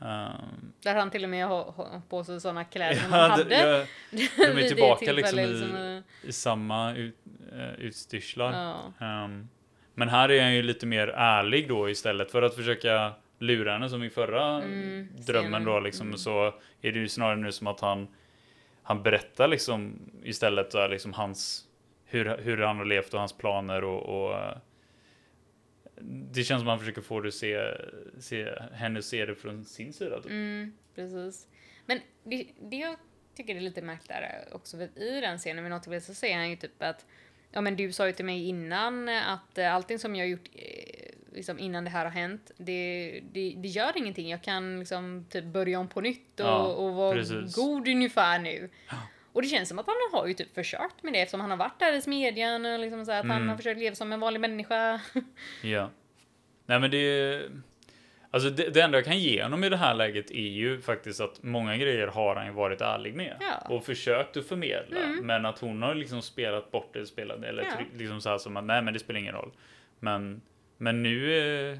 Ehm, 0.00 0.72
Där 0.82 0.94
han 0.94 1.10
till 1.10 1.24
och 1.24 1.30
med 1.30 1.46
har, 1.46 2.00
på 2.08 2.24
sig 2.24 2.40
sådana 2.40 2.64
kläder 2.64 2.94
som 3.00 3.12
Ja, 3.12 3.18
han 3.20 3.30
hade. 3.30 3.54
ja, 3.54 3.84
de 4.36 4.62
är 4.64 4.68
tillbaka 4.68 5.12
liksom 5.12 5.38
i, 5.38 5.46
liksom, 5.46 5.76
eh, 5.76 6.28
i 6.28 6.32
samma 6.32 6.94
ut, 6.94 7.16
uh, 7.52 7.74
utstyrslar. 7.78 8.52
ja. 8.98 9.06
Ehm, 9.06 9.48
men 9.94 10.08
här 10.08 10.30
är 10.30 10.42
han 10.42 10.54
ju 10.54 10.62
lite 10.62 10.86
mer 10.86 11.08
ärlig 11.08 11.68
då 11.68 11.90
istället 11.90 12.30
för 12.30 12.42
att 12.42 12.54
försöka 12.54 13.12
lura 13.38 13.72
henne 13.72 13.88
som 13.88 14.02
i 14.02 14.10
förra 14.10 14.62
Mm, 14.62 15.08
drömmen 15.26 15.64
då 15.64 15.80
liksom 15.80 16.06
Mm. 16.06 16.18
så 16.18 16.54
är 16.82 16.92
det 16.92 16.98
ju 16.98 17.08
snarare 17.08 17.36
nu 17.36 17.52
som 17.52 17.66
att 17.66 17.80
han 17.80 18.08
han 18.82 19.02
berättar 19.02 19.48
liksom 19.48 19.98
istället 20.24 20.70
där 20.70 20.88
liksom 20.88 21.12
hans 21.12 21.68
hur, 22.04 22.38
hur 22.38 22.58
han 22.58 22.76
har 22.76 22.84
levt 22.84 23.14
och 23.14 23.20
hans 23.20 23.32
planer 23.32 23.84
och, 23.84 24.28
och 24.30 24.40
det 26.32 26.44
känns 26.44 26.60
som 26.60 26.68
han 26.68 26.78
försöker 26.78 27.02
få 27.02 27.20
det 27.20 27.28
att 27.28 27.34
se, 27.34 27.74
se 28.20 28.50
henne 28.72 29.02
se 29.02 29.26
det 29.26 29.34
från 29.34 29.64
sin 29.64 29.92
sida. 29.92 30.16
Typ. 30.16 30.30
Mm, 30.30 30.72
precis. 30.94 31.48
Men 31.86 32.00
det, 32.24 32.46
det 32.60 32.76
jag 32.76 32.96
tycker 33.36 33.56
är 33.56 33.60
lite 33.60 33.82
märkligt 33.82 34.08
där 34.08 34.44
också. 34.52 34.76
För 34.76 34.98
i 35.02 35.20
den 35.20 35.38
scenen 35.38 35.64
vid 35.64 35.70
något 35.70 35.82
tillfälle 35.82 36.00
så 36.00 36.14
säger 36.14 36.36
han 36.36 36.50
ju 36.50 36.56
typ 36.56 36.82
att 36.82 37.06
Ja 37.52 37.60
men 37.60 37.76
du 37.76 37.92
sa 37.92 38.06
ju 38.06 38.12
till 38.12 38.24
mig 38.24 38.48
innan 38.48 39.08
att 39.08 39.58
allting 39.58 39.98
som 39.98 40.16
jag 40.16 40.28
gjort 40.28 40.48
liksom 41.34 41.58
innan 41.58 41.84
det 41.84 41.90
här 41.90 42.04
har 42.04 42.12
hänt, 42.12 42.50
det, 42.56 43.20
det, 43.32 43.54
det 43.56 43.68
gör 43.68 43.92
ingenting. 43.98 44.28
Jag 44.30 44.42
kan 44.42 44.78
liksom 44.78 45.26
typ 45.30 45.44
börja 45.44 45.78
om 45.78 45.88
på 45.88 46.00
nytt 46.00 46.40
och, 46.40 46.46
Ja, 46.46 46.64
och 46.66 46.94
vara 46.94 47.14
precis. 47.16 47.56
god 47.56 47.88
ungefär 47.88 48.38
nu. 48.38 48.70
Och 49.32 49.42
det 49.42 49.48
känns 49.48 49.68
som 49.68 49.78
att 49.78 49.86
han 49.86 50.20
har 50.20 50.26
ju 50.26 50.34
typ 50.34 50.54
försökt 50.54 51.02
med 51.02 51.12
det 51.12 51.20
eftersom 51.20 51.40
han 51.40 51.50
har 51.50 51.56
varit 51.56 51.78
där 51.78 51.92
i 51.92 52.00
smedjan 52.02 52.66
och 52.66 52.78
liksom 52.78 53.04
så 53.04 53.12
att 53.12 53.26
han 53.26 53.30
Mm. 53.36 53.48
har 53.48 53.56
försökt 53.56 53.78
leva 53.80 53.94
som 53.96 54.12
en 54.12 54.20
vanlig 54.20 54.40
människa. 54.40 55.00
Ja. 55.62 55.90
Nej 56.66 56.80
men 56.80 56.90
det... 56.90 57.42
Alltså 58.30 58.50
det, 58.50 58.70
det 58.70 58.80
enda 58.80 58.98
jag 58.98 59.04
kan 59.04 59.18
ge 59.18 59.42
honom 59.42 59.64
i 59.64 59.68
det 59.68 59.76
här 59.76 59.94
läget 59.94 60.30
är 60.30 60.48
ju 60.48 60.80
faktiskt 60.80 61.20
att 61.20 61.42
många 61.42 61.76
grejer 61.76 62.06
har 62.06 62.36
han 62.36 62.46
ju 62.46 62.52
varit 62.52 62.80
ärlig 62.80 63.14
med. 63.14 63.36
Ja. 63.40 63.74
Och 63.74 63.84
försökt 63.84 64.36
att 64.36 64.46
förmedla. 64.46 65.00
Mm. 65.00 65.26
Men 65.26 65.46
att 65.46 65.58
hon 65.58 65.82
har 65.82 65.94
liksom 65.94 66.22
spelat 66.22 66.70
bort 66.70 66.90
det, 66.92 67.06
spelat 67.06 67.44
eller 67.44 67.62
Ja. 67.62 67.70
liksom 67.98 68.20
så 68.20 68.30
här 68.30 68.38
som 68.38 68.56
att 68.56 68.64
nej 68.64 68.82
men 68.82 68.94
det 68.94 69.00
spelar 69.00 69.20
ingen 69.20 69.34
roll. 69.34 69.52
Men, 70.00 70.40
men 70.84 71.02
nu... 71.02 71.38
Eh, 71.72 71.78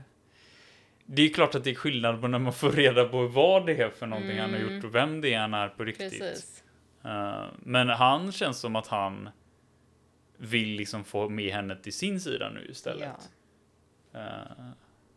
det 1.07 1.22
är 1.22 1.28
klart 1.28 1.55
att 1.55 1.64
det 1.64 1.70
är 1.70 1.74
skillnad 1.74 2.20
på 2.20 2.28
när 2.28 2.38
man 2.38 2.52
får 2.52 2.72
reda 2.72 3.05
på 3.05 3.26
vad 3.26 3.66
det 3.66 3.82
är 3.82 3.90
för 3.90 4.07
någonting 4.07 4.38
han 4.38 4.50
har 4.50 4.59
Mm. 4.59 4.74
gjort 4.74 4.84
och 4.84 4.94
vem 4.94 5.20
det 5.20 5.34
är 5.34 5.38
han 5.38 5.55
är 5.55 5.68
på 5.68 5.84
riktigt. 5.84 6.18
Precis. 6.20 6.64
Eh, 7.05 7.44
men 7.59 7.88
han 7.88 8.32
känns 8.32 8.61
som 8.61 8.76
att 8.76 8.86
han 8.86 9.28
vill 10.36 10.68
liksom 10.68 11.05
få 11.05 11.28
med 11.28 11.52
henne 11.52 11.76
till 11.76 11.92
sin 11.92 12.20
sida 12.20 12.50
nu 12.50 12.66
istället. 12.70 13.09
Ja, 14.12 14.20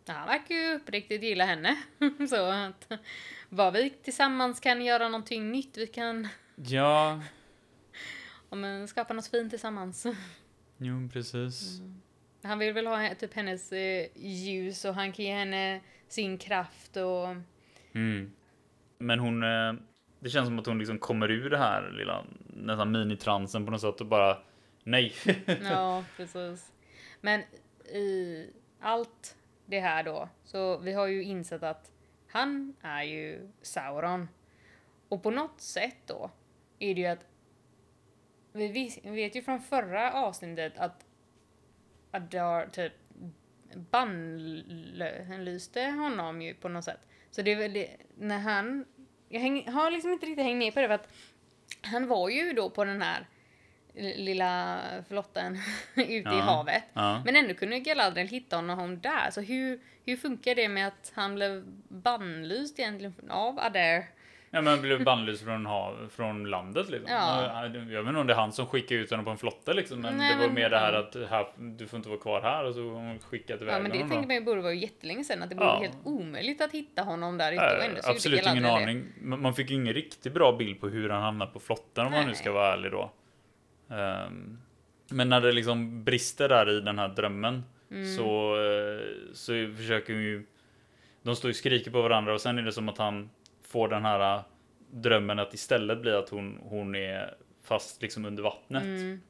han 0.08 0.28
verkar 0.28 0.56
ju 0.56 0.76
uppriktigt 0.76 1.24
gilla 1.24 1.46
henne. 1.46 1.78
så 2.30 2.52
att 2.52 2.92
vad 3.50 3.74
vi 3.74 3.90
tillsammans 3.90 4.60
kan 4.60 4.86
göra 4.86 5.10
någonting 5.10 5.52
nytt, 5.52 5.78
vi 5.78 5.88
kan 5.88 6.28
ja, 6.56 7.22
ja, 8.50 8.56
men, 8.56 8.88
skapa 8.88 9.14
något 9.14 9.28
fint 9.28 9.50
tillsammans. 9.50 10.06
jo 10.78 11.10
precis. 11.14 11.82
Han 12.48 12.60
vill 12.60 12.74
väl 12.74 12.88
ha 12.88 13.16
typ 13.16 13.34
hennes 13.34 13.72
eh, 13.72 14.08
ljus 14.16 14.86
och 14.86 14.96
han 14.96 15.12
kan 15.12 15.26
ge 15.26 15.34
henne 15.34 15.82
sin 16.08 16.38
kraft 16.38 16.98
och 16.98 17.36
Mm. 17.98 18.32
Men 18.98 19.20
hon, 19.20 19.44
eh, 19.44 19.74
det 20.20 20.30
känns 20.30 20.48
som 20.48 20.60
att 20.60 20.66
hon 20.66 20.80
liksom 20.80 21.00
kommer 21.00 21.32
ur 21.32 21.50
det 21.50 21.58
här 21.58 21.92
lilla 21.92 22.26
nästan 22.48 22.92
minitransen 22.92 23.66
på 23.66 23.72
något 23.72 23.82
sätt 23.82 24.02
och 24.02 24.08
bara 24.08 24.38
nej. 24.84 25.14
ja, 25.64 26.04
precis. 26.18 26.72
Men 27.22 27.42
i 27.94 28.46
allt 28.80 29.38
det 29.66 29.80
här 29.80 30.04
då, 30.04 30.30
så 30.44 30.78
vi 30.78 30.94
har 30.94 31.08
ju 31.08 31.24
insett 31.24 31.64
att 31.64 31.92
han 32.28 32.76
är 32.82 33.04
ju 33.04 33.52
Sauron. 33.62 34.28
Och 35.10 35.24
på 35.24 35.32
något 35.32 35.62
sätt 35.62 35.98
då 36.06 36.32
är 36.80 36.96
det 36.96 37.02
ju 37.02 37.08
att 37.08 37.26
vi 38.54 38.92
vet 39.04 39.36
ju 39.36 39.42
från 39.42 39.60
förra 39.60 40.14
avsnittet 40.14 40.78
att 40.78 41.06
Adar 42.18 42.68
typ 42.68 42.94
bannlyste 43.92 45.84
honom 45.84 46.42
ju 46.42 46.54
på 46.54 46.70
något 46.70 46.84
sätt. 46.84 47.00
Så 47.32 47.42
det 47.42 47.52
är 47.52 47.56
väl 47.56 47.74
det, 47.74 47.90
när 48.18 48.40
han, 48.40 48.86
jag 49.30 49.40
häng, 49.40 49.72
har 49.72 49.92
liksom 49.92 50.12
inte 50.12 50.26
riktigt 50.26 50.46
hängt 50.46 50.58
med 50.58 50.74
på 50.74 50.80
det 50.82 50.88
för 50.88 50.94
att 50.96 51.14
han 51.82 52.08
var 52.08 52.30
ju 52.30 52.54
då 52.54 52.70
på 52.70 52.86
den 52.86 53.02
här 53.02 53.28
lilla 53.96 54.80
flotten 55.08 55.58
ute 55.96 56.12
i 56.12 56.22
Ja. 56.26 56.32
havet. 56.32 56.84
ja. 56.94 57.22
Men 57.26 57.36
ändå 57.36 57.54
kunde 57.54 57.80
Galadriel 57.80 58.28
hitta 58.28 58.56
honom 58.56 59.00
där. 59.02 59.32
Så 59.32 59.42
hur, 59.42 59.80
hur 60.06 60.16
funkar 60.18 60.56
det 60.56 60.70
med 60.70 60.88
att 60.88 61.12
han 61.16 61.36
blev 61.36 61.64
bannlyst 61.90 62.80
egentligen 62.80 63.16
av 63.30 63.60
Adair? 63.60 64.06
Ja, 64.58 64.62
men 64.62 64.82
blev 64.82 65.04
bannlyst 65.04 65.44
från, 65.44 65.66
hav, 65.66 66.10
från 66.16 66.50
landet 66.50 66.90
liksom. 66.90 67.12
Ja. 67.12 67.64
Jag 67.64 67.70
vet 68.04 68.08
inte 68.08 68.20
om 68.20 68.28
det 68.28 68.34
är 68.34 68.38
han 68.38 68.52
som 68.52 68.66
skickade 68.68 69.02
ut 69.02 69.10
honom 69.10 69.26
på 69.26 69.32
en 69.32 69.38
flotte 69.38 69.74
liksom. 69.74 70.02
Men 70.02 70.18
Nej, 70.18 70.34
det 70.34 70.40
var 70.40 70.46
men- 70.46 70.56
mer 70.56 70.70
det 70.70 70.78
här 70.80 70.94
att 70.94 71.16
här, 71.30 71.46
du 71.58 71.88
får 71.88 71.98
inte 71.98 72.10
vara 72.10 72.20
kvar 72.20 72.42
här 72.42 72.64
och 72.66 72.74
så 72.74 72.82
hon 72.82 73.20
skickat 73.20 73.62
iväg 73.62 73.76
Ja 73.76 73.80
men 73.80 73.92
det 73.92 73.98
honom. 73.98 74.10
tänker 74.10 74.28
man 74.28 74.36
ju 74.36 74.42
borde 74.42 74.62
vara 74.62 74.74
jättelänge 74.74 75.24
sedan. 75.24 75.44
Att 75.44 75.50
det 75.50 75.56
borde 75.56 75.68
Ja. 75.70 75.80
helt 75.82 75.98
omöjligt 76.04 76.62
att 76.62 76.72
hitta 76.72 77.02
honom 77.02 77.38
där 77.38 77.52
ute. 77.52 77.62
och 77.62 77.78
Nej, 77.80 77.88
ändå 77.88 78.02
så 78.02 78.08
gjorde 78.08 78.16
absolut 78.16 78.46
ingen 78.46 78.64
Galadriel 78.64 78.86
det. 78.96 79.24
aning. 79.28 79.42
Man 79.42 79.54
fick 79.54 79.70
ju 79.70 79.76
ingen 79.76 79.94
riktigt 79.94 80.34
bra 80.34 80.52
bild 80.58 80.80
på 80.80 80.88
hur 80.90 81.10
han 81.10 81.22
hamnade 81.22 81.52
på 81.52 81.60
flotten 81.60 82.06
om 82.06 82.12
man 82.12 82.22
nu 82.22 82.28
Nej. 82.28 82.36
ska 82.36 82.52
vara 82.52 82.74
ärlig 82.74 82.92
då. 82.92 83.12
Ehm, 83.90 84.58
men 85.10 85.30
när 85.30 85.42
det 85.42 85.52
liksom 85.52 86.04
brister 86.04 86.50
där 86.50 86.70
i 86.78 86.80
den 86.80 87.00
här 87.00 87.08
drömmen 87.08 87.64
Mm. 87.92 88.16
så, 88.16 88.56
eh, 88.56 89.34
så 89.34 89.74
försöker 89.78 90.14
ju 90.14 90.46
de 91.24 91.36
står 91.36 91.50
ju 91.50 91.52
och 91.52 91.56
skriker 91.56 91.92
på 91.92 92.02
varandra 92.02 92.34
och 92.34 92.42
sen 92.42 92.58
är 92.58 92.62
det 92.62 92.72
som 92.72 92.90
att 92.90 92.98
han 92.98 93.30
får 93.68 93.88
den 93.88 94.06
här 94.06 94.36
eh, 94.36 94.42
drömmen 94.92 95.40
att 95.40 95.54
istället 95.54 96.02
bli 96.02 96.12
att 96.14 96.30
hon, 96.30 96.60
hon 96.64 96.96
är 96.96 97.36
fast 97.64 98.02
liksom 98.02 98.26
under 98.26 98.44
vattnet 98.44 98.84
Mm. 98.84 99.22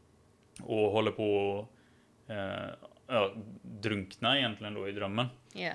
och 0.62 0.92
håller 0.92 1.12
på 1.12 1.60
att 2.26 2.30
eh, 2.32 2.70
ja, 3.08 3.32
drunkna 3.62 4.38
egentligen 4.38 4.74
då 4.74 4.88
i 4.90 4.92
drömmen. 4.92 5.26
Ja. 5.54 5.72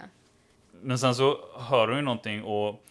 Men 0.82 0.98
sen 0.98 1.14
så 1.14 1.38
hör 1.70 1.88
hon 1.88 1.96
ju 1.96 2.02
någonting 2.02 2.42
och 2.44 2.84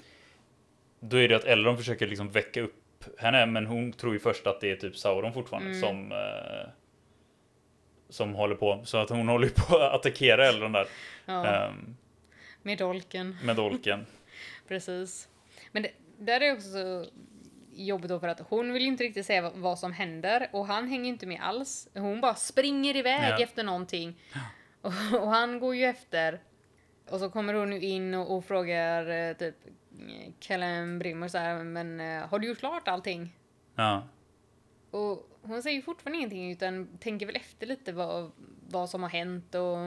då 1.00 1.18
är 1.18 1.28
det 1.30 1.36
att 1.36 1.44
Elrond 1.44 1.78
försöker 1.78 2.08
liksom 2.08 2.30
väcka 2.32 2.62
upp 2.62 2.76
henne, 3.18 3.46
men 3.46 3.66
hon 3.66 3.94
tror 3.94 4.14
ju 4.14 4.20
först 4.20 4.48
att 4.48 4.62
det 4.62 4.72
är 4.72 4.76
typ 4.76 4.98
Sauron 4.98 5.34
fortfarande 5.34 5.70
Mm. 5.70 5.82
som 5.82 6.12
eh, 6.12 6.70
som 8.10 8.34
håller 8.36 8.56
på. 8.56 8.82
Så 8.86 8.98
att 8.98 9.10
hon 9.10 9.28
håller 9.28 9.50
på 9.50 9.78
att 9.78 9.94
attackera 9.94 10.48
Elrond 10.48 10.74
där 10.74 10.88
ja. 11.26 11.46
ehm, 11.46 11.96
Med 12.62 12.78
dolken. 12.78 13.38
med 13.44 13.56
dolken. 13.56 14.06
Precis. 14.68 15.28
Men 15.72 15.84
det, 15.84 15.92
där 16.20 16.42
är 16.42 16.54
också 16.54 16.70
så 16.70 17.06
jobbigt 17.74 18.10
då 18.10 18.20
för 18.20 18.28
att 18.28 18.40
hon 18.40 18.74
vill 18.74 18.86
inte 18.86 19.04
riktigt 19.04 19.26
säga 19.26 19.42
vad, 19.42 19.54
vad 19.54 19.80
som 19.80 19.92
händer 19.94 20.50
och 20.54 20.66
han 20.68 20.88
hänger 20.88 21.10
inte 21.10 21.26
med 21.28 21.42
alls. 21.42 21.88
Hon 21.94 22.22
bara 22.22 22.36
springer 22.36 22.96
iväg 22.96 23.32
Ja. 23.40 23.44
efter 23.44 23.64
någonting. 23.64 24.20
Och, 24.82 24.94
och 25.22 25.30
han 25.30 25.60
går 25.60 25.76
ju 25.76 25.86
efter. 25.86 26.42
Och 27.10 27.20
så 27.20 27.30
kommer 27.30 27.54
hon 27.54 27.74
ju 27.74 27.80
in 27.90 28.14
och, 28.14 28.38
och 28.38 28.46
frågar 28.46 29.10
eh, 29.30 29.34
typ 29.34 29.56
Kellen 30.40 31.00
Brimmer 31.00 31.28
så 31.28 31.38
här, 31.38 31.64
men 31.64 32.00
eh, 32.00 32.28
har 32.28 32.40
du 32.40 32.48
gjort 32.48 32.60
klart 32.60 32.88
allting? 32.88 33.36
Ja. 33.76 34.08
Och 34.92 35.40
hon 35.42 35.64
säger 35.64 35.76
ju 35.76 35.82
fortfarande 35.82 36.18
ingenting 36.18 36.52
utan 36.52 36.98
tänker 36.98 37.26
väl 37.26 37.36
efter 37.36 37.68
lite 37.68 37.92
vad, 37.92 38.32
vad 38.70 38.90
som 38.90 39.04
har 39.04 39.10
hänt 39.10 39.56
och... 39.56 39.78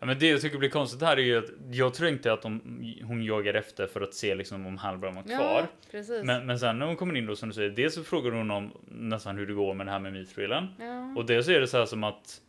Ja, 0.00 0.06
men 0.06 0.18
det 0.18 0.28
jag 0.28 0.40
tycker 0.40 0.58
blir 0.58 0.68
konstigt 0.68 1.02
här 1.02 1.16
är 1.16 1.20
ju 1.20 1.38
att 1.38 1.50
jag 1.70 1.94
tror 1.94 2.08
inte 2.08 2.32
att 2.32 2.42
de, 2.42 2.60
hon 3.04 3.24
jagar 3.24 3.54
efter 3.54 3.86
för 3.86 4.00
att 4.00 4.14
se 4.14 4.34
liksom 4.34 4.66
om 4.66 4.78
Halbrand 4.78 5.16
var 5.16 5.22
kvar. 5.22 5.66
Ja. 5.92 6.02
Men, 6.24 6.46
men 6.46 6.58
sen 6.58 6.78
när 6.78 6.86
hon 6.86 6.96
kommer 6.96 7.16
in 7.16 7.26
då 7.26 7.36
som 7.36 7.48
du 7.48 7.54
säger, 7.54 7.70
dels 7.70 7.94
så 7.94 8.04
frågar 8.04 8.30
hon 8.32 8.50
om 8.50 8.72
nästan 8.88 9.36
hur 9.36 9.46
det 9.46 9.52
går 9.54 9.74
med 9.74 9.86
det 9.86 9.90
här 9.90 9.98
med 9.98 10.12
mitrillen. 10.12 10.66
ja. 10.80 11.14
Och 11.16 11.26
dels 11.26 11.48
är 11.48 11.60
det 11.60 11.66
så 11.66 11.78
här 11.78 11.86
som 11.86 12.04
att 12.04 12.40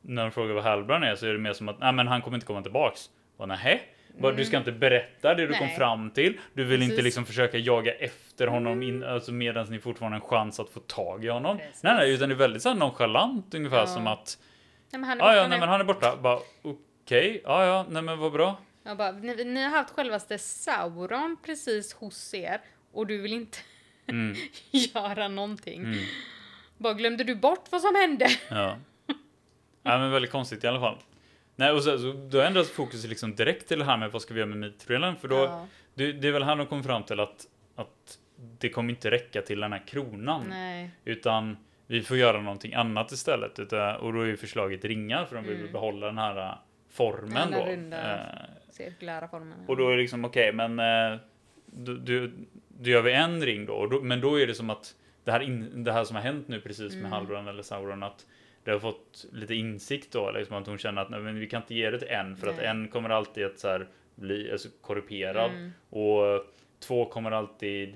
när 0.00 0.22
de 0.22 0.30
frågar 0.30 0.54
vad 0.54 0.64
Halbrand 0.64 1.04
är 1.04 1.14
så 1.14 1.26
är 1.26 1.32
det 1.32 1.38
mer 1.38 1.52
som 1.52 1.68
att 1.68 1.78
nej 1.80 1.92
men 1.92 2.08
han 2.08 2.22
kommer 2.22 2.36
inte 2.36 2.46
komma 2.46 2.62
tillbaks. 2.62 3.00
Och 3.36 3.48
nähä? 3.48 3.80
Bara, 4.20 4.32
Du 4.32 4.44
ska 4.44 4.56
inte 4.58 4.72
berätta 4.72 5.34
det 5.34 5.42
du 5.46 5.46
kom 5.46 5.56
Mm. 5.56 5.66
Nej. 5.68 5.76
fram 5.76 6.10
till. 6.10 6.38
Du 6.54 6.64
vill 6.64 6.72
inte 6.82 6.86
Precis. 6.86 6.98
Mm. 6.98 7.04
liksom 7.04 7.26
försöka 7.26 7.58
jaga 7.58 7.92
efter 7.94 8.46
honom 8.46 8.82
in, 8.82 9.04
alltså 9.04 9.32
medan 9.32 9.66
ni 9.70 9.78
fortfarande 9.78 10.16
har 10.18 10.22
en 10.24 10.28
chans 10.28 10.60
att 10.60 10.70
få 10.70 10.80
tag 10.80 11.24
i 11.24 11.28
honom. 11.28 11.58
Precis. 11.58 11.82
Nej, 11.82 11.94
nej, 11.96 12.14
utan 12.14 12.28
det 12.28 12.34
är 12.34 12.36
väldigt 12.36 12.62
så 12.62 12.68
här 12.68 12.76
nonchalant 12.76 13.54
ungefär 13.54 13.76
Ja. 13.78 13.86
som 13.86 14.06
att 14.06 14.38
Nej, 14.92 15.00
men 15.00 15.08
han 15.08 15.20
är 15.20 15.24
ja, 15.24 15.34
ja, 15.34 15.42
borta 15.42 15.48
nej, 15.48 15.60
men 15.60 15.68
han 15.68 15.80
är 15.80 15.84
borta. 15.84 16.16
Bara 16.16 16.38
okej, 17.04 17.40
ja, 17.44 17.64
ja, 17.66 17.86
nej, 17.90 18.02
men 18.02 18.18
vad 18.18 18.32
bra. 18.32 18.56
Jag 18.82 18.96
bara, 18.96 19.12
ni, 19.12 19.44
ni 19.44 19.62
har 19.62 19.70
haft 19.70 19.90
självaste 19.94 20.38
Sauron 20.38 21.36
precis 21.44 21.92
hos 21.94 22.34
er 22.34 22.60
och 22.92 23.06
du 23.06 23.18
vill 23.18 23.32
inte 23.32 23.58
Mm, 24.06 24.36
göra 24.70 25.28
någonting. 25.28 25.84
mm, 25.84 25.98
Bara 26.78 26.94
glömde 26.94 27.24
du 27.24 27.34
bort 27.34 27.64
vad 27.70 27.80
som 27.80 27.94
hände? 27.94 28.26
ja. 28.50 28.76
ja, 29.82 29.98
men 29.98 30.10
väldigt 30.10 30.30
konstigt 30.30 30.64
i 30.64 30.66
alla 30.66 30.80
fall. 30.80 30.96
Nej, 31.56 31.70
och 31.72 31.82
så, 31.82 31.98
så 31.98 32.12
då 32.12 32.40
ändras 32.40 32.70
fokus 32.70 33.04
liksom 33.06 33.34
direkt 33.34 33.68
till 33.68 33.78
det 33.78 33.84
här 33.84 33.96
med 33.96 34.12
vad 34.12 34.22
ska 34.22 34.34
vi 34.34 34.40
göra 34.40 34.48
med 34.50 34.58
mitrillen? 34.58 35.16
För 35.16 35.28
då, 35.28 35.36
Ja, 35.36 35.66
Det, 35.94 36.12
det 36.12 36.28
är 36.28 36.32
väl 36.32 36.42
här 36.42 36.56
de 36.56 36.66
kommer 36.66 36.82
fram 36.82 37.02
till 37.02 37.20
att, 37.20 37.46
att 37.76 38.18
det 38.58 38.68
kommer 38.68 38.90
inte 38.90 39.10
räcka 39.10 39.42
till 39.42 39.60
den 39.60 39.72
här 39.72 39.82
kronan. 39.86 40.46
nej. 40.48 40.90
Utan 41.04 41.56
vi 41.86 42.02
får 42.02 42.16
göra 42.16 42.40
någonting 42.40 42.74
annat 42.74 43.12
istället. 43.12 43.58
Och 44.00 44.12
då 44.12 44.20
är 44.20 44.26
ju 44.26 44.36
förslaget 44.36 44.84
ringar 44.84 45.24
för 45.24 45.36
de 45.36 45.44
vill 45.44 45.58
Mm. 45.60 45.72
behålla 45.72 46.06
den 46.06 46.18
här 46.18 46.58
formen 46.94 47.50
Den 47.50 47.60
då. 47.60 47.66
runda 47.66 48.14
Eh, 48.14 48.48
Cirkulära 48.70 49.28
formen. 49.28 49.58
ja. 49.58 49.64
och 49.72 49.76
då 49.76 49.88
är 49.88 49.96
det 49.96 50.02
liksom 50.02 50.24
okej, 50.24 50.52
men 50.52 50.78
eh, 50.78 51.18
då, 51.66 51.94
då, 51.94 52.28
då 52.68 52.90
gör 52.90 53.02
vi 53.02 53.12
en 53.12 53.42
ring 53.44 53.66
då, 53.66 53.86
då. 53.86 54.00
Men 54.00 54.20
då 54.20 54.40
är 54.40 54.46
det 54.46 54.54
som 54.54 54.70
att 54.70 54.94
det 55.24 55.32
här, 55.32 55.40
in, 55.40 55.84
det 55.84 55.92
här 55.92 56.04
som 56.04 56.16
har 56.16 56.22
hänt 56.22 56.48
nu 56.48 56.60
precis 56.60 56.92
med 56.92 57.00
Mm. 57.00 57.12
Halbrand 57.12 57.48
eller 57.48 57.62
Sauron 57.62 58.02
att 58.02 58.26
det 58.64 58.70
har 58.70 58.78
fått 58.78 59.26
lite 59.32 59.54
insikt 59.54 60.12
då, 60.12 60.30
liksom 60.30 60.56
att 60.56 60.66
hon 60.66 60.78
känner 60.78 61.02
att 61.02 61.10
nej, 61.10 61.20
men 61.20 61.38
vi 61.38 61.46
kan 61.46 61.62
inte 61.62 61.74
ge 61.74 61.90
det 61.90 61.98
till 61.98 62.08
en 62.08 62.36
för 62.36 62.46
att 62.46 62.56
Nej. 62.56 62.66
en 62.66 62.88
kommer 62.88 63.10
alltid 63.10 63.44
att 63.46 63.58
så 63.58 63.68
här, 63.68 63.88
bli 64.14 64.52
alltså, 64.52 64.68
korrumperad 64.80 65.50
Mm. 65.50 65.70
och 65.90 66.44
två 66.80 67.04
kommer 67.04 67.30
alltid 67.30 67.94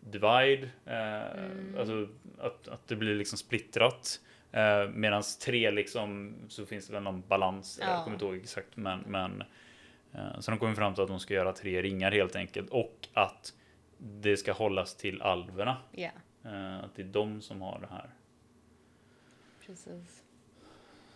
divide, 0.00 0.68
eh, 0.86 1.22
Mm. 1.44 1.74
alltså 1.78 2.08
att, 2.38 2.68
att 2.68 2.88
det 2.88 2.96
blir 2.96 3.14
liksom 3.14 3.38
splittrat. 3.38 4.20
Eh, 4.56 4.88
Medan 4.88 5.22
tre 5.44 5.70
liksom 5.70 6.34
så 6.48 6.66
finns 6.66 6.86
det 6.86 6.92
väl 6.92 7.02
någon 7.02 7.22
balans, 7.28 7.78
Ja. 7.82 7.90
jag 7.90 8.04
kommer 8.04 8.14
inte 8.14 8.24
ihåg 8.24 8.36
exakt 8.36 8.76
men, 8.76 9.00
men 9.06 9.44
eh, 10.14 10.40
så 10.40 10.50
de 10.50 10.58
kommer 10.60 10.74
fram 10.74 10.94
till 10.94 11.02
att 11.02 11.08
de 11.08 11.20
ska 11.20 11.34
göra 11.34 11.52
tre 11.52 11.82
ringar 11.82 12.12
helt 12.12 12.36
enkelt 12.36 12.70
och 12.70 13.08
att 13.12 13.52
det 13.98 14.36
ska 14.36 14.52
hållas 14.52 14.96
till 14.96 15.22
alverna. 15.22 15.76
Ja, 15.92 16.10
Eh, 16.44 16.78
att 16.84 16.94
det 16.94 17.02
är 17.02 17.06
de 17.06 17.40
som 17.40 17.62
har 17.62 17.78
det 17.80 17.86
här. 17.94 18.10
precis. 19.66 20.22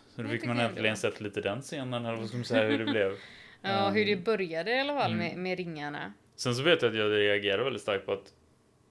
Så 0.09 0.23
då 0.23 0.29
fick 0.29 0.45
man 0.47 0.59
äntligen 0.61 0.97
sett 0.97 1.21
lite 1.21 1.41
den 1.41 1.61
scenen, 1.63 2.05
eller 2.07 2.17
vad 2.19 2.29
ska 2.29 2.37
man 2.37 2.45
säga, 2.45 2.69
hur 2.71 2.79
det 2.79 2.85
blev. 2.93 3.17
Ja, 3.63 3.89
hur 3.89 4.05
det 4.05 4.13
Ehm, 4.13 4.23
började 4.25 4.71
i 4.77 4.81
alla 4.81 4.99
fall 4.99 5.15
med, 5.15 5.31
mm. 5.31 5.43
med 5.43 5.59
ringarna. 5.59 6.13
Sen 6.37 6.55
så 6.55 6.63
vet 6.63 6.83
jag 6.83 6.91
att 6.91 6.97
jag 6.99 7.11
reagerar 7.13 7.65
väldigt 7.65 7.83
starkt 7.83 8.07
på 8.07 8.13
att 8.13 8.35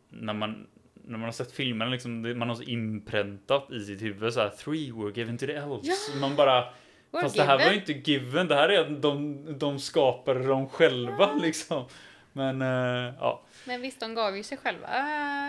när 0.09 0.33
man, 0.33 0.67
när 1.05 1.17
man 1.17 1.21
har 1.25 1.31
sett 1.31 1.51
filmen, 1.51 1.91
liksom, 1.91 2.21
det- 2.21 2.35
man 2.35 2.49
har 2.49 2.55
så 2.55 2.63
inpräntat 2.63 3.71
i 3.71 3.79
sitt 3.79 4.01
huvud 4.01 4.33
så 4.33 4.39
här, 4.39 4.49
three 4.49 4.91
were 4.91 5.11
given 5.15 5.37
to 5.37 5.45
the 5.45 5.53
elves. 5.53 6.15
Man 6.21 6.35
bara, 6.35 6.61
Were 7.11 7.21
fast 7.23 7.35
det 7.35 7.43
här 7.43 7.57
var 7.57 7.65
ju 7.65 7.71
given. 7.79 7.89
inte 7.97 8.11
given, 8.11 8.47
det 8.47 8.55
här 8.55 8.69
är 8.69 8.79
att 8.81 9.01
de, 9.01 9.45
de 9.59 9.79
skapade 9.79 10.47
dem 10.47 10.69
själva 10.69 11.33
liksom. 11.33 11.85
Men 12.33 12.61
eh, 12.61 13.13
ja, 13.19 13.41
Men 13.65 13.81
visst, 13.81 13.99
de 13.99 14.13
gav 14.15 14.37
ju 14.37 14.43
sig 14.43 14.57
själva 14.57 14.87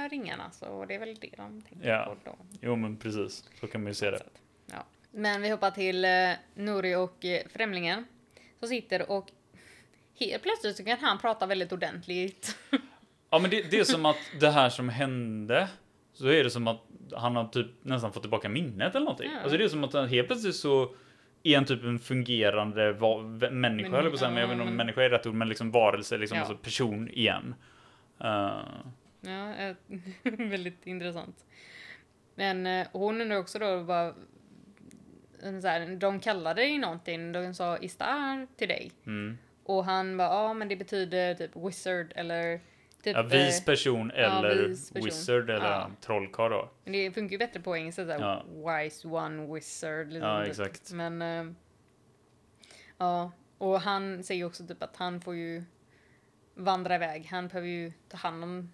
äh, 0.05 0.09
ringarna, 0.11 0.51
så 0.51 0.85
det 0.85 0.95
är 0.95 0.99
väl 0.99 1.15
det 1.21 1.31
de 1.37 1.63
tänker 1.63 1.89
Ja. 1.89 2.05
på 2.25 2.31
då. 2.31 2.37
jo 2.63 2.77
men 2.77 2.97
precis, 2.97 3.45
så 3.61 3.67
kan 3.67 3.83
man 3.83 3.91
ju 3.91 3.95
se 3.95 4.11
det. 4.11 4.23
Ja. 4.67 4.87
Men 5.11 5.43
vi 5.43 5.49
hoppar 5.49 5.71
till 5.71 6.05
eh, 6.05 6.11
Nuri 6.55 6.95
och 6.95 7.25
eh, 7.25 7.43
Främlingen. 7.53 8.05
Som 8.59 8.69
sitter 8.69 9.11
och 9.11 9.31
helt 10.19 10.43
plötsligt 10.43 10.77
så 10.77 10.85
kan 10.85 10.99
han 11.01 11.19
prata 11.19 11.47
väldigt 11.47 11.73
ordentligt. 11.73 12.57
Ja 13.31 13.39
men 13.39 13.51
det, 13.51 13.71
det 13.71 13.79
är 13.79 13.85
som 13.85 14.07
att 14.07 14.17
det 14.41 14.51
här 14.51 14.69
som 14.69 14.89
hände, 14.89 15.69
så 16.13 16.27
är 16.29 16.45
det 16.45 16.51
som 16.51 16.69
att 16.69 16.81
han 17.17 17.37
har 17.37 17.45
typ 17.45 17.67
nästan 17.83 18.13
fått 18.13 18.23
tillbaka 18.23 18.49
minnet 18.49 18.95
eller 18.95 19.05
någonting. 19.05 19.31
Ja. 19.35 19.41
Alltså 19.41 19.59
det 19.59 19.65
är 19.65 19.69
som 19.69 19.85
att 19.85 19.93
han 19.93 20.09
helt 20.09 20.27
plötsligt 20.29 20.57
så 20.57 20.95
är 21.43 21.57
han 21.57 21.65
typ 21.65 21.85
en 21.85 21.99
fungerande 21.99 22.93
människa, 23.51 23.91
Men- 23.91 24.05
på 24.07 24.13
att 24.13 24.19
säga, 24.19 24.31
men 24.31 24.41
jag 24.41 24.49
vet 24.49 24.55
inte 24.59 24.69
om 24.71 24.77
människa 24.77 25.03
är 25.03 25.11
rätt 25.11 25.27
ord, 25.27 25.35
men 25.35 25.49
liksom 25.49 25.71
varelse, 25.71 26.19
liksom, 26.19 26.39
Ja. 26.39 26.45
alltså 26.45 26.57
person 26.57 27.09
igen. 27.11 27.55
Eh, 28.21 28.61
Ja, 29.23 29.55
eh, 29.55 29.77
väldigt 30.23 30.87
intressant. 30.87 31.45
Men 32.35 32.67
eh, 32.67 32.87
hon 32.93 33.21
undrar 33.21 33.37
också 33.39 33.59
då 33.59 33.77
vad... 33.77 34.15
en 35.43 35.63
Så 35.63 35.69
här, 35.69 35.97
de 35.97 36.21
kallade 36.21 36.61
dig 36.63 36.79
någonting, 36.79 37.33
de 37.33 37.55
sa 37.55 37.79
Istar 37.79 38.47
till 38.57 38.69
dig. 38.69 38.93
mm. 39.07 39.39
Och 39.65 39.85
han 39.85 40.17
bara, 40.17 40.29
ja 40.29 40.55
men 40.55 40.69
det 40.69 40.77
betyder 40.77 41.35
typ 41.35 41.57
wizard 41.57 42.13
eller 42.17 42.61
typ... 43.03 43.17
ja, 43.17 43.23
vis 43.23 43.59
eh, 43.61 43.65
person 43.65 44.13
ja, 44.17 44.23
eller 44.23 44.69
vis 44.69 44.91
person. 44.93 45.05
wizard 45.05 45.51
eller 45.51 45.71
Ja. 45.71 45.91
trollkarl 46.01 46.51
då. 46.51 46.71
Men 46.85 46.93
det 46.93 47.11
funkar 47.13 47.33
ju 47.33 47.39
bättre 47.39 47.61
på 47.61 47.77
engelska 47.77 48.05
såhär, 48.05 48.21
Ja. 48.21 48.45
wise 48.83 49.09
one 49.09 49.55
wizard. 49.55 50.07
Liksom, 50.13 50.29
Ja, 50.29 50.41
typ. 50.43 50.51
exakt. 50.51 50.93
Men, 50.93 51.23
eh, 51.23 51.53
ja, 52.99 53.33
och 53.59 53.81
han 53.81 54.23
säger 54.25 54.45
också 54.45 54.67
typ 54.67 54.83
att 54.83 54.97
han 54.97 55.21
får 55.21 55.35
ju 55.35 55.65
vandra 56.55 56.95
iväg. 56.95 57.29
Han 57.31 57.49
behöver 57.49 57.69
ju 57.69 57.93
ta 58.09 58.17
hand 58.17 58.45
om, 58.45 58.73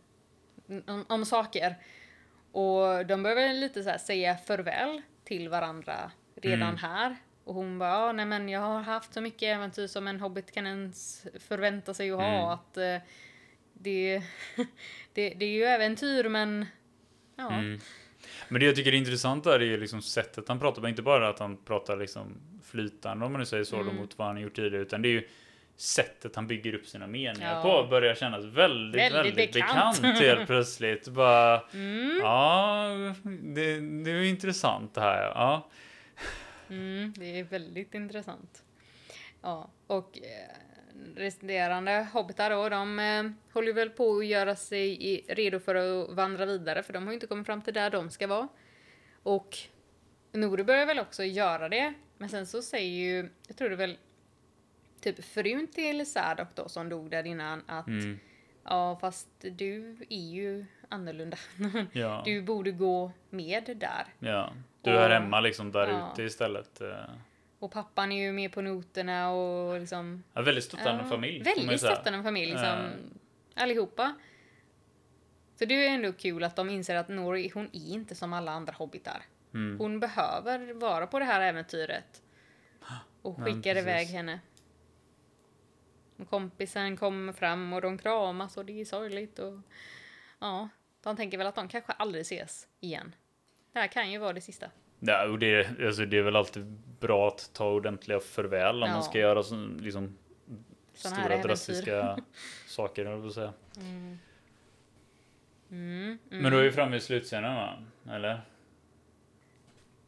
om, 0.87 1.05
om 1.09 1.25
saker. 1.25 1.75
Och 2.53 3.07
de 3.07 3.23
börjar 3.23 3.37
väl 3.37 3.57
lite 3.57 3.83
så 3.83 3.91
här 3.91 3.99
säga 3.99 4.37
farväl 4.37 5.03
till 5.25 5.49
varandra 5.49 6.11
redan 6.35 6.63
Mm. 6.69 6.77
här. 6.77 7.17
Och 7.45 7.55
hon 7.55 7.79
bara, 7.79 7.89
ja, 7.91 8.13
nej 8.13 8.27
men 8.27 8.49
jag 8.49 8.61
har 8.61 8.81
haft 8.81 9.15
så 9.15 9.21
mycket 9.21 9.57
äventyr 9.57 9.87
som 9.87 10.09
en 10.09 10.21
hobbit 10.21 10.53
kan 10.53 10.67
ens 10.67 11.27
förvänta 11.41 11.95
sig 11.95 12.11
att 12.11 12.17
ha. 12.19 12.27
Mm. 12.27 12.45
Att 12.49 12.77
eh, 12.77 12.97
det, 13.81 14.23
det, 15.13 15.29
det 15.31 15.45
är 15.45 15.51
ju 15.51 15.65
äventyr 15.65 16.29
men 16.29 16.67
ja. 17.37 17.51
Mm. 17.53 17.81
Men 18.49 18.61
det 18.61 18.67
jag 18.67 18.77
tycker 18.77 18.93
är 18.93 18.97
intressant 18.97 19.45
där 19.45 19.61
är 19.61 19.65
ju 19.65 19.77
liksom 19.77 20.03
sättet 20.03 20.49
han 20.49 20.59
pratar 20.61 20.83
på. 20.83 20.89
Inte 20.89 21.03
bara 21.03 21.29
att 21.29 21.39
han 21.39 21.57
pratar 21.57 21.97
liksom 21.97 22.37
flytande 22.65 23.27
om 23.27 23.33
man 23.33 23.39
nu 23.41 23.47
säger 23.47 23.65
så 23.65 23.77
Mm. 23.81 23.97
mot 23.97 24.19
vad 24.19 24.27
han 24.27 24.37
har 24.37 24.43
gjort 24.43 24.57
tidigare. 24.57 24.83
Utan 24.83 25.03
det 25.03 25.09
är 25.09 25.11
ju 25.11 25.29
sättet 25.77 26.37
han 26.37 26.47
bygger 26.47 26.75
upp 26.75 26.87
sina 26.87 27.07
meningar 27.07 27.55
Ja. 27.55 27.63
på. 27.83 27.89
Börjar 27.89 28.15
kännas 28.15 28.45
väldigt, 28.45 29.01
väldigt, 29.01 29.15
Väldigt 29.27 29.53
bekant. 29.53 30.01
bekant. 30.03 30.19
helt 30.21 30.47
plötsligt. 30.47 31.09
Bara, 31.09 31.61
Mm. 31.75 32.19
ja, 32.23 32.89
det, 33.25 33.81
det 34.05 34.11
är 34.11 34.15
ju 34.15 34.29
intressant 34.29 34.95
det 34.95 35.01
här. 35.01 35.23
Ja. 35.23 35.69
Mm, 36.71 37.13
det 37.17 37.39
är 37.41 37.45
väldigt 37.45 37.95
intressant. 37.95 38.63
Ja, 39.43 39.71
och 39.87 40.19
eh, 40.19 40.57
resterande 41.17 42.07
hobbitar 42.13 42.51
då, 42.51 42.69
de 42.69 42.99
eh, 42.99 43.25
håller 43.55 43.73
väl 43.73 43.91
på 43.91 44.17
att 44.19 44.27
göra 44.27 44.57
sig 44.57 45.07
i, 45.15 45.25
redo 45.29 45.59
för 45.61 45.75
att 45.75 46.11
vandra 46.17 46.47
vidare, 46.47 46.83
för 46.83 46.93
de 46.93 47.03
har 47.05 47.11
ju 47.11 47.15
inte 47.15 47.27
kommit 47.27 47.47
fram 47.47 47.63
till 47.63 47.75
där 47.75 47.91
de 47.91 48.11
ska 48.11 48.27
vara. 48.27 48.49
Och 49.23 49.57
Nori 50.33 50.65
börjar 50.65 50.87
väl 50.87 50.99
också 50.99 51.25
göra 51.25 51.69
det, 51.69 51.95
men 52.19 52.29
sen 52.29 52.47
så 52.47 52.63
säger 52.63 52.91
ju, 53.07 53.29
jag 53.49 53.57
tror 53.57 53.71
det 53.71 53.77
väl 53.77 53.99
typ 55.01 55.25
frun 55.25 55.67
till 55.67 56.07
Sadok 56.07 56.49
då 56.55 56.69
som 56.69 56.89
dog 56.89 57.11
där 57.11 57.27
innan 57.27 57.63
att 57.67 57.87
Mm. 57.89 58.19
ja, 58.65 58.99
fast 59.01 59.29
du 59.41 59.97
är 60.09 60.31
ju 60.31 60.65
annorlunda. 60.89 61.37
Ja. 61.93 62.23
Du 62.25 62.43
borde 62.43 62.71
gå 62.71 63.13
med 63.31 63.77
där. 63.77 64.05
ja. 64.19 64.53
Du 64.83 64.91
är 64.91 65.05
Och- 65.07 65.13
hemma 65.23 65.41
liksom 65.41 65.73
där 65.73 65.89
ja. 65.89 66.11
ute 66.13 66.23
istället. 66.23 66.81
Och 67.59 67.73
pappan 67.73 68.13
är 68.13 68.23
ju 68.23 68.33
med 68.33 68.53
på 68.53 68.63
noterna 68.63 69.31
och 69.31 69.81
liksom... 69.81 70.23
Ja, 70.33 70.43
väldigt 70.43 70.65
stöttande 70.65 71.03
ja, 71.03 71.09
familj. 71.09 71.43
Väldigt 71.43 71.81
stöttande 71.81 72.23
familj, 72.23 72.51
liksom. 72.51 72.69
Eh. 72.69 73.63
Allihopa. 73.63 74.15
Så 75.59 75.65
det 75.65 75.87
är 75.87 75.95
ändå 75.95 76.13
kul 76.13 76.45
att 76.45 76.57
de 76.57 76.71
inser 76.71 76.97
att 76.97 77.09
Nori, 77.09 77.51
hon 77.55 77.67
är 77.73 77.93
inte 77.93 78.15
som 78.15 78.33
alla 78.33 78.53
andra 78.53 78.73
hobbitar. 78.73 79.23
Mm. 79.55 79.79
Hon 79.79 80.01
behöver 80.01 80.73
vara 80.73 81.07
på 81.07 81.19
det 81.19 81.25
här 81.25 81.41
äventyret. 81.41 82.23
Och 83.23 83.37
skickar 83.37 83.77
iväg 83.77 84.07
henne. 84.07 84.41
Och 86.17 86.31
kompisen 86.31 86.97
kommer 86.97 87.33
fram 87.33 87.73
och 87.73 87.83
de 87.83 87.99
kramas 87.99 88.57
och 88.57 88.65
det 88.65 88.81
är 88.81 88.85
sorgligt 88.85 89.39
och... 89.39 89.61
Ja, 90.39 90.69
de 91.01 91.17
tänker 91.17 91.39
väl 91.39 91.47
att 91.47 91.55
de 91.55 91.69
kanske 91.69 91.93
aldrig 91.93 92.21
ses 92.21 92.69
igen. 92.81 93.15
Det 93.73 93.79
här 93.79 93.89
kan 93.89 94.11
ju 94.11 94.19
vara 94.19 94.33
det 94.33 94.41
sista. 94.41 94.71
Ja, 95.01 95.25
och 95.25 95.39
det, 95.39 95.69
alltså, 95.87 96.07
det 96.07 96.19
är 96.19 96.23
väl 96.23 96.37
alltid 96.37 96.65
bra 97.01 97.29
att 97.29 97.51
ta 97.53 97.71
ordentliga 97.71 98.21
farväl 98.21 98.83
om 98.83 98.89
Ja. 98.89 98.95
man 98.95 99.03
ska 99.03 99.19
göra 99.19 99.43
så, 99.43 99.69
liksom, 99.81 100.17
Såna 100.95 101.17
stora 101.17 101.43
drastiska 101.43 102.19
saker, 102.67 103.05
jag 103.05 103.33
säga. 103.33 103.53
Mm. 103.77 104.19
Mm, 105.71 106.19
Men 106.29 106.53
då 106.53 106.59
är 106.59 106.63
vi 106.63 106.73
framme 106.73 106.97
i 106.97 107.01
slutscenen 107.01 107.55
va? 107.55 107.79
Eller? 108.11 108.41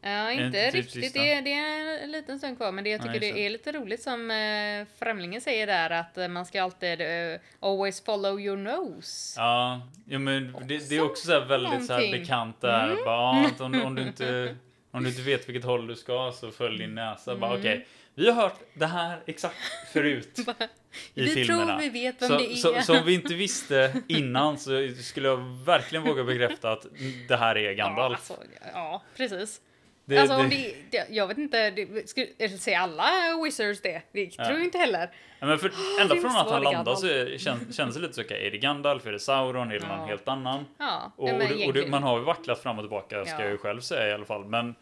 Ja, 0.01 0.33
Inte 0.33 0.45
inte 0.45 0.65
typ 0.65 0.75
riktigt. 0.75 1.15
Det, 1.15 1.41
det 1.41 1.53
är 1.53 2.03
en 2.03 2.11
liten 2.11 2.39
stund 2.39 2.57
kvar, 2.57 2.73
men 2.73 2.85
det 2.85 2.91
jag 2.91 3.03
tycker 3.03 3.15
just 3.15 3.35
det 3.35 3.47
är 3.47 3.51
lite 3.51 3.73
roligt 3.73 4.03
som 4.03 4.31
eh, 4.31 4.87
Främlingen 4.99 5.41
säger 5.41 5.67
där, 5.67 5.91
att 5.91 6.19
eh, 6.19 6.29
man 6.29 6.47
ska 6.47 6.63
alltid 6.63 7.01
eh, 7.01 7.41
always 7.61 8.05
follow 8.05 8.41
your 8.41 8.57
nose. 8.57 9.41
Ja, 9.41 9.81
ja 10.05 10.19
men 10.19 10.57
det, 10.67 10.89
det 10.89 10.97
är 10.97 11.05
också 11.05 11.27
så 11.27 11.41
väldigt 11.45 11.87
så 11.87 11.93
här 11.93 12.13
bekant 12.13 12.61
där. 12.61 13.05
Bara, 13.05 13.43
ja, 13.43 13.47
att 13.47 13.61
om, 13.61 13.83
om, 13.83 13.95
du 13.95 14.03
inte, 14.09 14.57
om 14.99 15.05
du 15.05 15.11
inte 15.11 15.23
vet 15.23 15.49
vilket 15.49 15.65
håll 15.65 15.87
du 15.87 15.97
ska 15.97 16.33
så 16.35 16.51
följ 16.51 16.79
din 16.79 16.95
näsa. 16.95 17.37
Bara 17.37 17.51
Mm. 17.51 17.61
okej, 17.61 17.87
vi 18.15 18.31
har 18.31 18.43
hört 18.43 18.59
det 18.75 18.87
här 18.87 19.19
exakt 19.27 19.57
förut 19.93 20.39
i 21.15 21.23
vi 21.23 21.29
filmerna. 21.29 21.67
tror 21.67 21.79
vi 21.79 21.89
vet 21.89 22.23
vem 22.23 22.29
Så, 22.29 22.39
det 22.39 22.53
är. 22.79 22.81
så, 22.83 22.99
om 22.99 23.07
vi 23.07 23.15
inte 23.15 23.35
visste 23.35 23.95
innan 24.09 24.59
så 24.59 24.89
skulle 25.03 25.29
jag 25.29 25.37
verkligen 25.65 26.05
våga 26.05 26.25
bekräfta 26.25 26.73
att 26.73 26.87
det 27.29 27.37
här 27.37 27.57
är 27.57 27.63
ja, 27.71 27.73
Gandalf. 27.73 28.15
alltså, 28.31 28.37
ja, 28.75 29.03
precis. 29.17 29.61
Det- 30.05 30.19
alltså, 30.19 30.37
det- 30.37 30.49
det, 30.49 30.75
det, 30.91 31.07
jag 31.11 31.27
vet 31.27 31.39
inte, 31.39 31.71
det, 31.71 32.09
skulle, 32.09 32.27
säger 32.59 32.79
alla 32.79 33.11
wizards 33.45 33.81
det? 33.81 34.03
Det 34.13 34.23
Ja. 34.39 34.45
tror 34.45 34.57
jag 34.59 34.65
inte 34.67 34.79
heller. 34.79 35.11
Ja, 35.41 35.47
men 35.47 35.59
för, 35.59 35.73
ända 36.01 36.15
det 36.15 36.21
från 36.21 36.37
att 36.37 36.51
han 36.51 36.63
landar 36.63 36.95
så 36.95 37.07
är- 37.07 37.39
känns, 37.39 37.77
känns 37.77 37.95
det 37.95 38.01
lite 38.01 38.15
så 38.15 38.21
okej, 38.23 38.47
är 38.47 38.51
det 38.51 38.59
Gandalf, 38.59 39.07
är 39.07 39.13
det 39.13 39.19
Sauron, 39.19 39.71
är 39.71 39.79
det 39.81 39.87
någon 39.87 39.99
Ja. 40.01 40.07
helt 40.07 40.29
annan? 40.29 40.65
Ja, 40.79 41.13
Och, 41.17 41.29
ja, 41.29 41.35
och, 41.69 41.77
och 41.77 41.89
man 41.89 42.03
har 42.03 42.19
ju 42.19 42.25
vacklat 42.25 42.63
fram 42.63 42.79
och 42.79 42.85
tillbaka 42.85 43.25
ska 43.25 43.35
Ja. 43.37 43.43
jag 43.43 43.51
ju 43.51 43.59
själv 43.59 43.81
säga 43.81 44.09
i 44.09 44.13
alla 44.13 44.25
fall. 44.25 44.45
Men 44.45 44.75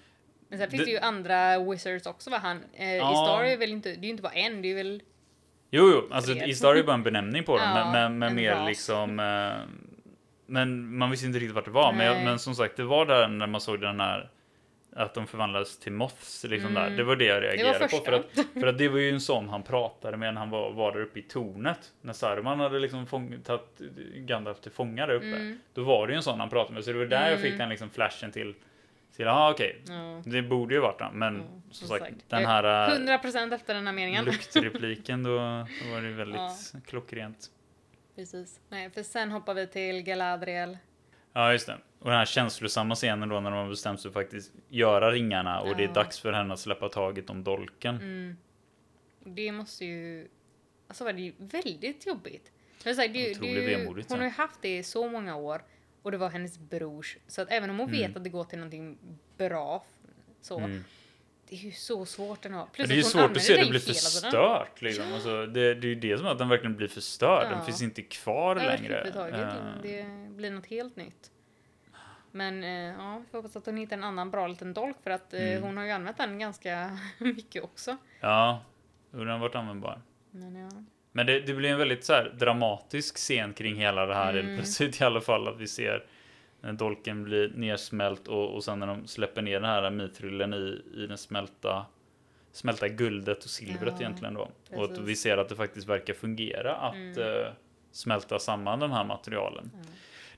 Men 0.48 0.59
sen 0.59 0.70
finns 0.70 0.81
det- 0.82 0.86
det 0.86 0.93
ju 0.93 0.98
andra 0.98 1.59
wizards 1.59 2.06
också 2.06 2.31
va? 2.31 2.39
Han, 2.43 2.64
eh, 2.74 2.94
Ja. 2.97 3.12
I 3.12 3.14
Star 3.27 3.44
är 3.44 3.56
väl 3.56 3.70
inte, 3.70 3.89
det 3.89 3.97
är 3.97 4.02
ju 4.02 4.09
inte 4.10 4.23
bara 4.23 4.32
en, 4.32 4.62
det 4.62 4.70
är 4.70 4.74
väl... 4.74 5.02
jo, 5.70 5.90
jo, 5.93 6.09
alltså 6.14 6.32
Fred. 6.35 6.48
Istar 6.48 6.73
är 6.73 6.77
ju 6.77 6.82
bara 6.82 6.94
en 6.94 7.02
benämning 7.02 7.44
på 7.44 7.56
dem, 7.59 7.66
Ja, 7.74 7.74
men, 7.74 7.93
men, 7.93 8.18
men 8.18 8.28
en 8.28 8.35
mer 8.36 8.52
ras. 8.55 8.68
liksom 8.68 9.20
eh, 9.20 9.52
Men 10.47 10.97
man 10.98 11.10
visste 11.10 11.27
inte 11.27 11.39
riktigt 11.39 11.55
vart 11.55 11.64
det 11.64 11.70
var. 11.70 11.93
Men, 11.93 12.06
jag, 12.06 12.24
men 12.24 12.39
som 12.39 12.55
sagt, 12.55 12.77
det 12.77 12.85
var 12.85 13.06
där 13.06 13.28
när 13.28 13.47
man 13.47 13.60
såg 13.60 13.81
den 13.81 14.01
här 14.01 14.31
att 14.98 15.14
de 15.14 15.27
förvandlades 15.27 15.78
till 15.78 15.93
moths 15.93 16.44
liksom 16.48 16.74
där. 16.74 16.85
Mm. 16.86 16.97
Det 16.97 17.05
var 17.05 17.16
det 17.16 17.24
jag 17.24 17.43
reagerade 17.43 17.78
på. 17.78 17.89
första. 17.89 18.05
För 18.05 18.12
att, 18.12 18.27
för 18.60 18.66
att 18.66 18.78
det 18.78 18.89
var 18.89 18.98
ju 18.98 19.10
en 19.10 19.20
sån 19.20 19.48
han 19.48 19.62
pratade 19.62 20.16
med 20.16 20.35
när 20.35 20.40
han 20.40 20.51
var, 20.51 20.73
var 20.73 20.93
där 20.93 21.01
uppe 21.01 21.18
i 21.18 21.23
tornet. 21.23 21.93
När 22.01 22.12
Saruman 22.12 22.60
hade 22.60 22.78
liksom 22.78 23.06
fång, 23.06 23.36
tagit 23.44 23.78
Gandalf 24.16 24.60
till 24.60 24.70
fånga 24.73 25.06
där 25.06 25.14
uppe. 25.14 25.27
Mm. 25.27 25.59
Då 25.74 25.85
var 25.85 26.06
det 26.06 26.12
ju 26.12 26.16
en 26.16 26.23
sån 26.23 26.40
han 26.40 26.48
pratade 26.51 26.74
med. 26.74 26.85
Så 26.85 26.93
det 26.93 26.98
var 26.98 27.05
där 27.06 27.31
jag 27.31 27.39
fick 27.39 27.47
Mm. 27.48 27.59
den 27.59 27.68
liksom 27.68 27.90
flashen 27.90 28.32
till. 28.32 28.55
Till, 29.16 29.24
ja 29.24 29.51
okej. 29.51 29.82
Ja. 29.88 30.22
Det 30.24 30.43
borde 30.43 30.74
ju 30.74 30.80
varit 30.80 30.98
den. 30.98 31.18
Men 31.18 31.36
Ja, 31.36 31.43
som 31.70 31.88
sagt, 31.88 32.05
sagt. 32.05 32.14
den 32.28 32.44
här 32.47 32.64
äh, 33.10 33.18
100% 33.18 33.55
efter 33.55 33.74
den 33.74 33.86
här 33.86 33.94
meningen. 33.94 34.24
luktrepliken 34.24 35.22
då, 35.22 35.30
då 35.30 35.90
var 35.94 36.01
det 36.02 36.12
väldigt 36.12 36.40
Ja. 36.40 36.80
klockrent. 36.86 37.51
Precis. 38.16 38.60
Nej, 38.68 38.90
för 38.90 39.02
sen 39.02 39.30
hoppar 39.30 39.55
vi 39.55 39.66
till 39.66 40.02
Galadriel. 40.02 40.78
Ja, 41.32 41.52
just 41.52 41.66
det. 41.66 41.78
Och 41.98 42.10
den 42.10 42.18
här 42.18 42.24
känslosamma 42.24 42.94
scenen 42.94 43.28
då 43.28 43.40
när 43.40 43.51
de 43.51 43.56
har 43.56 43.68
bestämt 43.68 44.01
sig 44.01 44.12
för 44.12 44.20
att 44.20 44.26
faktiskt 44.26 44.52
göra 44.68 45.10
ringarna 45.10 45.60
och 45.60 45.76
det 45.76 45.82
är 45.82 45.86
Ja. 45.88 45.93
dags 45.93 46.20
för 46.20 46.32
henne 46.32 46.55
att 46.55 46.60
släppa 46.60 46.88
taget 46.88 47.30
om 47.30 47.44
dolken. 47.44 47.94
Mm. 47.97 48.36
Det 49.24 49.52
måste 49.52 49.84
ju... 49.84 50.28
Alltså 50.88 51.05
var 51.05 51.12
det 51.12 51.20
ju 51.22 51.32
väldigt 51.38 52.06
jobbigt. 52.06 52.52
Det 52.82 52.90
är 52.90 52.94
så 52.94 53.01
här, 53.01 53.09
det, 53.09 53.34
det, 53.40 53.76
vemodigt, 53.76 54.09
hon 54.10 54.18
ja. 54.18 54.24
har 54.24 54.30
ju 54.30 54.36
haft 54.36 54.62
det 54.62 54.78
i 54.78 54.82
så 54.82 55.09
många 55.09 55.36
år 55.36 55.62
och 56.07 56.12
det 56.12 56.19
var 56.19 56.28
hennes 56.31 56.59
brors. 56.59 57.16
Så 57.27 57.43
att 57.43 57.51
även 57.51 57.70
om 57.70 57.78
hon 57.78 57.89
Mm. 57.89 58.01
vet 58.01 58.16
att 58.16 58.24
det 58.24 58.31
går 58.31 58.45
till 58.45 58.59
någonting 58.59 58.99
bra 59.39 59.85
så, 60.41 60.59
Mm. 60.59 60.85
det 61.49 61.55
är 61.57 61.59
ju 61.61 61.73
så 61.73 62.07
svårt 62.07 62.45
ändå. 62.47 62.59
Men 62.59 62.66
Plus 62.73 62.89
det 62.89 62.95
är 62.95 62.97
ju 62.97 63.03
svårt 63.03 63.37
att 63.37 63.43
se 63.43 63.53
det 63.57 63.70
bli 63.70 63.81
tiden. 63.81 63.95
förstört. 63.95 64.83
Liksom. 64.83 65.12
Alltså, 65.12 65.47
det, 65.47 65.74
det 65.74 65.87
är 65.87 65.89
ju 65.89 65.95
det 65.95 66.19
som 66.19 66.27
är 66.27 66.31
att 66.31 66.39
den 66.39 66.49
verkligen 66.49 66.77
blir 66.77 66.89
förstörd. 66.89 67.43
Den 67.51 67.59
Ja. 67.59 67.65
finns 67.65 67.83
inte 67.83 68.03
kvar 68.03 68.55
längre. 68.57 68.95
Överhuvudtaget. 69.01 69.57
Eh, 69.59 69.83
Det 69.83 70.31
blir 70.37 70.51
något 70.51 70.66
helt 70.66 70.97
nytt. 70.97 71.31
Men 72.31 72.65
eh, 72.65 72.70
ja, 72.70 73.19
vi 73.19 73.31
får 73.31 73.39
hoppas 73.39 73.57
att 73.57 73.66
hon 73.66 73.77
hittar 73.77 73.97
en 73.97 74.05
annan 74.05 74.31
bra 74.31 74.47
liten 74.47 74.74
dolk 74.74 74.97
för 75.03 75.11
att 75.11 75.35
eh, 75.35 75.49
Mm. 75.51 75.62
hon 75.62 75.77
har 75.77 75.85
ju 75.85 75.91
använt 75.91 76.16
den 76.19 76.39
ganska 76.39 76.99
mycket 77.19 77.65
också. 77.65 77.97
Ja, 78.20 78.62
den 79.11 79.28
har 79.28 79.39
varit 79.39 79.55
användbar. 79.55 80.03
Men 80.31 80.57
ja. 80.57 80.70
Men 81.16 81.26
det, 81.26 81.40
det 81.40 81.55
blir 81.55 81.68
en 81.70 81.78
väldigt 81.78 82.05
så 82.05 82.12
här, 82.12 82.34
dramatisk 82.38 83.16
scen 83.16 83.52
kring 83.55 83.76
hela 83.76 84.06
det 84.06 84.14
här 84.14 84.34
Mm. 84.36 84.56
plötsligt 84.56 85.01
i 85.01 85.05
alla 85.05 85.20
fall. 85.20 85.48
Att 85.48 85.60
vi 85.60 85.66
ser 85.68 86.05
när 86.60 86.72
dolken 86.72 87.24
blir 87.24 87.52
nersmält 87.55 88.28
och, 88.28 88.55
och 88.55 88.64
sen 88.64 88.78
när 88.78 88.86
de 88.86 89.06
släpper 89.06 89.43
ner 89.43 89.60
den 89.60 89.70
här 89.70 89.90
mitrillen 89.90 90.55
i, 90.55 90.82
i 90.97 91.06
den 91.06 91.18
smälta, 91.18 91.86
smälta 92.52 92.88
guldet 92.88 93.44
och 93.44 93.51
silvret 93.51 93.94
Ja, 93.97 94.01
egentligen 94.01 94.34
då. 94.34 94.48
Och 94.70 94.84
att 94.84 94.90
precis. 94.90 95.05
vi 95.09 95.16
ser 95.16 95.36
att 95.36 95.48
det 95.48 95.56
faktiskt 95.56 95.88
verkar 95.88 96.14
fungera 96.14 96.76
att 96.76 96.94
Mm. 96.94 97.18
eh, 97.22 97.47
smälta 97.93 98.38
samman 98.38 98.80
de 98.80 98.90
här 98.93 99.05
materialen. 99.05 99.70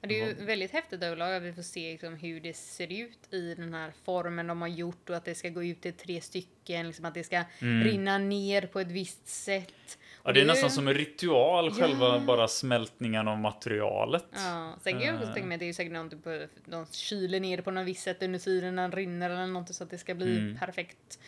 Men 0.01 0.09
det 0.09 0.21
är 0.21 0.27
ju 0.27 0.35
väldigt 0.45 0.71
häftigt 0.71 1.03
överlag 1.03 1.35
att 1.35 1.43
vi 1.43 1.53
får 1.53 1.63
se 1.63 1.93
liksom 1.93 2.15
hur 2.17 2.41
det 2.41 2.57
ser 2.57 2.93
ut 2.93 3.35
i 3.35 3.55
den 3.55 3.75
här 3.75 3.93
formen 4.05 4.47
de 4.47 4.61
har 4.61 4.69
gjort 4.69 5.11
och 5.11 5.17
att 5.17 5.25
det 5.25 5.35
ska 5.35 5.49
gå 5.49 5.65
ut 5.65 5.81
till 5.81 5.93
tre 5.93 6.21
stycken, 6.21 6.87
liksom 6.87 7.05
att 7.05 7.15
det 7.15 7.25
ska 7.25 7.43
Mm. 7.61 7.85
rinna 7.85 8.19
ner 8.19 8.63
på 8.67 8.81
ett 8.81 8.91
visst 8.93 9.29
sätt. 9.29 9.99
Ja, 10.29 10.33
det 10.33 10.41
är 10.41 10.47
nästan 10.47 10.71
som 10.71 10.89
en 10.89 10.95
ritual, 10.95 11.65
Ja. 11.67 11.71
själva 11.75 12.21
bara 12.21 12.49
smältningen 12.49 13.29
av 13.29 13.39
materialet. 13.39 14.25
Ja, 14.33 14.75
sen 14.81 14.93
kan 14.93 15.03
jag 15.03 15.15
också 15.15 15.29
Eh. 15.29 15.35
tänka 15.35 15.47
mig 15.49 15.55
att 15.55 15.61
det 15.61 15.69
är 15.69 15.73
säkert 15.73 15.93
någonting 15.93 16.21
på, 16.23 16.47
de 16.65 16.87
kyler 16.93 17.41
ner 17.41 17.57
det 17.57 17.63
på 17.63 17.71
något 17.71 17.87
visst 17.87 18.03
sätt 18.03 18.23
under 18.23 18.39
tiden 18.39 18.77
den 18.77 18.93
rinner 18.93 19.31
eller 19.31 19.47
något 19.47 19.75
så 19.75 19.85
att 19.85 19.91
det 19.91 19.99
ska 19.99 20.15
bli 20.15 20.39
Mm. 20.39 20.59
perfekt, 20.59 21.19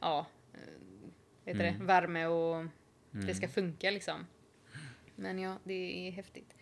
ja, 0.00 0.26
eh, 0.54 0.58
vet 1.44 1.54
Mm. 1.54 1.78
det, 1.78 1.84
värme 1.84 2.26
och 2.26 2.64
det 3.10 3.18
Mm. 3.22 3.34
ska 3.34 3.48
funka 3.48 3.90
liksom. 3.90 4.26
Men 5.16 5.38
ja, 5.38 5.56
det 5.64 6.08
är 6.08 6.12
häftigt. 6.12 6.54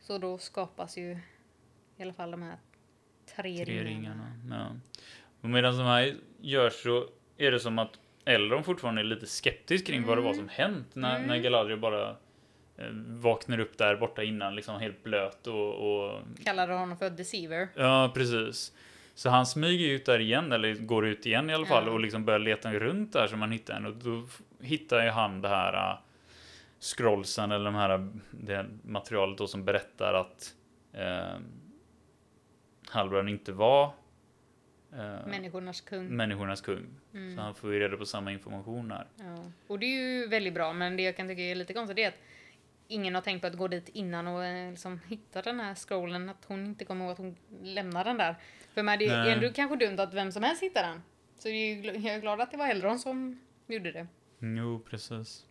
Så 0.00 0.18
då 0.18 0.38
skapas 0.38 0.98
ju 0.98 1.18
i 1.96 2.02
alla 2.02 2.12
fall 2.12 2.30
de 2.30 2.42
här 2.42 2.56
tre, 3.36 3.64
Tre 3.64 3.84
ringarna. 3.84 3.84
ringarna. 3.84 4.32
Ja. 4.50 5.00
Och 5.40 5.50
medan 5.50 5.76
de 5.78 5.86
här 5.86 6.16
görs 6.40 6.72
så 6.82 7.08
är 7.36 7.50
det 7.50 7.60
som 7.60 7.78
att 7.78 7.98
Elrond 8.24 8.64
fortfarande 8.64 9.00
är 9.00 9.04
lite 9.04 9.26
skeptisk 9.26 9.86
kring 9.86 10.06
vad 10.06 10.18
det 10.18 10.22
var 10.22 10.34
som 10.34 10.48
hänt 10.48 10.86
när, 10.94 11.16
Mm. 11.16 11.28
när 11.28 11.38
Galadriel 11.38 11.78
bara 11.80 12.10
eh, 12.76 12.86
vaknar 13.06 13.58
upp 13.58 13.78
där 13.78 13.96
borta 13.96 14.22
innan, 14.22 14.54
liksom 14.56 14.80
helt 14.80 15.02
blöt 15.04 15.46
och, 15.46 15.74
och 16.06 16.20
Kallade 16.44 16.72
honom 16.72 16.96
för 16.98 17.10
Deceiver. 17.10 17.68
Ja, 17.76 18.10
precis. 18.14 18.72
Så 19.14 19.30
han 19.30 19.46
smyger 19.46 19.88
ut 19.88 20.06
där 20.06 20.18
igen, 20.18 20.52
eller 20.52 20.74
går 20.74 21.06
ut 21.06 21.26
igen 21.26 21.50
i 21.50 21.54
alla 21.54 21.66
fall, 21.66 21.84
Ja. 21.86 21.92
och 21.92 22.00
liksom 22.00 22.24
börjar 22.24 22.40
leta 22.40 22.72
runt 22.72 23.12
där 23.12 23.26
som 23.26 23.40
han 23.40 23.52
hittar 23.52 23.74
en. 23.76 23.86
Och 23.86 23.94
då 23.96 24.24
hittar 24.60 25.04
ju 25.04 25.10
han 25.10 25.40
det 25.40 25.48
här 25.48 25.92
uh, 25.92 25.98
scrollsen, 26.80 27.52
eller 27.52 27.64
de 27.64 27.74
här, 27.74 28.08
det 28.30 28.66
materialet 28.84 29.38
då 29.38 29.46
som 29.46 29.64
berättar 29.64 30.14
att 30.14 30.54
uh, 30.98 31.40
Halbrand 32.88 33.28
inte 33.28 33.52
var 33.52 33.84
uh, 33.86 35.26
Människornas 35.26 35.80
kung. 35.80 36.06
människornas 36.08 36.60
kung. 36.60 36.86
Mm. 37.14 37.36
Så 37.36 37.42
han 37.42 37.54
får 37.54 37.72
ju 37.72 37.80
reda 37.80 37.96
på 37.96 38.06
samma 38.06 38.32
information 38.32 38.90
här. 38.90 39.06
Ja. 39.16 39.44
Och 39.66 39.78
det 39.78 39.86
är 39.86 40.00
ju 40.00 40.26
väldigt 40.26 40.54
bra, 40.54 40.72
men 40.72 40.96
det 40.96 41.02
jag 41.02 41.16
kan 41.16 41.28
tycka 41.28 41.42
är 41.42 41.54
lite 41.54 41.72
konstigt 41.72 41.98
är 41.98 42.08
att 42.08 42.18
ingen 42.88 43.14
har 43.14 43.22
tänkt 43.22 43.40
på 43.40 43.46
att 43.46 43.56
gå 43.56 43.68
dit 43.68 43.88
innan 43.88 44.26
och 44.26 44.44
eh, 44.44 44.70
liksom 44.70 45.00
hitta 45.08 45.42
den 45.42 45.60
här 45.60 45.74
scrollen, 45.74 46.28
att 46.28 46.44
hon 46.46 46.66
inte 46.66 46.84
kommer 46.84 47.04
ihåg 47.04 47.12
att 47.12 47.18
hon 47.18 47.36
lämnar 47.62 48.04
den 48.04 48.18
där. 48.18 48.36
För 48.74 48.82
men 48.82 48.98
det 48.98 49.06
är 49.06 49.26
ändå 49.26 49.52
kanske 49.52 49.76
dumt 49.76 49.98
att 49.98 50.14
vem 50.14 50.32
som 50.32 50.42
helst 50.42 50.62
hittar 50.62 50.82
den. 50.82 51.02
Så 51.38 51.48
jag 51.48 52.14
är 52.14 52.20
glad 52.20 52.40
att 52.40 52.50
det 52.50 52.56
var 52.56 52.68
Elrond 52.68 53.00
som 53.00 53.40
gjorde 53.66 53.92
det. 53.92 54.06
Jo, 54.38 54.80
precis. 54.90 55.46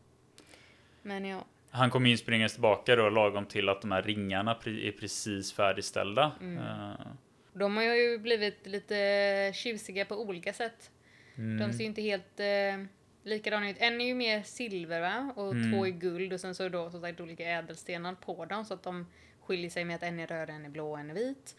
Men 1.02 1.26
ja. 1.26 1.46
Han 1.70 1.90
kommer 1.90 2.10
ju 2.10 2.18
springas 2.18 2.54
tillbaka 2.54 2.96
då 2.96 3.10
lagom 3.10 3.46
till 3.46 3.70
att 3.70 3.82
de 3.82 3.92
här 3.92 4.02
ringarna 4.02 4.52
är 4.66 4.92
precis 4.92 5.54
färdigställda. 5.54 6.32
Mm. 6.42 6.58
Uh, 6.58 7.08
De 7.54 7.78
har 7.78 7.84
ju 7.84 8.18
blivit 8.18 8.68
lite 8.68 9.52
tjusiga 9.56 10.06
på 10.06 10.16
olika 10.16 10.54
sätt. 10.54 10.92
Mm. 11.36 11.58
De 11.68 11.74
ser 11.74 11.80
ju 11.80 11.86
inte 11.86 12.02
helt 12.02 12.40
eh, 12.40 12.86
likadana 13.24 13.70
ut. 13.70 13.76
En 13.80 14.02
är 14.02 14.06
ju 14.06 14.16
mer 14.16 14.42
silver 14.44 15.02
va? 15.02 15.34
Och 15.36 15.52
Mm. 15.52 15.72
två 15.72 15.86
är 15.88 15.90
guld 15.92 16.34
och 16.34 16.40
sen 16.40 16.56
så 16.56 16.64
är 16.64 16.70
det 16.70 16.78
då 16.78 16.90
som 16.92 17.02
sagt 17.02 17.20
olika 17.20 17.44
ädelstenar 17.46 18.14
på 18.16 18.46
dem 18.46 18.66
så 18.66 18.74
att 18.74 18.84
de 18.84 19.08
skiljer 19.42 19.70
sig 19.70 19.86
med 19.86 19.96
att 19.96 20.04
en 20.04 20.20
är 20.20 20.28
röd, 20.28 20.50
en 20.50 20.66
är 20.66 20.70
blå 20.70 20.92
och 20.92 21.00
en 21.00 21.10
är 21.10 21.14
vit. 21.14 21.56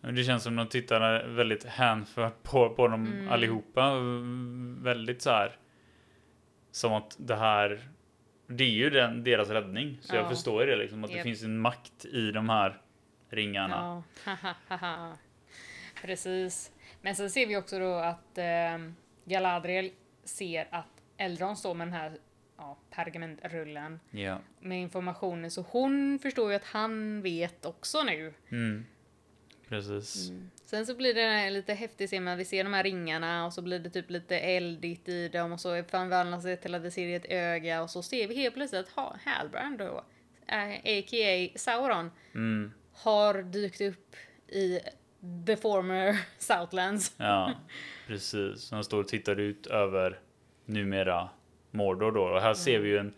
Det 0.00 0.24
känns 0.24 0.42
som 0.42 0.56
de 0.56 0.68
tittar 0.68 1.26
väldigt 1.26 1.64
hänfört 1.64 2.42
på, 2.42 2.70
på 2.74 2.88
dem 2.88 3.06
Mm. 3.06 3.28
allihopa. 3.28 3.94
Väldigt 4.82 5.22
så 5.22 5.30
här. 5.30 5.56
Som 6.70 6.92
att 6.92 7.16
det 7.18 7.36
här. 7.36 7.88
Det 8.46 8.64
är 8.64 8.68
ju 8.68 8.90
den, 8.90 9.24
deras 9.24 9.48
räddning. 9.48 9.98
Så 10.02 10.14
jag 10.16 10.24
Ja. 10.24 10.28
förstår 10.30 10.64
ju 10.64 10.70
det 10.70 10.76
liksom. 10.76 11.04
Att 11.04 11.10
det 11.10 11.16
Japp. 11.16 11.24
finns 11.24 11.42
en 11.42 11.58
makt 11.58 12.04
i 12.04 12.30
de 12.30 12.48
här 12.48 12.80
ringarna. 13.30 14.02
Ja. 14.68 15.16
Precis. 16.02 16.72
Men 17.08 17.14
sen 17.16 17.30
ser 17.30 17.46
vi 17.46 17.56
också 17.56 17.78
då 17.78 17.94
att 17.94 18.38
eh, 18.38 18.78
Galadriel 19.24 19.90
ser 20.24 20.68
att 20.70 21.02
Eldron 21.16 21.56
står 21.56 21.74
med 21.74 21.86
den 21.86 21.92
här 21.94 22.18
ja, 22.56 22.76
pergamentrullen 22.90 24.00
Ja. 24.10 24.38
med 24.60 24.80
informationen 24.80 25.50
så 25.50 25.62
hon 25.62 26.18
förstår 26.18 26.50
ju 26.50 26.56
att 26.56 26.64
han 26.64 27.22
vet 27.22 27.64
också 27.66 28.02
nu. 28.02 28.34
Mm. 28.48 28.86
Precis. 29.68 30.30
Sen 30.64 30.86
så 30.86 30.94
blir 30.94 31.14
det 31.14 31.50
lite 31.50 31.74
häftigt 31.74 32.10
scen 32.10 32.36
vi 32.36 32.44
ser 32.44 32.64
de 32.64 32.72
här 32.74 32.82
ringarna 32.84 33.46
och 33.46 33.52
så 33.52 33.62
blir 33.62 33.78
det 33.78 33.90
typ 33.90 34.10
lite 34.10 34.38
eldigt 34.38 35.08
i 35.08 35.28
dem 35.28 35.52
och 35.52 35.60
så 35.60 35.84
förvandlas 35.84 36.44
det 36.44 36.56
till 36.56 36.74
att 36.74 36.82
vi 36.82 36.90
ser 36.90 37.16
ett 37.16 37.26
öga 37.28 37.82
och 37.82 37.90
så 37.90 38.02
ser 38.02 38.28
vi 38.28 38.34
helt 38.34 38.54
plötsligt 38.54 38.80
att 38.80 38.88
ha, 38.88 39.16
Halbrand 39.24 39.78
då, 39.78 40.04
eh, 40.46 40.68
a.k.a. 40.74 41.58
Sauron, 41.58 42.10
Mm. 42.34 42.72
har 42.92 43.42
dykt 43.42 43.80
upp 43.80 44.16
i 44.48 44.80
the 45.46 45.56
former 45.56 46.18
Southlands. 46.38 47.14
Ja, 47.16 47.54
precis. 48.06 48.70
Han 48.70 48.84
står 48.84 49.00
och 49.00 49.08
tittar 49.08 49.40
ut 49.40 49.66
över 49.66 50.18
numera 50.64 51.28
Mordor 51.70 52.12
då. 52.12 52.22
Och 52.22 52.40
här 52.40 52.54
ser 52.54 52.78
vi 52.78 52.88
ju 52.88 52.98
en, 52.98 53.14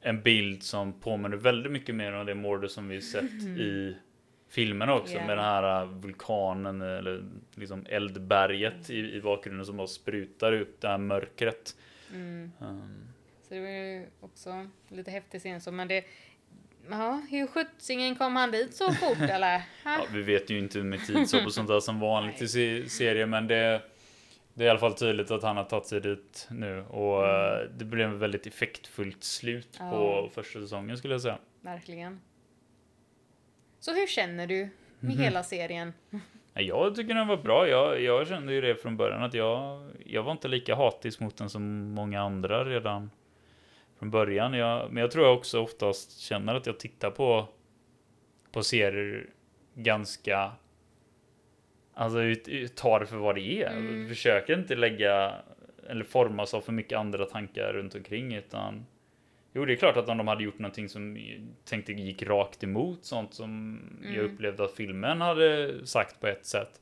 en 0.00 0.22
bild 0.22 0.62
som 0.62 0.92
påminner 0.92 1.36
väldigt 1.36 1.72
mycket 1.72 1.94
mer 1.94 2.12
om 2.12 2.26
det 2.26 2.34
Mordor 2.34 2.68
som 2.68 2.88
vi 2.88 3.00
sett 3.00 3.42
i 3.42 3.96
filmen 4.48 4.88
också. 4.88 5.14
Ja. 5.14 5.26
Med 5.26 5.36
den 5.36 5.44
här 5.44 5.82
uh, 5.82 5.90
vulkanen 5.90 6.80
eller 6.80 7.24
liksom 7.54 7.86
eldberget 7.88 8.90
i, 8.90 8.98
i 8.98 9.20
bakgrunden 9.20 9.66
som 9.66 9.76
bara 9.76 9.86
sprutar 9.86 10.52
ut 10.52 10.80
det 10.80 10.88
här 10.88 10.98
mörkret. 10.98 11.76
Mm. 12.12 12.52
Um, 12.58 13.08
Så 13.48 13.54
det 13.54 13.60
var 13.60 13.68
ju 13.68 14.06
också 14.20 14.66
lite 14.88 15.10
häftig 15.10 15.40
scen 15.40 15.60
så 15.60 15.72
men 15.72 15.88
det 15.88 16.04
Ja, 16.90 17.22
hur 17.30 17.46
sjuttsingen 17.46 18.14
kom 18.16 18.36
han 18.36 18.50
dit 18.50 18.74
så 18.74 18.92
fort 18.92 19.20
eller? 19.30 19.62
ja, 19.84 20.04
vi 20.12 20.22
vet 20.22 20.50
ju 20.50 20.58
inte 20.58 20.78
med 20.78 21.06
tidshopp 21.06 21.46
och 21.46 21.52
sånt 21.54 21.68
där 21.68 21.80
som 21.80 22.00
vanligt 22.00 22.42
i 22.42 22.48
se- 22.48 22.88
serier 22.88 23.26
men 23.26 23.46
det 23.46 23.82
det 24.54 24.64
är 24.64 24.66
i 24.66 24.70
alla 24.70 24.78
fall 24.78 24.94
tydligt 24.94 25.30
att 25.30 25.42
han 25.42 25.56
har 25.56 25.64
tagit 25.64 25.86
sig 25.86 26.00
dit 26.00 26.46
nu 26.50 26.82
och 26.82 27.22
uh, 27.22 27.70
det 27.78 27.84
blev 27.84 28.12
ett 28.14 28.18
väldigt 28.20 28.46
effektfullt 28.46 29.24
slut 29.24 29.76
Ja. 29.78 29.90
på 29.90 30.30
första 30.34 30.60
säsongen 30.60 30.96
skulle 30.98 31.14
jag 31.14 31.20
säga. 31.20 31.38
Verkligen. 31.60 32.20
Så 33.80 33.94
hur 33.94 34.06
känner 34.06 34.46
du 34.46 34.68
med 35.00 35.14
Mhm. 35.14 35.18
hela 35.24 35.42
serien? 35.42 35.92
Jag 36.54 36.94
tycker 36.94 37.14
den 37.14 37.28
var 37.28 37.36
bra. 37.36 37.68
Jag, 37.68 38.00
jag 38.00 38.28
kände 38.28 38.52
ju 38.52 38.60
det 38.60 38.74
från 38.74 38.96
början 38.96 39.22
att 39.22 39.34
jag, 39.34 39.90
jag 40.06 40.22
var 40.22 40.32
inte 40.32 40.48
lika 40.48 40.74
hatisk 40.76 41.20
mot 41.20 41.36
den 41.36 41.50
som 41.50 41.90
många 41.90 42.20
andra 42.22 42.64
redan 42.64 43.10
från 44.00 44.10
början. 44.10 44.54
Jag, 44.54 44.92
men 44.92 45.00
jag 45.00 45.10
tror 45.10 45.24
jag 45.26 45.34
också 45.36 45.60
oftast 45.60 46.18
känner 46.20 46.54
att 46.54 46.66
jag 46.66 46.78
tittar 46.80 47.10
på, 47.10 47.48
på 48.52 48.62
serier 48.62 49.26
ganska 49.74 50.52
Alltså 51.94 52.20
ut- 52.22 52.48
ut- 52.48 52.76
ta 52.76 52.98
det 52.98 53.06
för 53.06 53.16
vad 53.16 53.34
det 53.34 53.62
är. 53.62 53.70
Mm. 53.70 54.08
Försöker 54.08 54.58
inte 54.58 54.74
lägga 54.74 55.34
eller 55.88 56.04
formas 56.04 56.54
av 56.54 56.60
för 56.60 56.72
mycket 56.72 56.98
andra 56.98 57.24
tankar 57.24 57.72
runt 57.72 57.94
omkring 57.94 58.34
utan 58.34 58.86
Jo, 59.52 59.64
det 59.64 59.72
är 59.72 59.76
klart 59.76 59.96
att 59.96 60.08
om 60.08 60.18
de 60.18 60.28
hade 60.28 60.44
gjort 60.44 60.58
någonting 60.58 60.88
som 60.88 61.16
jag 61.16 61.46
tänkte 61.64 61.92
gick 61.92 62.22
rakt 62.22 62.64
emot 62.64 63.04
sånt 63.04 63.34
som 63.34 63.80
jag 64.02 64.14
Mm. 64.14 64.34
upplevde 64.34 64.64
att 64.64 64.72
filmen 64.74 65.20
hade 65.20 65.80
sagt 65.86 66.20
på 66.20 66.26
ett 66.26 66.46
sätt. 66.46 66.80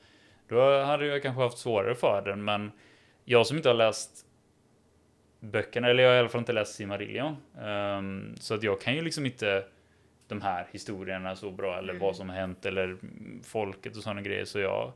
Då 0.49 0.83
hade 0.83 1.07
jag 1.07 1.23
kanske 1.23 1.43
haft 1.43 1.59
svårare 1.59 1.95
för 1.95 2.23
den, 2.25 2.45
men 2.45 2.73
jag 3.25 3.47
som 3.47 3.57
inte 3.57 3.69
har 3.69 3.75
läst 3.75 4.27
böckerna, 5.41 5.89
eller 5.89 6.03
jag 6.03 6.11
har 6.11 6.17
i 6.17 6.19
alla 6.19 6.29
fall 6.29 6.39
inte 6.39 6.53
läst 6.53 6.75
Silmarillion, 6.75 7.37
um, 7.63 8.35
så 8.41 8.55
att 8.55 8.63
jag 8.63 8.81
kan 8.81 8.95
ju 8.95 9.03
liksom 9.03 9.27
inte 9.27 9.65
de 10.29 10.41
här 10.41 10.67
historierna 10.73 11.37
så 11.37 11.51
bra 11.51 11.79
eller 11.79 11.93
Mm. 11.93 12.01
vad 12.03 12.17
som 12.17 12.29
har 12.29 12.37
hänt 12.37 12.67
eller 12.67 12.97
folket 13.45 13.97
och 13.97 14.03
sådana 14.03 14.23
grejer. 14.23 14.45
Så 14.45 14.59
jag 14.59 14.93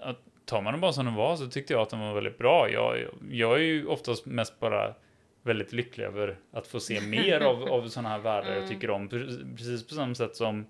att 0.00 0.18
tar 0.44 0.62
man 0.62 0.72
den 0.72 0.80
bara 0.80 0.92
som 0.92 1.04
den 1.04 1.14
var 1.14 1.36
så 1.36 1.46
tyckte 1.46 1.72
jag 1.72 1.82
att 1.82 1.90
den 1.90 2.00
var 2.00 2.14
väldigt 2.14 2.38
bra. 2.38 2.70
Jag, 2.70 2.98
jag 3.30 3.54
är 3.54 3.62
ju 3.62 3.86
oftast 3.86 4.26
mest 4.26 4.60
bara 4.60 4.94
väldigt 5.42 5.72
lycklig 5.72 6.04
över 6.04 6.36
att 6.52 6.66
få 6.66 6.80
se 6.80 7.00
mer 7.00 7.40
av, 7.40 7.62
av 7.72 7.88
sådana 7.88 8.08
här 8.08 8.18
världar 8.18 8.48
jag 8.48 8.56
Mm. 8.56 8.68
tycker 8.68 8.90
om. 8.90 9.08
Pre- 9.08 9.56
Precis 9.56 9.86
på 9.88 9.94
samma 9.94 10.14
sätt 10.14 10.36
som 10.36 10.66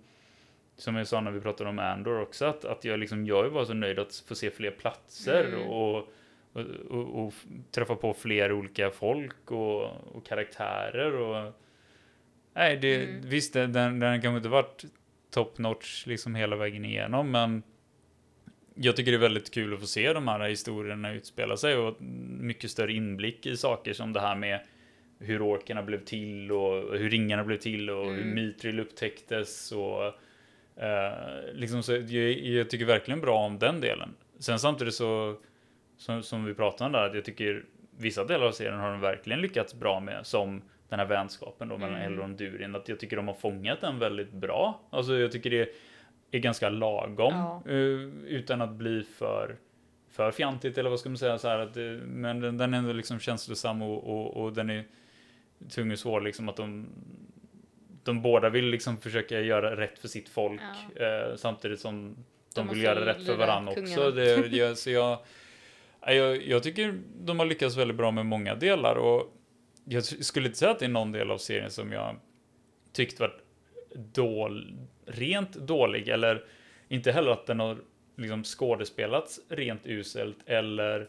som 0.77 0.97
jag 0.97 1.06
sa 1.06 1.20
när 1.20 1.31
vi 1.31 1.40
pratade 1.40 1.70
om 1.70 1.78
Andor 1.78 2.20
också, 2.20 2.44
att, 2.44 2.64
att 2.64 2.85
jag 2.85 2.98
liksom, 3.01 3.27
jag 3.27 3.47
är 3.47 3.51
bara 3.51 3.64
så 3.64 3.74
nöjd 3.74 3.98
att 3.98 4.24
få 4.28 4.35
se 4.35 4.51
fler 4.51 4.70
platser 4.70 5.44
Mm. 5.44 5.69
och, 5.69 6.09
och, 6.90 7.24
och, 7.24 7.34
träffa 7.70 7.96
på 7.96 8.14
fler 8.14 8.52
olika 8.52 8.90
folk 8.90 9.50
och, 9.50 9.82
och 10.16 10.26
karaktärer 10.26 11.12
och 11.14 11.52
nej, 12.54 12.76
det, 12.76 12.96
Mm. 13.04 13.20
visst, 13.28 13.52
den, 13.52 13.72
den 13.72 14.22
kanske 14.22 14.36
inte 14.36 14.48
varit 14.48 14.84
top 15.30 15.58
notch 15.58 16.06
liksom 16.06 16.34
hela 16.34 16.56
vägen 16.56 16.84
igenom, 16.84 17.30
men 17.30 17.62
jag 18.74 18.96
tycker 18.96 19.12
det 19.12 19.16
är 19.16 19.20
väldigt 19.20 19.54
kul 19.54 19.74
att 19.74 19.80
få 19.80 19.86
se 19.86 20.12
de 20.12 20.28
här 20.28 20.48
historierna 20.48 21.12
utspela 21.12 21.56
sig 21.56 21.76
och 21.76 22.02
mycket 22.40 22.70
större 22.70 22.92
inblick 22.92 23.46
i 23.46 23.56
saker 23.56 23.92
som 23.92 24.12
det 24.12 24.20
här 24.20 24.36
med 24.36 24.60
hur 25.18 25.42
orkerna 25.42 25.82
blev 25.82 26.04
till 26.04 26.52
och 26.52 26.98
hur 26.98 27.10
ringarna 27.10 27.44
blev 27.44 27.56
till 27.58 27.90
och 27.90 28.04
hur 28.06 28.22
Mm. 28.22 28.34
Mithril 28.34 28.80
upptäcktes 28.80 29.72
och 29.72 30.06
eh, 30.82 31.12
liksom 31.52 31.82
så 31.82 31.92
jag, 31.92 32.32
jag 32.32 32.70
tycker 32.70 32.84
verkligen 32.84 33.20
bra 33.20 33.38
om 33.38 33.58
den 33.58 33.80
delen. 33.80 34.14
Sen 34.38 34.58
samtidigt 34.58 34.94
så 34.94 35.36
som, 36.02 36.22
som 36.22 36.44
vi 36.44 36.54
pratade 36.54 36.86
om 36.86 36.92
där, 36.92 37.06
att 37.08 37.14
jag 37.14 37.24
tycker 37.24 37.64
vissa 37.96 38.24
delar 38.24 38.46
av 38.46 38.52
serien 38.52 38.78
har 38.80 38.90
de 38.90 39.00
verkligen 39.00 39.40
lyckats 39.40 39.74
bra 39.74 40.00
med 40.00 40.26
som 40.26 40.62
den 40.88 40.98
här 40.98 41.06
vänskapen 41.06 41.68
då 41.68 41.78
mellan 41.78 41.94
Mm. 42.00 42.12
Elrond 42.12 42.32
och 42.32 42.38
Durin. 42.38 42.74
Att 42.76 42.88
jag 42.88 43.00
tycker 43.00 43.16
de 43.16 43.28
har 43.28 43.34
fångat 43.34 43.80
den 43.80 43.98
väldigt 43.98 44.32
bra. 44.32 44.80
Alltså 44.90 45.14
jag 45.14 45.32
tycker 45.32 45.50
det 45.50 45.68
är 46.30 46.38
ganska 46.38 46.68
lagom 46.68 47.34
Ja. 47.34 47.62
eh, 47.66 47.76
utan 48.26 48.62
att 48.62 48.70
bli 48.72 49.02
för 49.02 49.56
för 50.10 50.30
fjantigt 50.30 50.78
eller 50.78 50.90
vad 50.90 51.00
ska 51.00 51.08
man 51.08 51.18
säga 51.18 51.38
så 51.38 51.48
här 51.48 51.58
att 51.58 51.74
det, 51.74 52.00
men 52.06 52.40
den, 52.40 52.58
den 52.58 52.74
är 52.74 52.78
ändå 52.78 52.92
liksom 52.92 53.18
känslosam 53.20 53.82
och, 53.82 54.04
och, 54.10 54.42
och 54.44 54.52
den 54.52 54.70
är 54.70 54.84
tung 55.70 55.92
och 55.92 55.98
svår 55.98 56.20
liksom 56.20 56.48
att 56.48 56.56
de 56.56 56.86
de 58.04 58.22
båda 58.22 58.48
vill 58.48 58.64
liksom 58.66 58.96
försöka 59.00 59.40
göra 59.40 59.76
rätt 59.76 59.98
för 59.98 60.08
sitt 60.08 60.28
folk 60.28 60.60
eh, 60.96 61.34
samtidigt 61.36 61.80
som 61.80 62.16
de, 62.54 62.66
De 62.66 62.68
vill 62.68 62.82
göra 62.82 63.06
rätt 63.06 63.26
för 63.26 63.36
varandra 63.36 63.72
också. 63.72 64.10
Det, 64.10 64.46
jag, 64.46 64.78
så 64.78 64.90
jag, 64.90 65.18
jag, 66.06 66.46
jag 66.46 66.62
tycker 66.62 67.00
de 67.20 67.38
har 67.38 67.46
lyckats 67.46 67.76
väldigt 67.76 67.96
bra 67.96 68.10
med 68.10 68.26
många 68.26 68.54
delar 68.54 68.96
och 68.96 69.36
jag 69.84 70.04
skulle 70.04 70.46
inte 70.46 70.58
säga 70.58 70.70
att 70.70 70.78
det 70.78 70.84
är 70.84 70.88
någon 70.88 71.12
del 71.12 71.30
av 71.30 71.38
serien 71.38 71.70
som 71.70 71.92
jag 71.92 72.16
tyckt 72.92 73.20
varit 73.20 73.38
dål, 74.12 74.76
rent 75.06 75.52
dålig 75.52 76.08
eller 76.08 76.44
inte 76.88 77.12
heller 77.12 77.30
att 77.30 77.46
den 77.46 77.60
har 77.60 77.78
liksom 78.16 78.44
skådespelats 78.44 79.40
rent 79.48 79.86
uselt 79.86 80.36
eller 80.46 81.08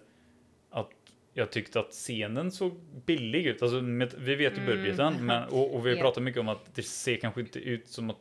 att 0.69 0.89
jag 1.33 1.51
tyckte 1.51 1.79
att 1.79 1.91
scenen 1.91 2.51
såg 2.51 2.73
billig 3.05 3.45
ut. 3.45 3.61
Alltså, 3.61 3.81
med, 3.81 4.13
vi 4.17 4.35
vet 4.35 4.53
ju 4.57 4.61
Mm. 4.61 4.65
budgeten 4.77 5.13
men, 5.25 5.43
och, 5.49 5.75
och 5.75 5.87
vi 5.87 5.95
pratat 5.95 6.23
mycket 6.23 6.39
om 6.41 6.49
att 6.49 6.75
det 6.75 6.83
ser 6.83 7.15
kanske 7.15 7.41
inte 7.41 7.59
ut 7.59 7.87
som 7.87 8.09
att 8.09 8.17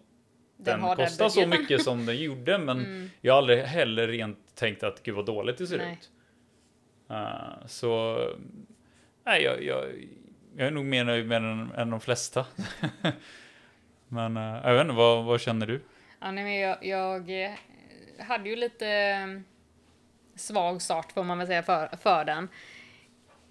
den, 0.56 0.80
den 0.80 0.96
kostar 0.96 1.28
så 1.28 1.46
mycket 1.46 1.82
som 1.82 2.06
den 2.06 2.16
gjorde 2.16 2.58
men 2.58 2.78
Mm. 2.86 3.10
jag 3.20 3.32
har 3.32 3.38
aldrig 3.38 3.58
heller 3.58 4.08
rent 4.08 4.38
tänkt 4.54 4.82
att 4.82 5.02
gud 5.02 5.14
vad 5.14 5.26
dåligt 5.26 5.56
det 5.58 5.66
ser 5.66 5.78
Nej. 5.78 5.92
ut. 6.00 6.10
Uh, 7.12 7.66
så 7.66 8.18
nej, 9.24 9.43
jag, 9.43 9.62
jag, 9.62 9.84
jag 10.56 10.66
är 10.66 10.70
nog 10.70 10.84
mer 10.84 11.05
nöjd 11.05 11.26
med 11.26 11.43
den 11.43 11.72
än 11.76 11.90
de 11.90 12.01
flesta. 12.01 12.47
men 14.09 14.36
uh, 14.36 14.60
jag 14.64 14.74
vet 14.74 14.80
inte, 14.80 14.94
vad, 14.94 15.24
vad 15.24 15.40
känner 15.40 15.66
du? 15.66 15.80
Ja, 16.20 16.30
nej, 16.30 16.44
men 16.44 16.55
jag, 16.55 16.84
jag 16.84 17.44
eh, 17.44 17.52
hade 18.18 18.48
ju 18.48 18.56
lite 18.56 19.43
svag 20.34 20.82
start 20.82 21.12
får 21.12 21.24
man 21.24 21.39
väl 21.39 21.47
säga 21.47 21.62
för, 21.62 21.97
för 21.97 22.24
den. 22.24 22.48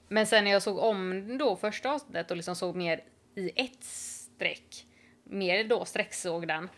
Men 0.07 0.27
sen 0.27 0.43
när 0.43 0.51
jag 0.51 0.61
såg 0.61 0.77
om 0.77 1.37
då 1.37 1.55
första 1.55 1.91
avsnittet 1.91 2.31
och 2.31 2.37
liksom 2.37 2.55
såg 2.55 2.75
mer 2.75 3.03
i 3.35 3.51
ett 3.55 3.83
streck, 3.83 4.85
mer 5.23 5.63
då 5.63 5.85
sträcksåg 5.85 6.47
den, 6.47 6.69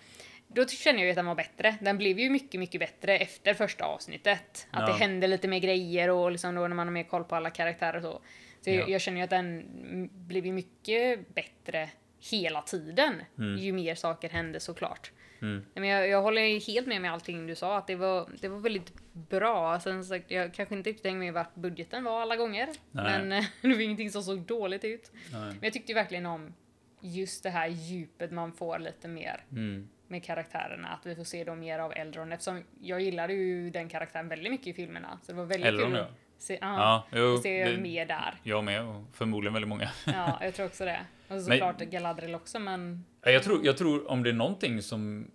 då 0.53 0.65
kände 0.67 1.01
jag 1.01 1.05
ju 1.05 1.09
att 1.11 1.15
den 1.15 1.25
var 1.25 1.35
bättre. 1.35 1.75
Den 1.81 1.97
blev 1.97 2.19
ju 2.19 2.30
mycket, 2.30 2.59
mycket 2.59 2.80
bättre 2.80 3.17
efter 3.17 3.53
första 3.53 3.85
avsnittet. 3.85 4.67
Att 4.71 4.80
Ja. 4.81 4.93
det 4.93 4.99
hände 4.99 5.27
lite 5.27 5.47
mer 5.47 5.59
grejer 5.59 6.09
och 6.09 6.31
liksom 6.31 6.55
då 6.55 6.61
när 6.67 6.75
man 6.75 6.88
har 6.88 6.93
mer 6.93 7.03
koll 7.03 7.23
på 7.23 7.35
alla 7.35 7.49
karaktärer 7.49 7.97
och 7.97 8.03
så. 8.03 8.21
Så 8.61 8.69
Ja. 8.69 8.73
jag, 8.75 8.89
jag 8.89 9.01
känner 9.01 9.17
ju 9.17 9.23
att 9.23 9.30
den 9.30 9.63
blev 10.11 10.45
ju 10.45 10.51
mycket 10.53 11.35
bättre 11.35 11.89
hela 12.31 12.61
tiden. 12.61 13.13
Mm. 13.38 13.57
Ju 13.57 13.73
mer 13.73 13.95
saker 13.95 14.30
hände 14.30 14.59
såklart. 14.59 15.11
Mm. 15.41 15.65
Men 15.73 15.84
jag, 15.84 16.07
jag 16.07 16.21
håller 16.21 16.67
helt 16.67 16.88
med 16.88 17.01
med 17.01 17.11
allting 17.13 17.47
du 17.47 17.55
sa, 17.55 17.77
att 17.77 17.88
det 17.88 17.95
var, 17.95 18.30
det 18.41 18.47
var 18.47 18.59
väldigt 18.59 18.93
bra. 19.13 19.80
Sen 19.80 20.05
sagt, 20.05 20.31
jag 20.31 20.53
kanske 20.53 20.75
inte 20.75 20.89
riktigt 20.89 21.05
hängde 21.05 21.19
med 21.19 21.34
vart 21.34 21.55
budgeten 21.55 22.03
var 22.03 22.21
alla 22.21 22.35
gånger. 22.35 22.69
Nej. 22.91 23.03
Men 23.19 23.31
eh, 23.31 23.45
det 23.61 23.67
var 23.67 23.80
ingenting 23.81 24.11
som 24.11 24.23
såg 24.23 24.39
dåligt 24.39 24.84
ut. 24.84 25.11
Nej. 25.31 25.41
Men 25.41 25.59
jag 25.61 25.73
tyckte 25.73 25.93
verkligen 25.93 26.25
om 26.25 26.53
just 27.01 27.43
det 27.43 27.49
här 27.49 27.67
djupet 27.67 28.31
man 28.31 28.53
får 28.53 28.80
lite 28.80 29.07
mer 29.07 29.43
Mm. 29.51 29.89
Med 30.07 30.23
karaktärerna. 30.23 30.88
Att 30.88 31.05
vi 31.05 31.15
får 31.15 31.23
se 31.23 31.43
dem 31.43 31.59
mer 31.59 31.80
av 31.80 31.93
Eldron. 31.95 32.31
Eftersom 32.31 32.63
jag 32.81 33.01
gillade 33.01 33.34
ju 33.34 33.69
den 33.69 33.89
karaktären 33.89 34.27
väldigt 34.27 34.51
mycket 34.51 34.67
i 34.67 34.73
filmerna. 34.73 35.19
Så 35.21 35.31
det 35.31 35.38
var 35.38 35.45
väldigt 35.45 35.67
Elrond, 35.67 35.93
kul 35.93 35.97
ja. 35.97 36.03
att 36.03 36.41
se, 36.41 36.57
ja, 36.61 37.03
Ja, 37.11 37.19
jo, 37.19 37.38
se 37.38 37.65
det, 37.65 37.77
mer 37.81 38.05
där. 38.05 38.34
jag 38.43 38.63
med 38.63 38.81
och 38.88 39.01
förmodligen 39.13 39.53
väldigt 39.53 39.69
många. 39.69 39.89
Ja, 40.05 40.39
jag 40.41 40.53
tror 40.53 40.65
också 40.65 40.85
det. 40.85 40.99
Och 41.27 41.34
Men- 41.35 41.43
såklart 41.43 41.77
Galadriel 41.80 42.35
också, 42.35 42.59
men... 42.59 43.05
Ja, 43.21 43.31
Jag 43.31 43.43
tror, 43.43 43.65
jag 43.65 43.77
tror 43.77 44.11
om 44.11 44.23
det 44.23 44.30
är 44.30 44.34
någonting 44.34 44.81
som, 44.81 45.31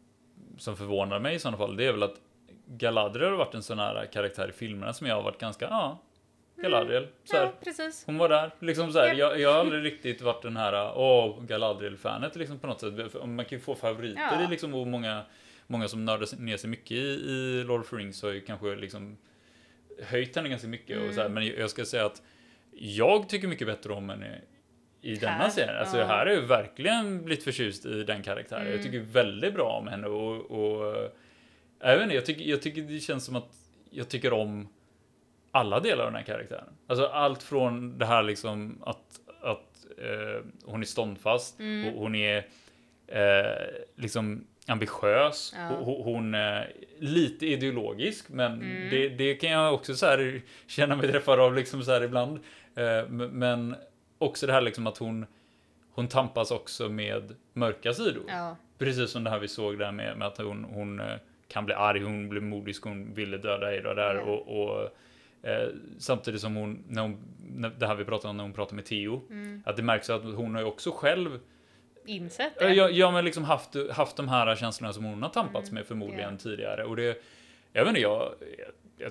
som 0.58 0.76
förvånar 0.76 1.18
mig 1.20 1.34
i 1.34 1.38
sådana 1.38 1.56
fall, 1.58 1.76
det 1.76 1.84
är 1.86 1.92
väl 1.92 2.02
att 2.02 2.16
Galadriel 2.66 3.30
har 3.30 3.36
varit 3.38 3.54
en 3.54 3.62
sån 3.62 3.78
här 3.78 4.06
karaktär 4.12 4.48
i 4.48 4.52
filmerna 4.52 4.92
som 4.92 5.06
jag 5.06 5.14
har 5.14 5.22
varit 5.22 5.40
ganska, 5.40 5.64
ja, 5.64 5.98
Galadriel. 6.62 7.06
Så 7.24 7.36
här, 7.36 7.44
Ja, 7.44 7.52
precis. 7.64 8.02
Hon 8.06 8.18
var 8.18 8.28
där. 8.28 8.50
Liksom 8.60 8.92
så 8.92 8.98
här, 8.98 9.06
Japp. 9.06 9.18
jag, 9.18 9.40
jag 9.40 9.52
har 9.52 9.60
aldrig 9.60 9.84
riktigt 9.84 10.20
varit 10.22 10.42
den 10.42 10.56
här 10.56 10.92
åh, 10.98 11.42
Galadriel-fanet 11.44 12.36
liksom 12.36 12.58
på 12.58 12.66
något 12.66 12.80
sätt. 12.80 13.14
Man 13.14 13.44
kan 13.44 13.58
ju 13.58 13.60
få 13.60 13.74
favoriter 13.74 14.20
Ja. 14.40 14.44
i 14.44 14.50
liksom 14.50 14.74
och 14.74 14.86
många, 14.86 15.22
många 15.66 15.88
som 15.88 16.04
nördar 16.04 16.40
ner 16.40 16.56
sig 16.56 16.70
mycket 16.70 16.90
i, 16.90 16.96
i 16.96 17.64
Lord 17.64 17.80
of 17.80 17.90
the 17.90 17.96
Rings 17.96 18.22
har 18.22 18.30
ju 18.30 18.40
kanske 18.40 18.76
liksom 18.76 19.18
höjt 20.02 20.36
henne 20.36 20.48
ganska 20.48 20.68
mycket. 20.68 20.96
Och 20.96 21.02
Mm. 21.02 21.14
så 21.14 21.20
här, 21.22 21.28
men 21.28 21.46
jag 21.46 21.70
ska 21.70 21.84
säga 21.84 22.06
att 22.06 22.22
jag 22.72 23.28
tycker 23.28 23.48
mycket 23.48 23.66
bättre 23.66 23.92
om 23.92 24.08
henne 24.08 24.40
i 25.02 25.14
denna 25.14 25.32
Här? 25.32 25.50
serien. 25.50 25.76
Alltså 25.78 25.98
Ja. 25.98 26.04
här 26.04 26.26
är 26.26 26.30
jag 26.34 26.42
verkligen 26.42 27.24
blivit 27.24 27.44
förtjust 27.44 27.86
i 27.86 28.02
den 28.04 28.22
karaktären. 28.22 28.62
Jag 28.64 28.72
Mm. 28.72 28.84
tycker 28.84 28.98
väldigt 29.00 29.54
bra 29.54 29.70
om 29.78 29.88
henne 29.88 30.06
och, 30.06 30.50
och 30.50 31.10
jag 31.80 32.02
inte, 32.02 32.14
jag 32.14 32.26
tycker, 32.26 32.44
jag 32.44 32.62
tycker 32.62 32.82
det 32.82 33.00
känns 33.00 33.24
som 33.24 33.36
att 33.36 33.54
jag 33.90 34.08
tycker 34.08 34.32
om 34.32 34.68
alla 35.50 35.80
delar 35.80 36.04
av 36.04 36.10
den 36.12 36.16
här 36.20 36.26
karaktären. 36.26 36.68
Alltså 36.86 37.06
allt 37.06 37.42
från 37.42 37.98
det 37.98 38.06
här 38.06 38.22
liksom 38.22 38.82
att, 38.86 39.20
att 39.40 39.86
eh, 39.98 40.44
hon 40.64 40.80
är 40.80 40.86
ståndfast, 40.86 41.60
Mm. 41.60 41.94
och 41.94 42.00
hon 42.00 42.14
är 42.14 42.46
eh, 43.06 43.66
liksom 43.96 44.44
ambitiös, 44.66 45.52
Ja. 45.56 45.68
hon, 45.68 46.02
hon 46.02 46.34
är 46.34 46.72
lite 46.98 47.46
ideologisk, 47.46 48.28
men 48.28 48.52
Mm. 48.52 48.90
det, 48.90 49.08
det 49.08 49.34
kan 49.34 49.50
jag 49.50 49.74
också 49.74 49.94
så 49.94 50.06
här 50.06 50.40
känna 50.66 50.96
mig 50.96 51.10
träffad 51.12 51.40
av 51.40 51.54
liksom 51.54 51.82
så 51.82 51.92
här 51.92 52.02
ibland. 52.02 52.38
Eh, 52.74 53.08
men 53.08 53.76
också 54.18 54.46
det 54.46 54.52
här 54.52 54.60
liksom 54.60 54.86
att 54.86 54.98
hon 54.98 55.26
hon 55.90 56.08
tampas 56.08 56.50
också 56.50 56.88
med 56.88 57.34
mörka 57.52 57.92
sidor. 57.92 58.22
Ja. 58.28 58.56
Precis 58.78 59.10
som 59.10 59.24
det 59.24 59.30
här 59.30 59.38
vi 59.38 59.48
såg 59.48 59.78
där 59.78 59.92
med, 59.92 60.18
med 60.18 60.28
att 60.28 60.38
hon, 60.38 60.64
hon 60.64 61.00
eh, 61.00 61.16
kan 61.48 61.64
bli 61.64 61.74
arg, 61.74 62.02
hon 62.02 62.28
blir 62.28 62.40
modisk, 62.40 62.84
hon 62.84 63.14
ville 63.14 63.36
döda 63.36 63.70
Eira 63.72 63.94
där 63.94 64.14
Ja. 64.14 64.20
och, 64.20 64.62
och 64.62 64.88
eh, 65.42 65.68
samtidigt 65.98 66.40
som 66.40 66.56
hon, 66.56 66.84
när 66.88 67.02
hon, 67.02 67.16
när, 67.54 67.70
det 67.78 67.86
här 67.86 67.94
vi 67.94 68.04
pratade 68.04 68.30
om 68.30 68.36
när 68.36 68.44
hon 68.44 68.52
pratade 68.52 68.76
med 68.76 68.84
Theo, 68.84 69.22
Mm. 69.30 69.62
att 69.66 69.76
det 69.76 69.82
märks 69.82 70.10
att 70.10 70.22
hon 70.22 70.54
har 70.54 70.62
ju 70.62 70.66
också 70.68 70.90
själv, 70.90 71.40
Insett 72.06 72.58
det. 72.58 72.74
ja, 72.74 72.88
ja 72.90 73.10
men 73.10 73.24
liksom 73.24 73.44
haft, 73.44 73.76
haft 73.90 74.16
de 74.16 74.28
här 74.28 74.56
känslorna 74.56 74.92
som 74.92 75.04
hon 75.04 75.22
har 75.22 75.30
tampats 75.30 75.68
Mm, 75.70 75.74
med 75.80 75.86
förmodligen 75.86 76.32
ja. 76.32 76.38
tidigare 76.38 76.84
och 76.84 76.96
det, 76.96 77.22
jag 77.72 77.82
vet 77.84 77.88
inte, 77.88 78.00
jag, 78.00 78.32
jag, 78.98 79.10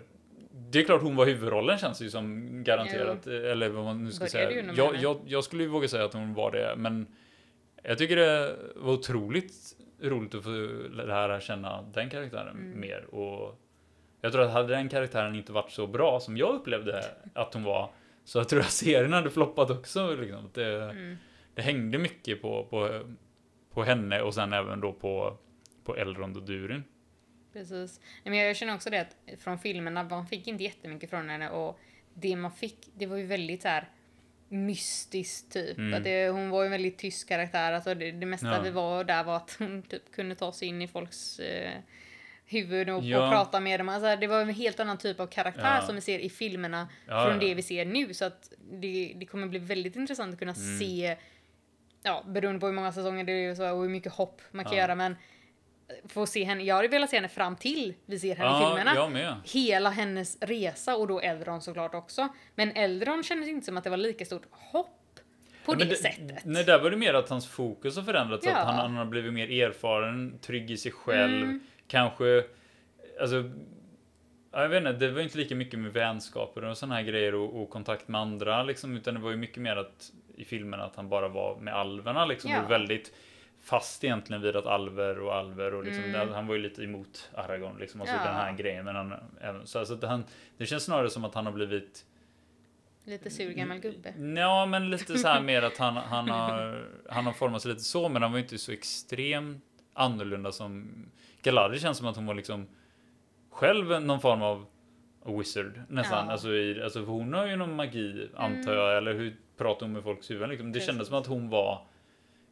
det 0.72 0.80
är 0.80 0.84
klart 0.84 1.02
hon 1.02 1.16
var 1.16 1.26
huvudrollen 1.26 1.78
känns 1.78 1.98
det 1.98 2.04
ju 2.04 2.10
som 2.12 2.50
garanterat, 2.64 3.28
eller 3.28 3.70
vad 3.70 3.84
man 3.84 4.04
nu 4.04 4.12
ska 4.12 4.26
Började 4.34 4.52
säga. 4.54 4.74
Jag, 4.76 4.96
jag, 4.96 5.18
jag 5.26 5.44
skulle 5.44 5.64
ju 5.64 5.70
våga 5.70 5.88
säga 5.88 6.06
att 6.06 6.14
hon 6.14 6.34
var 6.34 6.52
det, 6.52 6.74
men 6.78 7.08
jag 7.84 7.98
tycker 7.98 8.16
det 8.16 8.56
var 8.76 8.94
otroligt 8.94 9.54
roligt 10.02 10.36
att 10.36 10.44
få 10.44 10.50
lära 10.92 11.40
känna 11.40 11.82
den 11.94 12.10
karaktären 12.10 12.58
Mm. 12.58 12.80
mer. 12.80 13.06
Och 13.16 13.60
jag 14.28 14.34
tror 14.34 14.44
att 14.44 14.52
hade 14.52 14.68
den 14.76 14.90
karaktären 14.90 15.36
inte 15.36 15.52
varit 15.52 15.72
så 15.72 15.88
bra 15.88 16.20
som 16.20 16.38
jag 16.38 16.56
upplevde 16.56 17.04
att 17.34 17.54
hon 17.54 17.64
var, 17.64 17.90
så 18.24 18.38
jag 18.40 18.50
tror 18.50 18.60
att 18.60 18.72
serien 18.72 19.14
hade 19.14 19.30
floppat 19.30 19.70
också. 19.70 20.16
Liksom. 20.16 20.50
Det, 20.54 20.84
Mm. 20.84 21.18
det 21.54 21.62
hängde 21.62 21.98
mycket 21.98 22.42
på, 22.42 22.64
på, 22.70 23.02
på 23.74 23.84
henne 23.84 24.22
och 24.22 24.34
sen 24.34 24.54
även 24.54 24.80
då 24.82 24.94
på, 24.94 25.38
på 25.84 25.96
Elrond 25.96 26.38
och 26.38 26.44
Durin. 26.44 26.84
Precis. 27.54 28.02
Men 28.24 28.34
jag 28.38 28.56
känner 28.56 28.76
också 28.76 28.90
det 28.90 29.02
att 29.02 29.40
från 29.40 29.60
filmerna, 29.60 30.04
man 30.04 30.28
fick 30.28 30.48
inte 30.48 30.64
jättemycket 30.64 31.10
från 31.10 31.30
henne 31.30 31.50
och 31.50 31.80
det 32.14 32.36
man 32.36 32.52
fick, 32.52 32.78
det 32.96 33.06
var 33.06 33.18
ju 33.18 33.26
väldigt 33.26 33.62
så 33.62 33.68
här 33.68 33.90
mystiskt 34.50 35.54
typ. 35.54 35.78
Mm. 35.78 35.94
Att 35.94 36.04
det, 36.04 36.30
hon 36.30 36.50
var 36.50 36.62
ju 36.62 36.66
en 36.66 36.72
väldigt 36.72 36.98
tyst 36.98 37.28
karaktär. 37.30 37.74
Alltså 37.74 37.96
det, 37.96 38.12
det 38.12 38.26
mesta 38.26 38.48
Ja. 38.48 38.62
vi 38.62 38.70
var 38.70 39.04
där 39.04 39.24
var 39.24 39.36
att 39.36 39.56
hon 39.60 39.82
typ 39.84 40.12
kunde 40.12 40.36
ta 40.36 40.52
sig 40.52 40.68
in 40.68 40.82
i 40.82 40.88
folks, 40.88 41.40
eh, 41.40 41.72
huvud 42.48 42.90
och, 42.90 43.04
Ja. 43.04 43.26
och 43.26 43.32
prata 43.32 43.60
med 43.60 43.80
dem. 43.80 43.90
Alltså, 43.90 44.16
det 44.16 44.28
var 44.28 44.42
en 44.42 44.50
helt 44.50 44.80
annan 44.80 44.98
typ 44.98 45.20
av 45.20 45.28
karaktär 45.28 45.76
Ja. 45.76 45.86
som 45.86 45.96
vi 45.96 46.02
ser 46.02 46.20
i 46.20 46.30
filmerna 46.30 46.88
Ja, 47.08 47.26
från 47.30 47.40
det 47.40 47.54
vi 47.54 47.62
ser 47.62 47.86
nu. 47.86 48.14
Så 48.14 48.26
att 48.26 48.54
det, 48.72 49.14
det 49.16 49.26
kommer 49.26 49.48
bli 49.48 49.60
väldigt 49.60 49.96
intressant 49.96 50.34
att 50.34 50.40
kunna 50.40 50.54
Mm. 50.54 50.80
se, 50.80 51.18
ja, 52.04 52.24
beroende 52.28 52.60
på 52.60 52.66
hur 52.66 52.74
många 52.74 52.92
säsonger 52.92 53.24
det 53.24 53.32
är 53.32 53.52
och 53.52 53.58
så, 53.58 53.72
och 53.72 53.82
hur 53.82 53.90
mycket 53.90 54.14
hopp 54.14 54.42
man 54.52 54.66
kan 54.66 54.78
göra. 54.78 54.96
Men 54.96 55.16
få 56.08 56.26
se 56.26 56.44
henne, 56.44 56.64
jag 56.64 56.76
hade 56.76 56.88
velat 56.88 57.10
se 57.10 57.16
henne 57.16 57.28
fram 57.30 57.56
till 57.56 57.94
vi 58.06 58.20
ser 58.20 58.36
henne 58.36 58.50
i 58.58 58.62
filmerna. 58.68 59.42
Hela 59.54 59.90
hennes 59.90 60.38
resa 60.42 60.96
och 60.96 61.08
då 61.08 61.20
Eldron 61.20 61.62
såklart 61.62 61.96
också. 61.96 62.28
Men 62.56 62.72
Eldron 62.72 63.24
kändes 63.24 63.50
inte 63.50 63.66
som 63.66 63.78
att 63.78 63.84
det 63.84 63.90
var 63.90 63.98
lika 63.98 64.26
stort 64.26 64.46
hopp 64.52 64.94
på 65.66 65.74
det, 65.74 65.86
men 65.86 65.96
sättet. 65.96 66.46
Nej, 66.46 66.64
där 66.64 66.80
var 66.82 66.90
det 66.92 66.98
mer 66.98 67.14
att 67.14 67.30
hans 67.30 67.48
fokus 67.48 67.96
har 67.96 68.04
förändrats. 68.04 68.48
Att 68.48 68.54
han, 68.54 68.76
han 68.76 68.96
har 68.96 69.06
blivit 69.06 69.34
mer 69.34 69.64
erfaren, 69.64 70.40
trygg 70.42 70.72
i 70.72 70.78
sig 70.78 70.92
själv. 70.92 71.44
Mm. 71.44 71.60
Kanske, 71.88 72.44
alltså, 73.22 73.36
ja, 74.52 74.62
jag 74.62 74.70
vet 74.70 74.78
inte, 74.78 74.94
det 74.94 75.12
var 75.12 75.22
inte 75.22 75.38
lika 75.38 75.56
mycket 75.56 75.80
med 75.80 75.94
vänskaper 75.94 76.64
och 76.64 76.78
sådana 76.78 76.96
här 76.96 77.04
grejer 77.04 77.36
och, 77.36 77.62
och 77.62 77.70
kontakt 77.70 78.08
med 78.08 78.22
andra 78.22 78.64
liksom, 78.64 78.96
utan 78.98 79.14
det 79.14 79.20
var 79.20 79.32
ju 79.32 79.38
mycket 79.38 79.62
mer 79.64 79.76
att 79.76 80.12
i 80.36 80.46
filmen 80.46 80.80
att 80.82 80.96
han 80.96 81.10
bara 81.10 81.28
var 81.28 81.60
med 81.60 81.74
alverna 81.76 82.26
liksom. 82.26 82.52
Ja. 82.52 82.68
Väldigt 82.68 83.14
fast 83.62 84.04
egentligen 84.04 84.42
vid 84.42 84.56
att 84.56 84.66
alver 84.66 85.20
och 85.20 85.36
alver 85.36 85.74
och 85.74 85.84
liksom, 85.84 86.04
Mm. 86.04 86.30
han 86.30 86.48
var 86.48 86.56
ju 86.56 86.62
lite 86.62 86.84
emot 86.84 87.30
Aragorn 87.36 87.78
liksom, 87.80 88.02
alltså 88.02 88.16
Ja. 88.16 88.24
den 88.24 88.36
här 88.36 88.54
grejen. 88.54 88.86
Men 88.86 88.96
han, 88.96 89.14
så, 89.68 89.80
alltså, 89.80 89.94
att 89.94 90.04
han, 90.04 90.24
det 90.58 90.66
känns 90.66 90.84
snarare 90.84 91.10
som 91.10 91.26
att 91.26 91.34
han 91.36 91.46
har 91.46 91.54
blivit 91.54 92.06
Lite 93.04 93.30
sur 93.30 93.52
gammal 93.54 93.78
gubbe. 93.80 94.14
Ja, 94.42 94.66
men 94.66 94.90
lite 94.90 95.18
så 95.18 95.28
här 95.28 95.42
mer 95.42 95.62
att 95.62 95.78
han, 95.78 95.96
han, 95.98 96.30
har, 96.30 96.88
han 97.10 97.26
har 97.26 97.34
format 97.34 97.62
sig 97.62 97.72
lite 97.72 97.84
så, 97.84 98.10
men 98.10 98.22
han 98.22 98.32
var 98.32 98.38
ju 98.40 98.44
inte 98.44 98.58
så 98.58 98.72
extremt 98.72 99.64
annorlunda 99.94 100.52
som 100.52 100.90
Galadriel 101.52 101.82
känns 101.82 101.98
som 101.98 102.08
att 102.08 102.16
hon 102.16 102.26
var 102.26 102.34
liksom 102.34 102.68
själv 103.52 104.02
någon 104.02 104.20
form 104.20 104.42
av 104.42 104.66
wizard 105.26 105.82
nästan. 105.90 106.26
Ja. 106.26 106.32
Alltså, 106.32 106.50
i, 106.54 106.84
alltså 106.84 107.02
hon 107.04 107.34
har 107.34 107.46
ju 107.48 107.56
någon 107.56 107.76
magi 107.76 108.30
antar 108.36 108.74
jag, 108.74 108.98
eller 108.98 109.14
hur 109.14 109.36
pratar 109.58 109.86
hon 109.86 109.94
med 109.94 110.04
folks 110.04 110.32
huvuden 110.32 110.50
liksom. 110.50 110.68
Det 110.72 110.74
Precis. 110.74 110.88
kändes 110.90 111.08
som 111.08 111.18
att 111.18 111.28
hon 111.28 111.50
var 111.50 111.88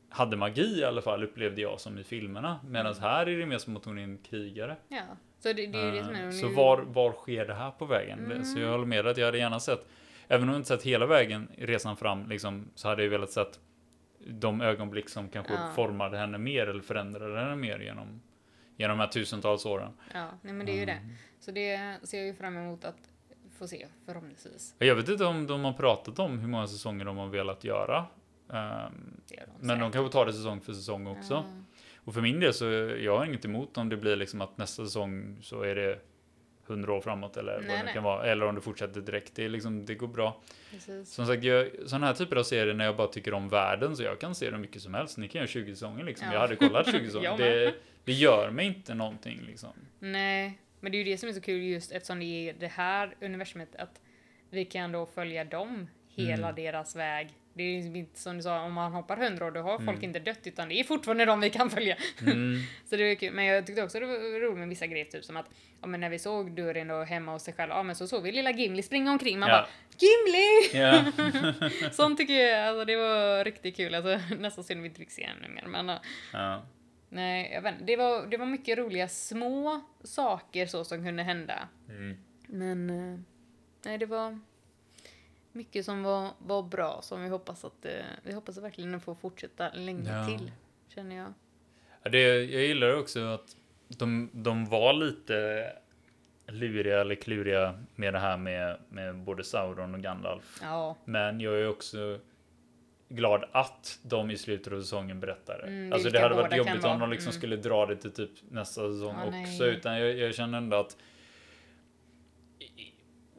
hade 0.09 0.37
magi 0.37 0.79
i 0.79 0.83
alla 0.83 1.01
fall 1.01 1.23
upplevde 1.23 1.61
jag 1.61 1.79
som 1.79 1.97
i 1.97 2.03
filmerna. 2.03 2.59
Medan 2.67 2.93
här 3.01 3.25
är 3.29 3.37
det 3.37 3.45
mer 3.45 3.57
som 3.57 3.77
att 3.77 3.85
hon 3.85 3.97
är 3.97 4.03
en 4.03 4.17
krigare. 4.17 4.75
Ja, 4.87 5.01
så 5.39 5.53
det, 5.53 5.67
det 5.67 5.77
är 5.79 5.91
det 5.91 6.03
som 6.03 6.13
är... 6.15 6.19
Eh, 6.19 6.23
hon 6.23 6.33
Så 6.33 6.47
ju- 6.47 6.53
var, 6.55 6.77
var 6.81 7.11
sker 7.11 7.45
det 7.45 7.53
här 7.53 7.71
på 7.71 7.85
vägen? 7.85 8.25
Mm. 8.25 8.43
Så 8.43 8.59
jag 8.59 8.71
håller 8.71 8.85
med 8.85 9.05
dig 9.05 9.11
att 9.11 9.17
jag 9.17 9.25
hade 9.25 9.37
gärna 9.37 9.59
sett, 9.59 9.87
även 10.27 10.43
om 10.43 10.49
jag 10.49 10.59
inte 10.59 10.67
sett 10.67 10.83
hela 10.83 11.05
vägen, 11.05 11.47
resan 11.57 11.97
fram, 11.97 12.29
liksom, 12.29 12.65
så 12.75 12.87
hade 12.87 13.03
jag 13.03 13.09
velat 13.09 13.31
sett 13.31 13.59
de 14.27 14.61
ögonblick 14.61 15.09
som 15.09 15.29
kanske 15.29 15.53
Ja. 15.53 15.69
formade 15.75 16.17
henne 16.17 16.37
mer 16.37 16.67
eller 16.67 16.81
förändrade 16.81 17.39
henne 17.39 17.55
mer 17.55 17.79
genom, 17.79 18.21
genom 18.77 18.97
de 18.97 19.03
här 19.03 19.11
tusentals 19.11 19.65
åren. 19.65 19.91
Ja, 20.13 20.27
nej 20.41 20.53
men 20.53 20.65
det 20.65 20.71
är 20.71 20.75
ju 20.75 20.83
Mm. 20.83 20.95
det. 20.95 21.13
Så 21.39 21.51
det 21.51 21.97
ser 22.03 22.17
jag 22.17 22.27
ju 22.27 22.33
fram 22.33 22.57
emot 22.57 22.85
att 22.85 22.97
få 23.57 23.67
se 23.67 23.87
förhoppningsvis. 24.05 24.75
Jag 24.79 24.95
vet 24.95 25.09
inte 25.09 25.25
om 25.25 25.47
de 25.47 25.63
har 25.65 25.73
pratat 25.73 26.19
om 26.19 26.39
hur 26.39 26.47
många 26.47 26.67
säsonger 26.67 27.05
de 27.05 27.17
har 27.17 27.27
velat 27.27 27.63
göra. 27.63 28.05
Det 29.27 29.35
gör 29.35 29.45
men 29.59 29.79
de 29.79 29.91
kanske 29.91 30.11
tar 30.11 30.25
det 30.25 30.33
säsong 30.33 30.61
för 30.61 30.73
säsong 30.73 31.07
också. 31.07 31.33
Ja. 31.33 31.43
Och 32.03 32.13
för 32.13 32.21
min 32.21 32.39
del 32.39 32.53
så 32.53 32.65
jag 32.99 33.17
har 33.17 33.25
inget 33.25 33.45
emot 33.45 33.77
om 33.77 33.89
det 33.89 33.97
blir 33.97 34.15
liksom 34.15 34.41
att 34.41 34.57
nästa 34.57 34.85
säsong 34.85 35.37
så 35.41 35.61
är 35.61 35.75
det 35.75 35.99
hundra 36.67 36.93
år 36.93 37.01
framåt 37.01 37.37
eller 37.37 37.51
Nej, 37.59 37.67
vad 37.69 37.77
det 37.79 37.83
nej. 37.83 37.93
kan 37.93 38.03
vara. 38.03 38.25
Eller 38.25 38.45
om 38.45 38.55
det 38.55 38.61
fortsätter 38.61 39.01
direkt. 39.01 39.35
Det, 39.35 39.45
är 39.45 39.49
liksom, 39.49 39.85
det 39.85 39.95
går 39.95 40.07
bra. 40.07 40.41
Precis. 40.71 41.13
Som 41.13 41.25
sagt, 41.25 41.43
jag, 41.43 41.69
sådana 41.85 42.05
här 42.07 42.13
typer 42.13 42.35
av 42.35 42.43
serier 42.43 42.73
när 42.73 42.85
jag 42.85 42.95
bara 42.95 43.07
tycker 43.07 43.33
om 43.33 43.49
världen 43.49 43.95
så 43.95 44.03
jag 44.03 44.19
kan 44.19 44.35
se 44.35 44.51
hur 44.51 44.57
mycket 44.57 44.81
som 44.81 44.93
helst. 44.93 45.17
Ni 45.17 45.27
kan 45.27 45.39
göra 45.39 45.47
20 45.47 45.73
säsonger 45.75 46.03
liksom. 46.03 46.27
Ja. 46.27 46.33
Jag 46.33 46.39
hade 46.39 46.55
kollat 46.55 46.91
20 46.91 47.05
säsonger. 47.05 47.37
Det. 47.37 47.73
Det 48.05 48.13
gör 48.13 48.49
mig 48.51 48.65
inte 48.65 48.93
någonting 48.93 49.41
liksom. 49.47 49.73
Nej, 49.99 50.57
men 50.79 50.91
det 50.91 50.97
är 50.97 50.99
ju 50.99 51.11
det 51.11 51.17
som 51.17 51.29
är 51.29 51.33
så 51.33 51.41
kul 51.41 51.63
just 51.63 51.91
eftersom 51.91 52.19
det 52.19 52.25
är 52.25 52.53
det 52.53 52.67
här 52.67 53.15
universumet 53.21 53.75
att 53.75 54.01
vi 54.49 54.65
kan 54.65 54.91
då 54.91 55.05
följa 55.05 55.43
dem 55.43 55.87
hela 56.09 56.49
Mm. 56.49 56.55
deras 56.55 56.95
väg. 56.95 57.29
Det 57.53 57.63
är 57.63 57.67
ju 57.67 57.97
inte 57.97 58.19
som 58.19 58.37
du 58.37 58.43
sa, 58.43 58.61
om 58.61 58.73
man 58.73 58.91
hoppar 58.91 59.17
hundra 59.17 59.45
år 59.45 59.51
då 59.51 59.61
har 59.61 59.77
folk 59.77 59.89
Mm. 59.97 60.03
inte 60.03 60.19
dött 60.19 60.39
utan 60.47 60.69
det 60.69 60.79
är 60.79 60.83
fortfarande 60.83 61.25
de 61.25 61.39
vi 61.39 61.49
kan 61.49 61.69
följa. 61.69 61.97
Mm. 62.21 62.59
Så 62.85 62.95
det 62.95 63.03
är 63.03 63.15
kul. 63.15 63.33
Men 63.33 63.45
jag 63.45 63.65
tyckte 63.65 63.83
också 63.83 63.99
det 63.99 64.05
var 64.05 64.39
roligt 64.39 64.57
med 64.59 64.69
vissa 64.69 64.87
grejer, 64.87 65.05
typ 65.05 65.23
som 65.25 65.37
att 65.37 65.49
ja, 65.81 65.87
men 65.87 65.99
när 65.99 66.09
vi 66.09 66.19
såg 66.19 66.51
Durin 66.55 66.87
då 66.87 67.03
hemma 67.03 67.31
hos 67.31 67.43
sig 67.43 67.53
själv, 67.53 67.69
ja 67.71 67.83
men 67.83 67.95
så 67.95 68.07
såg 68.07 68.23
vi 68.23 68.31
lilla 68.31 68.51
Gimli 68.51 68.83
springa 68.83 69.11
omkring. 69.11 69.39
Man 69.39 69.49
Ja. 69.49 69.55
bara 69.55 69.67
Gimli! 69.99 70.79
Ja. 70.81 71.91
Sånt 71.91 72.17
tycker 72.17 72.33
jag, 72.33 72.67
alltså 72.67 72.85
det 72.85 72.95
var 72.95 73.43
riktigt 73.43 73.75
kul. 73.75 73.95
Alltså, 73.95 74.35
nästan 74.39 74.63
synd 74.63 74.81
vi 74.81 74.87
inte 74.87 74.99
fick 74.99 75.11
se 75.11 75.23
ännu 75.23 75.47
mer. 75.47 75.65
Men 75.67 75.91
ja. 76.33 76.65
Nej, 77.09 77.51
jag 77.53 77.61
vet 77.61 77.73
inte. 77.73 77.85
det 77.85 77.95
var, 77.95 78.27
det 78.27 78.37
var 78.37 78.45
mycket 78.45 78.77
roliga 78.77 79.07
små 79.07 79.81
saker 80.03 80.65
så 80.65 80.83
som 80.83 81.03
kunde 81.05 81.23
hända. 81.23 81.67
Mm. 81.89 82.17
Men 82.47 82.89
eh, 82.89 83.19
nej, 83.85 83.97
det 83.97 84.05
var 84.05 84.39
mycket 85.51 85.85
som 85.85 86.03
var, 86.03 86.29
var 86.37 86.63
bra 86.63 86.99
som 87.01 87.23
vi 87.23 87.29
hoppas 87.29 87.65
att 87.65 87.85
eh, 87.85 87.91
vi 88.23 88.33
hoppas 88.33 88.57
verkligen 88.57 88.95
att 88.95 89.03
få 89.03 89.15
fortsätta 89.15 89.69
länge 89.73 90.11
Ja. 90.17 90.27
till. 90.37 90.51
Känner 90.87 91.15
jag. 91.15 91.33
Ja, 92.03 92.09
Det, 92.09 92.19
jag 92.43 92.63
gillar 92.63 92.99
också 92.99 93.19
att 93.25 93.55
de, 93.87 94.29
de 94.33 94.65
var 94.65 94.93
lite 94.93 95.71
luriga 96.47 97.01
eller 97.01 97.15
kluriga 97.15 97.83
med 97.95 98.13
det 98.13 98.19
här 98.19 98.37
med, 98.37 98.77
med 98.89 99.15
både 99.15 99.43
Sauron 99.43 99.93
och 99.95 100.01
Gandalf. 100.01 100.59
Ja, 100.61 100.95
Men 101.05 101.39
jag 101.39 101.59
är 101.59 101.69
också 101.69 102.19
glad 103.09 103.43
att 103.51 103.99
de 104.03 104.31
i 104.31 104.37
slutet 104.37 104.73
av 104.73 104.81
säsongen 104.81 105.19
berättar 105.19 105.57
det. 105.57 105.67
Mm, 105.67 105.93
alltså 105.93 106.09
det 106.09 106.19
hade 106.19 106.35
varit 106.35 106.55
jobbigt 106.57 106.83
om 106.85 106.99
de 106.99 107.09
liksom 107.09 107.29
Mm. 107.29 107.39
skulle 107.39 107.55
dra 107.55 107.85
det 107.85 107.95
till 107.95 108.11
typ 108.11 108.29
nästa 108.49 108.81
säsong 108.91 109.15
Ja, 109.19 109.25
också. 109.41 109.63
nej. 109.63 109.75
Utan 109.75 109.99
jag, 109.99 110.17
jag 110.17 110.35
känner 110.35 110.57
ändå 110.57 110.77
att 110.77 110.97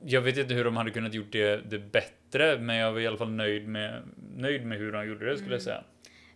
jag 0.05 0.21
vet 0.21 0.39
inte 0.39 0.55
hur 0.55 0.65
de 0.65 0.77
hade 0.77 0.91
kunnat 0.91 1.15
gjort 1.15 1.33
det, 1.33 1.71
det 1.71 1.79
bättre, 1.79 2.59
men 2.59 2.77
jag 2.77 2.93
var 2.93 3.01
i 3.01 3.07
alla 3.07 3.17
fall 3.17 3.31
nöjd 3.31 3.69
med, 3.69 4.03
nöjd 4.37 4.67
med 4.67 4.79
hur 4.79 4.93
de 4.93 5.07
gjorde 5.09 5.27
det 5.31 5.37
skulle 5.37 5.47
Mm. 5.47 5.53
jag 5.53 5.63
säga. 5.63 5.85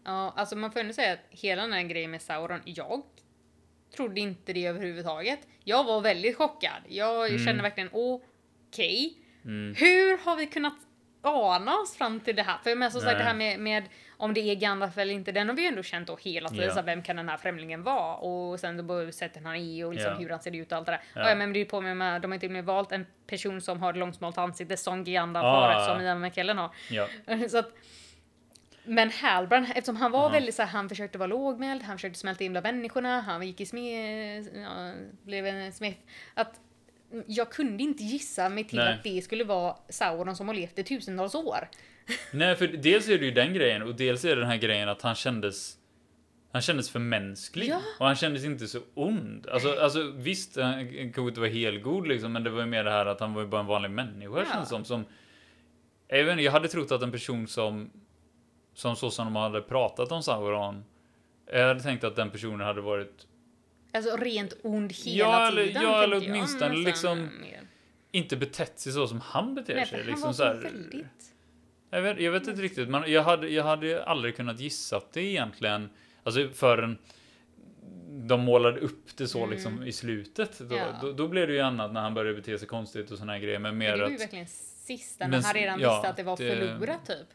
ja, 0.04 0.32
alltså 0.36 0.56
man 0.56 0.72
får 0.72 0.80
ändå 0.80 0.92
säga 0.92 1.12
att 1.12 1.18
hela 1.30 1.62
den 1.62 1.72
här 1.72 1.82
grejen 1.82 2.10
med 2.10 2.22
Sauron, 2.22 2.60
jag 2.64 3.02
trodde 3.96 4.20
inte 4.20 4.52
det 4.52 4.66
överhuvudtaget. 4.66 5.38
Jag 5.64 5.84
var 5.84 6.00
väldigt 6.00 6.36
chockad. 6.36 6.82
Jag 6.88 7.28
Mm. 7.30 7.44
kände 7.46 7.62
verkligen 7.62 7.90
okej, 7.92 9.14
Mm. 9.44 9.74
hur 9.78 10.18
har 10.24 10.36
vi 10.36 10.46
kunnat 10.46 10.74
ana 11.22 11.74
oss 11.76 11.96
fram 11.96 12.20
till 12.20 12.36
det 12.36 12.42
här? 12.42 12.58
För 12.64 12.74
men 12.74 12.90
som 12.90 13.00
sagt 13.00 13.18
det 13.18 13.24
här 13.24 13.34
med, 13.34 13.60
med 13.60 13.84
om 14.16 14.34
det 14.34 14.40
är 14.40 14.54
Gandalf 14.54 14.98
eller 14.98 15.14
inte, 15.14 15.32
den 15.32 15.48
har 15.48 15.56
vi 15.56 15.62
ju 15.62 15.68
ändå 15.68 15.82
känt 15.82 16.06
då 16.06 16.16
hela 16.16 16.48
tiden. 16.48 16.64
Ja. 16.68 16.74
Så 16.74 16.82
vem 16.82 17.02
kan 17.02 17.16
den 17.16 17.28
här 17.28 17.36
främlingen 17.36 17.82
vara? 17.82 18.16
Och 18.16 18.60
sen 18.60 18.86
då 18.86 19.12
sättet 19.12 19.44
han 19.44 19.56
är 19.56 19.86
och 19.86 19.94
liksom 19.94 20.12
Ja. 20.12 20.18
hur 20.18 20.30
han 20.30 20.40
ser 20.40 20.56
ut 20.56 20.72
och 20.72 20.78
allt 20.78 20.86
det 20.86 20.92
där. 20.92 21.00
Ja. 21.14 21.28
Ja. 21.28 21.34
men 21.34 21.52
det 21.52 21.60
är 21.60 21.64
på 21.64 21.80
med, 21.80 21.96
med, 21.96 22.22
de 22.22 22.32
har 22.32 22.38
till 22.38 22.48
och 22.48 22.52
med 22.52 22.64
valt 22.64 22.92
en 22.92 23.06
person 23.26 23.60
som 23.60 23.82
har 23.82 23.92
långsmalt 23.94 24.38
ansikte 24.38 24.76
som 24.76 25.04
Gandalf 25.04 25.44
Ah. 25.44 25.72
har, 25.72 25.88
som 25.94 26.00
Ian 26.04 26.20
McKellen 26.20 26.58
har. 26.58 26.70
Ja. 26.90 27.08
Så 27.48 27.58
att, 27.58 27.72
men 28.84 29.10
Halbrand, 29.10 29.66
eftersom 29.74 29.96
han 29.96 30.10
var 30.10 30.22
Ja. 30.22 30.28
väldigt 30.28 30.54
så 30.54 30.62
här, 30.62 30.68
han 30.68 30.88
försökte 30.88 31.18
vara 31.18 31.26
lågmäld, 31.26 31.82
han 31.82 31.96
försökte 31.98 32.18
smälta 32.18 32.44
in 32.44 32.52
bland 32.52 32.66
människorna, 32.66 33.20
han 33.20 33.46
gick 33.46 33.60
i 33.60 33.66
smed, 33.66 34.48
ja, 34.54 34.92
blev 35.22 35.46
en 35.46 35.72
smith. 35.72 35.98
Att 36.34 36.60
jag 37.26 37.50
kunde 37.52 37.82
inte 37.82 38.02
gissa 38.02 38.48
mig 38.48 38.64
till 38.64 38.78
Nej. 38.78 38.94
att 38.94 39.04
det 39.04 39.22
skulle 39.22 39.44
vara 39.44 39.76
Sauron 39.88 40.36
som 40.36 40.48
har 40.48 40.54
levt 40.54 40.78
i 40.78 40.84
tusentals 40.84 41.34
år. 41.34 41.68
Nej, 42.32 42.56
för 42.56 42.66
dels 42.66 43.08
är 43.08 43.18
det 43.18 43.24
ju 43.24 43.30
den 43.30 43.54
grejen 43.54 43.82
och 43.82 43.94
dels 43.94 44.24
är 44.24 44.28
det 44.28 44.40
den 44.42 44.50
här 44.50 44.56
grejen 44.56 44.88
att 44.88 45.02
han 45.02 45.14
kändes 45.14 45.76
han 46.52 46.62
kändes 46.62 46.90
för 46.90 46.98
mänsklig 46.98 47.68
Ja. 47.68 47.80
och 47.98 48.06
han 48.06 48.16
kändes 48.16 48.44
inte 48.44 48.66
så 48.66 48.80
ond. 48.94 49.46
Alltså, 49.46 49.74
alltså 49.80 50.02
visst, 50.16 50.56
han 50.56 50.88
kanske 50.88 51.20
inte 51.28 51.40
var 51.40 51.46
helgod 51.48 52.08
liksom, 52.08 52.32
men 52.32 52.44
det 52.44 52.50
var 52.50 52.60
ju 52.60 52.66
mer 52.66 52.84
det 52.84 52.90
här 52.90 53.06
att 53.06 53.20
han 53.20 53.34
var 53.34 53.42
ju 53.42 53.48
bara 53.48 53.60
en 53.60 53.66
vanlig 53.66 53.90
människa 53.90 54.38
Ja. 54.38 54.44
känns 54.52 54.68
som. 54.68 54.84
som 54.84 55.04
jag, 56.08 56.24
vet 56.24 56.32
inte, 56.32 56.42
jag 56.44 56.52
hade 56.52 56.68
trott 56.68 56.92
att 56.92 57.02
en 57.02 57.12
person 57.12 57.48
som 57.48 57.90
som 58.74 58.96
så 58.96 59.10
som 59.10 59.24
de 59.26 59.36
hade 59.36 59.60
pratat 59.60 60.12
om 60.12 60.22
Sauron. 60.22 60.84
Jag 61.52 61.68
hade 61.68 61.80
tänkt 61.80 62.04
att 62.04 62.16
den 62.16 62.30
personen 62.30 62.60
hade 62.60 62.80
varit 62.80 63.26
Alltså 63.92 64.16
rent 64.16 64.54
ond 64.62 64.92
hela 64.92 65.18
Ja, 65.18 65.48
eller- 65.48 65.66
tiden. 65.66 65.82
ja, 65.82 66.02
eller 66.02 66.16
jag 66.16 66.22
åtminstone 66.30 66.68
nästan 66.68 66.84
liksom 66.84 67.18
mer. 67.40 67.60
inte 68.10 68.36
betett 68.36 68.78
sig 68.80 68.92
så 68.92 69.06
som 69.08 69.20
han 69.20 69.54
beter 69.54 69.74
Nej, 69.74 69.86
sig. 69.86 69.98
han 69.98 70.06
Liksom 70.06 70.26
var 70.26 70.32
så 70.32 70.44
här, 70.44 70.54
väldigt... 70.54 71.06
Jag 71.90 72.02
vet, 72.02 72.20
jag 72.20 72.32
vet 72.32 72.48
inte 72.48 72.62
riktigt, 72.62 72.88
men 72.88 73.12
jag 73.12 73.22
hade, 73.22 73.48
jag 73.48 73.64
hade 73.64 74.04
aldrig 74.04 74.36
kunnat 74.36 74.60
gissa 74.60 74.96
att 74.96 75.12
det 75.12 75.22
egentligen, 75.22 75.90
alltså 76.22 76.48
förrän 76.54 76.98
de 78.10 78.40
målade 78.40 78.80
upp 78.80 79.16
det 79.16 79.28
så 79.28 79.38
Mm. 79.38 79.50
liksom 79.50 79.82
i 79.82 79.92
slutet. 79.92 80.58
Då, 80.58 80.76
Ja. 80.76 80.98
då, 81.02 81.12
då 81.12 81.28
blev 81.28 81.46
det 81.48 81.52
ju 81.54 81.60
annat 81.60 81.92
när 81.92 82.00
han 82.00 82.14
började 82.14 82.36
bete 82.36 82.58
sig 82.58 82.68
konstigt 82.68 83.10
och 83.10 83.18
såna 83.18 83.32
här 83.32 83.38
grejer, 83.40 83.58
men 83.58 83.70
Men 83.70 83.78
mer 83.78 83.96
det 83.96 84.02
var 84.02 84.10
ju 84.10 84.16
verkligen 84.16 84.46
sista, 84.46 85.24
när 85.24 85.30
Men 85.30 85.44
han 85.44 85.54
redan 85.54 85.80
ja, 85.80 85.94
visste 85.94 86.08
att 86.08 86.16
det 86.16 86.22
var 86.22 86.36
det- 86.36 86.56
förlorat 86.56 87.06
typ. 87.06 87.26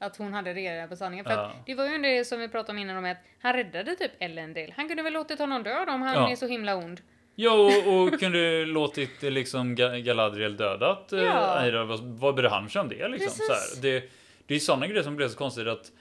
Att 0.00 0.16
hon 0.16 0.32
hade 0.34 0.54
redan 0.54 0.88
på 0.88 0.96
sanningen. 0.96 1.24
För 1.24 1.32
Ja. 1.32 1.38
att 1.46 1.66
det 1.66 1.74
var 1.74 1.86
ju 1.86 1.98
det 1.98 2.24
som 2.24 2.38
vi 2.40 2.48
pratade 2.48 2.72
om 2.72 2.78
innan 2.78 2.96
om 2.96 3.04
att 3.04 3.16
han 3.42 3.52
räddade 3.52 3.96
typ 3.96 4.10
Elendil. 4.18 4.72
Han 4.76 4.88
kunde 4.88 5.02
väl 5.02 5.12
låtit 5.12 5.38
honom 5.38 5.62
dö 5.62 5.84
om 5.88 6.02
han 6.02 6.14
Ja. 6.14 6.30
är 6.30 6.36
så 6.36 6.46
himla 6.46 6.76
ond. 6.76 7.00
Ja, 7.34 7.52
och, 7.52 7.94
och 8.02 8.20
kunde 8.20 8.64
låtit 8.66 9.22
liksom 9.22 9.76
Ga- 9.76 10.00
Galadriel 10.00 10.56
dödat 10.56 11.12
eh, 11.12 11.20
Ja. 11.22 11.58
Aira. 11.58 11.84
Vad, 11.84 12.00
vad 12.00 12.34
bryr 12.34 12.48
han 12.48 12.70
sig 12.70 12.80
om 12.80 12.88
det 12.88 13.08
liksom? 13.08 13.26
Precis. 13.28 13.46
Så 13.46 13.52
här, 13.52 13.82
det, 13.82 14.10
det 14.46 14.54
är 14.54 14.58
sådana 14.58 14.86
grejer 14.86 15.02
som 15.02 15.16
blir 15.16 15.28
så 15.28 15.36
konstigt 15.38 15.66
att 15.66 15.92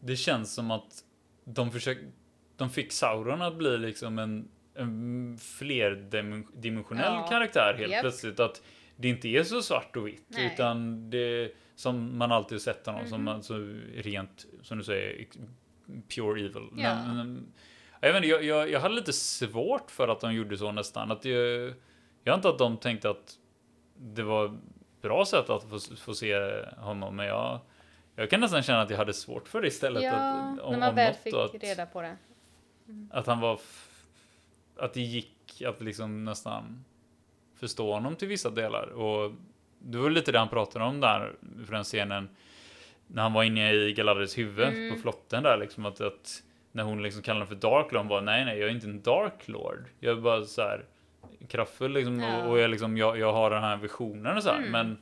det 0.00 0.16
känns 0.16 0.54
som 0.54 0.70
att 0.70 1.02
de 1.44 1.70
försöker, 1.72 2.04
de 2.56 2.70
fick 2.70 2.92
Sauron 2.92 3.42
att 3.42 3.54
bli 3.54 3.78
liksom 3.78 4.18
en 4.18 4.48
en 4.78 5.38
flerdimensionell 5.38 7.14
Ja. 7.14 7.26
karaktär 7.30 7.74
helt 7.78 7.92
Japp. 7.92 8.00
plötsligt. 8.00 8.40
Att 8.40 8.62
det 8.96 9.08
inte 9.08 9.28
är 9.28 9.42
så 9.42 9.62
svart 9.62 9.96
och 9.96 10.06
vitt. 10.06 10.24
Nej. 10.28 10.44
Mhm. 10.44 10.52
Utan 10.52 11.10
det 11.10 11.52
som 11.74 12.18
man 12.18 12.32
alltid 12.32 12.62
sett 12.62 12.86
honom 12.86 13.06
som 13.06 13.28
alltså, 13.28 13.54
rent, 13.94 14.46
som 14.62 14.78
du 14.78 14.84
säger, 14.84 15.26
pure 16.14 16.40
evil. 16.40 16.68
Ja. 16.76 17.06
Men, 17.06 17.46
jag, 18.00 18.12
vet 18.12 18.16
inte, 18.16 18.28
jag, 18.28 18.44
jag, 18.44 18.70
jag 18.70 18.80
hade 18.80 18.94
lite 18.94 19.12
svårt 19.12 19.90
för 19.90 20.08
att 20.08 20.20
de 20.20 20.34
gjorde 20.34 20.58
så 20.58 20.72
nästan. 20.72 21.10
Att 21.10 21.24
jag, 21.24 21.74
jag 22.24 22.34
antar 22.34 22.50
att 22.50 22.58
de 22.58 22.76
tänkte 22.76 23.10
att 23.10 23.38
det 23.96 24.22
var 24.22 24.58
bra 25.00 25.24
sätt 25.24 25.50
att 25.50 25.64
få, 25.64 25.78
få 25.96 26.14
se 26.14 26.62
honom. 26.76 27.16
Men 27.16 27.26
jag, 27.26 27.60
jag 28.16 28.30
kan 28.30 28.40
nästan 28.40 28.62
känna 28.62 28.82
att 28.82 28.90
jag 28.90 28.98
hade 28.98 29.14
svårt 29.14 29.48
för 29.48 29.60
det 29.60 29.68
istället. 29.68 30.02
Ja, 30.02 30.12
att, 30.12 30.60
om, 30.60 30.72
när 30.72 30.80
man 30.80 30.88
om 30.88 30.94
väl 30.94 31.12
något 31.12 31.22
fick 31.22 31.34
att, 31.34 31.62
reda 31.62 31.86
på 31.86 32.02
det. 32.02 32.16
att 33.10 33.26
han 33.26 33.40
var... 33.40 33.60
Att 34.78 34.94
det 34.94 35.00
gick 35.00 35.62
att 35.62 35.80
liksom 35.80 36.24
nästan 36.24 36.84
förstå 37.60 37.92
honom 37.92 38.16
till 38.16 38.28
vissa 38.28 38.50
delar. 38.50 38.86
Och 38.86 39.32
det 39.78 39.98
var 39.98 40.10
lite 40.10 40.32
det 40.32 40.38
han 40.38 40.48
pratade 40.48 40.84
om 40.84 41.00
där 41.00 41.32
för 41.66 41.72
den 41.72 41.84
scenen. 41.84 42.28
När 43.06 43.22
han 43.22 43.32
var 43.32 43.44
inne 43.44 43.72
i 43.72 43.92
Galadriels 43.92 44.38
huvud 44.38 44.68
Mm. 44.68 44.94
på 44.94 45.00
flotten 45.00 45.42
där 45.42 45.56
liksom. 45.56 45.86
Att, 45.86 46.00
att 46.00 46.42
när 46.72 46.82
hon 46.82 47.02
liksom 47.02 47.22
kallade 47.22 47.44
honom 47.44 47.60
för 47.60 47.68
Dark 47.68 47.92
Lord. 47.92 48.00
Hon 48.00 48.08
bara 48.08 48.20
nej 48.20 48.44
nej 48.44 48.58
jag 48.58 48.68
är 48.68 48.74
inte 48.74 48.86
en 48.86 49.02
Dark 49.02 49.48
Lord. 49.48 49.84
Jag 50.00 50.16
är 50.16 50.20
bara 50.20 50.44
så 50.44 50.62
här 50.62 50.84
kraftfull 51.48 51.92
liksom. 51.92 52.20
Ja. 52.20 52.42
Och, 52.44 52.50
och 52.50 52.58
jag, 52.58 52.70
liksom, 52.70 52.96
jag, 52.96 53.18
jag 53.18 53.32
har 53.32 53.50
den 53.50 53.62
här 53.62 53.76
visionen 53.76 54.36
och 54.36 54.42
så 54.42 54.48
här. 54.50 54.58
Mm. 54.58 54.70
Men, 54.70 54.98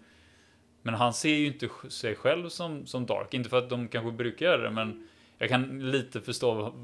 men 0.82 0.94
han 0.94 1.12
ser 1.14 1.34
ju 1.34 1.46
inte 1.46 1.68
sig 1.88 2.14
själv 2.16 2.48
som, 2.48 2.86
som 2.86 3.06
Dark. 3.06 3.34
Inte 3.34 3.50
för 3.50 3.58
att 3.58 3.70
de 3.70 3.88
kanske 3.88 4.12
brukar 4.12 4.46
göra 4.46 4.62
det 4.62 4.70
men 4.70 5.08
jag 5.38 5.48
kan 5.48 5.90
lite 5.90 6.20
förstå 6.20 6.74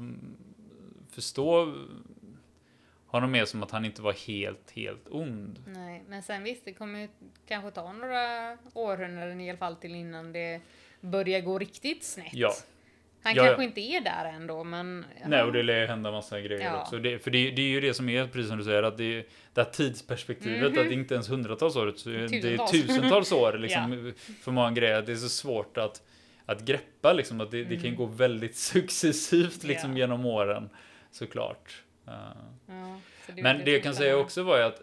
förstå 1.11 1.73
honom 3.11 3.31
mer 3.31 3.45
som 3.45 3.63
att 3.63 3.71
han 3.71 3.85
inte 3.85 4.01
var 4.01 4.13
helt, 4.27 4.71
helt 4.71 5.07
ond. 5.09 5.63
Nej, 5.67 6.03
men 6.07 6.23
sen 6.23 6.43
visst, 6.43 6.65
det 6.65 6.73
kommer 6.73 6.99
ju 6.99 7.07
kanske 7.47 7.71
ta 7.71 7.91
några 7.93 8.57
århundraden 8.73 9.41
i 9.41 9.49
alla 9.49 9.57
fall 9.57 9.75
till 9.75 9.95
innan 9.95 10.33
det 10.33 10.61
börjar 11.01 11.41
gå 11.41 11.59
riktigt 11.59 12.03
snett. 12.03 12.33
Ja. 12.33 12.53
Han 13.23 13.35
Ja, 13.35 13.43
kanske 13.43 13.63
ja. 13.63 13.67
inte 13.67 13.81
är 13.81 14.01
där 14.01 14.25
ändå, 14.35 14.63
men... 14.63 15.05
Nej, 15.25 15.43
och 15.43 15.53
det 15.53 15.63
lär 15.63 15.87
hända 15.87 16.11
massa 16.11 16.39
grejer 16.41 16.61
Ja. 16.65 16.81
också. 16.81 16.97
Det, 16.99 17.19
för 17.19 17.31
det, 17.31 17.51
det 17.51 17.61
är 17.61 17.67
ju 17.67 17.81
det 17.81 17.93
som 17.93 18.09
är, 18.09 18.27
precis 18.27 18.47
som 18.49 18.57
du 18.57 18.63
säger, 18.63 18.83
att 18.83 18.97
det, 18.97 19.25
det 19.53 19.61
här 19.63 19.71
tidsperspektivet, 19.71 20.71
Mhm. 20.71 20.79
att 20.81 20.89
det 20.89 20.93
inte 20.93 21.13
ens 21.13 21.29
hundratals 21.29 21.75
år, 21.75 21.87
utan 21.89 22.13
det 22.13 22.19
är 22.23 22.27
Tusentals. 22.41 22.71
tusentals 22.71 23.31
år 23.31 23.53
liksom, 23.57 24.13
för 24.41 24.51
många 24.51 24.71
grejer. 24.71 25.01
Det 25.01 25.11
är 25.11 25.15
så 25.15 25.29
svårt 25.29 25.77
att, 25.77 26.01
att 26.45 26.65
greppa, 26.65 27.13
liksom, 27.13 27.41
att 27.41 27.51
det, 27.51 27.63
det 27.63 27.75
kan 27.75 27.85
Mm. 27.85 27.95
gå 27.95 28.05
väldigt 28.05 28.55
successivt 28.75 29.63
liksom, 29.63 29.97
genom 29.97 30.25
åren, 30.25 30.69
såklart. 31.11 31.83
Ja, 32.05 32.33
Men 33.37 33.65
det 33.65 33.71
jag 33.71 33.83
kan 33.83 33.95
säga 33.95 34.17
också 34.17 34.43
var 34.43 34.57
ju 34.57 34.63
att 34.63 34.81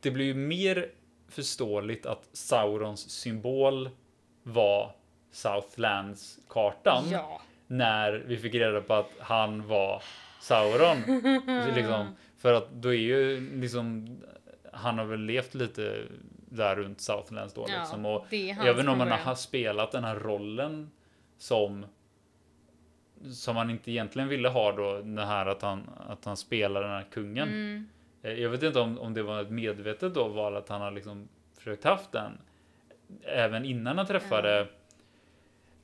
det 0.00 0.10
blir 0.10 0.24
ju 0.24 0.34
mer 0.34 0.88
förståeligt 1.28 2.06
att 2.06 2.28
Saurons 2.32 3.10
symbol 3.10 3.90
var 4.42 4.92
Southlands-kartan 5.32 7.04
Ja. 7.10 7.40
när 7.66 8.12
vi 8.12 8.36
fick 8.36 8.54
reda 8.54 8.80
på 8.80 8.94
att 8.94 9.10
han 9.20 9.66
var 9.68 10.02
Sauron. 10.40 10.96
liksom, 11.74 12.16
för 12.38 12.52
att 12.52 12.70
då 12.72 12.88
är 12.88 12.98
ju 12.98 13.50
liksom 13.60 14.16
han 14.72 14.98
har 14.98 15.04
väl 15.04 15.20
levt 15.20 15.54
lite 15.54 16.02
där 16.48 16.76
runt 16.76 17.00
Southlands 17.00 17.54
då 17.54 17.66
Ja, 17.68 17.78
liksom. 17.80 18.06
Och 18.06 18.32
inte 18.32 18.90
om 18.90 19.00
han 19.00 19.08
har 19.12 19.34
spelat 19.34 19.92
den 19.92 20.04
här 20.04 20.16
rollen 20.16 20.90
som 21.38 21.86
som 23.32 23.56
han 23.56 23.70
inte 23.70 23.90
egentligen 23.90 24.28
ville 24.28 24.48
ha 24.48 24.72
då, 24.72 25.00
det 25.00 25.24
här 25.24 25.46
att 25.46 25.62
han, 25.62 25.90
att 26.08 26.24
han 26.24 26.36
spelar 26.36 26.82
den 26.82 26.90
här 26.90 27.06
kungen. 27.10 27.48
Mm. 27.48 27.88
Eh, 28.22 28.32
Jag 28.32 28.50
vet 28.50 28.62
inte 28.62 28.80
om, 28.80 28.98
om 28.98 29.14
det 29.14 29.22
var 29.22 29.42
ett 29.42 29.50
medvetet 29.50 30.14
då 30.14 30.28
val 30.28 30.56
att 30.56 30.68
han 30.68 30.80
har 30.80 30.90
liksom 30.90 31.28
försökt 31.58 31.84
haft 31.84 32.12
den 32.12 32.38
även 33.22 33.64
innan 33.64 33.98
han 33.98 34.06
träffade 34.06 34.68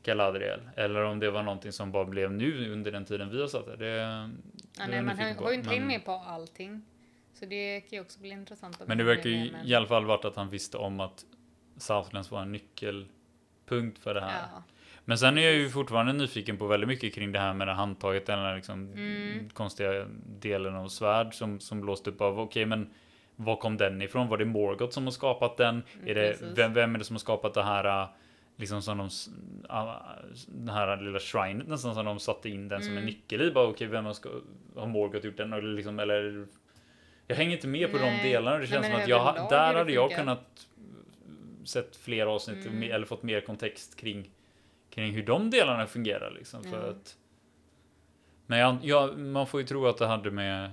Galadriel. 0.02 0.60
Eller 0.76 1.02
om 1.02 1.18
det 1.18 1.30
var 1.30 1.42
någonting 1.42 1.72
som 1.72 1.92
bara 1.92 2.04
blev 2.04 2.32
nu 2.32 2.72
under 2.72 2.92
den 2.92 3.04
tiden 3.04 3.30
vi 3.30 3.40
har 3.40 3.48
satt 3.48 3.66
där. 3.66 3.76
Det, 3.76 3.86
det 3.86 3.96
Ja, 4.00 4.28
jag 4.78 4.90
nej, 4.90 5.02
man 5.02 5.18
har, 5.18 5.50
ju 5.50 5.56
inte 5.56 5.70
hängt 5.70 5.86
med 5.86 6.04
på 6.04 6.12
allting. 6.12 6.82
Så 7.34 7.46
det 7.46 7.80
kan 7.80 7.96
ju 7.96 8.00
också 8.00 8.20
bli 8.20 8.30
intressant. 8.30 8.82
Men 8.86 8.98
det 8.98 9.04
verkar 9.04 9.30
ju 9.30 9.52
men- 9.52 9.66
i 9.66 9.74
alla 9.74 9.86
fall 9.86 10.04
varit 10.04 10.24
att 10.24 10.36
han 10.36 10.50
visste 10.50 10.78
om 10.78 11.00
att 11.00 11.24
Southlands 11.76 12.30
var 12.30 12.42
en 12.42 12.52
nyckelpunkt 12.52 13.98
för 13.98 14.14
det 14.14 14.20
här. 14.20 14.42
Ja. 14.52 14.62
Men 15.10 15.18
sen 15.18 15.38
är 15.38 15.42
jag 15.42 15.52
ju 15.54 15.68
fortfarande 15.68 16.12
nyfiken 16.12 16.56
på 16.56 16.66
väldigt 16.66 16.88
mycket 16.88 17.14
kring 17.14 17.32
det 17.32 17.38
här 17.38 17.54
med 17.54 17.68
det 17.68 17.72
handtaget, 17.72 18.26
den 18.26 18.38
här 18.38 18.56
liksom 18.56 18.92
Mm. 18.92 19.48
konstiga 19.48 20.06
delen 20.40 20.74
av 20.76 20.88
svärd 20.88 21.34
som, 21.34 21.60
som 21.60 21.80
blåst 21.80 22.06
upp 22.08 22.20
av, 22.20 22.40
okej 22.40 22.66
men 22.66 22.90
var 23.36 23.56
kom 23.56 23.76
den 23.76 24.02
ifrån? 24.02 24.28
Var 24.28 24.38
det 24.38 24.44
Morgoth 24.44 24.92
som 24.94 25.04
har 25.04 25.10
skapat 25.10 25.56
den? 25.56 25.82
är 26.06 26.14
det, 26.14 26.40
Mm, 26.42 26.54
vem, 26.54 26.74
vem 26.74 26.94
är 26.94 26.98
det 26.98 27.04
som 27.04 27.14
har 27.16 27.20
skapat 27.20 27.54
det 27.54 27.62
här, 27.62 28.02
äh, 28.02 28.08
liksom 28.56 28.82
som 28.82 28.98
de, 28.98 29.08
äh, 29.70 29.94
det 30.48 30.72
här 30.72 30.96
lilla 30.96 31.18
shrinet 31.18 31.68
nästan 31.68 31.94
som 31.94 32.04
de 32.04 32.18
satte 32.18 32.48
in 32.48 32.68
den 32.68 32.82
som 32.82 32.92
en 32.92 32.98
Mm. 32.98 33.06
nyckel 33.06 33.42
i? 33.42 33.50
Bara 33.50 33.66
okej, 33.68 33.86
vem 33.86 34.04
har, 34.04 34.16
har 34.80 34.86
Morgoth 34.86 35.26
gjort 35.26 35.36
den? 35.36 35.52
Eller 35.52 35.72
liksom, 35.72 35.98
eller 35.98 36.46
jag 37.26 37.36
hänger 37.36 37.52
inte 37.52 37.68
med 37.68 37.90
på 37.92 37.98
de 37.98 38.04
Nej. 38.04 38.32
delarna. 38.32 38.50
Det 38.56 38.58
Nej, 38.58 38.68
känns 38.68 38.82
men 38.82 38.92
som 38.92 39.02
att 39.02 39.08
jag, 39.08 39.50
där 39.50 39.74
hade 39.74 39.92
jag 39.92 40.10
kunnat 40.10 40.66
sett 41.64 41.96
fler 41.96 42.26
avsnitt 42.26 42.66
Mm. 42.66 42.82
eller 42.92 43.06
fått 43.06 43.22
mer 43.22 43.40
kontext 43.40 43.96
kring, 44.00 44.30
kring 44.90 45.12
hur 45.14 45.22
de 45.26 45.50
delarna 45.50 45.86
fungerar. 45.86 46.30
Liksom, 46.30 46.64
för 46.64 46.84
Ja. 46.86 46.90
att, 46.90 47.16
men 48.46 48.58
jag, 48.58 48.76
jag, 48.82 49.18
man 49.18 49.46
får 49.46 49.60
ju 49.60 49.66
tro 49.66 49.86
att 49.86 49.98
det 49.98 50.06
hade 50.06 50.30
med, 50.30 50.72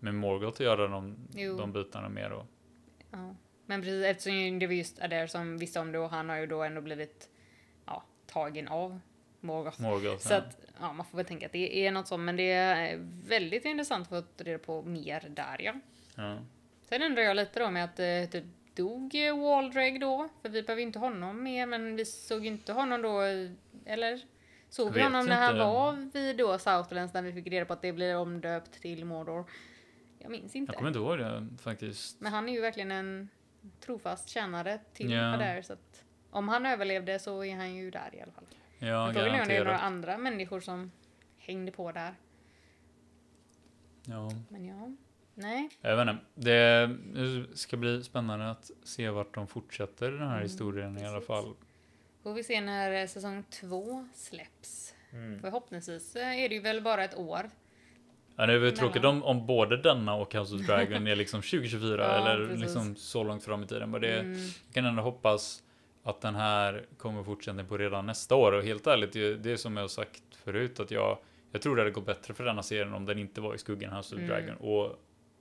med 0.00 0.14
Morgoth 0.14 0.54
att 0.54 0.60
göra 0.60 0.86
de, 0.88 1.16
Jo. 1.34 1.56
de 1.56 1.72
bitarna 1.72 2.08
mer. 2.08 2.30
Och, 2.32 2.46
Ja. 3.10 3.34
Men 3.66 3.80
precis 3.82 4.04
eftersom 4.04 4.58
det 4.58 4.66
var 4.66 4.74
just 4.74 4.98
Adair 5.02 5.26
som 5.26 5.58
visste 5.58 5.80
om 5.80 5.92
det 5.92 5.98
och 5.98 6.10
han 6.10 6.28
har 6.28 6.36
ju 6.36 6.46
då 6.46 6.62
ändå 6.62 6.80
blivit 6.80 7.28
ja, 7.86 8.04
tagen 8.26 8.68
av 8.68 9.00
Morgoth. 9.40 9.82
Morgoth, 9.82 10.18
Så 10.18 10.34
att 10.34 10.58
ja, 10.80 10.92
man 10.92 11.06
får 11.06 11.16
väl 11.16 11.26
tänka 11.26 11.46
att 11.46 11.52
det 11.52 11.86
är 11.86 11.90
något 11.92 12.06
sånt 12.08 12.22
men 12.22 12.36
det 12.36 12.52
är 12.52 12.96
väldigt 13.28 13.64
intressant 13.64 14.12
att 14.12 14.24
få 14.36 14.44
reda 14.44 14.58
på 14.58 14.82
mer 14.82 15.24
där 15.28 15.56
ja. 15.62 15.72
ja. 16.16 16.38
Sen 16.82 17.02
undrar 17.02 17.22
jag 17.22 17.36
lite 17.36 17.60
då 17.60 17.70
med 17.70 17.84
att 17.84 17.98
eh, 18.00 18.30
typ 18.30 18.44
dog 18.78 19.14
Waldreg 19.42 20.00
då? 20.00 20.28
För 20.42 20.48
vi 20.48 20.62
behöver 20.62 20.82
inte 20.82 20.98
honom 20.98 21.42
mer 21.42 21.66
men 21.66 21.96
vi 21.96 22.04
såg 22.04 22.46
inte 22.46 22.72
honom 22.72 23.02
då 23.02 23.20
eller? 23.84 24.20
Såg 24.68 24.92
vi 24.92 25.02
honom 25.02 25.26
när 25.26 25.36
han 25.46 25.58
var 25.58 26.10
vid 26.12 26.36
då 26.36 26.58
Southlands 26.58 27.14
när 27.14 27.22
vi 27.22 27.32
fick 27.32 27.46
reda 27.46 27.66
på 27.66 27.72
att 27.72 27.82
det 27.82 27.92
blir 27.92 28.16
omdöpt 28.16 28.72
till 28.72 29.04
Mordor? 29.04 29.44
Jag 30.18 30.30
minns 30.30 30.56
inte. 30.56 30.72
Jag 30.72 30.76
kommer 30.76 30.88
inte 30.88 30.98
ihåg 30.98 31.18
det 31.18 31.48
faktiskt. 31.62 32.20
Men 32.20 32.32
han 32.32 32.48
är 32.48 32.52
ju 32.52 32.60
verkligen 32.60 32.90
en 32.90 33.28
trofast 33.80 34.28
tjänare 34.28 34.80
till 34.92 35.10
Ja. 35.10 35.34
Adair 35.34 35.62
så 35.62 35.72
att 35.72 36.04
om 36.30 36.48
han 36.48 36.66
överlevde 36.66 37.18
så 37.18 37.44
är 37.44 37.56
han 37.56 37.74
ju 37.74 37.90
där 37.90 38.14
i 38.14 38.20
alla 38.20 38.32
fall. 38.32 38.44
Ja, 38.78 39.04
Men 39.06 39.14
frågan 39.14 39.34
är 39.34 39.42
om 39.42 39.48
det 39.48 39.56
är 39.56 39.64
några 39.64 39.78
andra 39.78 40.18
människor 40.18 40.60
som 40.60 40.92
hängde 41.38 41.72
på 41.72 41.92
där. 41.92 42.14
Ja. 44.04 44.30
Men 44.48 44.64
ja, 44.64 44.96
nej. 45.38 45.68
Jag 45.80 45.96
vet 45.96 46.08
inte. 46.08 46.24
Det 46.34 46.90
ska 47.54 47.76
bli 47.76 48.02
spännande 48.04 48.50
att 48.50 48.70
se 48.84 49.10
vart 49.10 49.34
de 49.34 49.46
fortsätter 49.46 50.10
den 50.10 50.20
här 50.20 50.30
Mm, 50.36 50.42
historien 50.42 50.98
i 50.98 51.04
alla 51.04 51.12
precis. 51.14 51.26
fall. 51.26 51.54
Får 52.22 52.34
vi 52.34 52.44
se 52.44 52.60
när 52.60 53.00
eh, 53.02 53.06
säsong 53.06 53.44
två 53.50 54.08
släpps. 54.14 54.94
Mm. 55.12 55.40
Förhoppningsvis 55.40 56.16
eh, 56.16 56.44
är 56.44 56.48
det 56.48 56.54
ju 56.54 56.60
väl 56.60 56.80
bara 56.82 57.04
ett 57.04 57.16
år. 57.16 57.50
Ja, 58.36 58.46
det 58.46 58.52
är 58.52 58.58
väl 58.58 58.76
tråkigt 58.76 59.04
om, 59.04 59.22
om 59.22 59.46
både 59.46 59.76
denna 59.76 60.14
och 60.14 60.34
House 60.34 60.54
of 60.54 60.60
Dragon 60.66 61.06
är 61.06 61.16
liksom 61.16 61.42
2024 61.42 62.02
Ja, 62.02 62.30
eller 62.32 62.46
precis. 62.46 62.60
liksom 62.62 62.96
så 62.96 63.24
långt 63.24 63.44
fram 63.44 63.62
i 63.62 63.66
tiden. 63.66 63.90
Men 63.90 64.00
det, 64.00 64.18
Mm, 64.20 64.32
jag 64.66 64.74
kan 64.74 64.84
ändå 64.84 65.02
hoppas 65.02 65.62
att 66.02 66.20
den 66.20 66.34
här 66.34 66.86
kommer 66.98 67.22
fortsättning 67.22 67.66
på 67.66 67.78
redan 67.78 68.06
nästa 68.06 68.34
år. 68.34 68.52
Och 68.52 68.62
helt 68.64 68.86
ärligt, 68.86 69.12
det, 69.12 69.34
det 69.34 69.52
är 69.52 69.56
som 69.56 69.76
jag 69.76 69.82
har 69.84 69.88
sagt 69.88 70.22
förut 70.44 70.80
att 70.80 70.90
jag, 70.90 71.18
jag 71.52 71.62
tror 71.62 71.76
det 71.76 71.82
hade 71.82 71.90
gått 71.90 72.06
bättre 72.06 72.34
för 72.34 72.44
denna 72.44 72.62
serien 72.62 72.94
om 72.94 73.06
den 73.06 73.18
inte 73.18 73.40
var 73.40 73.54
i 73.54 73.58
skuggan 73.58 73.92
House 73.92 74.14
of 74.14 74.20
Mm. 74.20 74.30
Dragon. 74.30 74.56
Och 74.56 74.96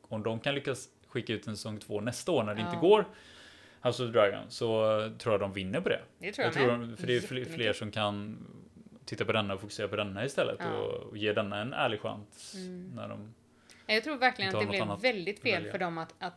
om 0.10 0.24
de 0.24 0.40
kan 0.40 0.56
lyckas 0.56 0.90
skicka 1.08 1.34
ut 1.34 1.48
en 1.48 1.58
säsong 1.58 1.80
två 1.80 2.02
nästa 2.02 2.32
år 2.32 2.44
när 2.44 2.56
det 2.56 2.62
inte 2.62 2.76
Ja. 2.76 2.80
går 2.82 3.06
House 3.82 4.04
of 4.04 4.12
Dragon 4.12 4.44
så 4.50 4.68
tror 5.18 5.34
jag 5.34 5.40
de 5.40 5.54
vinner 5.54 5.82
på 5.82 5.90
det. 5.90 6.02
det 6.20 6.32
tror 6.32 6.46
jag, 6.46 6.56
Jag 6.56 6.62
tror 6.68 6.78
de, 6.88 6.98
för 6.98 7.08
det 7.08 7.16
är 7.18 7.46
fler, 7.46 7.74
som 7.74 7.92
kan 7.92 8.38
titta 9.06 9.26
på 9.26 9.32
denna 9.32 9.54
och 9.54 9.62
fokusera 9.62 9.88
på 9.88 9.96
denna 9.96 10.26
istället 10.26 10.56
Ja. 10.60 10.72
och, 10.74 10.94
och 10.94 11.18
ge 11.18 11.34
denna 11.34 11.62
en 11.62 11.74
ärlig 11.74 12.02
chans 12.02 12.54
Mm. 12.56 12.92
när 12.96 13.08
de 13.08 13.34
Jag 13.86 14.04
tror 14.04 14.18
verkligen 14.18 14.50
inte 14.50 14.58
att 14.58 14.72
det 14.72 14.86
blev 15.02 15.02
väldigt 15.16 15.40
fel 15.40 15.72
för 15.72 15.78
dem 15.78 15.98
att, 15.98 16.14
att 16.20 16.34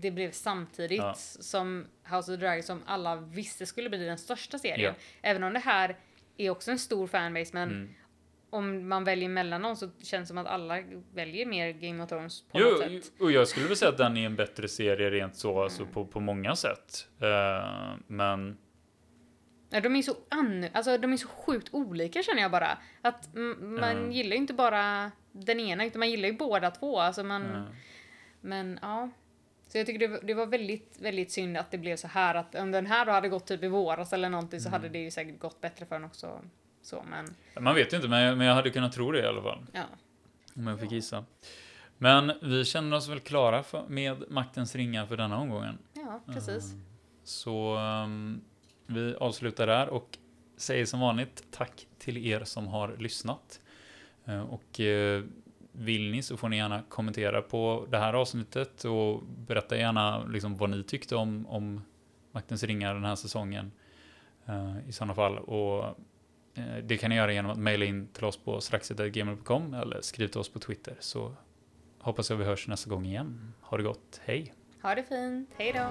det 0.00 0.10
blev 0.10 0.30
samtidigt 0.30 0.98
Ja. 0.98 1.14
som 1.14 1.86
House 2.10 2.32
of 2.34 2.40
Dragon 2.40 2.62
som 2.62 2.82
alla 2.86 3.16
visste 3.16 3.66
skulle 3.66 3.88
bli 3.90 4.04
den 4.04 4.18
största 4.18 4.58
serien. 4.58 4.80
Ja. 4.80 5.28
Även 5.30 5.44
om 5.44 5.52
det 5.52 5.58
här 5.58 5.96
är 6.36 6.50
också 6.50 6.70
en 6.70 6.78
stor 6.78 7.06
fanbase 7.06 7.50
men 7.54 7.68
Mm. 7.70 7.94
Om 8.50 8.88
man 8.88 9.04
väljer 9.04 9.28
mellan 9.28 9.62
dem 9.62 9.76
så 9.76 9.88
känns 10.02 10.24
det 10.24 10.26
som 10.26 10.38
att 10.38 10.46
alla 10.46 10.82
väljer 11.14 11.46
mer 11.46 11.70
Game 11.72 12.02
of 12.02 12.08
Thrones 12.08 12.42
på 12.42 12.60
Jo, 12.60 12.66
något 12.70 12.78
sätt. 12.78 13.12
och 13.20 13.32
jag 13.32 13.48
skulle 13.48 13.66
väl 13.66 13.76
säga 13.76 13.88
att 13.88 13.98
den 13.98 14.16
är 14.16 14.26
en 14.26 14.36
bättre 14.36 14.68
serie 14.68 15.10
rent 15.10 15.36
så, 15.36 15.62
alltså 15.62 15.82
Mm. 15.82 15.94
på, 15.94 16.04
på 16.06 16.20
många 16.20 16.56
sätt. 16.56 17.08
Eh, 17.20 17.94
men 18.06 18.58
Ja, 19.72 19.80
de 19.80 19.96
är 19.96 20.02
så 20.02 20.14
an... 20.28 20.66
alltså 20.72 20.98
de 20.98 21.12
är 21.12 21.16
så 21.16 21.28
sjukt 21.28 21.68
olika 21.72 22.22
känner 22.22 22.42
jag 22.42 22.50
bara. 22.50 22.78
Att 23.02 23.34
mm, 23.36 23.74
man 23.80 24.04
Ja. 24.06 24.12
gillar 24.12 24.30
ju 24.30 24.36
inte 24.36 24.54
bara 24.54 25.10
den 25.32 25.60
ena, 25.60 25.84
utan 25.84 25.98
man 25.98 26.10
gillar 26.10 26.28
ju 26.28 26.34
båda 26.36 26.70
två. 26.70 27.00
Alltså 27.00 27.24
man, 27.24 27.42
Ja. 27.54 27.64
Men 28.40 28.78
ja. 28.82 29.10
Så 29.68 29.78
jag 29.78 29.86
tycker 29.86 29.98
det, 29.98 30.08
var- 30.08 30.20
det 30.22 30.34
var 30.34 30.46
väldigt, 30.46 30.98
väldigt 31.00 31.30
synd 31.32 31.56
att 31.56 31.70
det 31.70 31.78
blev 31.78 31.96
så 31.96 32.08
här 32.08 32.34
att 32.34 32.54
om 32.54 32.70
den 32.70 32.86
här 32.86 33.06
då 33.06 33.12
hade 33.12 33.28
gått 33.28 33.46
typ 33.46 33.62
i 33.64 33.68
våras 33.68 34.12
eller 34.12 34.28
någonting 34.28 34.60
så 34.60 34.68
Mm. 34.68 34.80
hade 34.80 34.92
det 34.92 34.98
ju 34.98 35.10
säkert 35.10 35.38
gått 35.38 35.60
bättre 35.60 35.86
för 35.86 35.94
den 35.94 36.04
också. 36.04 36.40
Så 36.82 37.04
men 37.10 37.26
Man 37.64 37.74
vet 37.74 37.92
ju 37.92 37.96
inte, 37.96 38.08
men 38.08 38.22
jag, 38.22 38.38
men 38.38 38.46
jag 38.46 38.54
hade 38.54 38.70
kunnat 38.70 38.92
tro 38.92 39.12
det 39.12 39.20
i 39.22 39.26
alla 39.26 39.42
fall. 39.42 39.66
ja. 39.72 39.82
Om 40.56 40.66
jag 40.66 40.80
fick 40.80 40.92
gissa. 40.92 41.24
Men 41.98 42.32
vi 42.42 42.64
känner 42.64 42.96
oss 42.96 43.08
väl 43.08 43.20
klara 43.20 43.62
för, 43.62 43.84
med 43.88 44.24
Maktens 44.30 44.74
ringar 44.74 45.06
för 45.06 45.16
denna 45.16 45.38
omgången. 45.38 45.78
Ja, 45.94 46.20
precis. 46.26 46.72
Mm. 46.72 46.84
Så 47.24 47.76
ehm, 47.76 48.40
vi 48.86 49.14
avslutar 49.14 49.66
där 49.66 49.88
och 49.88 50.18
säger 50.56 50.84
som 50.86 51.00
vanligt 51.00 51.44
tack 51.50 51.86
till 51.98 52.16
er 52.26 52.44
som 52.44 52.66
har 52.66 52.96
lyssnat. 52.98 53.60
Eh, 54.24 54.40
och 54.40 54.80
eh, 54.80 55.22
vill 55.72 56.10
ni 56.10 56.22
så 56.22 56.36
får 56.36 56.48
ni 56.48 56.56
gärna 56.56 56.82
kommentera 56.88 57.42
på 57.42 57.86
det 57.90 57.98
här 57.98 58.12
avsnittet 58.14 58.84
och 58.84 59.22
berätta 59.26 59.76
gärna 59.76 60.24
liksom 60.24 60.56
vad 60.56 60.70
ni 60.70 60.82
tyckte 60.82 61.16
om, 61.16 61.46
om 61.46 61.84
Maktens 62.32 62.62
ringar 62.64 62.94
den 62.94 63.04
här 63.04 63.16
säsongen. 63.16 63.72
eh, 64.46 64.88
I 64.88 64.92
sådana 64.92 65.14
fall. 65.14 65.38
Och 65.38 65.98
Eh, 66.60 66.84
det 66.84 66.96
kan 66.96 67.10
ni 67.10 67.16
göra 67.16 67.32
genom 67.32 67.50
att 67.50 67.58
mejla 67.58 67.84
in 67.84 68.08
till 68.12 68.24
oss 68.24 68.36
på 68.36 68.60
straxet.gmail.com 68.60 69.74
eller 69.74 70.00
skriv 70.00 70.28
till 70.28 70.40
oss 70.40 70.48
på 70.48 70.58
Twitter. 70.58 70.96
Så 71.00 71.34
hoppas 71.98 72.30
jag 72.30 72.36
vi 72.36 72.44
hörs 72.44 72.68
nästa 72.68 72.90
gång 72.90 73.06
igen. 73.06 73.54
Ha 73.60 73.76
det 73.76 73.82
gott, 73.82 74.20
hej! 74.24 74.54
Ha 74.82 74.94
det 74.94 75.02
fint. 75.02 75.50
Hej 75.56 75.72
då. 75.72 75.90